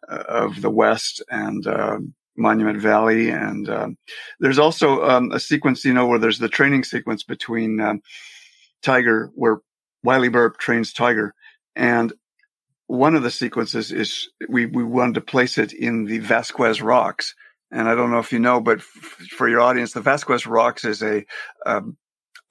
of 0.08 0.62
the 0.62 0.70
West 0.70 1.22
and 1.30 1.68
uh, 1.68 2.00
Monument 2.36 2.82
Valley, 2.82 3.30
and 3.30 3.70
um, 3.70 3.98
there's 4.40 4.60
also 4.60 5.04
um, 5.04 5.32
a 5.32 5.40
sequence, 5.40 5.84
you 5.86 5.94
know, 5.94 6.08
where 6.08 6.20
there's 6.20 6.40
the 6.40 6.50
training 6.50 6.84
sequence 6.84 7.24
between 7.24 7.80
um, 7.80 8.02
Tiger, 8.82 9.32
where 9.36 9.60
Wylie 10.04 10.30
Burp 10.30 10.58
trains 10.58 10.94
Tiger, 10.94 11.34
and 11.76 12.14
one 12.88 13.16
of 13.16 13.24
the 13.24 13.32
sequences 13.32 13.92
is 13.92 14.30
we 14.48 14.66
we 14.66 14.84
wanted 14.84 15.16
to 15.16 15.22
place 15.22 15.58
it 15.58 15.74
in 15.74 16.06
the 16.06 16.20
Vasquez 16.20 16.82
Rocks. 16.82 17.36
And 17.72 17.88
I 17.88 17.94
don't 17.94 18.10
know 18.10 18.18
if 18.18 18.34
you 18.34 18.40
know, 18.40 18.60
but 18.60 18.80
f- 18.80 18.86
for 18.86 19.48
your 19.48 19.62
audience, 19.62 19.94
the 19.94 20.02
Vasquez 20.02 20.48
Rocks 20.48 20.86
is 20.86 21.04
a 21.04 21.24
um, 21.68 21.98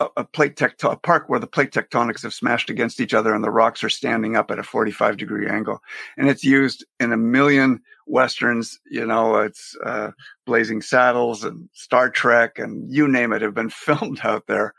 a, 0.00 0.24
plate 0.24 0.56
tectonic 0.56 1.02
park 1.02 1.28
where 1.28 1.40
the 1.40 1.46
plate 1.46 1.72
tectonics 1.72 2.22
have 2.22 2.32
smashed 2.32 2.70
against 2.70 3.00
each 3.00 3.14
other 3.14 3.34
and 3.34 3.42
the 3.42 3.50
rocks 3.50 3.82
are 3.82 3.88
standing 3.88 4.36
up 4.36 4.50
at 4.50 4.58
a 4.58 4.62
45 4.62 5.16
degree 5.16 5.48
angle. 5.48 5.80
And 6.16 6.28
it's 6.28 6.44
used 6.44 6.84
in 7.00 7.12
a 7.12 7.16
million 7.16 7.80
westerns. 8.06 8.78
You 8.90 9.06
know, 9.06 9.36
it's 9.38 9.76
uh, 9.84 10.12
Blazing 10.46 10.82
Saddles 10.82 11.44
and 11.44 11.68
Star 11.72 12.10
Trek 12.10 12.58
and 12.58 12.92
you 12.92 13.08
name 13.08 13.32
it 13.32 13.42
have 13.42 13.54
been 13.54 13.70
filmed 13.70 14.20
out 14.22 14.46
there. 14.46 14.74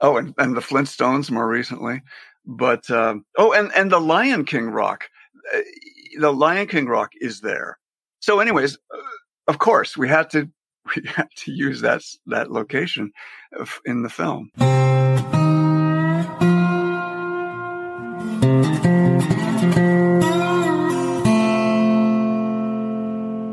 Oh, 0.00 0.16
and, 0.16 0.34
and 0.38 0.56
the 0.56 0.60
Flintstones 0.60 1.30
more 1.30 1.46
recently. 1.46 2.02
But 2.46 2.90
um, 2.90 3.24
oh, 3.36 3.52
and 3.52 3.70
and 3.76 3.90
the 3.92 4.00
Lion 4.00 4.44
King 4.44 4.70
rock, 4.70 5.10
uh, 5.54 5.60
the 6.18 6.32
Lion 6.32 6.66
King 6.66 6.86
rock 6.86 7.12
is 7.20 7.40
there. 7.40 7.78
So, 8.20 8.40
anyways, 8.40 8.76
uh, 8.76 8.98
of 9.46 9.58
course, 9.58 9.96
we 9.96 10.08
had 10.08 10.30
to 10.30 10.48
we 10.96 11.02
had 11.06 11.28
to 11.36 11.52
use 11.52 11.82
that 11.82 12.02
that 12.26 12.50
location 12.50 13.12
in 13.84 14.02
the 14.02 14.08
film. 14.08 14.50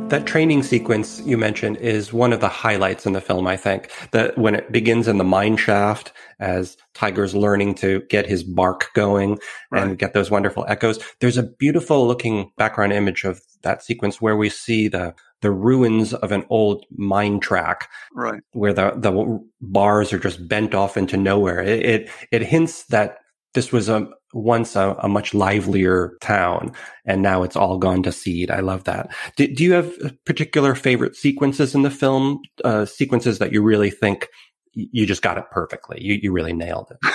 That 0.10 0.26
training 0.26 0.64
sequence 0.64 1.22
you 1.26 1.38
mentioned 1.38 1.76
is 1.78 2.14
one 2.14 2.32
of 2.32 2.40
the 2.40 2.48
highlights 2.48 3.06
in 3.06 3.12
the 3.12 3.20
film, 3.20 3.46
I 3.46 3.58
think. 3.58 3.92
That 4.12 4.38
when 4.38 4.56
it 4.56 4.72
begins 4.72 5.06
in 5.06 5.18
the 5.18 5.26
mine 5.26 5.58
shaft 5.58 6.14
as 6.40 6.78
Tiger's 6.94 7.36
learning 7.36 7.76
to 7.76 8.02
get 8.10 8.26
his 8.26 8.42
bark 8.42 8.94
going 8.94 9.38
right. 9.70 9.84
and 9.84 10.00
get 10.00 10.14
those 10.14 10.32
wonderful 10.32 10.64
echoes. 10.70 10.98
There's 11.20 11.36
a 11.36 11.44
beautiful 11.44 12.08
looking 12.08 12.52
background 12.58 12.94
image 12.94 13.26
of 13.26 13.42
that 13.64 13.84
sequence 13.84 14.22
where 14.22 14.38
we 14.38 14.50
see 14.50 14.88
the 14.88 15.14
the 15.42 15.52
ruins 15.52 16.14
of 16.14 16.32
an 16.32 16.46
old 16.50 16.86
mine 16.90 17.42
track, 17.42 17.90
right? 18.16 18.42
Where 18.54 18.74
the 18.74 18.92
the 18.96 19.46
bars 19.60 20.14
are 20.14 20.20
just 20.20 20.48
bent 20.48 20.74
off 20.74 20.96
into 20.96 21.18
nowhere. 21.18 21.62
It 21.62 21.86
it, 21.86 22.10
it 22.32 22.42
hints 22.44 22.86
that 22.86 23.18
this 23.54 23.72
was 23.72 23.90
a 23.90 24.08
once 24.34 24.76
a, 24.76 24.96
a, 25.00 25.08
much 25.08 25.34
livelier 25.34 26.18
town, 26.22 26.72
and 27.06 27.22
now 27.22 27.44
it's 27.44 27.56
all 27.56 27.78
gone 27.78 28.04
to 28.04 28.12
seed. 28.12 28.52
I 28.52 28.60
love 28.60 28.84
that. 28.84 29.10
Do, 29.36 29.48
do 29.48 29.64
you 29.64 29.74
have 29.74 29.92
particular 30.26 30.76
favorite 30.76 31.16
sequences 31.16 31.74
in 31.74 31.82
the 31.82 31.90
film? 31.90 32.42
Uh, 32.64 32.86
sequences 32.86 33.40
that 33.40 33.52
you 33.52 33.62
really 33.62 33.90
think 33.90 34.28
you 34.74 35.06
just 35.06 35.22
got 35.22 35.38
it 35.38 35.46
perfectly. 35.52 35.98
You 36.02 36.20
you 36.22 36.32
really 36.32 36.54
nailed 36.54 36.92
it. 36.92 37.14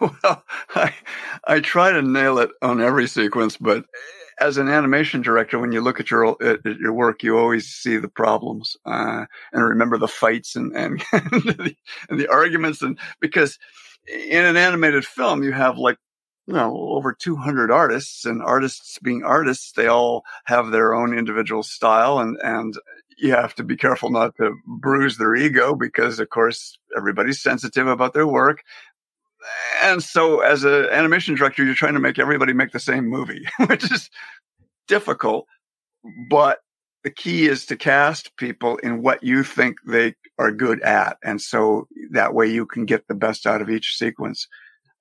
well, 0.22 0.44
I 0.74 0.94
I 1.44 1.60
try 1.60 1.90
to 1.90 2.02
nail 2.02 2.38
it 2.38 2.50
on 2.62 2.80
every 2.80 3.08
sequence, 3.08 3.56
but 3.56 3.84
as 4.40 4.56
an 4.56 4.68
animation 4.68 5.20
director, 5.20 5.58
when 5.58 5.72
you 5.72 5.80
look 5.80 6.00
at 6.00 6.10
your 6.10 6.36
at, 6.42 6.64
your 6.64 6.92
work, 6.92 7.22
you 7.22 7.38
always 7.38 7.66
see 7.66 7.96
the 7.98 8.08
problems 8.08 8.76
uh, 8.86 9.26
and 9.52 9.64
remember 9.64 9.98
the 9.98 10.08
fights 10.08 10.56
and 10.56 10.74
and, 10.76 11.04
and, 11.12 11.42
the, 11.42 11.74
and 12.08 12.20
the 12.20 12.28
arguments, 12.28 12.82
and 12.82 12.98
because 13.20 13.58
in 14.06 14.44
an 14.44 14.56
animated 14.56 15.04
film, 15.04 15.42
you 15.42 15.52
have 15.52 15.78
like 15.78 15.98
you 16.46 16.54
know 16.54 16.76
over 16.76 17.12
200 17.12 17.70
artists, 17.70 18.24
and 18.24 18.42
artists 18.42 18.98
being 18.98 19.22
artists, 19.24 19.72
they 19.72 19.86
all 19.86 20.24
have 20.46 20.70
their 20.70 20.94
own 20.94 21.16
individual 21.16 21.62
style, 21.62 22.18
and 22.18 22.38
and 22.42 22.76
you 23.18 23.32
have 23.32 23.54
to 23.54 23.62
be 23.62 23.76
careful 23.76 24.10
not 24.10 24.36
to 24.36 24.54
bruise 24.66 25.18
their 25.18 25.34
ego 25.34 25.74
because, 25.74 26.18
of 26.18 26.30
course, 26.30 26.78
everybody's 26.96 27.40
sensitive 27.40 27.86
about 27.86 28.14
their 28.14 28.26
work. 28.26 28.62
And 29.82 30.02
so 30.02 30.40
as 30.40 30.64
an 30.64 30.86
animation 30.90 31.34
director 31.34 31.64
you're 31.64 31.74
trying 31.74 31.94
to 31.94 32.00
make 32.00 32.18
everybody 32.18 32.52
make 32.52 32.72
the 32.72 32.80
same 32.80 33.08
movie 33.08 33.46
which 33.68 33.90
is 33.90 34.10
difficult 34.86 35.46
but 36.28 36.58
the 37.04 37.10
key 37.10 37.46
is 37.46 37.66
to 37.66 37.76
cast 37.76 38.36
people 38.36 38.76
in 38.78 39.02
what 39.02 39.22
you 39.22 39.42
think 39.42 39.76
they 39.86 40.14
are 40.38 40.52
good 40.52 40.80
at 40.82 41.18
and 41.24 41.40
so 41.40 41.86
that 42.12 42.34
way 42.34 42.46
you 42.46 42.66
can 42.66 42.84
get 42.86 43.06
the 43.08 43.14
best 43.14 43.46
out 43.46 43.62
of 43.62 43.70
each 43.70 43.96
sequence. 43.96 44.46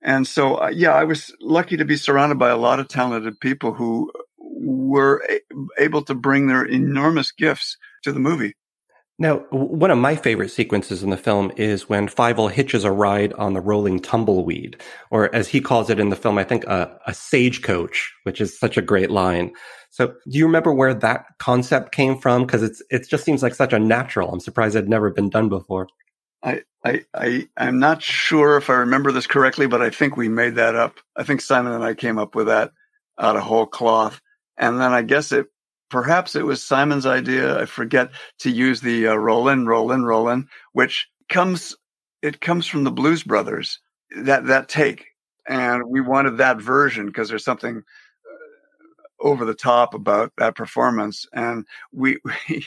And 0.02 0.28
so 0.28 0.56
uh, 0.56 0.70
yeah 0.74 0.94
i 0.94 1.04
was 1.04 1.34
lucky 1.42 1.78
to 1.78 1.86
be 1.86 1.98
surrounded 1.98 2.40
by 2.40 2.50
a 2.50 2.58
lot 2.58 2.80
of 2.80 2.88
talented 2.88 3.40
people 3.40 3.74
who 3.74 4.12
were 4.38 5.24
a- 5.30 5.84
able 5.84 6.04
to 6.04 6.16
bring 6.16 6.48
their 6.48 6.66
enormous 6.66 7.32
gifts 7.32 7.78
to 8.04 8.12
the 8.12 8.20
movie 8.20 8.56
now, 9.20 9.40
one 9.52 9.92
of 9.92 9.98
my 9.98 10.16
favorite 10.16 10.50
sequences 10.50 11.04
in 11.04 11.10
the 11.10 11.18
film 11.18 11.52
is 11.58 11.90
when 11.90 12.08
Fievel 12.08 12.50
hitches 12.50 12.86
a 12.86 12.92
ride 12.92 13.34
on 13.34 13.54
the 13.54 13.60
rolling 13.60 14.00
tumbleweed, 14.00 14.82
or 15.12 15.34
as 15.36 15.50
he 15.50 15.60
calls 15.60 15.90
it 15.90 16.00
in 16.00 16.08
the 16.08 16.16
film, 16.16 16.38
I 16.38 16.46
think 16.46 16.66
a, 16.66 16.98
a 17.06 17.14
stagecoach, 17.14 18.14
which 18.24 18.40
is 18.40 18.58
such 18.58 18.78
a 18.78 18.82
great 18.82 19.12
line. 19.12 19.52
So, 19.90 20.08
do 20.08 20.38
you 20.38 20.46
remember 20.46 20.74
where 20.74 20.94
that 20.94 21.26
concept 21.38 21.92
came 21.92 22.18
from? 22.18 22.46
Because 22.46 22.64
it's 22.64 22.82
it 22.90 23.10
just 23.10 23.26
seems 23.26 23.44
like 23.44 23.56
such 23.56 23.74
a 23.74 23.80
natural. 23.80 24.32
I'm 24.32 24.40
surprised 24.40 24.78
it 24.78 24.80
had 24.80 24.90
never 24.90 25.10
been 25.10 25.30
done 25.30 25.50
before. 25.50 25.90
I, 26.42 26.64
I, 26.86 27.04
I, 27.14 27.50
I'm 27.58 27.80
not 27.80 28.02
sure 28.02 28.56
if 28.56 28.70
I 28.70 28.76
remember 28.76 29.12
this 29.12 29.28
correctly, 29.28 29.68
but 29.68 29.82
I 29.82 29.90
think 29.90 30.16
we 30.16 30.30
made 30.30 30.56
that 30.56 30.76
up. 30.76 31.00
I 31.18 31.24
think 31.24 31.42
Simon 31.42 31.74
and 31.74 31.84
I 31.84 31.94
came 31.94 32.18
up 32.18 32.36
with 32.36 32.48
that 32.48 32.72
out 33.20 33.36
of 33.36 33.44
whole 33.44 33.66
cloth. 33.66 34.22
And 34.58 34.80
then 34.80 34.94
I 34.94 35.02
guess 35.02 35.34
it, 35.34 35.48
perhaps 35.90 36.36
it 36.36 36.46
was 36.46 36.64
Simon's 36.64 37.06
idea. 37.06 37.60
I 37.60 37.66
forget 37.66 38.12
to 38.40 38.50
use 38.50 38.82
the 38.82 39.08
uh, 39.08 39.16
rollin, 39.16 39.66
rollin, 39.66 40.04
rollin, 40.04 40.48
which 40.74 41.08
comes, 41.30 41.76
it 42.22 42.42
comes 42.42 42.68
from 42.68 42.84
the 42.84 42.92
Blues 42.92 43.24
Brothers, 43.24 43.80
that, 44.18 44.46
that 44.46 44.70
take. 44.70 45.08
And 45.48 45.84
we 45.88 46.02
wanted 46.02 46.38
that 46.38 46.62
version 46.62 47.08
because 47.08 47.30
there's 47.30 47.46
something 47.46 47.78
uh, 47.78 49.28
over 49.28 49.46
the 49.46 49.56
top 49.56 49.94
about 49.94 50.32
that 50.38 50.56
performance. 50.56 51.26
And 51.34 51.66
we, 51.92 52.18
we, 52.50 52.66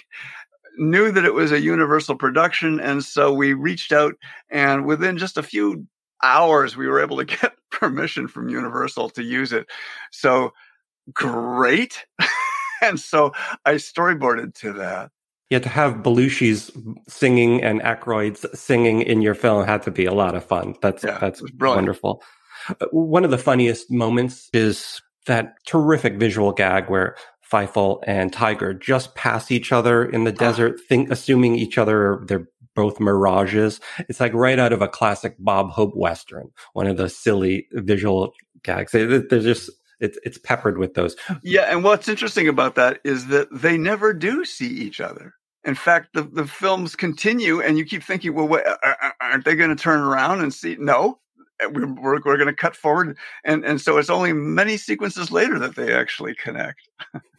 knew 0.78 1.12
that 1.12 1.24
it 1.24 1.34
was 1.34 1.52
a 1.52 1.60
universal 1.60 2.16
production. 2.16 2.80
And 2.80 3.04
so 3.04 3.32
we 3.32 3.52
reached 3.52 3.92
out 3.92 4.14
and 4.50 4.86
within 4.86 5.18
just 5.18 5.36
a 5.36 5.42
few 5.42 5.86
hours, 6.22 6.76
we 6.76 6.86
were 6.86 7.00
able 7.00 7.18
to 7.18 7.24
get 7.40 7.52
permission 7.70 8.28
from 8.28 8.48
Universal 8.48 9.10
to 9.10 9.22
use 9.22 9.52
it. 9.52 9.66
So 10.10 10.52
great. 11.12 12.06
and 12.82 13.00
so 13.12 13.32
I 13.64 13.74
storyboarded 13.74 14.54
to 14.56 14.72
that. 14.74 15.10
Yeah, 15.50 15.58
to 15.58 15.68
have 15.68 15.96
Belushi's 15.96 16.70
singing 17.08 17.62
and 17.62 17.82
Aykroyd's 17.82 18.46
singing 18.58 19.02
in 19.02 19.20
your 19.20 19.34
film 19.34 19.66
had 19.66 19.82
to 19.82 19.90
be 19.90 20.06
a 20.06 20.14
lot 20.14 20.34
of 20.34 20.44
fun. 20.44 20.74
That's 20.80 21.04
yeah, 21.04 21.18
that's 21.18 21.42
wonderful. 21.60 22.22
Uh, 22.68 22.86
one 22.90 23.24
of 23.24 23.30
the 23.30 23.38
funniest 23.38 23.90
moments 23.90 24.48
is 24.54 25.02
that 25.26 25.54
terrific 25.66 26.16
visual 26.18 26.52
gag 26.52 26.88
where 26.88 27.16
Fievel 27.52 28.02
and 28.06 28.32
Tiger 28.32 28.72
just 28.72 29.14
pass 29.14 29.50
each 29.50 29.72
other 29.72 30.04
in 30.04 30.24
the 30.24 30.32
ah. 30.32 30.38
desert, 30.38 30.80
think, 30.88 31.10
assuming 31.10 31.56
each 31.56 31.76
other 31.76 32.24
they're 32.26 32.48
both 32.74 32.98
mirages. 32.98 33.80
It's 34.08 34.20
like 34.20 34.32
right 34.32 34.58
out 34.58 34.72
of 34.72 34.80
a 34.80 34.88
classic 34.88 35.36
Bob 35.38 35.70
Hope 35.70 35.94
Western, 35.94 36.50
one 36.72 36.86
of 36.86 36.96
the 36.96 37.10
silly 37.10 37.68
visual 37.72 38.32
gags. 38.62 38.92
They're 38.92 39.20
just, 39.28 39.70
it's, 40.02 40.18
it's 40.24 40.38
peppered 40.38 40.78
with 40.78 40.94
those. 40.94 41.16
Yeah. 41.42 41.62
And 41.62 41.84
what's 41.84 42.08
interesting 42.08 42.48
about 42.48 42.74
that 42.74 43.00
is 43.04 43.28
that 43.28 43.48
they 43.52 43.78
never 43.78 44.12
do 44.12 44.44
see 44.44 44.68
each 44.68 45.00
other. 45.00 45.34
In 45.64 45.76
fact, 45.76 46.08
the, 46.14 46.22
the 46.22 46.46
films 46.46 46.96
continue 46.96 47.60
and 47.60 47.78
you 47.78 47.84
keep 47.84 48.02
thinking, 48.02 48.34
well, 48.34 48.48
what, 48.48 48.66
aren't 49.20 49.44
they 49.44 49.54
going 49.54 49.74
to 49.74 49.80
turn 49.80 50.00
around 50.00 50.40
and 50.40 50.52
see? 50.52 50.76
No, 50.78 51.20
eh, 51.60 51.66
we're, 51.66 51.86
we're, 51.94 52.20
we're 52.24 52.36
going 52.36 52.46
to 52.46 52.52
cut 52.52 52.74
forward. 52.74 53.16
And, 53.44 53.64
and 53.64 53.80
so 53.80 53.96
it's 53.98 54.10
only 54.10 54.32
many 54.32 54.76
sequences 54.76 55.30
later 55.30 55.60
that 55.60 55.76
they 55.76 55.94
actually 55.94 56.34
connect. 56.34 56.80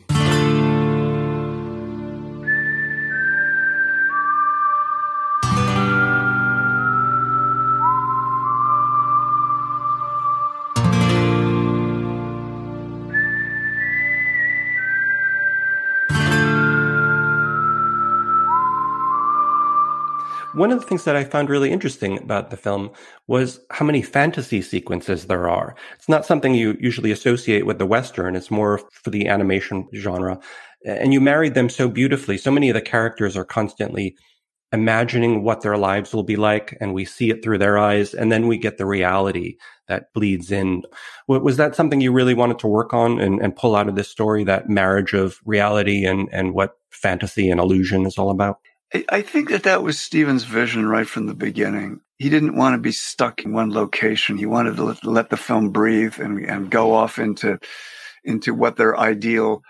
One 20.54 20.72
of 20.72 20.80
the 20.80 20.86
things 20.86 21.04
that 21.06 21.16
I 21.16 21.24
found 21.24 21.50
really 21.50 21.72
interesting 21.72 22.20
about 22.20 22.52
the 22.52 22.58
film 22.58 22.92
was 23.26 23.60
how 23.72 23.86
many 23.86 24.04
fantasy 24.04 24.62
sequences 24.62 25.26
there 25.26 25.50
are. 25.50 25.76
It's 25.96 26.08
not 26.08 26.28
something 26.28 26.54
you 26.54 26.78
usually 26.80 27.12
associate 27.12 27.66
with 27.66 27.80
the 27.80 27.88
Western. 27.88 28.36
It's 28.36 28.52
more 28.52 28.80
for 28.92 29.10
the 29.10 29.28
animation 29.28 29.88
genre. 29.96 30.40
And 30.86 31.12
you 31.12 31.20
married 31.20 31.56
them 31.56 31.70
so 31.70 31.90
beautifully. 31.90 32.38
So 32.38 32.52
many 32.52 32.70
of 32.70 32.76
the 32.76 32.82
characters 32.82 33.36
are 33.36 33.46
constantly 33.46 34.16
imagining 34.72 35.44
what 35.44 35.62
their 35.62 35.78
lives 35.78 36.14
will 36.14 36.24
be 36.24 36.36
like 36.36 36.78
and 36.80 36.94
we 36.94 37.06
see 37.06 37.32
it 37.32 37.44
through 37.44 37.58
their 37.58 37.80
eyes. 37.80 38.14
And 38.14 38.32
then 38.32 38.48
we 38.48 38.60
get 38.60 38.78
the 38.78 38.86
reality 38.86 39.58
that 39.88 40.14
bleeds 40.14 40.52
in. 40.52 40.84
Was 41.28 41.58
that 41.58 41.76
something 41.76 42.00
you 42.00 42.12
really 42.12 42.36
wanted 42.36 42.60
to 42.60 42.68
work 42.68 42.94
on 42.94 43.20
and, 43.20 43.42
and 43.42 43.56
pull 43.56 43.76
out 43.76 43.90
of 43.90 43.96
this 43.96 44.10
story, 44.10 44.44
that 44.44 44.70
marriage 44.70 45.14
of 45.14 45.40
reality 45.46 46.06
and, 46.06 46.30
and 46.32 46.54
what 46.54 46.78
fantasy 46.92 47.50
and 47.50 47.60
illusion 47.60 48.06
is 48.06 48.20
all 48.20 48.30
about? 48.30 48.60
I 49.10 49.22
think 49.22 49.50
that 49.50 49.64
that 49.64 49.82
was 49.82 49.98
Steven's 49.98 50.44
vision 50.44 50.88
right 50.88 51.08
from 51.08 51.26
the 51.26 51.34
beginning. 51.34 52.02
He 52.20 52.30
didn't 52.30 52.56
want 52.56 52.76
to 52.76 52.78
be 52.78 52.92
stuck 52.92 53.44
in 53.44 53.52
one 53.52 53.72
location. 53.74 54.38
He 54.38 54.46
wanted 54.46 54.76
to 54.76 54.96
let, 55.04 55.30
the 55.30 55.38
film 55.38 55.72
breathe 55.72 56.20
and, 56.20 56.46
and 56.46 56.70
go 56.70 56.94
off 56.94 57.18
into, 57.18 57.60
into 58.24 58.54
what 58.54 58.76
their 58.76 58.98
ideal. 58.98 59.64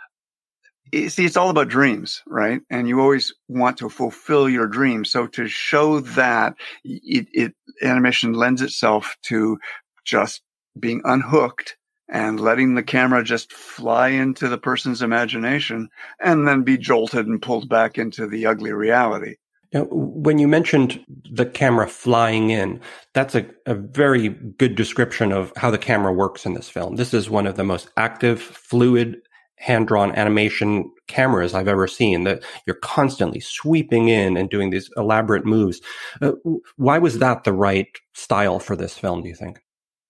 See, 0.94 1.26
it's 1.26 1.38
all 1.38 1.50
about 1.50 1.70
dreams, 1.70 2.22
right? 2.28 2.62
And 2.70 2.88
you 2.88 3.00
always 3.00 3.34
want 3.48 3.78
to 3.78 3.90
fulfill 3.90 4.50
your 4.50 4.68
dreams. 4.68 5.10
So 5.10 5.28
to 5.28 5.48
show 5.48 6.02
that 6.02 6.56
it, 6.84 7.28
it 7.32 7.54
animation 7.82 8.34
lends 8.34 8.62
itself 8.62 9.16
to 9.24 9.58
just 10.06 10.42
being 10.78 11.02
unhooked 11.06 11.78
and 12.14 12.40
letting 12.40 12.76
the 12.76 12.84
camera 12.84 13.24
just 13.24 13.52
fly 13.52 14.10
into 14.10 14.48
the 14.48 14.58
person's 14.58 15.02
imagination 15.02 15.90
and 16.20 16.48
then 16.48 16.62
be 16.62 16.78
jolted 16.78 17.26
and 17.26 17.42
pulled 17.42 17.68
back 17.68 17.98
into 17.98 18.28
the 18.28 18.46
ugly 18.46 18.72
reality. 18.72 19.36
Now, 19.74 19.88
when 19.90 20.38
you 20.38 20.48
mentioned 20.48 21.04
the 21.32 21.48
camera 21.48 21.88
flying 21.88 22.52
in, 22.52 22.80
that's 23.14 23.34
a, 23.34 23.48
a 23.66 23.74
very 23.74 24.30
good 24.30 24.76
description 24.76 25.32
of 25.32 25.52
how 25.58 25.72
the 25.72 25.80
camera 25.80 26.14
works 26.14 26.46
in 26.46 26.54
this 26.54 26.70
film. 26.70 26.98
This 26.98 27.16
is 27.16 27.32
one 27.32 27.48
of 27.48 27.56
the 27.56 27.64
most 27.64 27.90
active, 27.98 28.40
fluid, 28.40 29.18
hand 29.58 29.88
drawn 29.88 30.16
animation 30.16 30.92
cameras 31.08 31.56
I've 31.56 31.68
ever 31.68 31.88
seen 31.88 32.26
that 32.26 32.44
you're 32.68 32.76
constantly 32.76 33.40
sweeping 33.40 34.10
in 34.10 34.38
and 34.38 34.50
doing 34.50 34.70
these 34.70 34.92
elaborate 34.98 35.46
moves. 35.46 35.82
Uh, 36.22 36.34
why 36.76 37.00
was 37.00 37.18
that 37.18 37.44
the 37.44 37.54
right 37.54 37.88
style 38.14 38.60
for 38.60 38.76
this 38.76 38.98
film, 38.98 39.24
do 39.24 39.30
you 39.30 39.36
think? 39.36 39.63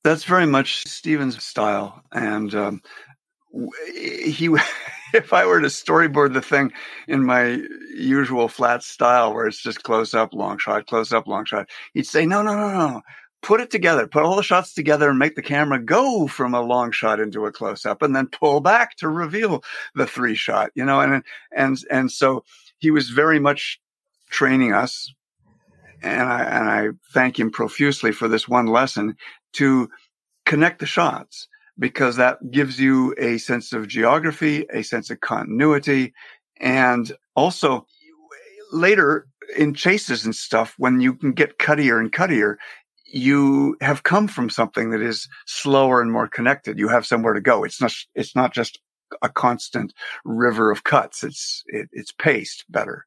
That's 0.04 0.26
very 0.26 0.46
much 0.46 0.86
Steven's 0.86 1.44
style, 1.44 2.04
and 2.12 2.54
um, 2.54 2.82
he. 3.94 4.50
if 5.14 5.32
I 5.32 5.46
were 5.46 5.62
to 5.62 5.68
storyboard 5.68 6.34
the 6.34 6.42
thing 6.42 6.74
in 7.08 7.24
my 7.24 7.62
usual 7.96 8.48
flat 8.48 8.84
style, 8.84 9.34
where 9.34 9.46
it's 9.46 9.62
just 9.62 9.84
close 9.84 10.14
up, 10.14 10.34
long 10.34 10.58
shot, 10.58 10.88
close 10.88 11.14
up, 11.14 11.28
long 11.28 11.46
shot, 11.46 11.70
he'd 11.94 12.08
say, 12.08 12.26
"No, 12.26 12.42
no, 12.42 12.56
no, 12.56 12.72
no." 12.72 13.02
Put 13.42 13.60
it 13.60 13.70
together, 13.70 14.08
put 14.08 14.24
all 14.24 14.38
the 14.38 14.44
shots 14.44 14.74
together 14.74 15.10
and 15.10 15.20
make 15.20 15.36
the 15.36 15.42
camera 15.42 15.78
go 15.78 16.28
from 16.28 16.54
a 16.54 16.62
long 16.62 16.92
shot 16.92 17.20
into 17.20 17.46
a 17.46 17.52
close 17.52 17.86
up 17.86 18.02
and 18.02 18.16
then 18.16 18.28
pull 18.28 18.62
back 18.62 18.96
to 18.96 19.10
reveal 19.10 19.62
the 19.96 20.08
three 20.08 20.34
shot, 20.34 20.72
you 20.76 20.86
know, 20.86 21.02
and, 21.02 21.24
and, 21.54 21.78
and 21.92 22.10
so 22.10 22.46
he 22.78 22.90
was 22.90 23.10
very 23.10 23.40
much 23.40 23.82
training 24.30 24.72
us 24.72 25.14
and 26.04 26.30
I, 26.30 26.44
and 26.44 26.70
I 26.70 26.88
thank 27.14 27.40
him 27.40 27.52
profusely 27.52 28.12
for 28.12 28.30
this 28.30 28.48
one 28.48 28.68
lesson 28.68 29.16
to 29.54 29.90
connect 30.46 30.80
the 30.80 30.86
shots 30.86 31.48
because 31.80 32.18
that 32.18 32.52
gives 32.52 32.80
you 32.80 33.16
a 33.18 33.38
sense 33.38 33.74
of 33.74 33.88
geography, 33.88 34.66
a 34.72 34.84
sense 34.84 35.10
of 35.10 35.20
continuity. 35.22 36.14
And 36.60 37.12
also 37.36 37.88
later 38.72 39.28
in 39.58 39.74
chases 39.74 40.26
and 40.26 40.36
stuff, 40.36 40.76
when 40.78 41.00
you 41.00 41.16
can 41.16 41.34
get 41.34 41.58
cuttier 41.58 42.00
and 42.00 42.12
cuttier, 42.12 42.58
you 43.06 43.78
have 43.82 44.04
come 44.04 44.28
from 44.28 44.50
something 44.50 44.90
that 44.90 45.02
is 45.02 45.28
slower 45.46 46.02
and 46.02 46.12
more 46.12 46.28
connected. 46.28 46.80
You 46.80 46.88
have 46.88 47.06
somewhere 47.06 47.34
to 47.34 47.42
go. 47.42 47.64
It's 47.64 47.82
not, 47.82 47.94
it's 48.16 48.36
not 48.36 48.54
just 48.54 48.80
a 49.22 49.30
constant 49.30 49.94
river 50.26 50.72
of 50.72 50.84
cuts. 50.84 51.24
It's, 51.24 51.64
it, 51.68 51.90
it's 51.92 52.12
paced 52.12 52.66
better. 52.70 53.06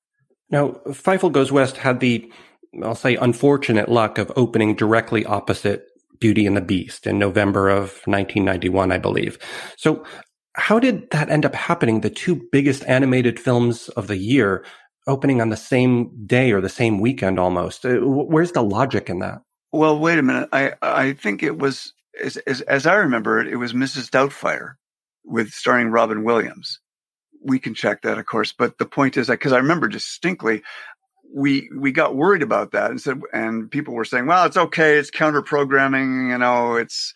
Now, 0.49 0.81
Fievel 0.87 1.33
Goes 1.33 1.51
West 1.51 1.79
had 1.79 1.99
the, 1.99 2.31
I'll 2.83 2.95
say, 2.95 3.17
unfortunate 3.17 3.89
luck 3.89 4.19
of 4.19 4.31
opening 4.37 4.77
directly 4.77 5.25
opposite 5.25 5.89
Beauty 6.21 6.47
and 6.47 6.57
the 6.57 6.61
Beast 6.61 7.07
in 7.07 7.19
November 7.19 7.69
of 7.69 8.01
1991, 8.07 8.93
I 8.93 8.99
believe. 8.99 9.39
So 9.77 10.05
how 10.55 10.79
did 10.79 11.11
that 11.11 11.29
end 11.29 11.45
up 11.45 11.55
happening? 11.55 12.01
The 12.01 12.11
two 12.11 12.49
biggest 12.51 12.85
animated 12.85 13.39
films 13.39 13.89
of 13.91 14.07
the 14.07 14.17
year 14.17 14.65
opening 15.07 15.41
on 15.41 15.51
the 15.51 15.57
same 15.57 16.27
day 16.27 16.53
or 16.53 16.61
the 16.61 16.69
same 16.69 16.99
weekend 16.99 17.39
almost. 17.39 17.85
Uh, 17.85 17.99
where's 18.01 18.53
the 18.53 18.63
logic 18.63 19.09
in 19.09 19.21
that? 19.21 19.43
Well, 19.73 19.99
wait 19.99 20.19
a 20.19 20.23
minute. 20.23 20.49
I, 20.53 20.73
I 20.83 21.13
think 21.13 21.43
it 21.43 21.59
was, 21.59 21.93
as, 22.23 22.37
as, 22.39 22.63
as 22.63 22.87
I 22.87 22.95
remember 22.95 23.41
it, 23.41 23.49
it 23.49 23.57
was 23.57 23.73
Mrs. 23.73 24.11
Doubtfire 24.11 24.75
with 25.25 25.51
starring 25.51 25.89
Robin 25.89 26.25
Williams 26.25 26.81
we 27.47 27.59
can 27.59 27.75
check 27.75 28.03
that, 28.03 28.19
of 28.19 28.27
course. 28.27 28.53
But 28.53 28.79
the 28.79 28.87
point 28.87 29.17
is 29.17 29.29
that 29.29 29.35
because 29.35 29.53
I 29.53 29.59
remember 29.59 29.89
distinctly, 29.89 30.63
we 31.35 31.69
we 31.77 31.93
got 31.93 32.17
worried 32.17 32.43
about 32.43 32.73
that 32.73 32.91
and 32.91 33.01
said 33.01 33.21
and 33.33 33.71
people 33.71 33.95
were 33.95 34.05
saying 34.05 34.27
well 34.27 34.45
it's 34.47 34.57
okay 34.57 34.97
it's 34.97 35.11
counter 35.11 35.43
programming 35.43 36.31
you 36.31 36.39
know 36.39 36.77
it's 36.77 37.13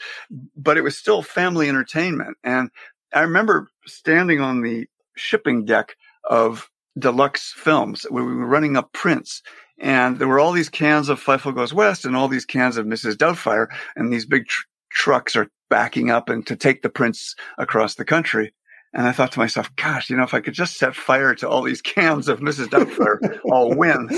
but 0.57 0.77
it 0.77 0.83
was 0.83 0.97
still 0.97 1.23
family 1.23 1.69
entertainment 1.69 2.37
and 2.45 2.71
i 3.15 3.21
remember 3.21 3.69
standing 3.87 4.41
on 4.41 4.63
the 4.63 4.87
shipping 5.17 5.65
deck 5.65 5.97
of 6.25 6.69
deluxe 6.99 7.53
films 7.57 8.05
where 8.11 8.25
we 8.25 8.35
were 8.35 8.47
running 8.47 8.77
up 8.77 8.93
prints 8.93 9.43
and 9.81 10.19
there 10.19 10.29
were 10.29 10.41
all 10.41 10.53
these 10.53 10.69
cans 10.69 11.09
of 11.09 11.23
Fievel 11.23 11.55
Goes 11.55 11.73
West 11.73 12.05
and 12.05 12.15
all 12.15 12.29
these 12.29 12.45
cans 12.45 12.77
of 12.77 12.85
Mrs. 12.85 13.15
Doubtfire 13.15 13.69
and 13.97 14.13
these 14.13 14.27
big 14.27 14.47
tr- 14.47 14.65
trucks 14.91 15.35
are 15.37 15.49
backing 15.71 16.11
up 16.11 16.29
and 16.29 16.47
to 16.47 16.55
take 16.55 16.83
the 16.83 16.91
prints 16.91 17.35
across 17.57 17.95
the 17.95 18.05
country 18.05 18.53
and 18.93 19.07
I 19.07 19.13
thought 19.13 19.33
to 19.33 19.39
myself, 19.39 19.75
gosh, 19.77 20.11
you 20.11 20.17
know, 20.17 20.25
if 20.25 20.35
I 20.35 20.41
could 20.41 20.55
just 20.55 20.77
set 20.77 20.95
fire 20.97 21.35
to 21.37 21.49
all 21.49 21.63
these 21.63 21.83
cans 21.83 22.29
of 22.29 22.41
Mrs. 22.41 22.67
Doubtfire, 22.67 23.39
I'll 23.51 23.75
win. 23.77 24.09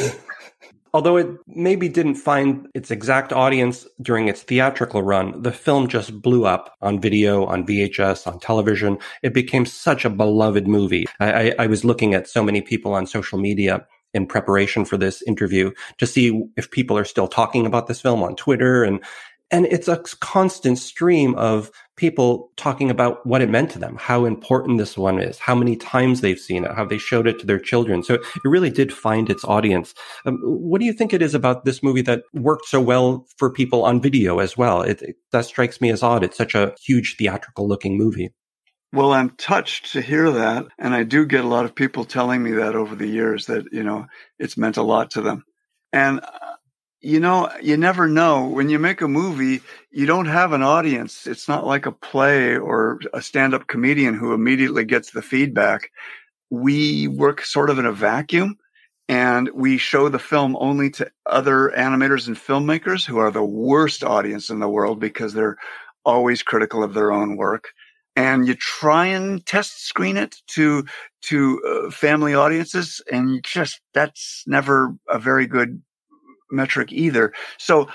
although 0.95 1.17
it 1.17 1.29
maybe 1.47 1.89
didn't 1.89 2.15
find 2.17 2.69
its 2.75 2.91
exact 2.91 3.33
audience 3.33 3.87
during 4.01 4.29
its 4.29 4.43
theatrical 4.43 5.03
run, 5.03 5.41
the 5.43 5.53
film 5.53 5.89
just 5.89 6.21
blew 6.21 6.45
up 6.45 6.75
on 6.81 7.01
video, 7.01 7.45
on 7.45 7.67
VHS, 7.67 8.27
on 8.27 8.39
television. 8.41 8.99
It 9.23 9.35
became 9.35 9.67
such 9.67 10.05
a 10.05 10.11
beloved 10.11 10.67
movie. 10.67 11.07
I, 11.21 11.33
I, 11.33 11.55
I 11.61 11.67
was 11.67 11.85
looking 11.85 12.15
at 12.15 12.29
so 12.29 12.43
many 12.43 12.63
people 12.63 12.95
on 12.95 13.07
social 13.07 13.39
media 13.39 13.87
in 14.15 14.27
preparation 14.27 14.85
for 14.85 14.97
this 14.97 15.23
interview 15.23 15.71
to 15.99 16.07
see 16.07 16.45
if 16.57 16.71
people 16.71 16.99
are 16.99 17.05
still 17.05 17.29
talking 17.29 17.67
about 17.67 17.87
this 17.87 18.01
film 18.01 18.23
on 18.23 18.37
Twitter 18.37 18.85
and 18.85 19.03
and 19.53 19.67
it's 19.67 19.87
a 19.87 19.99
constant 20.21 20.79
stream 20.79 21.35
of 21.35 21.71
people 21.97 22.51
talking 22.57 22.91
about 22.91 23.25
what 23.27 23.43
it 23.43 23.51
meant 23.51 23.71
to 23.71 23.79
them, 23.79 23.97
how 24.01 24.25
important 24.25 24.79
this 24.79 24.97
one 24.97 25.21
is, 25.21 25.39
how 25.39 25.55
many 25.55 25.77
times 25.77 26.23
they've 26.23 26.39
seen 26.39 26.65
it, 26.65 26.73
how 26.73 26.87
they 26.87 26.97
showed 26.97 27.27
it 27.27 27.39
to 27.39 27.47
their 27.47 27.61
children. 27.61 28.03
So 28.03 28.15
it 28.15 28.25
really 28.45 28.71
did 28.71 28.93
find 28.93 29.29
its 29.29 29.45
audience. 29.45 29.95
Um, 30.25 30.39
what 30.43 30.81
do 30.81 30.87
you 30.87 30.93
think 30.95 31.13
it 31.13 31.21
is 31.21 31.35
about 31.35 31.67
this 31.67 31.83
movie 31.83 32.03
that 32.03 32.23
worked 32.33 32.67
so 32.67 32.81
well 32.81 33.27
for 33.37 33.53
people 33.53 33.85
on 33.85 34.01
video 34.01 34.39
as 34.39 34.57
well? 34.57 34.81
It, 34.81 35.03
it, 35.03 35.17
that 35.33 35.45
strikes 35.45 35.81
me 35.83 35.91
as 35.91 36.03
odd. 36.03 36.25
It's 36.25 36.39
such 36.39 36.55
a 36.55 36.75
huge 36.83 37.17
theatrical 37.17 37.69
looking 37.69 37.99
movie. 37.99 38.33
Well, 38.95 39.13
I'm 39.13 39.31
touched 39.31 39.93
to 39.93 40.01
hear 40.01 40.31
that. 40.31 40.67
And 40.79 40.95
I 40.95 41.03
do 41.05 41.27
get 41.27 41.45
a 41.45 41.49
lot 41.49 41.67
of 41.67 41.75
people 41.75 42.05
telling 42.05 42.43
me 42.43 42.53
that 42.53 42.75
over 42.75 42.95
the 42.95 43.07
years 43.07 43.47
that, 43.47 43.67
you 43.71 43.83
know, 43.83 44.07
it's 44.39 44.57
meant 44.57 44.79
a 44.79 44.83
lot 44.83 45.11
to 45.13 45.21
them. 45.21 45.45
And 45.93 46.21
you 47.03 47.19
know, 47.19 47.51
you 47.61 47.77
never 47.77 48.07
know. 48.07 48.47
When 48.47 48.69
you 48.69 48.79
make 48.79 49.01
a 49.01 49.09
movie, 49.09 49.61
you 49.91 50.07
don't 50.07 50.27
have 50.27 50.53
an 50.53 50.63
audience. 50.63 51.27
It's 51.27 51.49
not 51.49 51.67
like 51.67 51.85
a 51.85 51.93
play 51.93 52.57
or 52.57 53.01
a 53.13 53.21
stand 53.21 53.55
up 53.55 53.67
comedian 53.67 54.15
who 54.15 54.33
immediately 54.33 54.85
gets 54.85 55.11
the 55.11 55.23
feedback. 55.23 55.91
We 56.51 57.09
work 57.09 57.45
sort 57.45 57.71
of 57.71 57.79
in 57.79 57.87
a 57.87 57.93
vacuum 57.93 58.57
and 59.09 59.51
we 59.53 59.79
show 59.79 60.09
the 60.09 60.21
film 60.21 60.57
only 60.61 60.91
to 60.91 61.11
other 61.27 61.73
animators 61.77 62.29
and 62.29 62.37
filmmakers 62.37 63.05
who 63.05 63.19
are 63.19 63.33
the 63.33 63.45
worst 63.45 64.05
audience 64.05 64.49
in 64.49 64.61
the 64.61 64.69
world 64.69 65.01
because 65.01 65.35
they're 65.35 65.57
always 66.05 66.43
critical 66.43 66.85
of 66.85 66.95
their 66.95 67.11
own 67.11 67.37
work. 67.37 67.71
And 68.15 68.47
you 68.47 68.55
try 68.55 69.07
and 69.07 69.45
test 69.45 69.87
screen 69.87 70.17
it 70.17 70.37
to, 70.49 70.85
to 71.23 71.63
uh, 71.87 71.91
family 71.91 72.35
audiences 72.35 73.01
and 73.11 73.43
just, 73.43 73.81
that's 73.93 74.45
never 74.47 74.95
a 75.09 75.19
very 75.19 75.47
good 75.47 75.83
metric 76.53 76.93
either. 76.93 77.33
So 77.59 77.89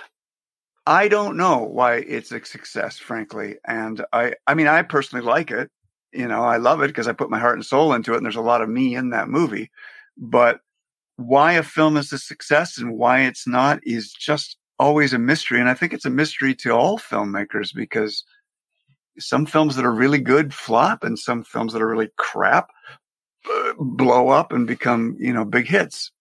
I 0.86 1.08
don't 1.08 1.38
know 1.38 1.60
why 1.60 1.96
it's 1.96 2.32
a 2.32 2.44
success, 2.46 2.98
frankly. 2.98 3.58
And 3.66 4.04
I, 4.14 4.34
I 4.48 4.54
mean, 4.54 4.68
I 4.68 4.82
personally 4.84 5.26
like 5.26 5.52
it. 5.52 5.70
You 6.14 6.28
know, 6.28 6.44
I 6.44 6.58
love 6.58 6.82
it 6.82 6.88
because 6.88 7.08
I 7.08 7.14
put 7.14 7.30
my 7.30 7.40
heart 7.40 7.56
and 7.56 7.66
soul 7.66 7.94
into 7.94 8.14
it 8.14 8.18
and 8.18 8.26
there's 8.26 8.38
a 8.38 8.42
lot 8.42 8.62
of 8.62 8.70
me 8.70 8.96
in 8.96 9.10
that 9.10 9.28
movie. 9.28 9.70
But 10.18 10.62
why 11.18 11.54
a 11.54 11.64
film 11.64 11.98
is 11.98 12.14
a 12.14 12.18
success 12.18 12.78
and 12.78 12.98
why 12.98 13.22
it's 13.22 13.48
not 13.48 13.80
is 13.84 14.14
just 14.14 14.58
always 14.80 15.14
a 15.14 15.20
mystery. 15.20 15.60
And 15.60 15.70
I 15.70 15.74
think 15.74 15.94
it's 15.94 16.06
a 16.06 16.10
mystery 16.10 16.56
to 16.56 16.72
all 16.72 16.98
filmmakers 16.98 17.74
because 17.76 18.24
some 19.20 19.46
films 19.46 19.76
that 19.76 19.86
are 19.86 19.94
really 19.94 20.20
good 20.20 20.54
flop 20.54 21.04
and 21.04 21.18
some 21.18 21.44
films 21.44 21.74
that 21.74 21.82
are 21.82 21.88
really 21.88 22.10
crap 22.18 22.70
uh, 23.52 23.74
blow 23.78 24.30
up 24.30 24.52
and 24.52 24.68
become, 24.68 25.18
you 25.20 25.34
know, 25.34 25.44
big 25.44 25.68
hits. 25.68 26.12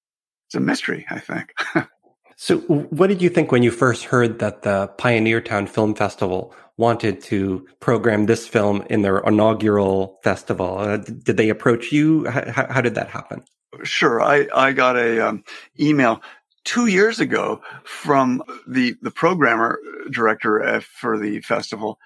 It's 0.49 0.55
a 0.55 0.61
mystery, 0.61 1.07
I 1.11 1.19
think. 1.19 1.53
So, 2.39 2.59
what 2.59 3.07
did 3.07 3.23
you 3.23 3.31
think 3.31 3.51
when 3.51 3.63
you 3.63 3.71
first 3.71 4.05
heard 4.05 4.41
that 4.41 4.61
the 4.61 4.93
Pioneertown 4.99 5.67
Film 5.67 5.95
Festival 5.95 6.55
wanted 6.77 7.23
to 7.23 7.67
program 7.81 8.27
this 8.27 8.47
film 8.47 8.85
in 8.91 9.01
their 9.01 9.21
inaugural 9.21 10.21
festival? 10.23 10.77
Uh, 10.77 10.99
did 10.99 11.39
they 11.39 11.49
approach 11.49 11.93
you? 11.93 12.27
How, 12.27 12.67
how, 12.71 12.81
did 12.83 12.95
that 12.95 13.09
happen? 13.09 13.43
Sure, 13.85 14.21
I 14.21 14.47
I 14.55 14.73
got 14.73 14.97
a 14.99 15.27
um, 15.27 15.45
email 15.81 16.21
two 16.65 16.89
years 16.89 17.21
ago 17.21 17.63
from 17.85 18.43
the 18.67 18.95
the 19.01 19.11
programmer 19.11 19.81
director 20.11 20.63
uh, 20.63 20.81
for 20.81 21.19
the 21.19 21.41
festival. 21.41 21.99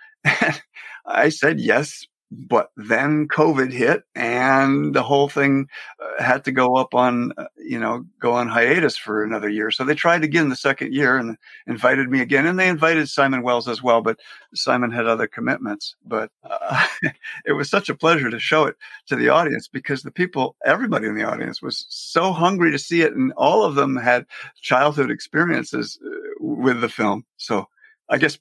I 1.06 1.30
said 1.30 1.58
yes, 1.58 2.06
but 2.30 2.70
then 2.76 3.26
COVID 3.26 3.72
hit 3.72 4.04
and 4.14 4.94
the 4.94 5.02
whole 5.02 5.28
thing 5.28 5.66
uh, 5.99 5.99
had 6.20 6.44
to 6.44 6.52
go 6.52 6.76
up 6.76 6.94
on, 6.94 7.32
uh, 7.38 7.46
you 7.56 7.78
know, 7.78 8.04
go 8.20 8.32
on 8.32 8.48
hiatus 8.48 8.96
for 8.96 9.24
another 9.24 9.48
year. 9.48 9.70
So 9.70 9.84
they 9.84 9.94
tried 9.94 10.22
again 10.22 10.48
the 10.48 10.56
second 10.56 10.92
year 10.92 11.16
and 11.16 11.36
invited 11.66 12.10
me 12.10 12.20
again. 12.20 12.46
And 12.46 12.58
they 12.58 12.68
invited 12.68 13.08
Simon 13.08 13.42
Wells 13.42 13.68
as 13.68 13.82
well, 13.82 14.02
but 14.02 14.18
Simon 14.54 14.90
had 14.90 15.06
other 15.06 15.26
commitments. 15.26 15.96
But 16.04 16.30
uh, 16.44 16.86
it 17.46 17.52
was 17.52 17.70
such 17.70 17.88
a 17.88 17.94
pleasure 17.94 18.30
to 18.30 18.38
show 18.38 18.64
it 18.64 18.76
to 19.06 19.16
the 19.16 19.28
audience 19.28 19.68
because 19.68 20.02
the 20.02 20.10
people, 20.10 20.56
everybody 20.64 21.06
in 21.06 21.14
the 21.14 21.24
audience 21.24 21.62
was 21.62 21.86
so 21.88 22.32
hungry 22.32 22.70
to 22.70 22.78
see 22.78 23.02
it. 23.02 23.14
And 23.14 23.32
all 23.36 23.64
of 23.64 23.74
them 23.74 23.96
had 23.96 24.26
childhood 24.60 25.10
experiences 25.10 25.98
uh, 26.04 26.10
with 26.38 26.80
the 26.80 26.88
film. 26.88 27.24
So 27.36 27.66
I 28.08 28.18
guess 28.18 28.38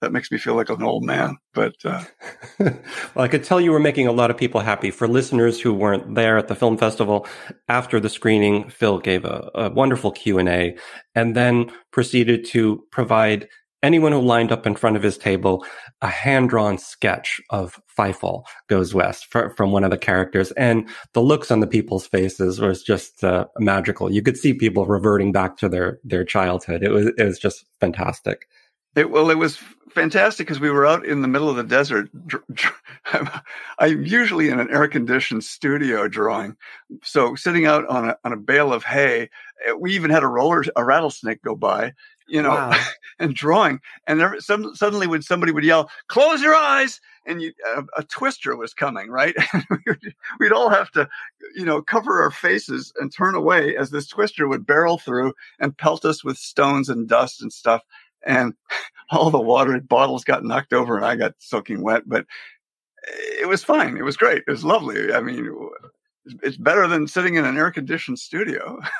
that 0.00 0.12
makes 0.12 0.30
me 0.30 0.38
feel 0.38 0.54
like 0.54 0.68
an 0.68 0.82
old 0.82 1.04
man. 1.04 1.36
But 1.54 1.74
uh... 1.84 2.04
well, 2.58 2.76
I 3.16 3.28
could 3.28 3.44
tell 3.44 3.60
you 3.60 3.72
were 3.72 3.80
making 3.80 4.06
a 4.06 4.12
lot 4.12 4.30
of 4.30 4.36
people 4.36 4.60
happy. 4.60 4.90
For 4.90 5.08
listeners 5.08 5.60
who 5.60 5.74
weren't 5.74 6.14
there 6.14 6.38
at 6.38 6.48
the 6.48 6.54
film 6.54 6.76
festival, 6.78 7.26
after 7.68 8.00
the 8.00 8.08
screening, 8.08 8.68
Phil 8.70 8.98
gave 8.98 9.24
a, 9.24 9.50
a 9.54 9.70
wonderful 9.70 10.12
Q 10.12 10.38
and 10.38 10.48
A, 10.48 10.76
and 11.14 11.34
then 11.34 11.72
proceeded 11.90 12.44
to 12.46 12.84
provide 12.90 13.48
anyone 13.82 14.12
who 14.12 14.20
lined 14.20 14.52
up 14.52 14.66
in 14.66 14.74
front 14.74 14.96
of 14.96 15.02
his 15.02 15.16
table 15.16 15.64
a 16.02 16.08
hand 16.08 16.48
drawn 16.50 16.78
sketch 16.78 17.40
of 17.50 17.80
Fievel 17.96 18.42
Goes 18.68 18.94
West 18.94 19.26
for, 19.30 19.54
from 19.56 19.72
one 19.72 19.84
of 19.84 19.90
the 19.90 19.98
characters. 19.98 20.50
And 20.52 20.88
the 21.12 21.22
looks 21.22 21.50
on 21.50 21.60
the 21.60 21.66
people's 21.66 22.06
faces 22.06 22.60
was 22.60 22.82
just 22.82 23.22
uh, 23.22 23.46
magical. 23.58 24.10
You 24.10 24.22
could 24.22 24.36
see 24.36 24.54
people 24.54 24.86
reverting 24.86 25.32
back 25.32 25.56
to 25.58 25.68
their, 25.68 25.98
their 26.04 26.24
childhood. 26.24 26.82
It 26.82 26.90
was, 26.90 27.06
it 27.16 27.24
was 27.24 27.38
just 27.38 27.64
fantastic. 27.80 28.46
It, 28.98 29.10
well, 29.10 29.30
it 29.30 29.38
was 29.38 29.56
fantastic 29.90 30.48
because 30.48 30.58
we 30.58 30.72
were 30.72 30.84
out 30.84 31.06
in 31.06 31.22
the 31.22 31.28
middle 31.28 31.48
of 31.48 31.54
the 31.54 31.62
desert. 31.62 32.10
I'm 33.78 34.04
usually 34.04 34.48
in 34.48 34.58
an 34.58 34.70
air 34.70 34.88
conditioned 34.88 35.44
studio 35.44 36.08
drawing. 36.08 36.56
So 37.04 37.36
sitting 37.36 37.64
out 37.64 37.86
on 37.86 38.08
a, 38.08 38.16
on 38.24 38.32
a 38.32 38.36
bale 38.36 38.72
of 38.72 38.82
hay, 38.82 39.30
eh, 39.66 39.72
we 39.78 39.94
even 39.94 40.10
had 40.10 40.24
a 40.24 40.26
roller, 40.26 40.64
a 40.74 40.84
rattlesnake 40.84 41.42
go 41.42 41.54
by, 41.54 41.92
you 42.26 42.42
know, 42.42 42.50
wow. 42.50 42.86
and 43.20 43.36
drawing. 43.36 43.78
And 44.08 44.18
there, 44.18 44.40
some, 44.40 44.74
suddenly 44.74 45.06
when 45.06 45.22
somebody 45.22 45.52
would 45.52 45.64
yell, 45.64 45.88
close 46.08 46.42
your 46.42 46.56
eyes, 46.56 47.00
and 47.24 47.40
you, 47.40 47.52
a, 47.76 47.84
a 47.98 48.02
twister 48.02 48.56
was 48.56 48.74
coming, 48.74 49.10
right? 49.10 49.36
We'd 50.40 50.52
all 50.52 50.70
have 50.70 50.90
to, 50.92 51.08
you 51.54 51.64
know, 51.64 51.82
cover 51.82 52.20
our 52.20 52.32
faces 52.32 52.92
and 52.98 53.14
turn 53.14 53.36
away 53.36 53.76
as 53.76 53.90
this 53.90 54.08
twister 54.08 54.48
would 54.48 54.66
barrel 54.66 54.98
through 54.98 55.34
and 55.60 55.76
pelt 55.78 56.04
us 56.04 56.24
with 56.24 56.36
stones 56.36 56.88
and 56.88 57.06
dust 57.06 57.40
and 57.42 57.52
stuff 57.52 57.82
and 58.26 58.54
all 59.10 59.30
the 59.30 59.40
water 59.40 59.80
bottles 59.80 60.24
got 60.24 60.44
knocked 60.44 60.72
over 60.72 60.96
and 60.96 61.06
I 61.06 61.16
got 61.16 61.34
soaking 61.38 61.82
wet, 61.82 62.02
but 62.06 62.26
eh, 63.08 63.42
it 63.42 63.48
was 63.48 63.64
fine. 63.64 63.96
It 63.96 64.04
was 64.04 64.16
great. 64.16 64.44
It 64.46 64.50
was 64.50 64.64
lovely. 64.64 65.12
I 65.12 65.20
mean, 65.20 65.50
it's 66.42 66.56
better 66.56 66.86
than 66.86 67.06
sitting 67.06 67.36
in 67.36 67.44
an 67.44 67.56
air 67.56 67.70
conditioned 67.70 68.18
studio. 68.18 68.80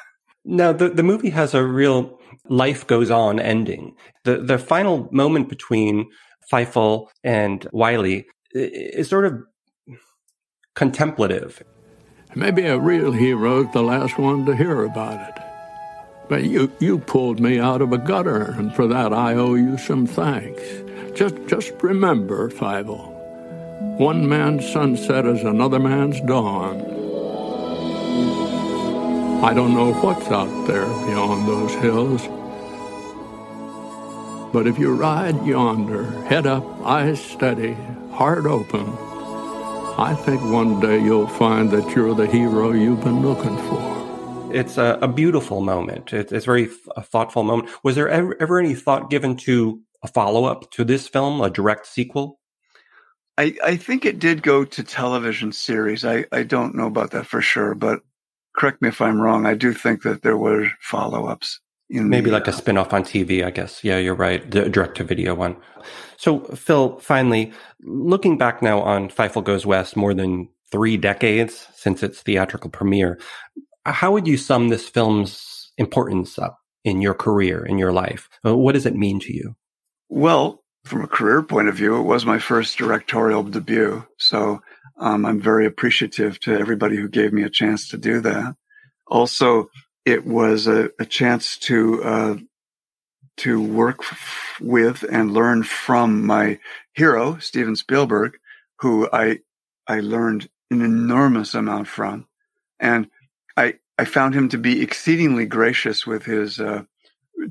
Now, 0.45 0.73
the, 0.73 0.89
the 0.89 1.03
movie 1.03 1.29
has 1.31 1.53
a 1.53 1.63
real 1.63 2.19
life 2.49 2.87
goes 2.87 3.11
on 3.11 3.39
ending. 3.39 3.95
The 4.25 4.39
the 4.39 4.57
final 4.57 5.09
moment 5.13 5.51
between 5.51 6.09
Fievel 6.51 7.09
and 7.23 7.69
Wylie 7.73 8.27
is 8.53 9.09
sort 9.09 9.27
of 9.27 9.43
contemplative. 10.75 11.63
Maybe 12.35 12.65
a 12.67 12.79
real 12.79 13.13
hero 13.13 13.65
is 13.65 13.73
the 13.73 13.83
last 13.83 14.19
one 14.19 14.47
to 14.47 14.57
hear 14.57 14.85
about 14.85 15.29
it. 15.29 15.48
But 16.29 16.45
you, 16.45 16.71
you 16.79 16.99
pulled 16.99 17.41
me 17.41 17.59
out 17.59 17.81
of 17.81 17.93
a 17.93 17.99
gutter, 17.99 18.43
and 18.43 18.75
for 18.75 18.87
that 18.87 19.13
I 19.13 19.35
owe 19.35 19.55
you 19.55 19.79
some 19.79 20.07
thanks. 20.07 20.63
Just, 21.15 21.35
just 21.47 21.73
remember, 21.83 22.51
Fievel, 22.51 23.15
one 23.99 24.29
man's 24.29 24.71
sunset 24.71 25.25
is 25.25 25.43
another 25.43 25.79
man's 25.79 26.21
dawn. 26.21 26.81
I 29.43 29.55
don't 29.55 29.75
know 29.75 29.93
what's 29.95 30.29
out 30.29 30.67
there 30.67 30.87
beyond 31.07 31.49
those 31.49 31.73
hills. 31.75 32.23
But 34.53 34.67
if 34.67 34.79
you 34.79 34.95
ride 34.95 35.47
yonder, 35.47 36.11
head 36.27 36.47
up, 36.47 36.65
eyes 36.85 37.21
steady, 37.21 37.75
heart 38.13 38.47
open, 38.47 38.87
I 39.99 40.15
think 40.15 40.43
one 40.43 40.81
day 40.81 41.03
you'll 41.03 41.27
find 41.27 41.71
that 41.71 41.95
you're 41.95 42.15
the 42.15 42.27
hero 42.27 42.73
you've 42.73 43.03
been 43.03 43.23
looking 43.23 43.57
for. 43.57 43.98
It's 44.53 44.79
a, 44.79 44.99
a 45.03 45.09
beautiful 45.09 45.61
moment. 45.61 46.13
It's, 46.13 46.33
it's 46.33 46.45
very 46.47 46.69
a 46.97 47.03
thoughtful 47.03 47.43
moment. 47.43 47.71
Was 47.83 47.95
there 47.97 48.09
ever, 48.09 48.37
ever 48.41 48.59
any 48.59 48.75
thought 48.75 49.11
given 49.11 49.37
to 49.39 49.81
a 50.03 50.09
follow 50.09 50.45
up 50.45 50.71
to 50.73 50.85
this 50.85 51.09
film, 51.09 51.41
a 51.41 51.51
direct 51.51 51.87
sequel? 51.87 52.41
I, 53.37 53.55
I 53.65 53.77
think 53.77 54.05
it 54.05 54.19
did 54.19 54.43
go 54.43 54.65
to 54.65 54.83
television 54.83 55.53
series. 55.53 56.05
I, 56.05 56.25
I 56.33 56.43
don't 56.43 56.75
know 56.75 56.87
about 56.87 57.13
that 57.13 57.27
for 57.27 57.41
sure, 57.41 57.75
but 57.75 58.01
correct 58.57 58.83
me 58.83 58.89
if 58.89 59.01
I'm 59.01 59.21
wrong. 59.21 59.47
I 59.47 59.55
do 59.55 59.73
think 59.73 60.03
that 60.03 60.23
there 60.23 60.37
were 60.37 60.69
follow 60.81 61.27
ups. 61.27 61.61
Maybe 61.91 62.31
the, 62.31 62.37
like 62.37 62.47
a 62.47 62.51
uh, 62.51 62.55
spin 62.55 62.77
off 62.77 62.93
on 62.93 63.03
TV, 63.03 63.45
I 63.45 63.51
guess. 63.51 63.83
Yeah, 63.83 63.97
you're 63.99 64.15
right. 64.15 64.49
The 64.51 64.69
direct 64.69 64.97
to 64.99 65.05
video 65.05 65.35
one. 65.35 65.57
So, 66.17 66.41
Phil, 66.41 66.99
finally, 66.99 67.53
looking 67.81 68.37
back 68.37 68.61
now 68.61 68.81
on 68.81 69.09
Fievel 69.09 69.45
Goes 69.45 69.65
West 69.65 69.97
more 69.97 70.13
than 70.13 70.49
three 70.71 70.97
decades 70.97 71.67
since 71.75 72.03
its 72.03 72.21
theatrical 72.21 72.71
premiere, 72.71 73.19
how 73.85 74.13
would 74.13 74.27
you 74.27 74.37
sum 74.37 74.69
this 74.69 74.89
film's 74.89 75.73
importance 75.79 76.39
up? 76.39 76.59
in 76.85 77.03
your 77.03 77.15
career, 77.15 77.65
in 77.65 77.79
your 77.79 77.93
life? 77.93 78.29
Uh, 78.45 78.57
what 78.57 78.73
does 78.73 78.87
it 78.87 78.97
mean 78.97 79.21
to 79.21 79.33
you? 79.33 79.57
Well, 80.09 80.65
from 80.85 81.03
a 81.03 81.09
career 81.09 81.43
point 81.43 81.69
of 81.69 81.75
view, 81.75 81.97
it 81.97 82.05
was 82.05 82.25
my 82.25 82.39
first 82.39 82.79
directorial 82.79 83.43
debut. 83.43 84.07
So 84.17 84.61
um, 84.99 85.27
I'm 85.27 85.41
very 85.41 85.67
appreciative 85.67 86.41
to 86.41 86.59
everybody 86.59 86.97
who 86.97 87.09
gave 87.09 87.33
me 87.33 87.43
a 87.43 87.51
chance 87.51 87.89
to 87.89 87.99
do 87.99 88.21
that. 88.21 88.55
Also, 89.07 89.69
it 90.05 90.27
was 90.27 90.67
a, 90.67 90.91
a 90.99 91.05
chance 91.05 91.59
to 91.59 92.03
uh, 92.03 92.37
to 93.39 93.63
work 93.63 94.01
f- 94.01 94.57
with 94.61 95.05
and 95.11 95.33
learn 95.33 95.63
from 95.63 96.27
my 96.27 96.59
hero, 96.95 97.39
Steven 97.39 97.77
Spielberg, 97.77 98.39
who 98.81 99.09
I 99.13 99.41
I 99.87 100.01
learned 100.01 100.49
an 100.71 100.83
enormous 100.83 101.55
amount 101.55 101.89
from, 101.89 102.27
and 102.81 103.09
I 103.59 103.75
I 103.99 104.05
found 104.05 104.35
him 104.35 104.49
to 104.51 104.59
be 104.59 104.81
exceedingly 104.81 105.45
gracious 105.45 106.07
with 106.07 106.25
his 106.25 106.61
uh, 106.61 106.85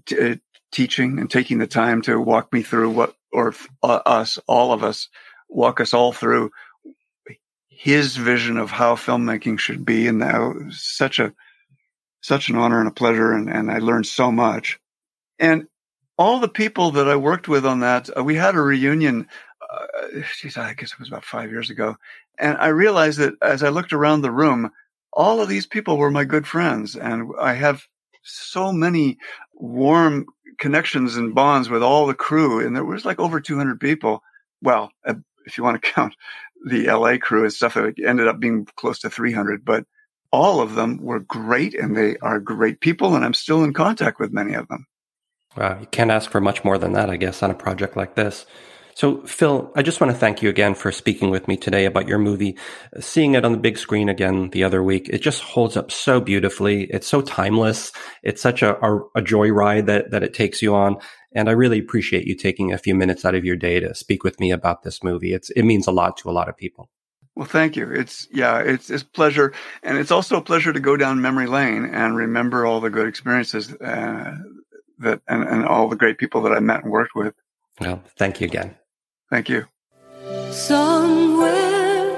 t- 0.05 0.31
uh, 0.31 0.35
teaching 0.71 1.19
and 1.19 1.29
taking 1.29 1.57
the 1.57 1.67
time 1.67 2.01
to 2.03 2.19
walk 2.19 2.53
me 2.53 2.63
through 2.63 2.91
what 2.91 3.15
or 3.33 3.53
uh, 3.83 3.99
us 4.05 4.39
all 4.47 4.71
of 4.71 4.83
us 4.83 5.09
walk 5.49 5.81
us 5.81 5.93
all 5.93 6.13
through 6.13 6.51
his 7.67 8.15
vision 8.15 8.57
of 8.57 8.71
how 8.71 8.95
filmmaking 8.95 9.59
should 9.59 9.85
be, 9.85 10.07
and 10.07 10.21
that 10.21 10.39
was 10.39 10.81
such 10.81 11.19
a 11.19 11.33
such 12.21 12.49
an 12.49 12.55
honor 12.55 12.79
and 12.79 12.87
a 12.87 12.93
pleasure, 12.93 13.33
and, 13.33 13.49
and 13.49 13.69
I 13.69 13.77
learned 13.77 14.07
so 14.07 14.31
much. 14.31 14.79
And 15.37 15.67
all 16.17 16.39
the 16.39 16.47
people 16.47 16.91
that 16.91 17.07
I 17.07 17.15
worked 17.15 17.47
with 17.47 17.65
on 17.65 17.81
that, 17.81 18.09
uh, 18.17 18.23
we 18.23 18.35
had 18.35 18.55
a 18.55 18.61
reunion. 18.61 19.27
Uh, 19.61 20.21
geez, 20.41 20.57
I 20.57 20.73
guess 20.73 20.93
it 20.93 20.99
was 20.99 21.09
about 21.09 21.25
five 21.25 21.51
years 21.51 21.69
ago, 21.69 21.97
and 22.39 22.57
I 22.57 22.67
realized 22.67 23.19
that 23.19 23.33
as 23.41 23.61
I 23.61 23.69
looked 23.69 23.93
around 23.93 24.21
the 24.21 24.31
room, 24.31 24.71
all 25.17 25.41
of 25.41 25.49
these 25.49 25.65
people 25.65 25.97
were 25.97 26.11
my 26.11 26.23
good 26.23 26.47
friends, 26.47 26.95
and 26.95 27.31
I 27.41 27.55
have 27.55 27.83
so 28.21 28.71
many 28.71 29.17
warm 29.55 30.27
connections 30.59 31.17
and 31.17 31.33
bonds 31.33 31.69
with 31.69 31.81
all 31.81 32.05
the 32.05 32.13
crew, 32.13 32.65
and 32.65 32.75
there 32.75 32.85
was 32.85 33.03
like 33.03 33.19
over 33.19 33.41
200 33.41 33.79
people. 33.79 34.21
Well, 34.61 34.91
uh, 35.05 35.15
if 35.45 35.57
you 35.57 35.63
want 35.63 35.81
to 35.81 35.91
count 35.93 36.15
the 36.65 36.85
LA 36.85 37.17
crew 37.17 37.43
and 37.43 37.51
stuff, 37.51 37.75
it 37.75 37.95
ended 38.05 38.27
up 38.27 38.39
being 38.39 38.67
close 38.75 38.99
to 38.99 39.09
300, 39.09 39.65
but 39.65 39.85
all 40.31 40.61
of 40.61 40.75
them 40.75 41.01
were 41.01 41.19
great 41.21 41.73
and 41.73 41.97
they 41.97 42.17
are 42.17 42.39
great 42.39 42.79
people, 42.79 43.15
and 43.15 43.25
I'm 43.25 43.33
still 43.33 43.63
in 43.63 43.73
contact 43.73 44.19
with 44.19 44.31
many 44.31 44.53
of 44.53 44.67
them. 44.67 44.85
Wow, 45.55 45.79
you 45.79 45.87
can't 45.87 46.11
ask 46.11 46.29
for 46.29 46.39
much 46.39 46.63
more 46.63 46.77
than 46.77 46.93
that, 46.93 47.09
I 47.09 47.17
guess, 47.17 47.41
on 47.41 47.49
a 47.49 47.55
project 47.55 47.97
like 47.97 48.13
this. 48.13 48.45
So, 48.97 49.21
Phil, 49.27 49.71
I 49.75 49.83
just 49.83 50.01
want 50.01 50.11
to 50.11 50.17
thank 50.17 50.41
you 50.41 50.49
again 50.49 50.73
for 50.73 50.91
speaking 50.91 51.29
with 51.29 51.47
me 51.47 51.55
today 51.55 51.85
about 51.85 52.07
your 52.07 52.17
movie. 52.17 52.57
Seeing 52.99 53.35
it 53.35 53.45
on 53.45 53.51
the 53.51 53.59
big 53.59 53.77
screen 53.77 54.09
again 54.09 54.49
the 54.49 54.63
other 54.63 54.81
week, 54.81 55.07
it 55.09 55.19
just 55.19 55.43
holds 55.43 55.77
up 55.77 55.91
so 55.91 56.19
beautifully. 56.19 56.85
It's 56.85 57.05
so 57.05 57.21
timeless. 57.21 57.91
It's 58.23 58.41
such 58.41 58.63
a, 58.63 58.75
a, 58.83 58.97
a 59.13 59.21
joyride 59.21 59.85
that, 59.85 60.09
that 60.09 60.23
it 60.23 60.33
takes 60.33 60.63
you 60.63 60.73
on. 60.73 60.97
And 61.31 61.47
I 61.47 61.51
really 61.51 61.77
appreciate 61.77 62.25
you 62.25 62.35
taking 62.35 62.73
a 62.73 62.79
few 62.79 62.95
minutes 62.95 63.23
out 63.23 63.35
of 63.35 63.45
your 63.45 63.55
day 63.55 63.79
to 63.79 63.93
speak 63.93 64.23
with 64.23 64.39
me 64.39 64.49
about 64.49 64.81
this 64.81 65.03
movie. 65.03 65.31
It's, 65.31 65.51
it 65.51 65.61
means 65.61 65.85
a 65.85 65.91
lot 65.91 66.17
to 66.17 66.29
a 66.29 66.33
lot 66.33 66.49
of 66.49 66.57
people. 66.57 66.89
Well, 67.35 67.45
thank 67.45 67.75
you. 67.75 67.91
It's 67.91 68.27
yeah, 68.31 68.61
it's 68.61 68.89
it's 68.89 69.03
pleasure, 69.03 69.53
and 69.83 69.99
it's 69.99 70.09
also 70.09 70.37
a 70.37 70.41
pleasure 70.41 70.73
to 70.73 70.79
go 70.79 70.97
down 70.97 71.21
memory 71.21 71.45
lane 71.45 71.85
and 71.85 72.17
remember 72.17 72.65
all 72.65 72.81
the 72.81 72.89
good 72.89 73.07
experiences 73.07 73.71
uh, 73.75 74.37
that 74.97 75.21
and, 75.27 75.43
and 75.43 75.65
all 75.67 75.87
the 75.87 75.95
great 75.95 76.17
people 76.17 76.41
that 76.41 76.51
I 76.51 76.59
met 76.61 76.81
and 76.81 76.91
worked 76.91 77.13
with. 77.13 77.35
Well, 77.79 78.01
thank 78.17 78.41
you 78.41 78.47
again. 78.47 78.75
Thank 79.29 79.49
you. 79.49 79.65
Somewhere 80.51 82.15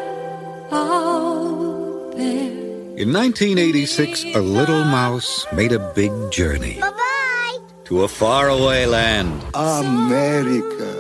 out 0.72 2.12
there. 2.16 2.52
In 2.98 3.12
1986, 3.12 4.26
a 4.36 4.40
little 4.40 4.84
mouse 4.84 5.46
made 5.52 5.72
a 5.72 5.80
big 5.96 6.12
journey. 6.32 6.80
Bye-bye. 6.80 7.58
To 7.86 8.04
a 8.04 8.08
faraway 8.08 8.86
land. 8.86 9.42
America. 9.56 10.94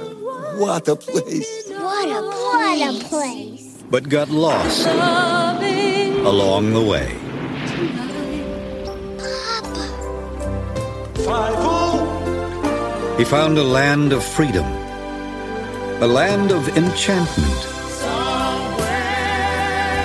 What 0.58 0.88
a 0.88 0.96
place. 0.96 1.70
What 1.70 2.10
a 2.10 2.22
place. 2.24 2.82
What 2.82 2.82
a 2.82 3.00
place. 3.08 3.84
But 3.92 4.10
got 4.10 4.30
lost 4.30 4.88
along 4.88 6.74
the 6.74 6.82
way. 6.82 7.16
Papa. 11.24 11.78
He 13.18 13.26
found 13.26 13.58
a 13.58 13.64
land 13.64 14.14
of 14.14 14.24
freedom, 14.24 14.66
a 16.02 16.08
land 16.08 16.52
of 16.54 16.66
enchantment 16.78 17.66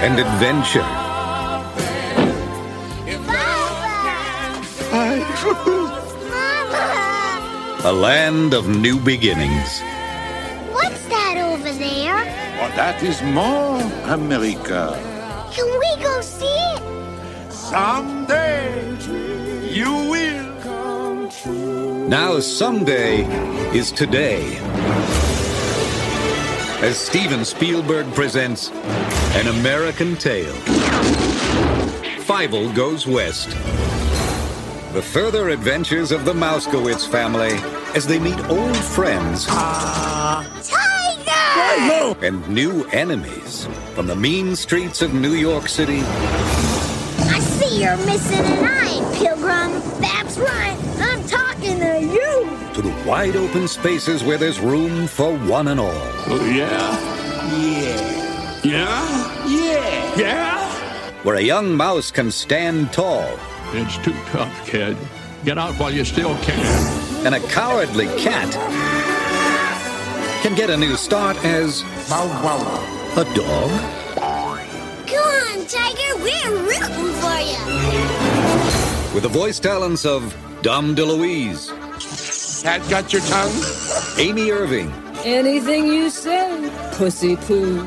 and 0.02 0.18
adventure. 0.18 0.84
A 7.84 7.92
land 7.92 8.54
of 8.54 8.66
new 8.66 8.98
beginnings. 8.98 9.80
What's 10.72 11.04
that 11.06 11.36
over 11.38 11.70
there? 11.70 12.18
Oh, 12.60 12.72
that 12.74 13.00
is 13.04 13.22
more 13.22 13.80
America. 14.12 14.98
Can 15.52 15.66
we 15.78 16.02
go 16.02 16.20
see 16.22 16.46
it? 16.74 17.52
Someday 17.52 18.96
you 19.70 19.92
will. 20.10 20.60
Come 20.60 21.30
true. 21.30 22.08
Now, 22.08 22.40
someday 22.40 23.22
is 23.72 23.92
today. 23.92 24.58
As 26.84 26.98
Steven 26.98 27.46
Spielberg 27.46 28.04
presents 28.12 28.70
An 28.70 29.46
American 29.46 30.16
Tale. 30.16 30.52
Fievel 32.26 32.74
Goes 32.74 33.06
West. 33.06 33.48
The 34.92 35.00
further 35.00 35.48
adventures 35.48 36.12
of 36.12 36.26
the 36.26 36.34
Mousekewitz 36.34 37.08
family 37.08 37.52
as 37.94 38.06
they 38.06 38.18
meet 38.18 38.38
old 38.50 38.76
friends 38.76 39.46
ah. 39.48 40.44
Tiger! 40.62 42.26
and 42.26 42.46
new 42.50 42.84
enemies 42.88 43.66
from 43.94 44.06
the 44.06 44.14
mean 44.14 44.54
streets 44.54 45.00
of 45.00 45.14
New 45.14 45.32
York 45.32 45.70
City 45.70 46.02
I 46.02 47.38
see 47.40 47.82
you're 47.82 47.96
missing 48.04 48.44
an 48.44 48.73
wide 53.04 53.36
open 53.36 53.68
spaces 53.68 54.24
where 54.24 54.38
there's 54.38 54.60
room 54.60 55.06
for 55.06 55.36
one 55.36 55.68
and 55.68 55.78
all. 55.80 55.90
Oh, 55.92 56.44
yeah? 56.46 56.98
Yeah. 57.58 58.60
Yeah? 58.62 59.46
Yeah. 59.46 60.16
Yeah? 60.16 61.12
Where 61.22 61.36
a 61.36 61.40
young 61.40 61.74
mouse 61.74 62.10
can 62.10 62.30
stand 62.30 62.92
tall 62.92 63.38
It's 63.72 63.96
too 63.98 64.12
tough, 64.26 64.66
kid. 64.66 64.96
Get 65.44 65.58
out 65.58 65.74
while 65.78 65.90
you 65.92 66.04
still 66.04 66.34
can. 66.38 67.26
and 67.26 67.34
a 67.34 67.40
cowardly 67.48 68.06
cat 68.18 68.50
can 70.42 70.54
get 70.54 70.70
a 70.70 70.76
new 70.76 70.94
start 70.96 71.36
as 71.44 71.82
Bow 72.08 72.26
wow. 72.42 73.12
a 73.16 73.24
dog. 73.34 73.70
Come 75.06 75.18
on, 75.18 75.66
Tiger. 75.66 76.16
We're 76.22 76.56
rooting 76.62 77.12
for 77.20 77.40
you. 77.40 79.14
With 79.14 79.22
the 79.22 79.28
voice 79.30 79.58
talents 79.58 80.04
of 80.04 80.34
Dom 80.62 80.94
DeLuise, 80.94 81.70
Cat 82.64 82.80
got 82.88 83.12
your 83.12 83.20
tongue? 83.20 83.52
Amy 84.16 84.50
Irving, 84.50 84.90
Anything 85.22 85.86
you 85.86 86.08
say, 86.08 86.70
pussy 86.92 87.36
poo. 87.36 87.86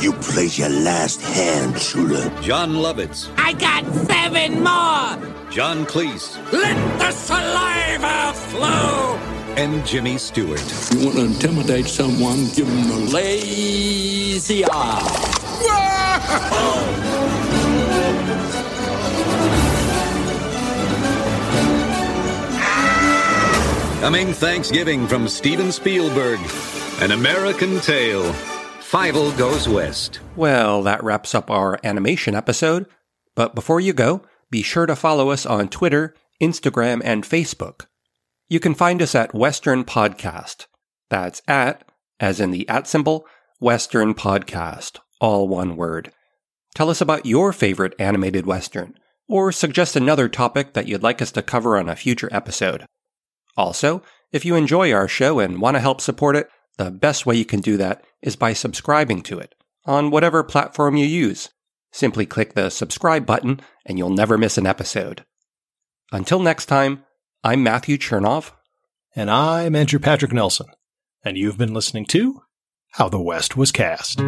You 0.00 0.14
played 0.14 0.56
your 0.56 0.70
last 0.70 1.20
hand, 1.20 1.78
shooter. 1.78 2.30
Jon 2.40 2.72
Lovitz, 2.72 3.28
I 3.36 3.52
got 3.52 3.84
seven 4.06 4.62
more! 4.62 5.50
John 5.50 5.84
Cleese, 5.84 6.38
Let 6.54 6.98
the 6.98 7.10
saliva 7.10 8.32
flow! 8.48 9.18
and 9.58 9.84
Jimmy 9.86 10.16
Stewart. 10.16 10.64
You 10.94 11.04
want 11.04 11.16
to 11.18 11.24
intimidate 11.26 11.84
someone, 11.86 12.46
give 12.56 12.66
them 12.66 12.88
the 12.88 13.10
lazy 13.12 14.64
eye. 14.64 15.40
Coming 24.04 24.34
Thanksgiving 24.34 25.08
from 25.08 25.26
Steven 25.26 25.72
Spielberg, 25.72 26.38
An 27.00 27.12
American 27.12 27.80
Tale. 27.80 28.34
Fievel 28.80 29.34
Goes 29.38 29.66
West. 29.66 30.20
Well, 30.36 30.82
that 30.82 31.02
wraps 31.02 31.34
up 31.34 31.50
our 31.50 31.80
animation 31.82 32.34
episode. 32.34 32.84
But 33.34 33.54
before 33.54 33.80
you 33.80 33.94
go, 33.94 34.20
be 34.50 34.60
sure 34.60 34.84
to 34.84 34.94
follow 34.94 35.30
us 35.30 35.46
on 35.46 35.68
Twitter, 35.68 36.14
Instagram, 36.38 37.00
and 37.02 37.24
Facebook. 37.24 37.86
You 38.46 38.60
can 38.60 38.74
find 38.74 39.00
us 39.00 39.14
at 39.14 39.32
Western 39.32 39.84
Podcast. 39.84 40.66
That's 41.08 41.40
at, 41.48 41.90
as 42.20 42.40
in 42.40 42.50
the 42.50 42.68
at 42.68 42.86
symbol, 42.86 43.24
Western 43.58 44.12
Podcast, 44.12 44.98
all 45.18 45.48
one 45.48 45.76
word. 45.76 46.12
Tell 46.74 46.90
us 46.90 47.00
about 47.00 47.24
your 47.24 47.54
favorite 47.54 47.94
animated 47.98 48.44
Western, 48.44 48.98
or 49.28 49.50
suggest 49.50 49.96
another 49.96 50.28
topic 50.28 50.74
that 50.74 50.88
you'd 50.88 51.02
like 51.02 51.22
us 51.22 51.32
to 51.32 51.40
cover 51.40 51.78
on 51.78 51.88
a 51.88 51.96
future 51.96 52.28
episode. 52.30 52.84
Also, 53.56 54.02
if 54.32 54.44
you 54.44 54.56
enjoy 54.56 54.92
our 54.92 55.06
show 55.06 55.38
and 55.38 55.60
want 55.60 55.76
to 55.76 55.80
help 55.80 56.00
support 56.00 56.36
it, 56.36 56.48
the 56.76 56.90
best 56.90 57.24
way 57.24 57.36
you 57.36 57.44
can 57.44 57.60
do 57.60 57.76
that 57.76 58.04
is 58.20 58.36
by 58.36 58.52
subscribing 58.52 59.22
to 59.22 59.38
it 59.38 59.54
on 59.86 60.10
whatever 60.10 60.42
platform 60.42 60.96
you 60.96 61.06
use. 61.06 61.50
Simply 61.92 62.26
click 62.26 62.54
the 62.54 62.70
subscribe 62.70 63.24
button 63.24 63.60
and 63.86 63.98
you'll 63.98 64.10
never 64.10 64.36
miss 64.36 64.58
an 64.58 64.66
episode. 64.66 65.24
Until 66.10 66.40
next 66.40 66.66
time, 66.66 67.04
I'm 67.44 67.62
Matthew 67.62 67.96
Chernov. 67.96 68.50
And 69.14 69.30
I'm 69.30 69.76
Andrew 69.76 70.00
Patrick 70.00 70.32
Nelson. 70.32 70.66
And 71.24 71.36
you've 71.36 71.56
been 71.56 71.72
listening 71.72 72.06
to 72.06 72.42
How 72.92 73.08
the 73.08 73.20
West 73.20 73.56
Was 73.56 73.70
Cast. 73.70 74.18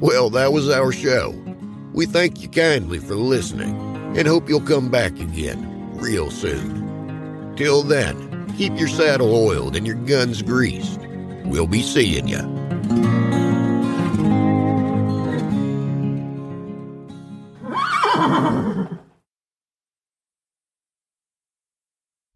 Well, 0.00 0.28
that 0.30 0.52
was 0.52 0.68
our 0.68 0.92
show. 0.92 1.30
We 1.94 2.04
thank 2.04 2.42
you 2.42 2.48
kindly 2.48 2.98
for 2.98 3.14
listening 3.14 3.93
and 4.16 4.28
hope 4.28 4.48
you'll 4.48 4.60
come 4.60 4.90
back 4.90 5.12
again 5.18 5.96
real 5.96 6.30
soon. 6.30 7.54
Till 7.56 7.82
then, 7.82 8.52
keep 8.56 8.78
your 8.78 8.88
saddle 8.88 9.34
oiled 9.34 9.76
and 9.76 9.86
your 9.86 9.96
guns 9.96 10.42
greased. 10.42 11.00
We'll 11.44 11.66
be 11.66 11.82
seeing 11.82 12.28
you. 12.28 13.13